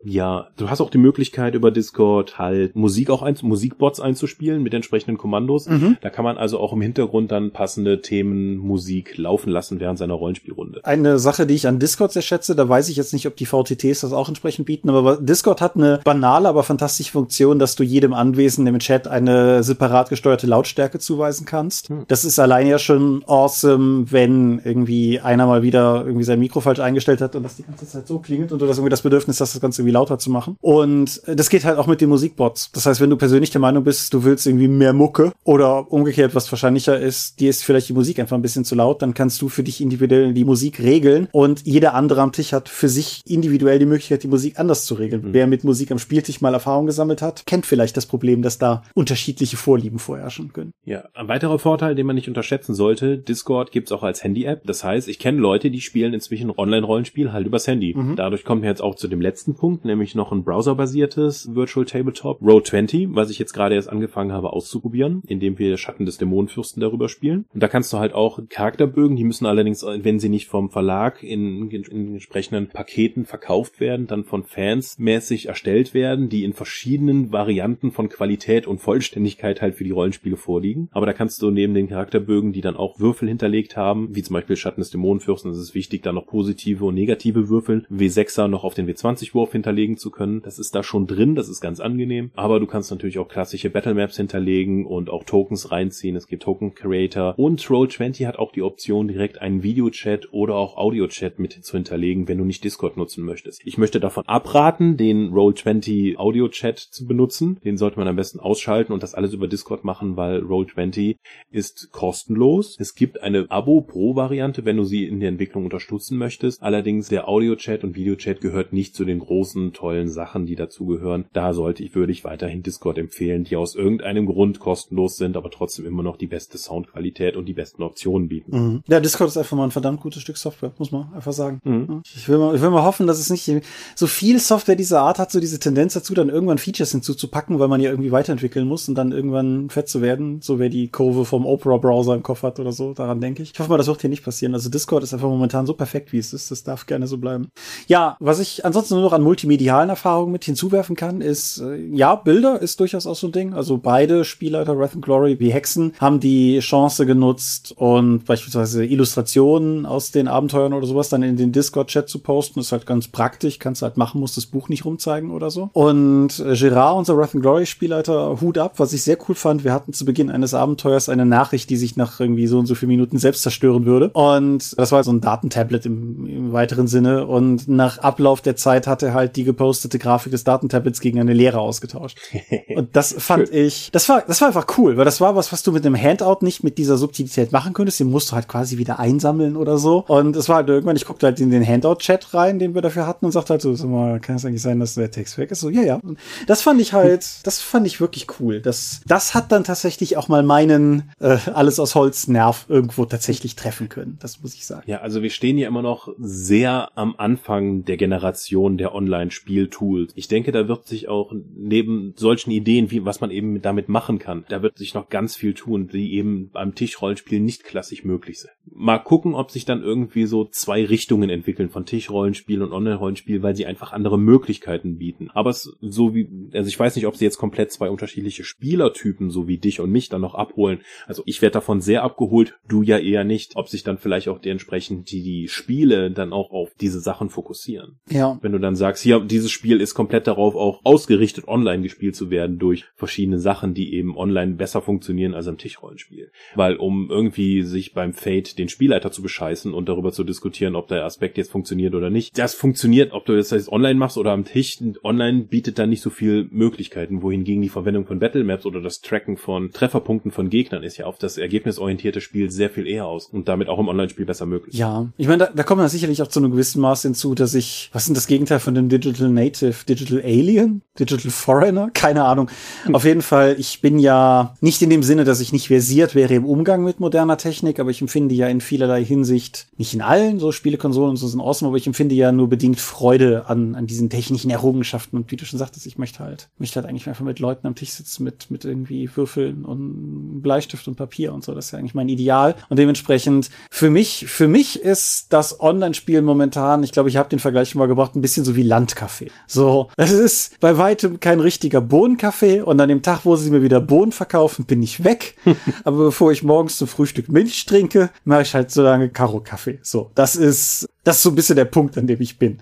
Ja, 0.02 0.48
du 0.56 0.70
hast 0.70 0.80
auch 0.80 0.90
die 0.90 0.98
Möglichkeit 0.98 1.54
über 1.54 1.70
Discord 1.70 2.38
halt 2.38 2.74
Musik 2.74 3.10
auch 3.10 3.22
ein, 3.22 3.36
Musikbots 3.42 4.00
einzuspielen 4.00 4.62
mit 4.62 4.72
entsprechenden 4.72 5.18
Kommandos. 5.18 5.68
Mhm. 5.68 5.98
Da 6.00 6.10
kann 6.10 6.24
man 6.24 6.38
also 6.38 6.58
auch 6.58 6.72
im 6.72 6.80
Hintergrund 6.80 7.30
dann 7.30 7.50
passende 7.50 8.00
Themen 8.00 8.56
Musik 8.56 9.18
laufen 9.18 9.50
lassen 9.50 9.78
während 9.78 9.98
seiner 9.98 10.14
Rollenspielrunde. 10.14 10.84
Eine 10.84 11.18
Sache, 11.18 11.46
die 11.46 11.54
ich 11.54 11.66
an 11.66 11.78
Discord 11.78 12.12
sehr 12.12 12.22
schätze, 12.22 12.56
da 12.56 12.68
weiß 12.68 12.88
ich 12.88 12.96
jetzt 12.96 13.12
nicht, 13.12 13.26
ob 13.26 13.36
die 13.36 13.46
VTTs 13.46 14.00
das 14.00 14.12
auch 14.12 14.28
entsprechend 14.28 14.66
bieten, 14.66 14.88
aber 14.88 15.18
Discord 15.18 15.60
hat 15.60 15.76
eine 15.76 16.00
banale, 16.02 16.48
aber 16.48 16.62
fantastische 16.62 17.12
Funktion, 17.12 17.58
dass 17.58 17.76
du 17.76 17.82
jedem 17.82 18.14
Anwesenden 18.14 18.74
im 18.74 18.80
Chat 18.80 19.06
eine 19.06 19.62
separat 19.62 20.08
gesteuerte 20.08 20.46
Lautstärke 20.46 20.98
zuweisen 20.98 21.44
kannst. 21.44 21.90
Mhm. 21.90 22.04
Das 22.08 22.24
ist 22.24 22.38
allein 22.38 22.66
ja 22.66 22.78
schon 22.78 23.22
awesome, 23.26 24.10
wenn 24.10 24.60
irgendwie 24.64 25.20
einer 25.20 25.46
mal 25.46 25.62
wieder 25.62 26.04
irgendwie 26.06 26.24
sein 26.24 26.40
Mikro 26.40 26.60
falsch 26.60 26.80
eingestellt 26.80 27.20
hat 27.20 27.36
und 27.36 27.42
das 27.42 27.56
die 27.56 27.64
ganze 27.64 27.86
Zeit 27.86 28.06
so 28.06 28.18
klingelt 28.18 28.52
und 28.52 28.62
du 28.62 28.66
das 28.66 28.78
irgendwie 28.78 28.90
das 28.90 29.02
Bedürfnis 29.02 29.40
hast, 29.40 29.54
das 29.54 29.60
Ganze 29.60 29.82
irgendwie 29.82 29.89
lauter 29.90 30.18
zu 30.18 30.30
machen. 30.30 30.56
Und 30.60 31.22
das 31.26 31.50
geht 31.50 31.64
halt 31.64 31.78
auch 31.78 31.86
mit 31.86 32.00
den 32.00 32.08
Musikbots. 32.08 32.70
Das 32.72 32.86
heißt, 32.86 33.00
wenn 33.00 33.10
du 33.10 33.16
persönlich 33.16 33.50
der 33.50 33.60
Meinung 33.60 33.84
bist, 33.84 34.12
du 34.14 34.24
willst 34.24 34.46
irgendwie 34.46 34.68
mehr 34.68 34.92
Mucke 34.92 35.32
oder 35.44 35.90
umgekehrt, 35.92 36.34
was 36.34 36.50
wahrscheinlicher 36.50 36.98
ist, 36.98 37.40
dir 37.40 37.50
ist 37.50 37.64
vielleicht 37.64 37.88
die 37.88 37.92
Musik 37.92 38.18
einfach 38.18 38.36
ein 38.36 38.42
bisschen 38.42 38.64
zu 38.64 38.74
laut, 38.74 39.02
dann 39.02 39.14
kannst 39.14 39.40
du 39.42 39.48
für 39.48 39.62
dich 39.62 39.80
individuell 39.80 40.32
die 40.34 40.44
Musik 40.44 40.80
regeln 40.80 41.28
und 41.32 41.66
jeder 41.66 41.94
andere 41.94 42.20
am 42.20 42.32
Tisch 42.32 42.52
hat 42.52 42.68
für 42.68 42.88
sich 42.88 43.20
individuell 43.26 43.78
die 43.78 43.86
Möglichkeit, 43.86 44.22
die 44.22 44.28
Musik 44.28 44.58
anders 44.58 44.84
zu 44.84 44.94
regeln. 44.94 45.22
Mhm. 45.22 45.32
Wer 45.32 45.46
mit 45.46 45.64
Musik 45.64 45.90
am 45.90 45.98
Spieltisch 45.98 46.40
mal 46.40 46.54
Erfahrung 46.54 46.86
gesammelt 46.86 47.22
hat, 47.22 47.46
kennt 47.46 47.66
vielleicht 47.66 47.96
das 47.96 48.06
Problem, 48.06 48.42
dass 48.42 48.58
da 48.58 48.82
unterschiedliche 48.94 49.56
Vorlieben 49.56 49.98
vorherrschen 49.98 50.52
können. 50.52 50.72
Ja, 50.84 51.04
ein 51.14 51.28
weiterer 51.28 51.58
Vorteil, 51.58 51.94
den 51.94 52.06
man 52.06 52.16
nicht 52.16 52.28
unterschätzen 52.28 52.74
sollte, 52.74 53.18
Discord 53.18 53.72
gibt's 53.72 53.92
auch 53.92 54.02
als 54.02 54.24
Handy-App. 54.24 54.62
Das 54.64 54.84
heißt, 54.84 55.08
ich 55.08 55.18
kenne 55.18 55.38
Leute, 55.38 55.70
die 55.70 55.80
spielen 55.80 56.14
inzwischen 56.14 56.50
Online-Rollenspiel 56.50 57.32
halt 57.32 57.46
übers 57.46 57.66
Handy. 57.66 57.94
Mhm. 57.96 58.16
Dadurch 58.16 58.44
kommt 58.44 58.62
mir 58.62 58.68
jetzt 58.68 58.82
auch 58.82 58.94
zu 58.94 59.08
dem 59.08 59.20
letzten 59.20 59.54
Punkt, 59.54 59.79
kommt, 59.80 59.84
nämlich 59.84 60.14
noch 60.14 60.32
ein 60.32 60.44
browserbasiertes 60.44 61.54
Virtual 61.54 61.86
Tabletop, 61.86 62.40
Road 62.42 62.66
20, 62.66 63.08
was 63.14 63.30
ich 63.30 63.38
jetzt 63.38 63.52
gerade 63.52 63.74
erst 63.74 63.88
angefangen 63.88 64.32
habe 64.32 64.52
auszuprobieren, 64.52 65.22
indem 65.26 65.58
wir 65.58 65.76
Schatten 65.76 66.06
des 66.06 66.18
Dämonenfürsten 66.18 66.80
darüber 66.80 67.08
spielen. 67.08 67.46
Und 67.54 67.62
da 67.62 67.68
kannst 67.68 67.92
du 67.92 67.98
halt 67.98 68.12
auch 68.14 68.40
Charakterbögen, 68.48 69.16
die 69.16 69.24
müssen 69.24 69.46
allerdings, 69.46 69.84
wenn 69.84 70.20
sie 70.20 70.28
nicht 70.28 70.48
vom 70.48 70.70
Verlag 70.70 71.22
in, 71.22 71.70
in 71.70 72.12
entsprechenden 72.12 72.68
Paketen 72.68 73.24
verkauft 73.24 73.80
werden, 73.80 74.06
dann 74.06 74.24
von 74.24 74.44
Fans 74.44 74.98
mäßig 74.98 75.46
erstellt 75.46 75.94
werden, 75.94 76.28
die 76.28 76.44
in 76.44 76.52
verschiedenen 76.52 77.32
Varianten 77.32 77.92
von 77.92 78.08
Qualität 78.08 78.66
und 78.66 78.80
Vollständigkeit 78.80 79.62
halt 79.62 79.74
für 79.74 79.84
die 79.84 79.90
Rollenspiele 79.90 80.36
vorliegen. 80.36 80.88
Aber 80.92 81.06
da 81.06 81.12
kannst 81.12 81.40
du 81.42 81.50
neben 81.50 81.74
den 81.74 81.88
Charakterbögen, 81.88 82.52
die 82.52 82.60
dann 82.60 82.76
auch 82.76 83.00
Würfel 83.00 83.28
hinterlegt 83.28 83.76
haben, 83.76 84.14
wie 84.14 84.22
zum 84.22 84.34
Beispiel 84.34 84.56
Schatten 84.56 84.80
des 84.80 84.90
Dämonenfürsten, 84.90 85.50
es 85.50 85.58
ist 85.58 85.74
wichtig, 85.74 86.02
da 86.02 86.12
noch 86.12 86.26
positive 86.26 86.84
und 86.84 86.94
negative 86.94 87.48
Würfel, 87.48 87.86
W6er 87.90 88.48
noch 88.48 88.64
auf 88.64 88.74
den 88.74 88.88
W20-Wurf 88.88 89.54
hinterlegen 89.70 89.96
zu 89.96 90.10
können. 90.10 90.42
Das 90.42 90.58
ist 90.58 90.74
da 90.74 90.82
schon 90.82 91.06
drin, 91.06 91.34
das 91.34 91.48
ist 91.48 91.60
ganz 91.60 91.80
angenehm. 91.80 92.30
Aber 92.34 92.60
du 92.60 92.66
kannst 92.66 92.90
natürlich 92.90 93.18
auch 93.18 93.28
klassische 93.28 93.70
Battlemaps 93.70 94.16
hinterlegen 94.16 94.84
und 94.84 95.10
auch 95.10 95.24
Tokens 95.24 95.70
reinziehen. 95.70 96.16
Es 96.16 96.26
gibt 96.26 96.42
Token 96.42 96.74
Creator 96.74 97.34
und 97.38 97.60
Roll20 97.60 98.26
hat 98.26 98.38
auch 98.38 98.52
die 98.52 98.62
Option, 98.62 99.08
direkt 99.08 99.40
einen 99.40 99.62
Videochat 99.62 100.32
oder 100.32 100.56
auch 100.56 100.76
Audiochat 100.76 101.38
mit 101.38 101.52
zu 101.52 101.76
hinterlegen, 101.76 102.28
wenn 102.28 102.38
du 102.38 102.44
nicht 102.44 102.64
Discord 102.64 102.96
nutzen 102.96 103.24
möchtest. 103.24 103.60
Ich 103.64 103.78
möchte 103.78 104.00
davon 104.00 104.24
abraten, 104.26 104.96
den 104.96 105.30
Roll20 105.30 106.16
Audiochat 106.16 106.78
zu 106.78 107.06
benutzen. 107.06 107.58
Den 107.64 107.76
sollte 107.76 107.98
man 107.98 108.08
am 108.08 108.16
besten 108.16 108.40
ausschalten 108.40 108.92
und 108.92 109.02
das 109.02 109.14
alles 109.14 109.32
über 109.32 109.46
Discord 109.46 109.84
machen, 109.84 110.16
weil 110.16 110.40
Roll20 110.40 111.16
ist 111.50 111.90
kostenlos. 111.92 112.76
Es 112.78 112.94
gibt 112.94 113.22
eine 113.22 113.46
Abo 113.48 113.82
Pro 113.82 114.16
Variante, 114.16 114.64
wenn 114.64 114.76
du 114.76 114.84
sie 114.84 115.06
in 115.06 115.20
der 115.20 115.28
Entwicklung 115.28 115.64
unterstützen 115.64 116.18
möchtest. 116.18 116.62
Allerdings 116.62 117.08
der 117.08 117.28
Audio-Chat 117.28 117.84
und 117.84 117.94
Videochat 117.94 118.40
gehört 118.40 118.72
nicht 118.72 118.94
zu 118.94 119.04
den 119.04 119.20
großen, 119.20 119.59
tollen 119.72 120.08
Sachen, 120.08 120.46
die 120.46 120.56
dazugehören. 120.56 121.26
Da 121.32 121.52
sollte 121.52 121.82
ich, 121.82 121.94
würde 121.94 122.12
ich 122.12 122.24
weiterhin 122.24 122.62
Discord 122.62 122.98
empfehlen, 122.98 123.44
die 123.44 123.56
aus 123.56 123.74
irgendeinem 123.74 124.26
Grund 124.26 124.58
kostenlos 124.58 125.16
sind, 125.16 125.36
aber 125.36 125.50
trotzdem 125.50 125.86
immer 125.86 126.02
noch 126.02 126.16
die 126.16 126.26
beste 126.26 126.58
Soundqualität 126.58 127.36
und 127.36 127.46
die 127.46 127.52
besten 127.52 127.82
Optionen 127.82 128.28
bieten. 128.28 128.50
Mhm. 128.56 128.82
Ja, 128.88 129.00
Discord 129.00 129.28
ist 129.28 129.36
einfach 129.36 129.56
mal 129.56 129.64
ein 129.64 129.70
verdammt 129.70 130.00
gutes 130.00 130.22
Stück 130.22 130.36
Software, 130.36 130.72
muss 130.78 130.92
man 130.92 131.12
einfach 131.14 131.32
sagen. 131.32 131.60
Mhm. 131.64 132.02
Ich, 132.14 132.28
will 132.28 132.38
mal, 132.38 132.54
ich 132.54 132.62
will 132.62 132.70
mal 132.70 132.84
hoffen, 132.84 133.06
dass 133.06 133.18
es 133.18 133.30
nicht 133.30 133.50
so 133.94 134.06
viel 134.06 134.38
Software 134.38 134.76
dieser 134.76 135.02
Art 135.02 135.18
hat, 135.18 135.30
so 135.30 135.40
diese 135.40 135.58
Tendenz 135.58 135.94
dazu, 135.94 136.14
dann 136.14 136.28
irgendwann 136.28 136.58
Features 136.58 136.92
hinzuzupacken, 136.92 137.58
weil 137.58 137.68
man 137.68 137.80
ja 137.80 137.90
irgendwie 137.90 138.12
weiterentwickeln 138.12 138.66
muss 138.66 138.88
und 138.88 138.94
dann 138.94 139.12
irgendwann 139.12 139.70
fett 139.70 139.88
zu 139.88 140.02
werden, 140.02 140.40
so 140.40 140.58
wer 140.58 140.68
die 140.68 140.88
Kurve 140.88 141.24
vom 141.24 141.46
Opera-Browser 141.46 142.14
im 142.14 142.22
Kopf 142.22 142.42
hat 142.42 142.58
oder 142.60 142.72
so, 142.72 142.94
daran 142.94 143.20
denke 143.20 143.42
ich. 143.42 143.52
Ich 143.52 143.58
hoffe 143.58 143.70
mal, 143.70 143.78
das 143.78 143.86
wird 143.86 144.00
hier 144.00 144.10
nicht 144.10 144.24
passieren. 144.24 144.54
Also 144.54 144.70
Discord 144.70 145.02
ist 145.02 145.12
einfach 145.12 145.28
momentan 145.28 145.66
so 145.66 145.74
perfekt, 145.74 146.12
wie 146.12 146.18
es 146.18 146.32
ist. 146.32 146.50
Das 146.50 146.64
darf 146.64 146.86
gerne 146.86 147.06
so 147.06 147.18
bleiben. 147.18 147.48
Ja, 147.86 148.16
was 148.20 148.40
ich 148.40 148.64
ansonsten 148.64 148.94
nur 148.94 149.02
noch 149.02 149.12
an 149.12 149.22
multimedialen 149.50 149.90
Erfahrungen 149.90 150.32
mit 150.32 150.44
hinzuwerfen 150.44 150.94
kann, 150.94 151.20
ist, 151.20 151.60
äh, 151.60 151.76
ja, 151.92 152.14
Bilder 152.14 152.62
ist 152.62 152.78
durchaus 152.78 153.06
auch 153.06 153.16
so 153.16 153.26
ein 153.28 153.32
Ding. 153.32 153.52
Also 153.52 153.78
beide 153.78 154.24
Spielleiter, 154.24 154.78
Wrath 154.78 154.94
and 154.94 155.04
Glory 155.04 155.40
wie 155.40 155.50
Hexen, 155.50 155.92
haben 155.98 156.20
die 156.20 156.60
Chance 156.60 157.04
genutzt 157.04 157.74
und 157.76 158.24
beispielsweise 158.24 158.84
Illustrationen 158.84 159.86
aus 159.86 160.12
den 160.12 160.28
Abenteuern 160.28 160.72
oder 160.72 160.86
sowas 160.86 161.08
dann 161.08 161.22
in 161.22 161.36
den 161.36 161.52
Discord-Chat 161.52 162.08
zu 162.08 162.20
posten. 162.20 162.60
Ist 162.60 162.72
halt 162.72 162.86
ganz 162.86 163.08
praktisch, 163.08 163.58
kannst 163.58 163.82
halt 163.82 163.96
machen, 163.96 164.20
musst 164.20 164.36
das 164.36 164.46
Buch 164.46 164.68
nicht 164.68 164.84
rumzeigen 164.84 165.30
oder 165.30 165.50
so. 165.50 165.70
Und 165.72 166.38
äh, 166.38 166.54
Gerard, 166.54 166.98
unser 166.98 167.16
Wrath 167.16 167.34
and 167.34 167.42
Glory 167.42 167.66
Spielleiter, 167.66 168.40
Hut 168.40 168.58
ab, 168.58 168.74
was 168.76 168.92
ich 168.92 169.02
sehr 169.02 169.18
cool 169.28 169.34
fand. 169.34 169.64
Wir 169.64 169.72
hatten 169.72 169.92
zu 169.92 170.04
Beginn 170.04 170.30
eines 170.30 170.54
Abenteuers 170.54 171.08
eine 171.08 171.26
Nachricht, 171.26 171.70
die 171.70 171.76
sich 171.76 171.96
nach 171.96 172.20
irgendwie 172.20 172.46
so 172.46 172.58
und 172.58 172.66
so 172.66 172.74
vielen 172.74 172.90
Minuten 172.90 173.18
selbst 173.18 173.42
zerstören 173.42 173.84
würde. 173.84 174.10
Und 174.10 174.78
das 174.78 174.92
war 174.92 175.02
so 175.02 175.10
ein 175.10 175.20
Datentablet 175.20 175.86
im, 175.86 176.26
im 176.26 176.52
weiteren 176.52 176.86
Sinne. 176.86 177.26
Und 177.26 177.68
nach 177.68 177.98
Ablauf 177.98 178.40
der 178.40 178.56
Zeit 178.56 178.86
hat 178.86 179.02
er 179.02 179.14
halt 179.14 179.36
die 179.36 179.39
gepostete 179.44 179.98
Grafik 179.98 180.32
des 180.32 180.44
Datentablets 180.44 181.00
gegen 181.00 181.20
eine 181.20 181.32
Leere 181.32 181.60
ausgetauscht. 181.60 182.18
Und 182.74 182.94
das 182.96 183.14
fand 183.18 183.48
Schön. 183.48 183.66
ich, 183.66 183.90
das 183.92 184.08
war, 184.08 184.22
das 184.26 184.40
war 184.40 184.48
einfach 184.48 184.66
cool, 184.78 184.96
weil 184.96 185.04
das 185.04 185.20
war 185.20 185.36
was, 185.36 185.52
was 185.52 185.62
du 185.62 185.72
mit 185.72 185.84
einem 185.84 186.00
Handout 186.00 186.38
nicht 186.44 186.62
mit 186.64 186.78
dieser 186.78 186.96
Subtilität 186.96 187.52
machen 187.52 187.72
könntest. 187.72 188.00
Den 188.00 188.10
musst 188.10 188.30
du 188.30 188.34
halt 188.34 188.48
quasi 188.48 188.78
wieder 188.78 188.98
einsammeln 188.98 189.56
oder 189.56 189.78
so. 189.78 190.04
Und 190.06 190.36
es 190.36 190.48
war 190.48 190.56
halt 190.56 190.68
irgendwann, 190.68 190.96
ich 190.96 191.04
guckte 191.04 191.26
halt 191.26 191.40
in 191.40 191.50
den 191.50 191.66
Handout-Chat 191.66 192.34
rein, 192.34 192.58
den 192.58 192.74
wir 192.74 192.82
dafür 192.82 193.06
hatten 193.06 193.26
und 193.26 193.32
sagte 193.32 193.50
halt 193.50 193.62
so, 193.62 193.74
sag 193.74 193.88
mal, 193.88 194.20
kann 194.20 194.36
es 194.36 194.44
eigentlich 194.44 194.62
sein, 194.62 194.80
dass 194.80 194.94
der 194.94 195.10
Text 195.10 195.38
weg 195.38 195.50
ist? 195.50 195.60
So, 195.60 195.70
ja, 195.70 195.82
ja. 195.82 195.96
Und 195.96 196.18
das 196.46 196.62
fand 196.62 196.80
ich 196.80 196.92
halt, 196.92 197.26
das 197.44 197.60
fand 197.60 197.86
ich 197.86 198.00
wirklich 198.00 198.26
cool. 198.40 198.60
Das, 198.60 199.00
das 199.06 199.34
hat 199.34 199.52
dann 199.52 199.64
tatsächlich 199.64 200.16
auch 200.16 200.28
mal 200.28 200.42
meinen 200.42 201.10
äh, 201.20 201.38
alles 201.52 201.78
aus 201.78 201.94
Holz 201.94 202.28
Nerv 202.28 202.66
irgendwo 202.68 203.04
tatsächlich 203.04 203.56
treffen 203.56 203.88
können. 203.88 204.18
Das 204.20 204.42
muss 204.42 204.54
ich 204.54 204.66
sagen. 204.66 204.82
Ja, 204.86 204.98
also 204.98 205.22
wir 205.22 205.30
stehen 205.30 205.58
ja 205.58 205.68
immer 205.68 205.82
noch 205.82 206.08
sehr 206.18 206.90
am 206.94 207.14
Anfang 207.16 207.84
der 207.84 207.96
Generation 207.96 208.78
der 208.78 208.94
Online-Spieltools. 209.20 210.12
Ich 210.14 210.28
denke, 210.28 210.52
da 210.52 210.68
wird 210.68 210.86
sich 210.86 211.08
auch 211.08 211.32
neben 211.54 212.14
solchen 212.16 212.50
Ideen, 212.50 212.90
wie 212.90 213.04
was 213.04 213.20
man 213.20 213.30
eben 213.30 213.60
damit 213.60 213.88
machen 213.88 214.18
kann, 214.18 214.44
da 214.48 214.62
wird 214.62 214.78
sich 214.78 214.94
noch 214.94 215.08
ganz 215.08 215.36
viel 215.36 215.54
tun, 215.54 215.88
die 215.88 216.14
eben 216.14 216.50
beim 216.50 216.74
Tischrollenspiel 216.74 217.40
nicht 217.40 217.64
klassisch 217.64 218.04
möglich 218.04 218.40
sind. 218.40 218.52
Mal 218.72 218.98
gucken, 218.98 219.34
ob 219.34 219.50
sich 219.50 219.64
dann 219.64 219.82
irgendwie 219.82 220.26
so 220.26 220.44
zwei 220.44 220.84
Richtungen 220.84 221.30
entwickeln 221.30 221.70
von 221.70 221.86
Tischrollenspiel 221.86 222.62
und 222.62 222.72
Online-Rollenspiel, 222.72 223.42
weil 223.42 223.54
sie 223.54 223.66
einfach 223.66 223.92
andere 223.92 224.18
Möglichkeiten 224.18 224.98
bieten. 224.98 225.30
Aber 225.32 225.50
es 225.50 225.76
so 225.80 226.14
wie, 226.14 226.28
also 226.52 226.68
ich 226.68 226.78
weiß 226.78 226.96
nicht, 226.96 227.06
ob 227.06 227.16
sie 227.16 227.24
jetzt 227.24 227.38
komplett 227.38 227.72
zwei 227.72 227.90
unterschiedliche 227.90 228.44
Spielertypen, 228.44 229.30
so 229.30 229.48
wie 229.48 229.58
dich 229.58 229.80
und 229.80 229.90
mich, 229.90 230.08
dann 230.08 230.20
noch 230.20 230.34
abholen. 230.34 230.80
Also 231.06 231.22
ich 231.26 231.42
werde 231.42 231.54
davon 231.54 231.80
sehr 231.80 232.02
abgeholt, 232.02 232.58
du 232.68 232.82
ja 232.82 232.98
eher 232.98 233.24
nicht. 233.24 233.56
Ob 233.56 233.68
sich 233.68 233.82
dann 233.82 233.98
vielleicht 233.98 234.28
auch 234.28 234.38
dementsprechend 234.38 235.10
die, 235.10 235.22
die 235.22 235.48
Spiele 235.48 236.10
dann 236.10 236.32
auch 236.32 236.50
auf 236.50 236.70
diese 236.80 237.00
Sachen 237.00 237.30
fokussieren. 237.30 237.98
Ja. 238.08 238.38
Wenn 238.40 238.52
du 238.52 238.58
dann 238.58 238.76
sagst, 238.76 239.04
hier, 239.10 239.20
dieses 239.20 239.50
Spiel 239.50 239.80
ist 239.80 239.94
komplett 239.94 240.26
darauf 240.26 240.54
auch 240.54 240.80
ausgerichtet, 240.84 241.48
online 241.48 241.82
gespielt 241.82 242.14
zu 242.14 242.30
werden 242.30 242.58
durch 242.58 242.84
verschiedene 242.94 243.40
Sachen, 243.40 243.74
die 243.74 243.94
eben 243.94 244.16
online 244.16 244.54
besser 244.54 244.82
funktionieren 244.82 245.34
als 245.34 245.48
im 245.48 245.58
Tischrollenspiel. 245.58 246.30
Weil 246.54 246.76
um 246.76 247.10
irgendwie 247.10 247.62
sich 247.62 247.92
beim 247.92 248.12
Fate 248.12 248.58
den 248.58 248.68
Spielleiter 248.68 249.10
zu 249.10 249.22
bescheißen 249.22 249.74
und 249.74 249.88
darüber 249.88 250.12
zu 250.12 250.22
diskutieren, 250.22 250.76
ob 250.76 250.88
der 250.88 251.04
Aspekt 251.04 251.38
jetzt 251.38 251.50
funktioniert 251.50 251.94
oder 251.94 252.10
nicht, 252.10 252.38
das 252.38 252.54
funktioniert, 252.54 253.12
ob 253.12 253.26
du 253.26 253.34
das 253.34 253.50
jetzt 253.50 253.70
online 253.70 253.98
machst 253.98 254.16
oder 254.16 254.30
am 254.30 254.44
Tisch. 254.44 254.78
Online 255.02 255.42
bietet 255.42 255.78
da 255.78 255.86
nicht 255.86 256.02
so 256.02 256.10
viel 256.10 256.46
Möglichkeiten, 256.50 257.22
wohingegen 257.22 257.62
die 257.62 257.68
Verwendung 257.68 258.06
von 258.06 258.20
Battlemaps 258.20 258.66
oder 258.66 258.80
das 258.80 259.00
Tracken 259.00 259.36
von 259.36 259.72
Trefferpunkten 259.72 260.30
von 260.30 260.50
Gegnern 260.50 260.84
ist 260.84 260.96
ja 260.96 261.06
auf 261.06 261.18
das 261.18 261.38
ergebnisorientierte 261.38 262.20
Spiel 262.20 262.50
sehr 262.50 262.70
viel 262.70 262.86
eher 262.86 263.06
aus 263.06 263.26
und 263.26 263.48
damit 263.48 263.68
auch 263.68 263.78
im 263.78 263.88
Online-Spiel 263.88 264.26
besser 264.26 264.46
möglich. 264.46 264.76
Ja, 264.76 265.08
ich 265.16 265.26
meine, 265.26 265.38
da, 265.38 265.50
da 265.52 265.62
kommt 265.64 265.80
man 265.80 265.88
sicherlich 265.88 266.22
auch 266.22 266.28
zu 266.28 266.38
einem 266.38 266.52
gewissen 266.52 266.80
Maß 266.80 267.02
hinzu, 267.02 267.34
dass 267.34 267.54
ich, 267.54 267.90
was 267.92 268.06
denn 268.06 268.14
das 268.14 268.26
Gegenteil 268.26 268.60
von 268.60 268.74
dem 268.74 268.88
Digital 269.00 269.30
Native? 269.30 269.84
Digital 269.88 270.20
Alien? 270.22 270.82
Digital 270.98 271.30
Foreigner? 271.30 271.90
Keine 271.92 272.24
Ahnung. 272.24 272.50
Hm. 272.84 272.94
Auf 272.94 273.04
jeden 273.04 273.22
Fall, 273.22 273.56
ich 273.58 273.80
bin 273.80 273.98
ja 273.98 274.54
nicht 274.60 274.82
in 274.82 274.90
dem 274.90 275.02
Sinne, 275.02 275.24
dass 275.24 275.40
ich 275.40 275.52
nicht 275.52 275.68
versiert 275.68 276.14
wäre 276.14 276.34
im 276.34 276.44
Umgang 276.44 276.84
mit 276.84 277.00
moderner 277.00 277.36
Technik, 277.36 277.80
aber 277.80 277.90
ich 277.90 278.00
empfinde 278.00 278.34
ja 278.34 278.48
in 278.48 278.60
vielerlei 278.60 279.04
Hinsicht, 279.04 279.68
nicht 279.76 279.94
in 279.94 280.02
allen, 280.02 280.38
so 280.38 280.52
Spielekonsolen 280.52 281.10
und 281.10 281.16
so 281.16 281.28
sind 281.28 281.40
awesome, 281.40 281.68
aber 281.68 281.78
ich 281.78 281.86
empfinde 281.86 282.14
ja 282.14 282.32
nur 282.32 282.48
bedingt 282.48 282.80
Freude 282.80 283.48
an, 283.48 283.74
an 283.74 283.86
diesen 283.86 284.10
technischen 284.10 284.50
Errungenschaften 284.50 285.16
und 285.16 285.30
wie 285.30 285.36
du 285.36 285.44
schon 285.44 285.58
sagtest, 285.58 285.86
ich 285.86 285.98
möchte 285.98 286.20
halt, 286.20 286.48
möchte 286.58 286.76
halt 286.76 286.88
eigentlich 286.88 287.08
einfach 287.08 287.24
mit 287.24 287.38
Leuten 287.38 287.66
am 287.66 287.74
Tisch 287.74 287.90
sitzen, 287.90 288.24
mit, 288.24 288.50
mit 288.50 288.64
irgendwie 288.64 289.10
Würfeln 289.14 289.64
und 289.64 290.42
Bleistift 290.42 290.86
und 290.88 290.96
Papier 290.96 291.32
und 291.32 291.44
so. 291.44 291.54
Das 291.54 291.66
ist 291.66 291.70
ja 291.72 291.78
eigentlich 291.78 291.94
mein 291.94 292.08
Ideal. 292.08 292.54
Und 292.68 292.78
dementsprechend, 292.78 293.50
für 293.70 293.90
mich, 293.90 294.26
für 294.28 294.48
mich 294.48 294.80
ist 294.80 295.32
das 295.32 295.60
Online-Spiel 295.60 296.22
momentan, 296.22 296.82
ich 296.82 296.92
glaube, 296.92 297.08
ich 297.08 297.16
habe 297.16 297.28
den 297.28 297.38
Vergleich 297.38 297.70
schon 297.70 297.78
mal 297.78 297.86
gebracht, 297.86 298.14
ein 298.14 298.20
bisschen 298.20 298.44
so 298.44 298.56
wie 298.56 298.62
Landkaffee. 298.90 299.30
So, 299.46 299.88
es 299.96 300.10
ist 300.10 300.58
bei 300.60 300.76
weitem 300.78 301.20
kein 301.20 301.40
richtiger 301.40 301.80
Bohnenkaffee 301.80 302.60
und 302.60 302.80
an 302.80 302.88
dem 302.88 303.02
Tag, 303.02 303.20
wo 303.24 303.36
sie 303.36 303.50
mir 303.50 303.62
wieder 303.62 303.80
Bohnen 303.80 304.12
verkaufen, 304.12 304.64
bin 304.64 304.82
ich 304.82 305.04
weg. 305.04 305.36
Aber 305.84 306.04
bevor 306.04 306.32
ich 306.32 306.42
morgens 306.42 306.76
zum 306.76 306.88
Frühstück 306.88 307.28
Milch 307.28 307.66
trinke, 307.66 308.10
mache 308.24 308.42
ich 308.42 308.54
halt 308.54 308.70
so 308.70 308.82
lange 308.82 309.08
Karo-Kaffee. 309.08 309.78
So, 309.82 310.10
das 310.14 310.36
ist, 310.36 310.88
das 311.04 311.16
ist 311.16 311.22
so 311.22 311.30
ein 311.30 311.34
bisschen 311.34 311.56
der 311.56 311.64
Punkt, 311.66 311.96
an 311.98 312.06
dem 312.06 312.20
ich 312.20 312.38
bin. 312.38 312.58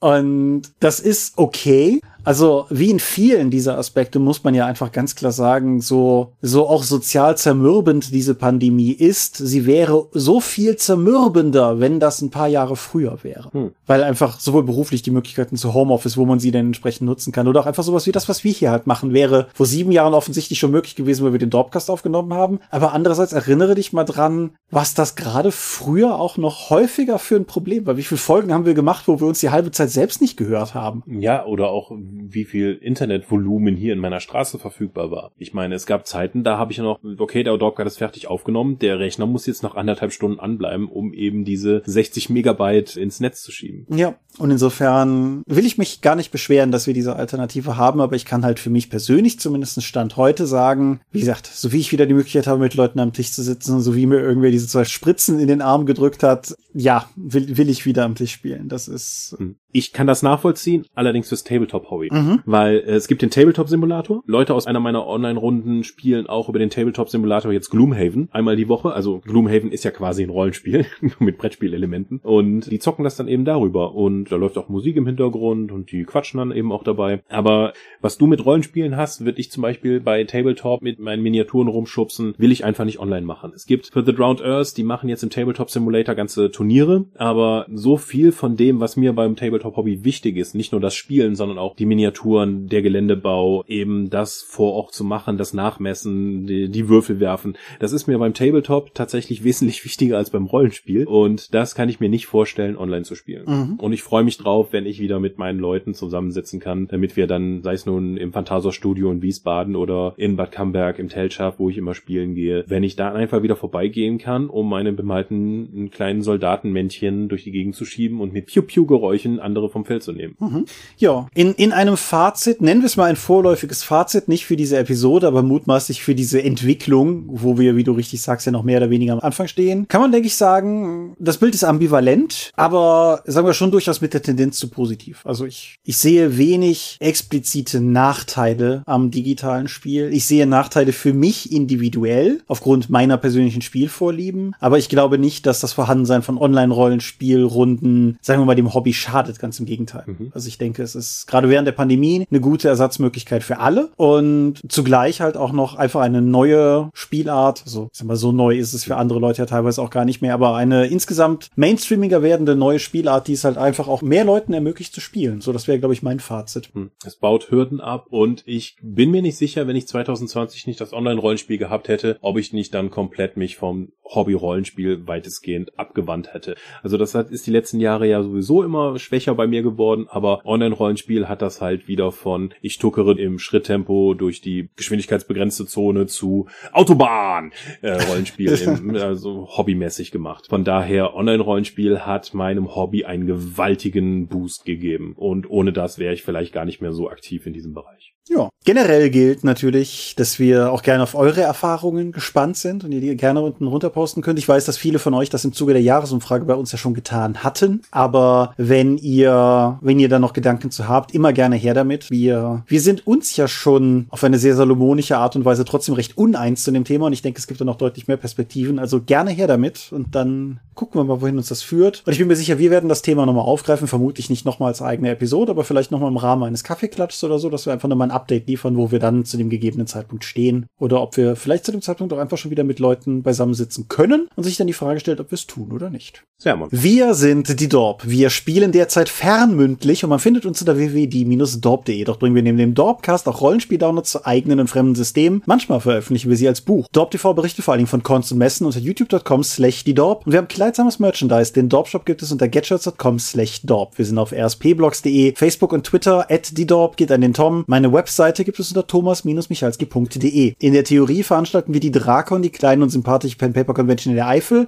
Und 0.00 0.62
das 0.80 1.00
ist 1.00 1.34
okay, 1.38 2.00
also 2.24 2.66
wie 2.70 2.90
in 2.90 3.00
vielen 3.00 3.50
dieser 3.50 3.78
Aspekte 3.78 4.18
muss 4.18 4.44
man 4.44 4.54
ja 4.54 4.66
einfach 4.66 4.92
ganz 4.92 5.14
klar 5.14 5.32
sagen, 5.32 5.80
so, 5.80 6.32
so 6.40 6.68
auch 6.68 6.82
sozial 6.82 7.36
zermürbend 7.36 8.12
diese 8.12 8.34
Pandemie 8.34 8.92
ist, 8.92 9.36
sie 9.36 9.66
wäre 9.66 10.06
so 10.12 10.40
viel 10.40 10.76
zermürbender, 10.76 11.80
wenn 11.80 12.00
das 12.00 12.22
ein 12.22 12.30
paar 12.30 12.48
Jahre 12.48 12.76
früher 12.76 13.18
wäre. 13.22 13.50
Hm. 13.52 13.72
Weil 13.86 14.02
einfach 14.02 14.40
sowohl 14.40 14.62
beruflich 14.62 15.02
die 15.02 15.10
Möglichkeiten 15.10 15.56
zu 15.56 15.74
Homeoffice, 15.74 16.16
wo 16.16 16.24
man 16.24 16.40
sie 16.40 16.50
dann 16.50 16.66
entsprechend 16.66 17.06
nutzen 17.06 17.32
kann, 17.32 17.48
oder 17.48 17.60
auch 17.60 17.66
einfach 17.66 17.82
sowas 17.82 18.06
wie 18.06 18.12
das, 18.12 18.28
was 18.28 18.44
wir 18.44 18.52
hier 18.52 18.70
halt 18.70 18.86
machen, 18.86 19.12
wäre 19.12 19.48
vor 19.54 19.66
sieben 19.66 19.92
Jahren 19.92 20.14
offensichtlich 20.14 20.58
schon 20.58 20.70
möglich 20.70 20.96
gewesen, 20.96 21.24
weil 21.24 21.32
wir 21.32 21.38
den 21.38 21.50
Dropcast 21.50 21.90
aufgenommen 21.90 22.32
haben. 22.32 22.60
Aber 22.70 22.92
andererseits 22.92 23.32
erinnere 23.32 23.74
dich 23.74 23.92
mal 23.92 24.04
dran, 24.04 24.52
was 24.70 24.94
das 24.94 25.14
gerade 25.14 25.52
früher 25.52 26.18
auch 26.18 26.36
noch 26.36 26.70
häufiger 26.70 27.18
für 27.18 27.36
ein 27.36 27.44
Problem 27.44 27.82
weil 27.86 27.96
wie 27.96 28.02
viele 28.02 28.18
Folgen 28.18 28.52
haben 28.52 28.66
wir 28.66 28.74
gemacht, 28.74 29.08
wo 29.08 29.20
wir 29.20 29.26
uns 29.26 29.40
die 29.40 29.50
halbe 29.50 29.70
Zeit 29.70 29.90
selbst 29.90 30.20
nicht 30.20 30.36
gehört 30.36 30.74
haben? 30.74 31.02
Ja, 31.06 31.44
oder 31.44 31.68
auch 31.68 31.90
wie 32.12 32.44
viel 32.44 32.78
Internetvolumen 32.80 33.76
hier 33.76 33.92
in 33.92 33.98
meiner 33.98 34.20
Straße 34.20 34.58
verfügbar 34.58 35.10
war. 35.10 35.32
Ich 35.36 35.54
meine, 35.54 35.74
es 35.74 35.86
gab 35.86 36.06
Zeiten, 36.06 36.44
da 36.44 36.58
habe 36.58 36.72
ich 36.72 36.78
noch, 36.78 37.00
okay, 37.18 37.42
der 37.42 37.56
Dog 37.56 37.78
hat 37.78 37.86
es 37.86 37.96
fertig 37.96 38.28
aufgenommen, 38.28 38.78
der 38.78 38.98
Rechner 38.98 39.26
muss 39.26 39.46
jetzt 39.46 39.62
noch 39.62 39.74
anderthalb 39.74 40.12
Stunden 40.12 40.40
anbleiben, 40.40 40.88
um 40.88 41.12
eben 41.12 41.44
diese 41.44 41.82
60 41.86 42.30
Megabyte 42.30 42.96
ins 42.96 43.20
Netz 43.20 43.42
zu 43.42 43.52
schieben. 43.52 43.86
Ja, 43.90 44.14
und 44.38 44.50
insofern 44.50 45.42
will 45.46 45.66
ich 45.66 45.78
mich 45.78 46.00
gar 46.00 46.16
nicht 46.16 46.30
beschweren, 46.30 46.70
dass 46.70 46.86
wir 46.86 46.94
diese 46.94 47.16
Alternative 47.16 47.76
haben, 47.76 48.00
aber 48.00 48.16
ich 48.16 48.24
kann 48.24 48.44
halt 48.44 48.58
für 48.58 48.70
mich 48.70 48.90
persönlich 48.90 49.38
zumindest 49.38 49.82
Stand 49.82 50.16
heute 50.16 50.46
sagen, 50.46 51.00
wie 51.10 51.20
gesagt, 51.20 51.46
so 51.46 51.72
wie 51.72 51.78
ich 51.78 51.92
wieder 51.92 52.06
die 52.06 52.14
Möglichkeit 52.14 52.46
habe, 52.46 52.60
mit 52.60 52.74
Leuten 52.74 53.00
am 53.00 53.12
Tisch 53.12 53.32
zu 53.32 53.42
sitzen, 53.42 53.80
so 53.80 53.94
wie 53.94 54.06
mir 54.06 54.20
irgendwer 54.20 54.50
diese 54.50 54.68
zwei 54.68 54.84
Spritzen 54.84 55.38
in 55.38 55.48
den 55.48 55.62
Arm 55.62 55.86
gedrückt 55.86 56.22
hat, 56.22 56.54
ja, 56.74 57.08
will, 57.16 57.56
will 57.56 57.68
ich 57.68 57.86
wieder 57.86 58.04
am 58.04 58.14
Tisch 58.14 58.32
spielen. 58.32 58.68
Das 58.68 58.88
ist. 58.88 59.34
Hm. 59.38 59.56
Ich 59.72 59.92
kann 59.92 60.06
das 60.06 60.22
nachvollziehen, 60.22 60.84
allerdings 60.94 61.28
fürs 61.28 61.44
Tabletop-Hobby. 61.44 62.10
Mhm. 62.12 62.40
Weil 62.44 62.76
äh, 62.76 62.92
es 62.92 63.08
gibt 63.08 63.22
den 63.22 63.30
Tabletop-Simulator. 63.30 64.22
Leute 64.26 64.54
aus 64.54 64.66
einer 64.66 64.80
meiner 64.80 65.06
Online-Runden 65.06 65.82
spielen 65.82 66.26
auch 66.26 66.48
über 66.48 66.58
den 66.58 66.70
Tabletop-Simulator 66.70 67.52
jetzt 67.52 67.70
Gloomhaven 67.70 68.28
einmal 68.32 68.56
die 68.56 68.68
Woche. 68.68 68.92
Also 68.92 69.20
Gloomhaven 69.20 69.72
ist 69.72 69.84
ja 69.84 69.90
quasi 69.90 70.22
ein 70.22 70.30
Rollenspiel 70.30 70.84
mit 71.18 71.38
Brettspielelementen. 71.38 72.20
Und 72.22 72.70
die 72.70 72.78
zocken 72.78 73.04
das 73.04 73.16
dann 73.16 73.28
eben 73.28 73.44
darüber. 73.44 73.94
Und 73.94 74.30
da 74.30 74.36
läuft 74.36 74.58
auch 74.58 74.68
Musik 74.68 74.96
im 74.96 75.06
Hintergrund 75.06 75.72
und 75.72 75.90
die 75.90 76.04
quatschen 76.04 76.38
dann 76.38 76.52
eben 76.52 76.70
auch 76.70 76.84
dabei. 76.84 77.22
Aber 77.30 77.72
was 78.00 78.18
du 78.18 78.26
mit 78.26 78.44
Rollenspielen 78.44 78.96
hast, 78.96 79.24
würde 79.24 79.40
ich 79.40 79.50
zum 79.50 79.62
Beispiel 79.62 80.00
bei 80.00 80.24
Tabletop 80.24 80.82
mit 80.82 80.98
meinen 80.98 81.22
Miniaturen 81.22 81.68
rumschubsen, 81.68 82.34
will 82.36 82.52
ich 82.52 82.64
einfach 82.64 82.84
nicht 82.84 83.00
online 83.00 83.26
machen. 83.26 83.52
Es 83.54 83.64
gibt 83.64 83.86
für 83.92 84.04
The 84.04 84.12
Drowned 84.12 84.42
Earth, 84.42 84.76
die 84.76 84.84
machen 84.84 85.08
jetzt 85.08 85.22
im 85.22 85.30
Tabletop 85.30 85.70
Simulator 85.70 86.14
ganze 86.14 86.50
Turniere, 86.50 87.06
aber 87.16 87.66
so 87.72 87.96
viel 87.96 88.32
von 88.32 88.56
dem, 88.56 88.80
was 88.80 88.96
mir 88.96 89.14
beim 89.14 89.36
Tabletop 89.36 89.61
Hobby 89.64 90.04
wichtig 90.04 90.36
ist, 90.36 90.54
nicht 90.54 90.72
nur 90.72 90.80
das 90.80 90.94
Spielen, 90.94 91.34
sondern 91.34 91.58
auch 91.58 91.76
die 91.76 91.86
Miniaturen, 91.86 92.68
der 92.68 92.82
Geländebau, 92.82 93.64
eben 93.66 94.10
das 94.10 94.42
vor 94.42 94.72
Ort 94.74 94.94
zu 94.94 95.04
machen, 95.04 95.38
das 95.38 95.54
Nachmessen, 95.54 96.46
die, 96.46 96.68
die 96.68 96.88
Würfel 96.88 97.20
werfen, 97.20 97.56
das 97.80 97.92
ist 97.92 98.06
mir 98.06 98.18
beim 98.18 98.34
Tabletop 98.34 98.94
tatsächlich 98.94 99.44
wesentlich 99.44 99.84
wichtiger 99.84 100.16
als 100.16 100.30
beim 100.30 100.46
Rollenspiel 100.46 101.06
und 101.06 101.52
das 101.54 101.74
kann 101.74 101.88
ich 101.88 102.00
mir 102.00 102.08
nicht 102.08 102.26
vorstellen, 102.26 102.76
online 102.76 103.04
zu 103.04 103.14
spielen. 103.14 103.44
Mhm. 103.46 103.74
Und 103.78 103.92
ich 103.92 104.02
freue 104.02 104.24
mich 104.24 104.38
drauf, 104.38 104.68
wenn 104.72 104.86
ich 104.86 105.00
wieder 105.00 105.20
mit 105.20 105.38
meinen 105.38 105.58
Leuten 105.58 105.94
zusammensitzen 105.94 106.60
kann, 106.60 106.88
damit 106.88 107.16
wir 107.16 107.26
dann, 107.26 107.62
sei 107.62 107.74
es 107.74 107.86
nun 107.86 108.16
im 108.16 108.32
Phantasor 108.32 108.72
Studio 108.72 109.10
in 109.10 109.22
Wiesbaden 109.22 109.76
oder 109.76 110.14
in 110.16 110.36
Bad 110.36 110.52
Camberg 110.52 110.98
im 110.98 111.08
Telschaft, 111.08 111.58
wo 111.58 111.68
ich 111.68 111.78
immer 111.78 111.94
spielen 111.94 112.34
gehe, 112.34 112.64
wenn 112.66 112.82
ich 112.82 112.96
da 112.96 113.12
einfach 113.12 113.42
wieder 113.42 113.56
vorbeigehen 113.56 114.18
kann, 114.18 114.48
um 114.48 114.68
meine 114.68 114.92
bemalten 114.92 115.90
kleinen 115.90 116.22
Soldatenmännchen 116.22 117.28
durch 117.28 117.44
die 117.44 117.52
Gegend 117.52 117.74
zu 117.74 117.84
schieben 117.84 118.20
und 118.20 118.32
mit 118.32 118.46
Piu-Piu-Geräuschen 118.46 119.40
andere 119.52 119.68
vom 119.68 119.84
Feld 119.84 120.02
zu 120.02 120.12
nehmen. 120.12 120.34
Mhm. 120.38 120.64
Ja, 120.96 121.26
in, 121.34 121.52
in 121.54 121.72
einem 121.72 121.96
Fazit, 121.96 122.62
nennen 122.62 122.80
wir 122.80 122.86
es 122.86 122.96
mal 122.96 123.04
ein 123.04 123.16
vorläufiges 123.16 123.82
Fazit, 123.82 124.28
nicht 124.28 124.46
für 124.46 124.56
diese 124.56 124.78
Episode, 124.78 125.26
aber 125.26 125.42
mutmaßlich 125.42 126.02
für 126.02 126.14
diese 126.14 126.42
Entwicklung, 126.42 127.24
wo 127.28 127.58
wir, 127.58 127.76
wie 127.76 127.84
du 127.84 127.92
richtig 127.92 128.22
sagst, 128.22 128.46
ja 128.46 128.52
noch 128.52 128.62
mehr 128.62 128.78
oder 128.78 128.90
weniger 128.90 129.12
am 129.12 129.20
Anfang 129.20 129.46
stehen, 129.46 129.86
kann 129.88 130.00
man, 130.00 130.10
denke 130.10 130.26
ich, 130.26 130.36
sagen, 130.36 131.14
das 131.18 131.36
Bild 131.36 131.54
ist 131.54 131.64
ambivalent, 131.64 132.50
aber 132.56 133.22
sagen 133.26 133.46
wir 133.46 133.52
schon 133.52 133.70
durchaus 133.70 134.00
mit 134.00 134.14
der 134.14 134.22
Tendenz 134.22 134.56
zu 134.56 134.68
positiv. 134.68 135.20
Also 135.24 135.44
ich, 135.44 135.76
ich 135.84 135.98
sehe 135.98 136.38
wenig 136.38 136.96
explizite 137.00 137.80
Nachteile 137.80 138.82
am 138.86 139.10
digitalen 139.10 139.68
Spiel. 139.68 140.10
Ich 140.12 140.26
sehe 140.26 140.46
Nachteile 140.46 140.92
für 140.92 141.12
mich 141.12 141.52
individuell 141.52 142.40
aufgrund 142.46 142.88
meiner 142.88 143.18
persönlichen 143.18 143.62
Spielvorlieben, 143.62 144.54
aber 144.60 144.78
ich 144.78 144.88
glaube 144.88 145.18
nicht, 145.18 145.44
dass 145.46 145.60
das 145.60 145.74
Vorhandensein 145.74 146.22
von 146.22 146.38
Online-Rollenspielrunden, 146.38 148.18
sagen 148.22 148.40
wir 148.40 148.46
mal, 148.46 148.54
dem 148.54 148.72
Hobby 148.72 148.94
schadet, 148.94 149.38
ganz 149.42 149.60
im 149.60 149.66
Gegenteil. 149.66 150.04
Mhm. 150.06 150.32
Also 150.32 150.48
ich 150.48 150.56
denke, 150.56 150.82
es 150.82 150.94
ist 150.94 151.26
gerade 151.26 151.50
während 151.50 151.66
der 151.66 151.72
Pandemie 151.72 152.26
eine 152.30 152.40
gute 152.40 152.68
Ersatzmöglichkeit 152.68 153.42
für 153.42 153.58
alle 153.58 153.90
und 153.96 154.60
zugleich 154.68 155.20
halt 155.20 155.36
auch 155.36 155.52
noch 155.52 155.74
einfach 155.74 156.00
eine 156.00 156.22
neue 156.22 156.90
Spielart. 156.94 157.62
Also, 157.66 157.90
ich 157.92 157.98
sag 157.98 158.06
mal, 158.06 158.16
so 158.16 158.32
neu 158.32 158.56
ist 158.56 158.72
es 158.72 158.84
für 158.84 158.96
andere 158.96 159.18
Leute 159.18 159.42
ja 159.42 159.46
teilweise 159.46 159.82
auch 159.82 159.90
gar 159.90 160.06
nicht 160.06 160.22
mehr, 160.22 160.32
aber 160.32 160.54
eine 160.54 160.86
insgesamt 160.86 161.50
mainstreamiger 161.56 162.22
werdende 162.22 162.56
neue 162.56 162.78
Spielart, 162.78 163.28
die 163.28 163.34
es 163.34 163.44
halt 163.44 163.58
einfach 163.58 163.88
auch 163.88 164.00
mehr 164.00 164.24
Leuten 164.24 164.54
ermöglicht 164.54 164.94
zu 164.94 165.00
spielen. 165.00 165.40
So, 165.40 165.52
das 165.52 165.68
wäre, 165.68 165.78
glaube 165.78 165.94
ich, 165.94 166.02
mein 166.02 166.20
Fazit. 166.20 166.70
Hm. 166.72 166.90
Es 167.04 167.16
baut 167.16 167.50
Hürden 167.50 167.80
ab 167.80 168.06
und 168.10 168.42
ich 168.46 168.76
bin 168.80 169.10
mir 169.10 169.22
nicht 169.22 169.36
sicher, 169.36 169.66
wenn 169.66 169.76
ich 169.76 169.88
2020 169.88 170.66
nicht 170.66 170.80
das 170.80 170.92
Online-Rollenspiel 170.92 171.58
gehabt 171.58 171.88
hätte, 171.88 172.16
ob 172.20 172.38
ich 172.38 172.52
nicht 172.52 172.72
dann 172.74 172.90
komplett 172.90 173.36
mich 173.36 173.56
vom 173.56 173.92
Hobby-Rollenspiel 174.14 175.06
weitestgehend 175.06 175.78
abgewandt 175.78 176.34
hätte. 176.34 176.54
Also 176.82 176.96
das 176.96 177.14
hat, 177.14 177.30
ist 177.30 177.46
die 177.46 177.50
letzten 177.50 177.80
Jahre 177.80 178.06
ja 178.06 178.22
sowieso 178.22 178.62
immer 178.62 178.98
schwächer 178.98 179.31
bei 179.34 179.46
mir 179.46 179.62
geworden, 179.62 180.06
aber 180.08 180.44
Online-Rollenspiel 180.44 181.28
hat 181.28 181.42
das 181.42 181.60
halt 181.60 181.88
wieder 181.88 182.12
von 182.12 182.54
ich 182.60 182.78
tuckere 182.78 183.18
im 183.18 183.38
Schritttempo 183.38 184.14
durch 184.14 184.40
die 184.40 184.68
geschwindigkeitsbegrenzte 184.76 185.66
Zone 185.66 186.06
zu 186.06 186.46
Autobahn 186.72 187.52
äh, 187.82 187.92
Rollenspiel 187.92 188.52
im, 188.62 188.96
also 188.96 189.48
hobbymäßig 189.56 190.10
gemacht. 190.10 190.46
Von 190.48 190.64
daher 190.64 191.14
Online-Rollenspiel 191.14 192.00
hat 192.00 192.34
meinem 192.34 192.74
Hobby 192.74 193.04
einen 193.04 193.26
gewaltigen 193.26 194.28
Boost 194.28 194.64
gegeben 194.64 195.14
und 195.16 195.48
ohne 195.50 195.72
das 195.72 195.98
wäre 195.98 196.14
ich 196.14 196.22
vielleicht 196.22 196.52
gar 196.52 196.64
nicht 196.64 196.80
mehr 196.80 196.92
so 196.92 197.10
aktiv 197.10 197.46
in 197.46 197.52
diesem 197.52 197.74
Bereich. 197.74 198.14
Ja, 198.28 198.50
generell 198.64 199.10
gilt 199.10 199.42
natürlich, 199.42 200.14
dass 200.16 200.38
wir 200.38 200.70
auch 200.70 200.82
gerne 200.82 201.02
auf 201.02 201.16
eure 201.16 201.40
Erfahrungen 201.40 202.12
gespannt 202.12 202.56
sind 202.56 202.84
und 202.84 202.92
ihr 202.92 203.00
die 203.00 203.16
gerne 203.16 203.40
unten 203.40 203.66
runter 203.66 203.90
posten 203.90 204.22
könnt. 204.22 204.38
Ich 204.38 204.48
weiß, 204.48 204.64
dass 204.64 204.76
viele 204.76 205.00
von 205.00 205.12
euch 205.14 205.28
das 205.28 205.44
im 205.44 205.52
Zuge 205.52 205.72
der 205.72 205.82
Jahresumfrage 205.82 206.44
bei 206.44 206.54
uns 206.54 206.70
ja 206.70 206.78
schon 206.78 206.94
getan 206.94 207.42
hatten, 207.42 207.82
aber 207.90 208.54
wenn 208.56 208.96
ihr, 208.96 209.21
wenn 209.30 209.98
ihr 209.98 210.08
da 210.08 210.18
noch 210.18 210.32
Gedanken 210.32 210.70
zu 210.70 210.88
habt, 210.88 211.14
immer 211.14 211.32
gerne 211.32 211.56
her 211.56 211.74
damit. 211.74 212.10
Wir, 212.10 212.64
wir 212.66 212.80
sind 212.80 213.06
uns 213.06 213.36
ja 213.36 213.48
schon 213.48 214.06
auf 214.10 214.24
eine 214.24 214.38
sehr 214.38 214.54
salomonische 214.54 215.18
Art 215.18 215.36
und 215.36 215.44
Weise 215.44 215.64
trotzdem 215.64 215.94
recht 215.94 216.16
uneins 216.16 216.64
zu 216.64 216.70
dem 216.70 216.84
Thema 216.84 217.06
und 217.06 217.12
ich 217.12 217.22
denke, 217.22 217.38
es 217.38 217.46
gibt 217.46 217.60
da 217.60 217.64
noch 217.64 217.76
deutlich 217.76 218.08
mehr 218.08 218.16
Perspektiven. 218.16 218.78
Also 218.78 219.02
gerne 219.02 219.30
her 219.30 219.46
damit 219.46 219.90
und 219.92 220.14
dann 220.14 220.60
gucken 220.74 221.00
wir 221.00 221.04
mal, 221.04 221.20
wohin 221.20 221.36
uns 221.36 221.48
das 221.48 221.62
führt. 221.62 222.02
Und 222.06 222.12
ich 222.12 222.18
bin 222.18 222.28
mir 222.28 222.36
sicher, 222.36 222.58
wir 222.58 222.70
werden 222.70 222.88
das 222.88 223.02
Thema 223.02 223.26
nochmal 223.26 223.44
aufgreifen, 223.44 223.88
vermutlich 223.88 224.30
nicht 224.30 224.44
nochmal 224.44 224.68
als 224.68 224.82
eigene 224.82 225.10
Episode, 225.10 225.52
aber 225.52 225.64
vielleicht 225.64 225.90
nochmal 225.90 226.10
im 226.10 226.16
Rahmen 226.16 226.44
eines 226.44 226.64
Kaffeeklatschs 226.64 227.24
oder 227.24 227.38
so, 227.38 227.50
dass 227.50 227.66
wir 227.66 227.72
einfach 227.72 227.88
nochmal 227.88 228.08
ein 228.08 228.14
Update 228.14 228.48
liefern, 228.48 228.76
wo 228.76 228.90
wir 228.90 228.98
dann 228.98 229.24
zu 229.24 229.36
dem 229.36 229.50
gegebenen 229.50 229.86
Zeitpunkt 229.86 230.24
stehen. 230.24 230.66
Oder 230.78 231.02
ob 231.02 231.16
wir 231.16 231.36
vielleicht 231.36 231.64
zu 231.64 231.72
dem 231.72 231.82
Zeitpunkt 231.82 232.12
auch 232.12 232.18
einfach 232.18 232.38
schon 232.38 232.50
wieder 232.50 232.64
mit 232.64 232.78
Leuten 232.78 233.22
beisammensitzen 233.22 233.88
können 233.88 234.28
und 234.34 234.44
sich 234.44 234.56
dann 234.56 234.66
die 234.66 234.72
Frage 234.72 235.00
stellt, 235.00 235.20
ob 235.20 235.30
wir 235.30 235.36
es 235.36 235.46
tun 235.46 235.72
oder 235.72 235.90
nicht. 235.90 236.24
Sehr 236.42 236.56
mal. 236.56 236.66
Wir 236.72 237.14
sind 237.14 237.60
die 237.60 237.68
Dorp. 237.68 238.02
Wir 238.04 238.28
spielen 238.28 238.72
derzeit 238.72 239.08
fernmündlich 239.08 240.02
und 240.02 240.10
man 240.10 240.18
findet 240.18 240.44
uns 240.44 240.60
unter 240.60 240.76
www.die-dorp.de. 240.76 242.02
Doch 242.02 242.18
bringen 242.18 242.34
wir 242.34 242.42
neben 242.42 242.58
dem 242.58 242.74
Dorpcast 242.74 243.28
auch 243.28 243.40
Rollenspiel-Downloads 243.40 244.10
zu 244.10 244.26
eigenen 244.26 244.58
und 244.58 244.66
fremden 244.66 244.96
Systemen. 244.96 245.44
Manchmal 245.46 245.80
veröffentlichen 245.80 246.30
wir 246.30 246.36
sie 246.36 246.48
als 246.48 246.60
Buch. 246.60 246.88
Dorp 246.90 247.12
TV 247.12 247.32
berichtet 247.34 247.64
vor 247.64 247.74
allen 247.74 247.78
Dingen 247.78 247.86
von 247.86 248.02
Cons 248.02 248.32
und 248.32 248.38
Messen 248.38 248.66
unter 248.66 248.80
youtube.com 248.80 249.44
slash 249.44 249.84
die 249.84 249.94
Dorp. 249.94 250.26
Und 250.26 250.32
wir 250.32 250.38
haben 250.38 250.48
kleidsames 250.48 250.98
Merchandise. 250.98 251.52
Den 251.52 251.68
Dorp-Shop 251.68 252.04
gibt 252.04 252.22
es 252.22 252.32
unter 252.32 252.48
getshirts.com 252.48 253.20
slash 253.20 253.60
Dorp. 253.62 253.96
Wir 253.96 254.04
sind 254.04 254.18
auf 254.18 254.32
rspblogs.de, 254.32 255.36
Facebook 255.36 255.72
und 255.72 255.84
Twitter 255.84 256.28
at 256.28 256.58
die 256.58 256.66
Dorp 256.66 256.96
geht 256.96 257.12
an 257.12 257.20
den 257.20 257.34
Tom. 257.34 257.62
Meine 257.68 257.92
Webseite 257.92 258.42
gibt 258.42 258.58
es 258.58 258.66
unter 258.66 258.88
thomas-michalski.de. 258.88 260.54
In 260.58 260.72
der 260.72 260.82
Theorie 260.82 261.22
veranstalten 261.22 261.72
wir 261.72 261.78
die 261.78 261.92
Drakon, 261.92 262.42
die 262.42 262.50
kleine 262.50 262.82
und 262.82 262.90
sympathische 262.90 263.36
Pen 263.36 263.52
Paper 263.52 263.74
Convention 263.74 264.10
in 264.10 264.16
der 264.16 264.26
Eifel 264.26 264.66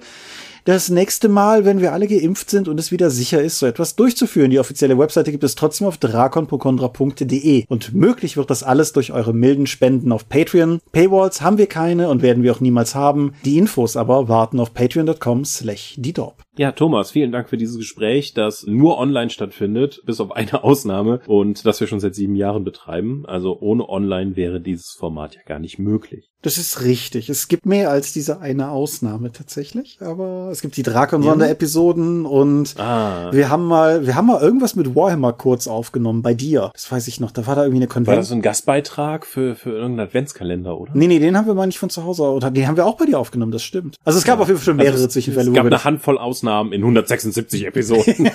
das 0.65 0.89
nächste 0.89 1.29
Mal, 1.29 1.65
wenn 1.65 1.81
wir 1.81 1.93
alle 1.93 2.09
geimpft 2.09 2.51
sind 2.51 2.69
und 2.69 2.81
es 2.81 2.91
wieder 2.91 3.11
sicher 3.11 3.43
ist, 3.43 3.59
so 3.59 3.67
etwas 3.67 3.97
durchzuführen. 3.97 4.51
Die 4.51 4.59
offizielle 4.59 4.99
Webseite 4.99 5.31
gibt 5.31 5.45
es 5.45 5.55
trotzdem 5.55 5.87
auf 5.87 5.99
drakonpokondra.de 5.99 7.65
und 7.69 7.95
möglich 7.95 8.37
wird 8.37 8.51
das 8.51 8.63
alles 8.63 8.93
durch 8.93 9.13
eure 9.13 9.35
milden 9.35 9.67
Spenden 9.67 10.13
auf 10.13 10.29
Patreon. 10.29 10.81
Paywalls 10.93 11.43
haben 11.43 11.59
wir 11.59 11.67
keine 11.67 12.09
und 12.09 12.23
werden 12.23 12.43
wir 12.43 12.53
auch 12.53 12.61
niemals 12.61 12.95
haben. 12.95 13.35
Die 13.45 13.59
Infos 13.59 13.97
aber 13.97 14.29
warten 14.29 14.61
auf 14.61 14.73
patreon.com 14.75 15.45
slash 15.45 15.95
die 15.99 16.13
ja, 16.57 16.73
Thomas, 16.73 17.11
vielen 17.11 17.33
Dank 17.33 17.49
für 17.49 17.57
dieses 17.57 17.77
Gespräch, 17.79 18.35
das 18.35 18.65
nur 18.67 18.99
online 18.99 19.31
stattfindet, 19.31 20.03
bis 20.07 20.21
auf 20.21 20.33
eine 20.33 20.63
Ausnahme 20.65 21.21
und 21.27 21.67
das 21.67 21.81
wir 21.81 21.87
schon 21.87 22.01
seit 22.01 22.15
sieben 22.15 22.37
Jahren 22.37 22.65
betreiben. 22.65 23.25
Also 23.27 23.59
ohne 23.61 23.89
online 23.89 24.37
wäre 24.37 24.61
dieses 24.61 24.95
Format 24.99 25.35
ja 25.35 25.43
gar 25.47 25.59
nicht 25.59 25.79
möglich. 25.79 26.31
Das 26.43 26.59
ist 26.59 26.83
richtig. 26.83 27.31
Es 27.31 27.49
gibt 27.49 27.65
mehr 27.65 27.91
als 27.91 28.13
diese 28.13 28.41
eine 28.41 28.69
Ausnahme 28.71 29.33
tatsächlich, 29.33 29.99
aber 30.03 30.51
es 30.53 30.61
gibt 30.61 30.77
die 30.77 30.83
Drakon-Sonderepisoden 30.83 32.27
und 32.27 32.79
ah. 32.79 33.33
wir 33.33 33.49
haben 33.49 33.65
mal, 33.65 34.07
wir 34.07 34.15
haben 34.15 34.27
mal 34.27 34.43
irgendwas 34.43 34.77
mit 34.77 34.95
Warhammer 34.95 35.33
kurz 35.33 35.67
aufgenommen 35.67 36.21
bei 36.21 36.35
dir. 36.35 36.71
Das 36.75 36.93
weiß 36.93 37.09
ich 37.09 37.19
noch. 37.19 37.31
Da 37.31 37.47
war 37.47 37.57
da 37.57 37.63
irgendwie 37.63 37.79
eine 37.79 37.87
Konvention. 37.87 38.17
War 38.17 38.21
das 38.21 38.29
so 38.29 38.35
ein 38.35 38.43
Gastbeitrag 38.43 39.25
für, 39.25 39.55
für 39.55 39.71
irgendeinen 39.71 40.09
Adventskalender, 40.09 40.79
oder? 40.79 40.93
Nee, 40.95 41.07
nee, 41.07 41.19
den 41.19 41.35
haben 41.35 41.47
wir 41.47 41.55
mal 41.55 41.67
nicht 41.67 41.79
von 41.79 41.89
zu 41.89 42.05
Hause, 42.05 42.25
oder 42.25 42.51
den 42.51 42.69
haben 42.69 42.77
wir 42.77 42.85
auch 42.85 42.99
bei 42.99 43.07
dir 43.07 43.19
aufgenommen, 43.19 43.51
das 43.53 43.63
stimmt. 43.63 43.97
Also 44.05 44.19
es 44.19 44.25
gab 44.27 44.37
ja. 44.39 44.43
auf 44.43 44.49
jeden 44.49 44.59
Fall 44.59 44.67
schon 44.67 44.77
mehrere 44.77 44.93
also 44.93 45.07
es, 45.07 45.13
Zwischenfälle. 45.15 45.49
Es 45.49 45.55
gab 45.55 45.65
eine 45.65 45.83
Handvoll 45.83 46.19
Ausnahmen 46.19 46.44
in 46.47 46.83
176 46.83 47.67
Episoden. 47.67 48.31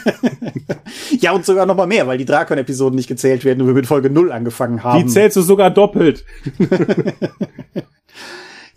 ja, 1.20 1.32
und 1.32 1.46
sogar 1.46 1.66
noch 1.66 1.76
mal 1.76 1.88
mehr, 1.88 2.08
weil 2.08 2.18
die 2.18 2.26
Drakon-Episoden 2.26 2.96
nicht 2.96 3.08
gezählt 3.08 3.46
werden 3.46 3.62
und 3.62 3.68
wir 3.68 3.74
mit 3.74 3.88
Folge 3.88 4.10
0 4.10 4.32
angefangen 4.32 4.84
haben. 4.84 5.06
Die 5.06 5.12
zählst 5.12 5.38
du 5.38 5.42
sogar 5.42 5.72
doppelt. 5.72 6.26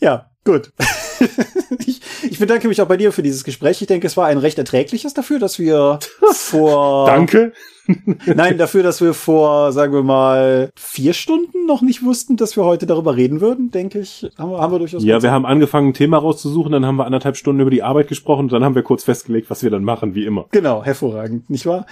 Ja, 0.03 0.32
Gut. 0.45 0.73
ich, 1.87 2.01
ich 2.29 2.39
bedanke 2.39 2.67
mich 2.67 2.81
auch 2.83 2.89
bei 2.89 2.97
dir 2.97 3.13
für 3.13 3.23
dieses 3.23 3.45
Gespräch. 3.45 3.81
Ich 3.81 3.87
denke, 3.87 4.07
es 4.07 4.17
war 4.17 4.27
ein 4.27 4.39
recht 4.39 4.59
erträgliches 4.59 5.15
dafür, 5.15 5.39
dass 5.39 5.59
wir 5.59 6.01
vor. 6.33 7.07
Danke. 7.07 7.53
Nein, 8.27 8.59
dafür, 8.59 8.83
dass 8.83 9.01
wir 9.01 9.13
vor, 9.13 9.73
sagen 9.73 9.93
wir 9.93 10.03
mal, 10.03 10.71
vier 10.77 11.13
Stunden 11.15 11.67
noch 11.67 11.83
nicht 11.83 12.05
wussten, 12.05 12.37
dass 12.37 12.57
wir 12.57 12.65
heute 12.65 12.87
darüber 12.87 13.17
reden 13.17 13.41
würden, 13.41 13.71
denke 13.71 14.01
ich, 14.01 14.31
haben 14.39 14.51
wir, 14.51 14.59
haben 14.59 14.73
wir 14.73 14.79
durchaus. 14.79 15.03
Ja, 15.03 15.23
wir 15.23 15.33
haben 15.33 15.45
angefangen, 15.45 15.89
ein 15.89 15.95
Thema 15.95 16.19
rauszusuchen, 16.19 16.73
dann 16.73 16.87
haben 16.87 16.97
wir 16.97 17.07
anderthalb 17.07 17.37
Stunden 17.37 17.61
über 17.61 17.71
die 17.71 17.83
Arbeit 17.83 18.09
gesprochen 18.09 18.49
dann 18.49 18.65
haben 18.65 18.75
wir 18.75 18.83
kurz 18.83 19.05
festgelegt, 19.05 19.51
was 19.51 19.63
wir 19.63 19.71
dann 19.71 19.85
machen, 19.85 20.15
wie 20.15 20.25
immer. 20.25 20.47
Genau, 20.51 20.85
hervorragend, 20.85 21.49
nicht 21.49 21.67
wahr? 21.67 21.87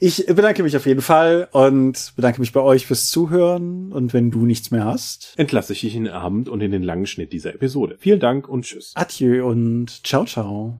Ich 0.00 0.26
bedanke 0.26 0.62
mich 0.62 0.76
auf 0.76 0.86
jeden 0.86 1.00
Fall 1.00 1.48
und 1.52 2.12
bedanke 2.16 2.40
mich 2.40 2.52
bei 2.52 2.60
euch 2.60 2.86
fürs 2.86 3.10
Zuhören 3.10 3.92
und 3.92 4.14
wenn 4.14 4.30
du 4.30 4.46
nichts 4.46 4.70
mehr 4.70 4.84
hast, 4.84 5.34
entlasse 5.36 5.72
ich 5.72 5.80
dich 5.80 5.94
in 5.94 6.04
den 6.04 6.12
Abend 6.12 6.48
und 6.48 6.60
in 6.60 6.70
den 6.70 6.82
langen 6.82 7.06
Schnitt 7.06 7.32
dieser 7.32 7.54
Episode. 7.54 7.93
Vielen 7.98 8.20
Dank 8.20 8.48
und 8.48 8.64
tschüss. 8.64 8.92
Adieu 8.94 9.46
und 9.46 10.04
ciao, 10.06 10.24
ciao. 10.24 10.78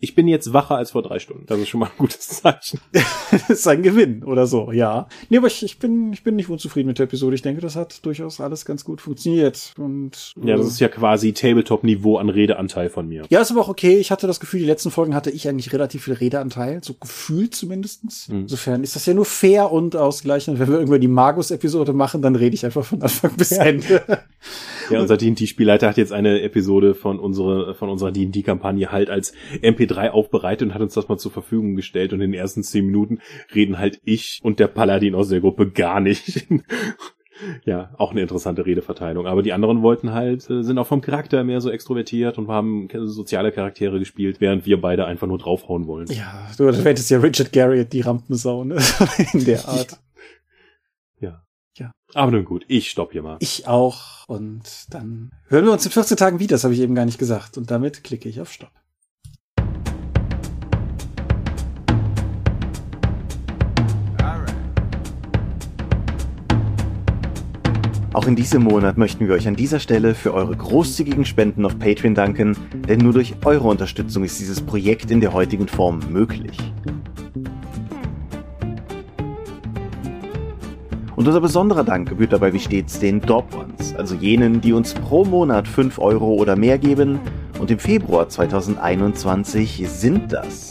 Ich 0.00 0.14
bin 0.14 0.28
jetzt 0.28 0.52
wacher 0.52 0.76
als 0.76 0.92
vor 0.92 1.02
drei 1.02 1.18
Stunden. 1.18 1.44
Das 1.46 1.58
ist 1.58 1.68
schon 1.68 1.80
mal 1.80 1.86
ein 1.86 1.98
gutes 1.98 2.28
Zeichen. 2.28 2.80
das 2.92 3.50
ist 3.50 3.66
ein 3.66 3.82
Gewinn 3.82 4.22
oder 4.22 4.46
so, 4.46 4.70
ja. 4.70 5.08
Nee, 5.28 5.38
aber 5.38 5.48
ich, 5.48 5.64
ich, 5.64 5.80
bin, 5.80 6.12
ich 6.12 6.22
bin 6.22 6.36
nicht 6.36 6.48
unzufrieden 6.48 6.86
mit 6.86 7.00
der 7.00 7.04
Episode. 7.04 7.34
Ich 7.34 7.42
denke, 7.42 7.60
das 7.60 7.74
hat 7.74 8.06
durchaus 8.06 8.40
alles 8.40 8.64
ganz 8.64 8.84
gut 8.84 9.00
funktioniert. 9.00 9.74
Und, 9.76 10.34
ja, 10.40 10.56
das 10.56 10.68
ist 10.68 10.78
ja 10.78 10.88
quasi 10.88 11.32
Tabletop-Niveau 11.32 12.16
an 12.16 12.28
Redeanteil 12.28 12.90
von 12.90 13.08
mir. 13.08 13.24
Ja, 13.28 13.40
ist 13.40 13.50
aber 13.50 13.60
auch 13.60 13.68
okay. 13.68 13.98
Ich 13.98 14.12
hatte 14.12 14.28
das 14.28 14.38
Gefühl, 14.38 14.60
die 14.60 14.66
letzten 14.66 14.92
Folgen 14.92 15.16
hatte 15.16 15.30
ich 15.30 15.48
eigentlich 15.48 15.72
relativ 15.72 16.04
viel 16.04 16.14
Redeanteil. 16.14 16.80
So 16.84 16.94
gefühlt 16.94 17.56
zumindestens. 17.56 18.28
Mhm. 18.28 18.42
Insofern 18.42 18.84
ist 18.84 18.94
das 18.94 19.04
ja 19.04 19.14
nur 19.14 19.24
fair 19.24 19.72
und 19.72 19.96
ausgleichend. 19.96 20.60
Wenn 20.60 20.68
wir 20.68 20.76
irgendwann 20.76 21.00
die 21.00 21.08
Magus-Episode 21.08 21.92
machen, 21.92 22.22
dann 22.22 22.36
rede 22.36 22.54
ich 22.54 22.64
einfach 22.64 22.84
von 22.84 23.02
Anfang 23.02 23.32
bis 23.36 23.50
Ende. 23.50 24.02
ja, 24.90 25.00
unser 25.00 25.16
D&D-Spielleiter 25.16 25.88
hat 25.88 25.96
jetzt 25.96 26.12
eine 26.12 26.42
Episode 26.42 26.94
von, 26.94 27.18
unsere, 27.18 27.74
von 27.74 27.88
unserer 27.88 28.12
D&D-Kampagne 28.12 28.92
halt 28.92 29.10
als 29.10 29.32
MP 29.62 29.78
MP3 29.78 30.10
aufbereitet 30.10 30.68
und 30.68 30.74
hat 30.74 30.82
uns 30.82 30.94
das 30.94 31.08
mal 31.08 31.18
zur 31.18 31.32
Verfügung 31.32 31.74
gestellt 31.74 32.12
und 32.12 32.20
in 32.20 32.32
den 32.32 32.40
ersten 32.40 32.62
zehn 32.62 32.86
Minuten 32.86 33.20
reden 33.54 33.78
halt 33.78 34.00
ich 34.04 34.40
und 34.42 34.58
der 34.58 34.68
Paladin 34.68 35.14
aus 35.14 35.28
der 35.28 35.40
Gruppe 35.40 35.70
gar 35.70 36.00
nicht. 36.00 36.46
ja, 37.64 37.90
auch 37.98 38.10
eine 38.10 38.20
interessante 38.20 38.66
Redeverteilung. 38.66 39.26
Aber 39.26 39.42
die 39.42 39.52
anderen 39.52 39.82
wollten 39.82 40.12
halt, 40.12 40.48
äh, 40.50 40.62
sind 40.62 40.78
auch 40.78 40.86
vom 40.86 41.00
Charakter 41.00 41.44
mehr 41.44 41.60
so 41.60 41.70
extrovertiert 41.70 42.38
und 42.38 42.48
haben 42.48 42.88
soziale 43.06 43.52
Charaktere 43.52 43.98
gespielt, 43.98 44.40
während 44.40 44.66
wir 44.66 44.80
beide 44.80 45.06
einfach 45.06 45.26
nur 45.26 45.38
draufhauen 45.38 45.86
wollen. 45.86 46.08
Ja, 46.10 46.48
du 46.56 46.72
hättest 46.72 47.10
ja 47.10 47.18
Richard 47.18 47.52
Garriott 47.52 47.92
die 47.92 48.00
Rampensau, 48.00 48.64
ne? 48.64 48.76
In 49.32 49.44
der 49.44 49.68
Art. 49.68 49.98
Aber 52.14 52.32
nun 52.32 52.44
gut, 52.44 52.64
ich 52.68 52.90
stopp 52.90 53.12
hier 53.12 53.22
mal. 53.22 53.36
Ich 53.40 53.66
auch. 53.66 54.26
Und 54.28 54.62
dann 54.90 55.32
hören 55.48 55.66
wir 55.66 55.72
uns 55.72 55.84
in 55.84 55.92
14 55.92 56.16
Tagen 56.16 56.38
wieder, 56.38 56.54
das 56.54 56.64
habe 56.64 56.74
ich 56.74 56.80
eben 56.80 56.94
gar 56.94 57.04
nicht 57.04 57.18
gesagt. 57.18 57.58
Und 57.58 57.70
damit 57.70 58.02
klicke 58.02 58.28
ich 58.28 58.40
auf 58.40 58.50
Stopp. 58.50 58.70
Auch 68.14 68.26
in 68.26 68.34
diesem 68.34 68.64
Monat 68.64 68.96
möchten 68.98 69.28
wir 69.28 69.34
euch 69.34 69.46
an 69.46 69.54
dieser 69.54 69.78
Stelle 69.78 70.14
für 70.14 70.34
eure 70.34 70.56
großzügigen 70.56 71.24
Spenden 71.24 71.64
auf 71.64 71.78
Patreon 71.78 72.14
danken, 72.14 72.56
denn 72.88 72.98
nur 72.98 73.12
durch 73.12 73.34
eure 73.44 73.68
Unterstützung 73.68 74.24
ist 74.24 74.40
dieses 74.40 74.60
Projekt 74.60 75.10
in 75.10 75.20
der 75.20 75.32
heutigen 75.32 75.68
Form 75.68 76.00
möglich. 76.10 76.56
Und 81.18 81.26
unser 81.26 81.40
besonderer 81.40 81.82
Dank 81.82 82.08
gebührt 82.10 82.32
dabei 82.32 82.52
wie 82.52 82.60
stets 82.60 83.00
den 83.00 83.20
Dorp 83.20 83.52
Ones, 83.52 83.92
also 83.96 84.14
jenen, 84.14 84.60
die 84.60 84.72
uns 84.72 84.94
pro 84.94 85.24
Monat 85.24 85.66
5 85.66 85.98
Euro 85.98 86.34
oder 86.34 86.54
mehr 86.54 86.78
geben. 86.78 87.18
Und 87.58 87.72
im 87.72 87.80
Februar 87.80 88.28
2021 88.28 89.84
sind 89.88 90.32
das 90.32 90.70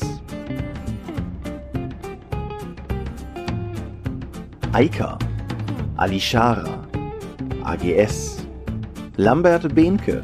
Aika, 4.72 5.20
Alishara, 5.98 6.88
AGS, 7.66 8.48
Lambert 9.18 9.76
Behnke, 9.76 10.24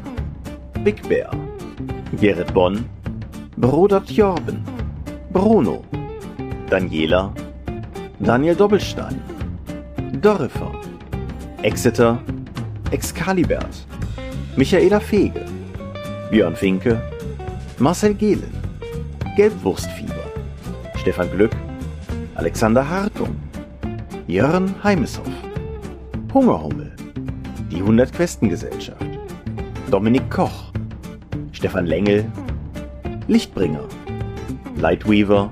Big 0.84 1.06
Bear, 1.06 1.32
Gerrit 2.18 2.54
Bonn, 2.54 2.86
Bruder 3.58 4.02
Tjorben, 4.02 4.64
Bruno, 5.34 5.84
Daniela, 6.70 7.30
Daniel 8.20 8.54
Doppelstein, 8.54 9.20
Dorifer, 10.20 10.72
Exeter, 11.62 12.18
Excalibert, 12.90 13.86
Michaela 14.56 15.00
Fege, 15.00 15.44
Björn 16.30 16.54
Finke, 16.54 17.00
Marcel 17.78 18.14
Gehlen, 18.14 18.52
Gelbwurstfieber, 19.36 20.24
Stefan 20.96 21.30
Glück, 21.30 21.52
Alexander 22.36 22.88
Hartung, 22.88 23.36
Jörn 24.26 24.74
Heimeshoff, 24.82 25.26
Hungerhummel, 26.32 26.94
die 27.70 27.78
100 27.78 28.12
Questengesellschaft, 28.12 29.04
Dominik 29.90 30.30
Koch, 30.30 30.72
Stefan 31.52 31.86
Lengel, 31.86 32.24
Lichtbringer, 33.26 33.84
Lightweaver, 34.76 35.50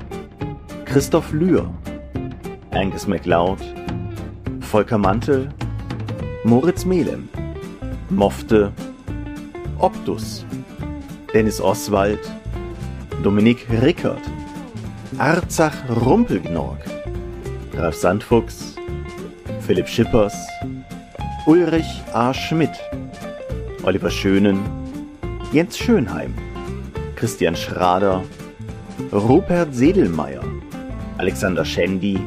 Christoph 0.85 1.33
Lühr, 1.33 1.69
Angus 2.71 3.07
MacLeod, 3.07 3.59
Volker 4.73 4.97
Mantel, 4.97 5.51
Moritz 6.45 6.87
Melem, 6.87 7.29
Mofte, 8.09 8.73
Optus, 9.79 10.47
Dennis 11.35 11.61
Oswald, 11.61 12.21
Dominik 13.23 13.67
Rickert, 13.83 14.23
Arzach 15.19 15.75
Rumpelgnorg, 15.91 16.79
Ralf 17.75 17.95
Sandfuchs, 17.97 18.75
Philipp 19.61 19.87
Schippers, 19.87 20.35
Ulrich 21.45 22.03
A. 22.15 22.33
Schmidt, 22.33 22.73
Oliver 23.83 24.11
Schönen, 24.11 24.59
Jens 25.53 25.77
Schönheim, 25.77 26.33
Christian 27.17 27.55
Schrader, 27.55 28.25
Rupert 29.13 29.75
Sedelmeier, 29.75 30.43
Alexander 31.19 31.63
Schendi, 31.63 32.19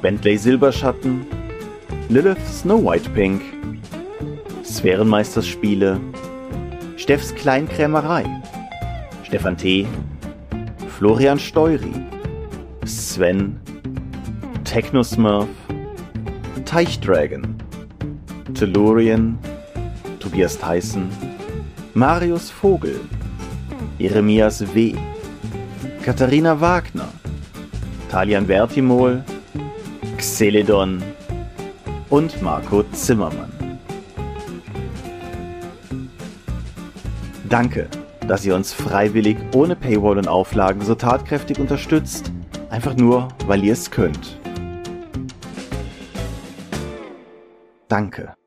Bentley 0.00 0.38
Silberschatten, 0.38 1.26
Lilith 2.10 2.48
Snow 2.48 2.78
White 2.78 3.12
Pink, 3.12 3.42
Sphärenmeisterspiele, 4.62 6.00
Steffs 6.96 7.34
Kleinkrämerei, 7.34 8.24
Stefan 9.24 9.54
T., 9.58 9.86
Florian 10.96 11.38
Steury, 11.38 11.92
Sven, 12.86 13.60
Technosmurf, 14.64 15.50
Teichdragon, 16.64 17.54
Tellurien, 18.54 19.36
Tobias 20.18 20.56
Tyson, 20.56 21.10
Marius 21.92 22.50
Vogel, 22.50 23.00
Jeremias 23.98 24.60
W., 24.60 24.96
Katharina 26.02 26.58
Wagner, 26.58 27.12
Talian 28.08 28.46
Vertimol, 28.46 29.22
Xeledon 30.16 31.17
und 32.10 32.40
Marco 32.42 32.82
Zimmermann. 32.92 33.52
Danke, 37.48 37.88
dass 38.26 38.44
ihr 38.44 38.54
uns 38.54 38.72
freiwillig 38.72 39.38
ohne 39.54 39.74
Paywall 39.74 40.18
und 40.18 40.28
Auflagen 40.28 40.82
so 40.82 40.94
tatkräftig 40.94 41.58
unterstützt, 41.58 42.30
einfach 42.70 42.94
nur, 42.94 43.28
weil 43.46 43.64
ihr 43.64 43.72
es 43.72 43.90
könnt. 43.90 44.38
Danke. 47.88 48.37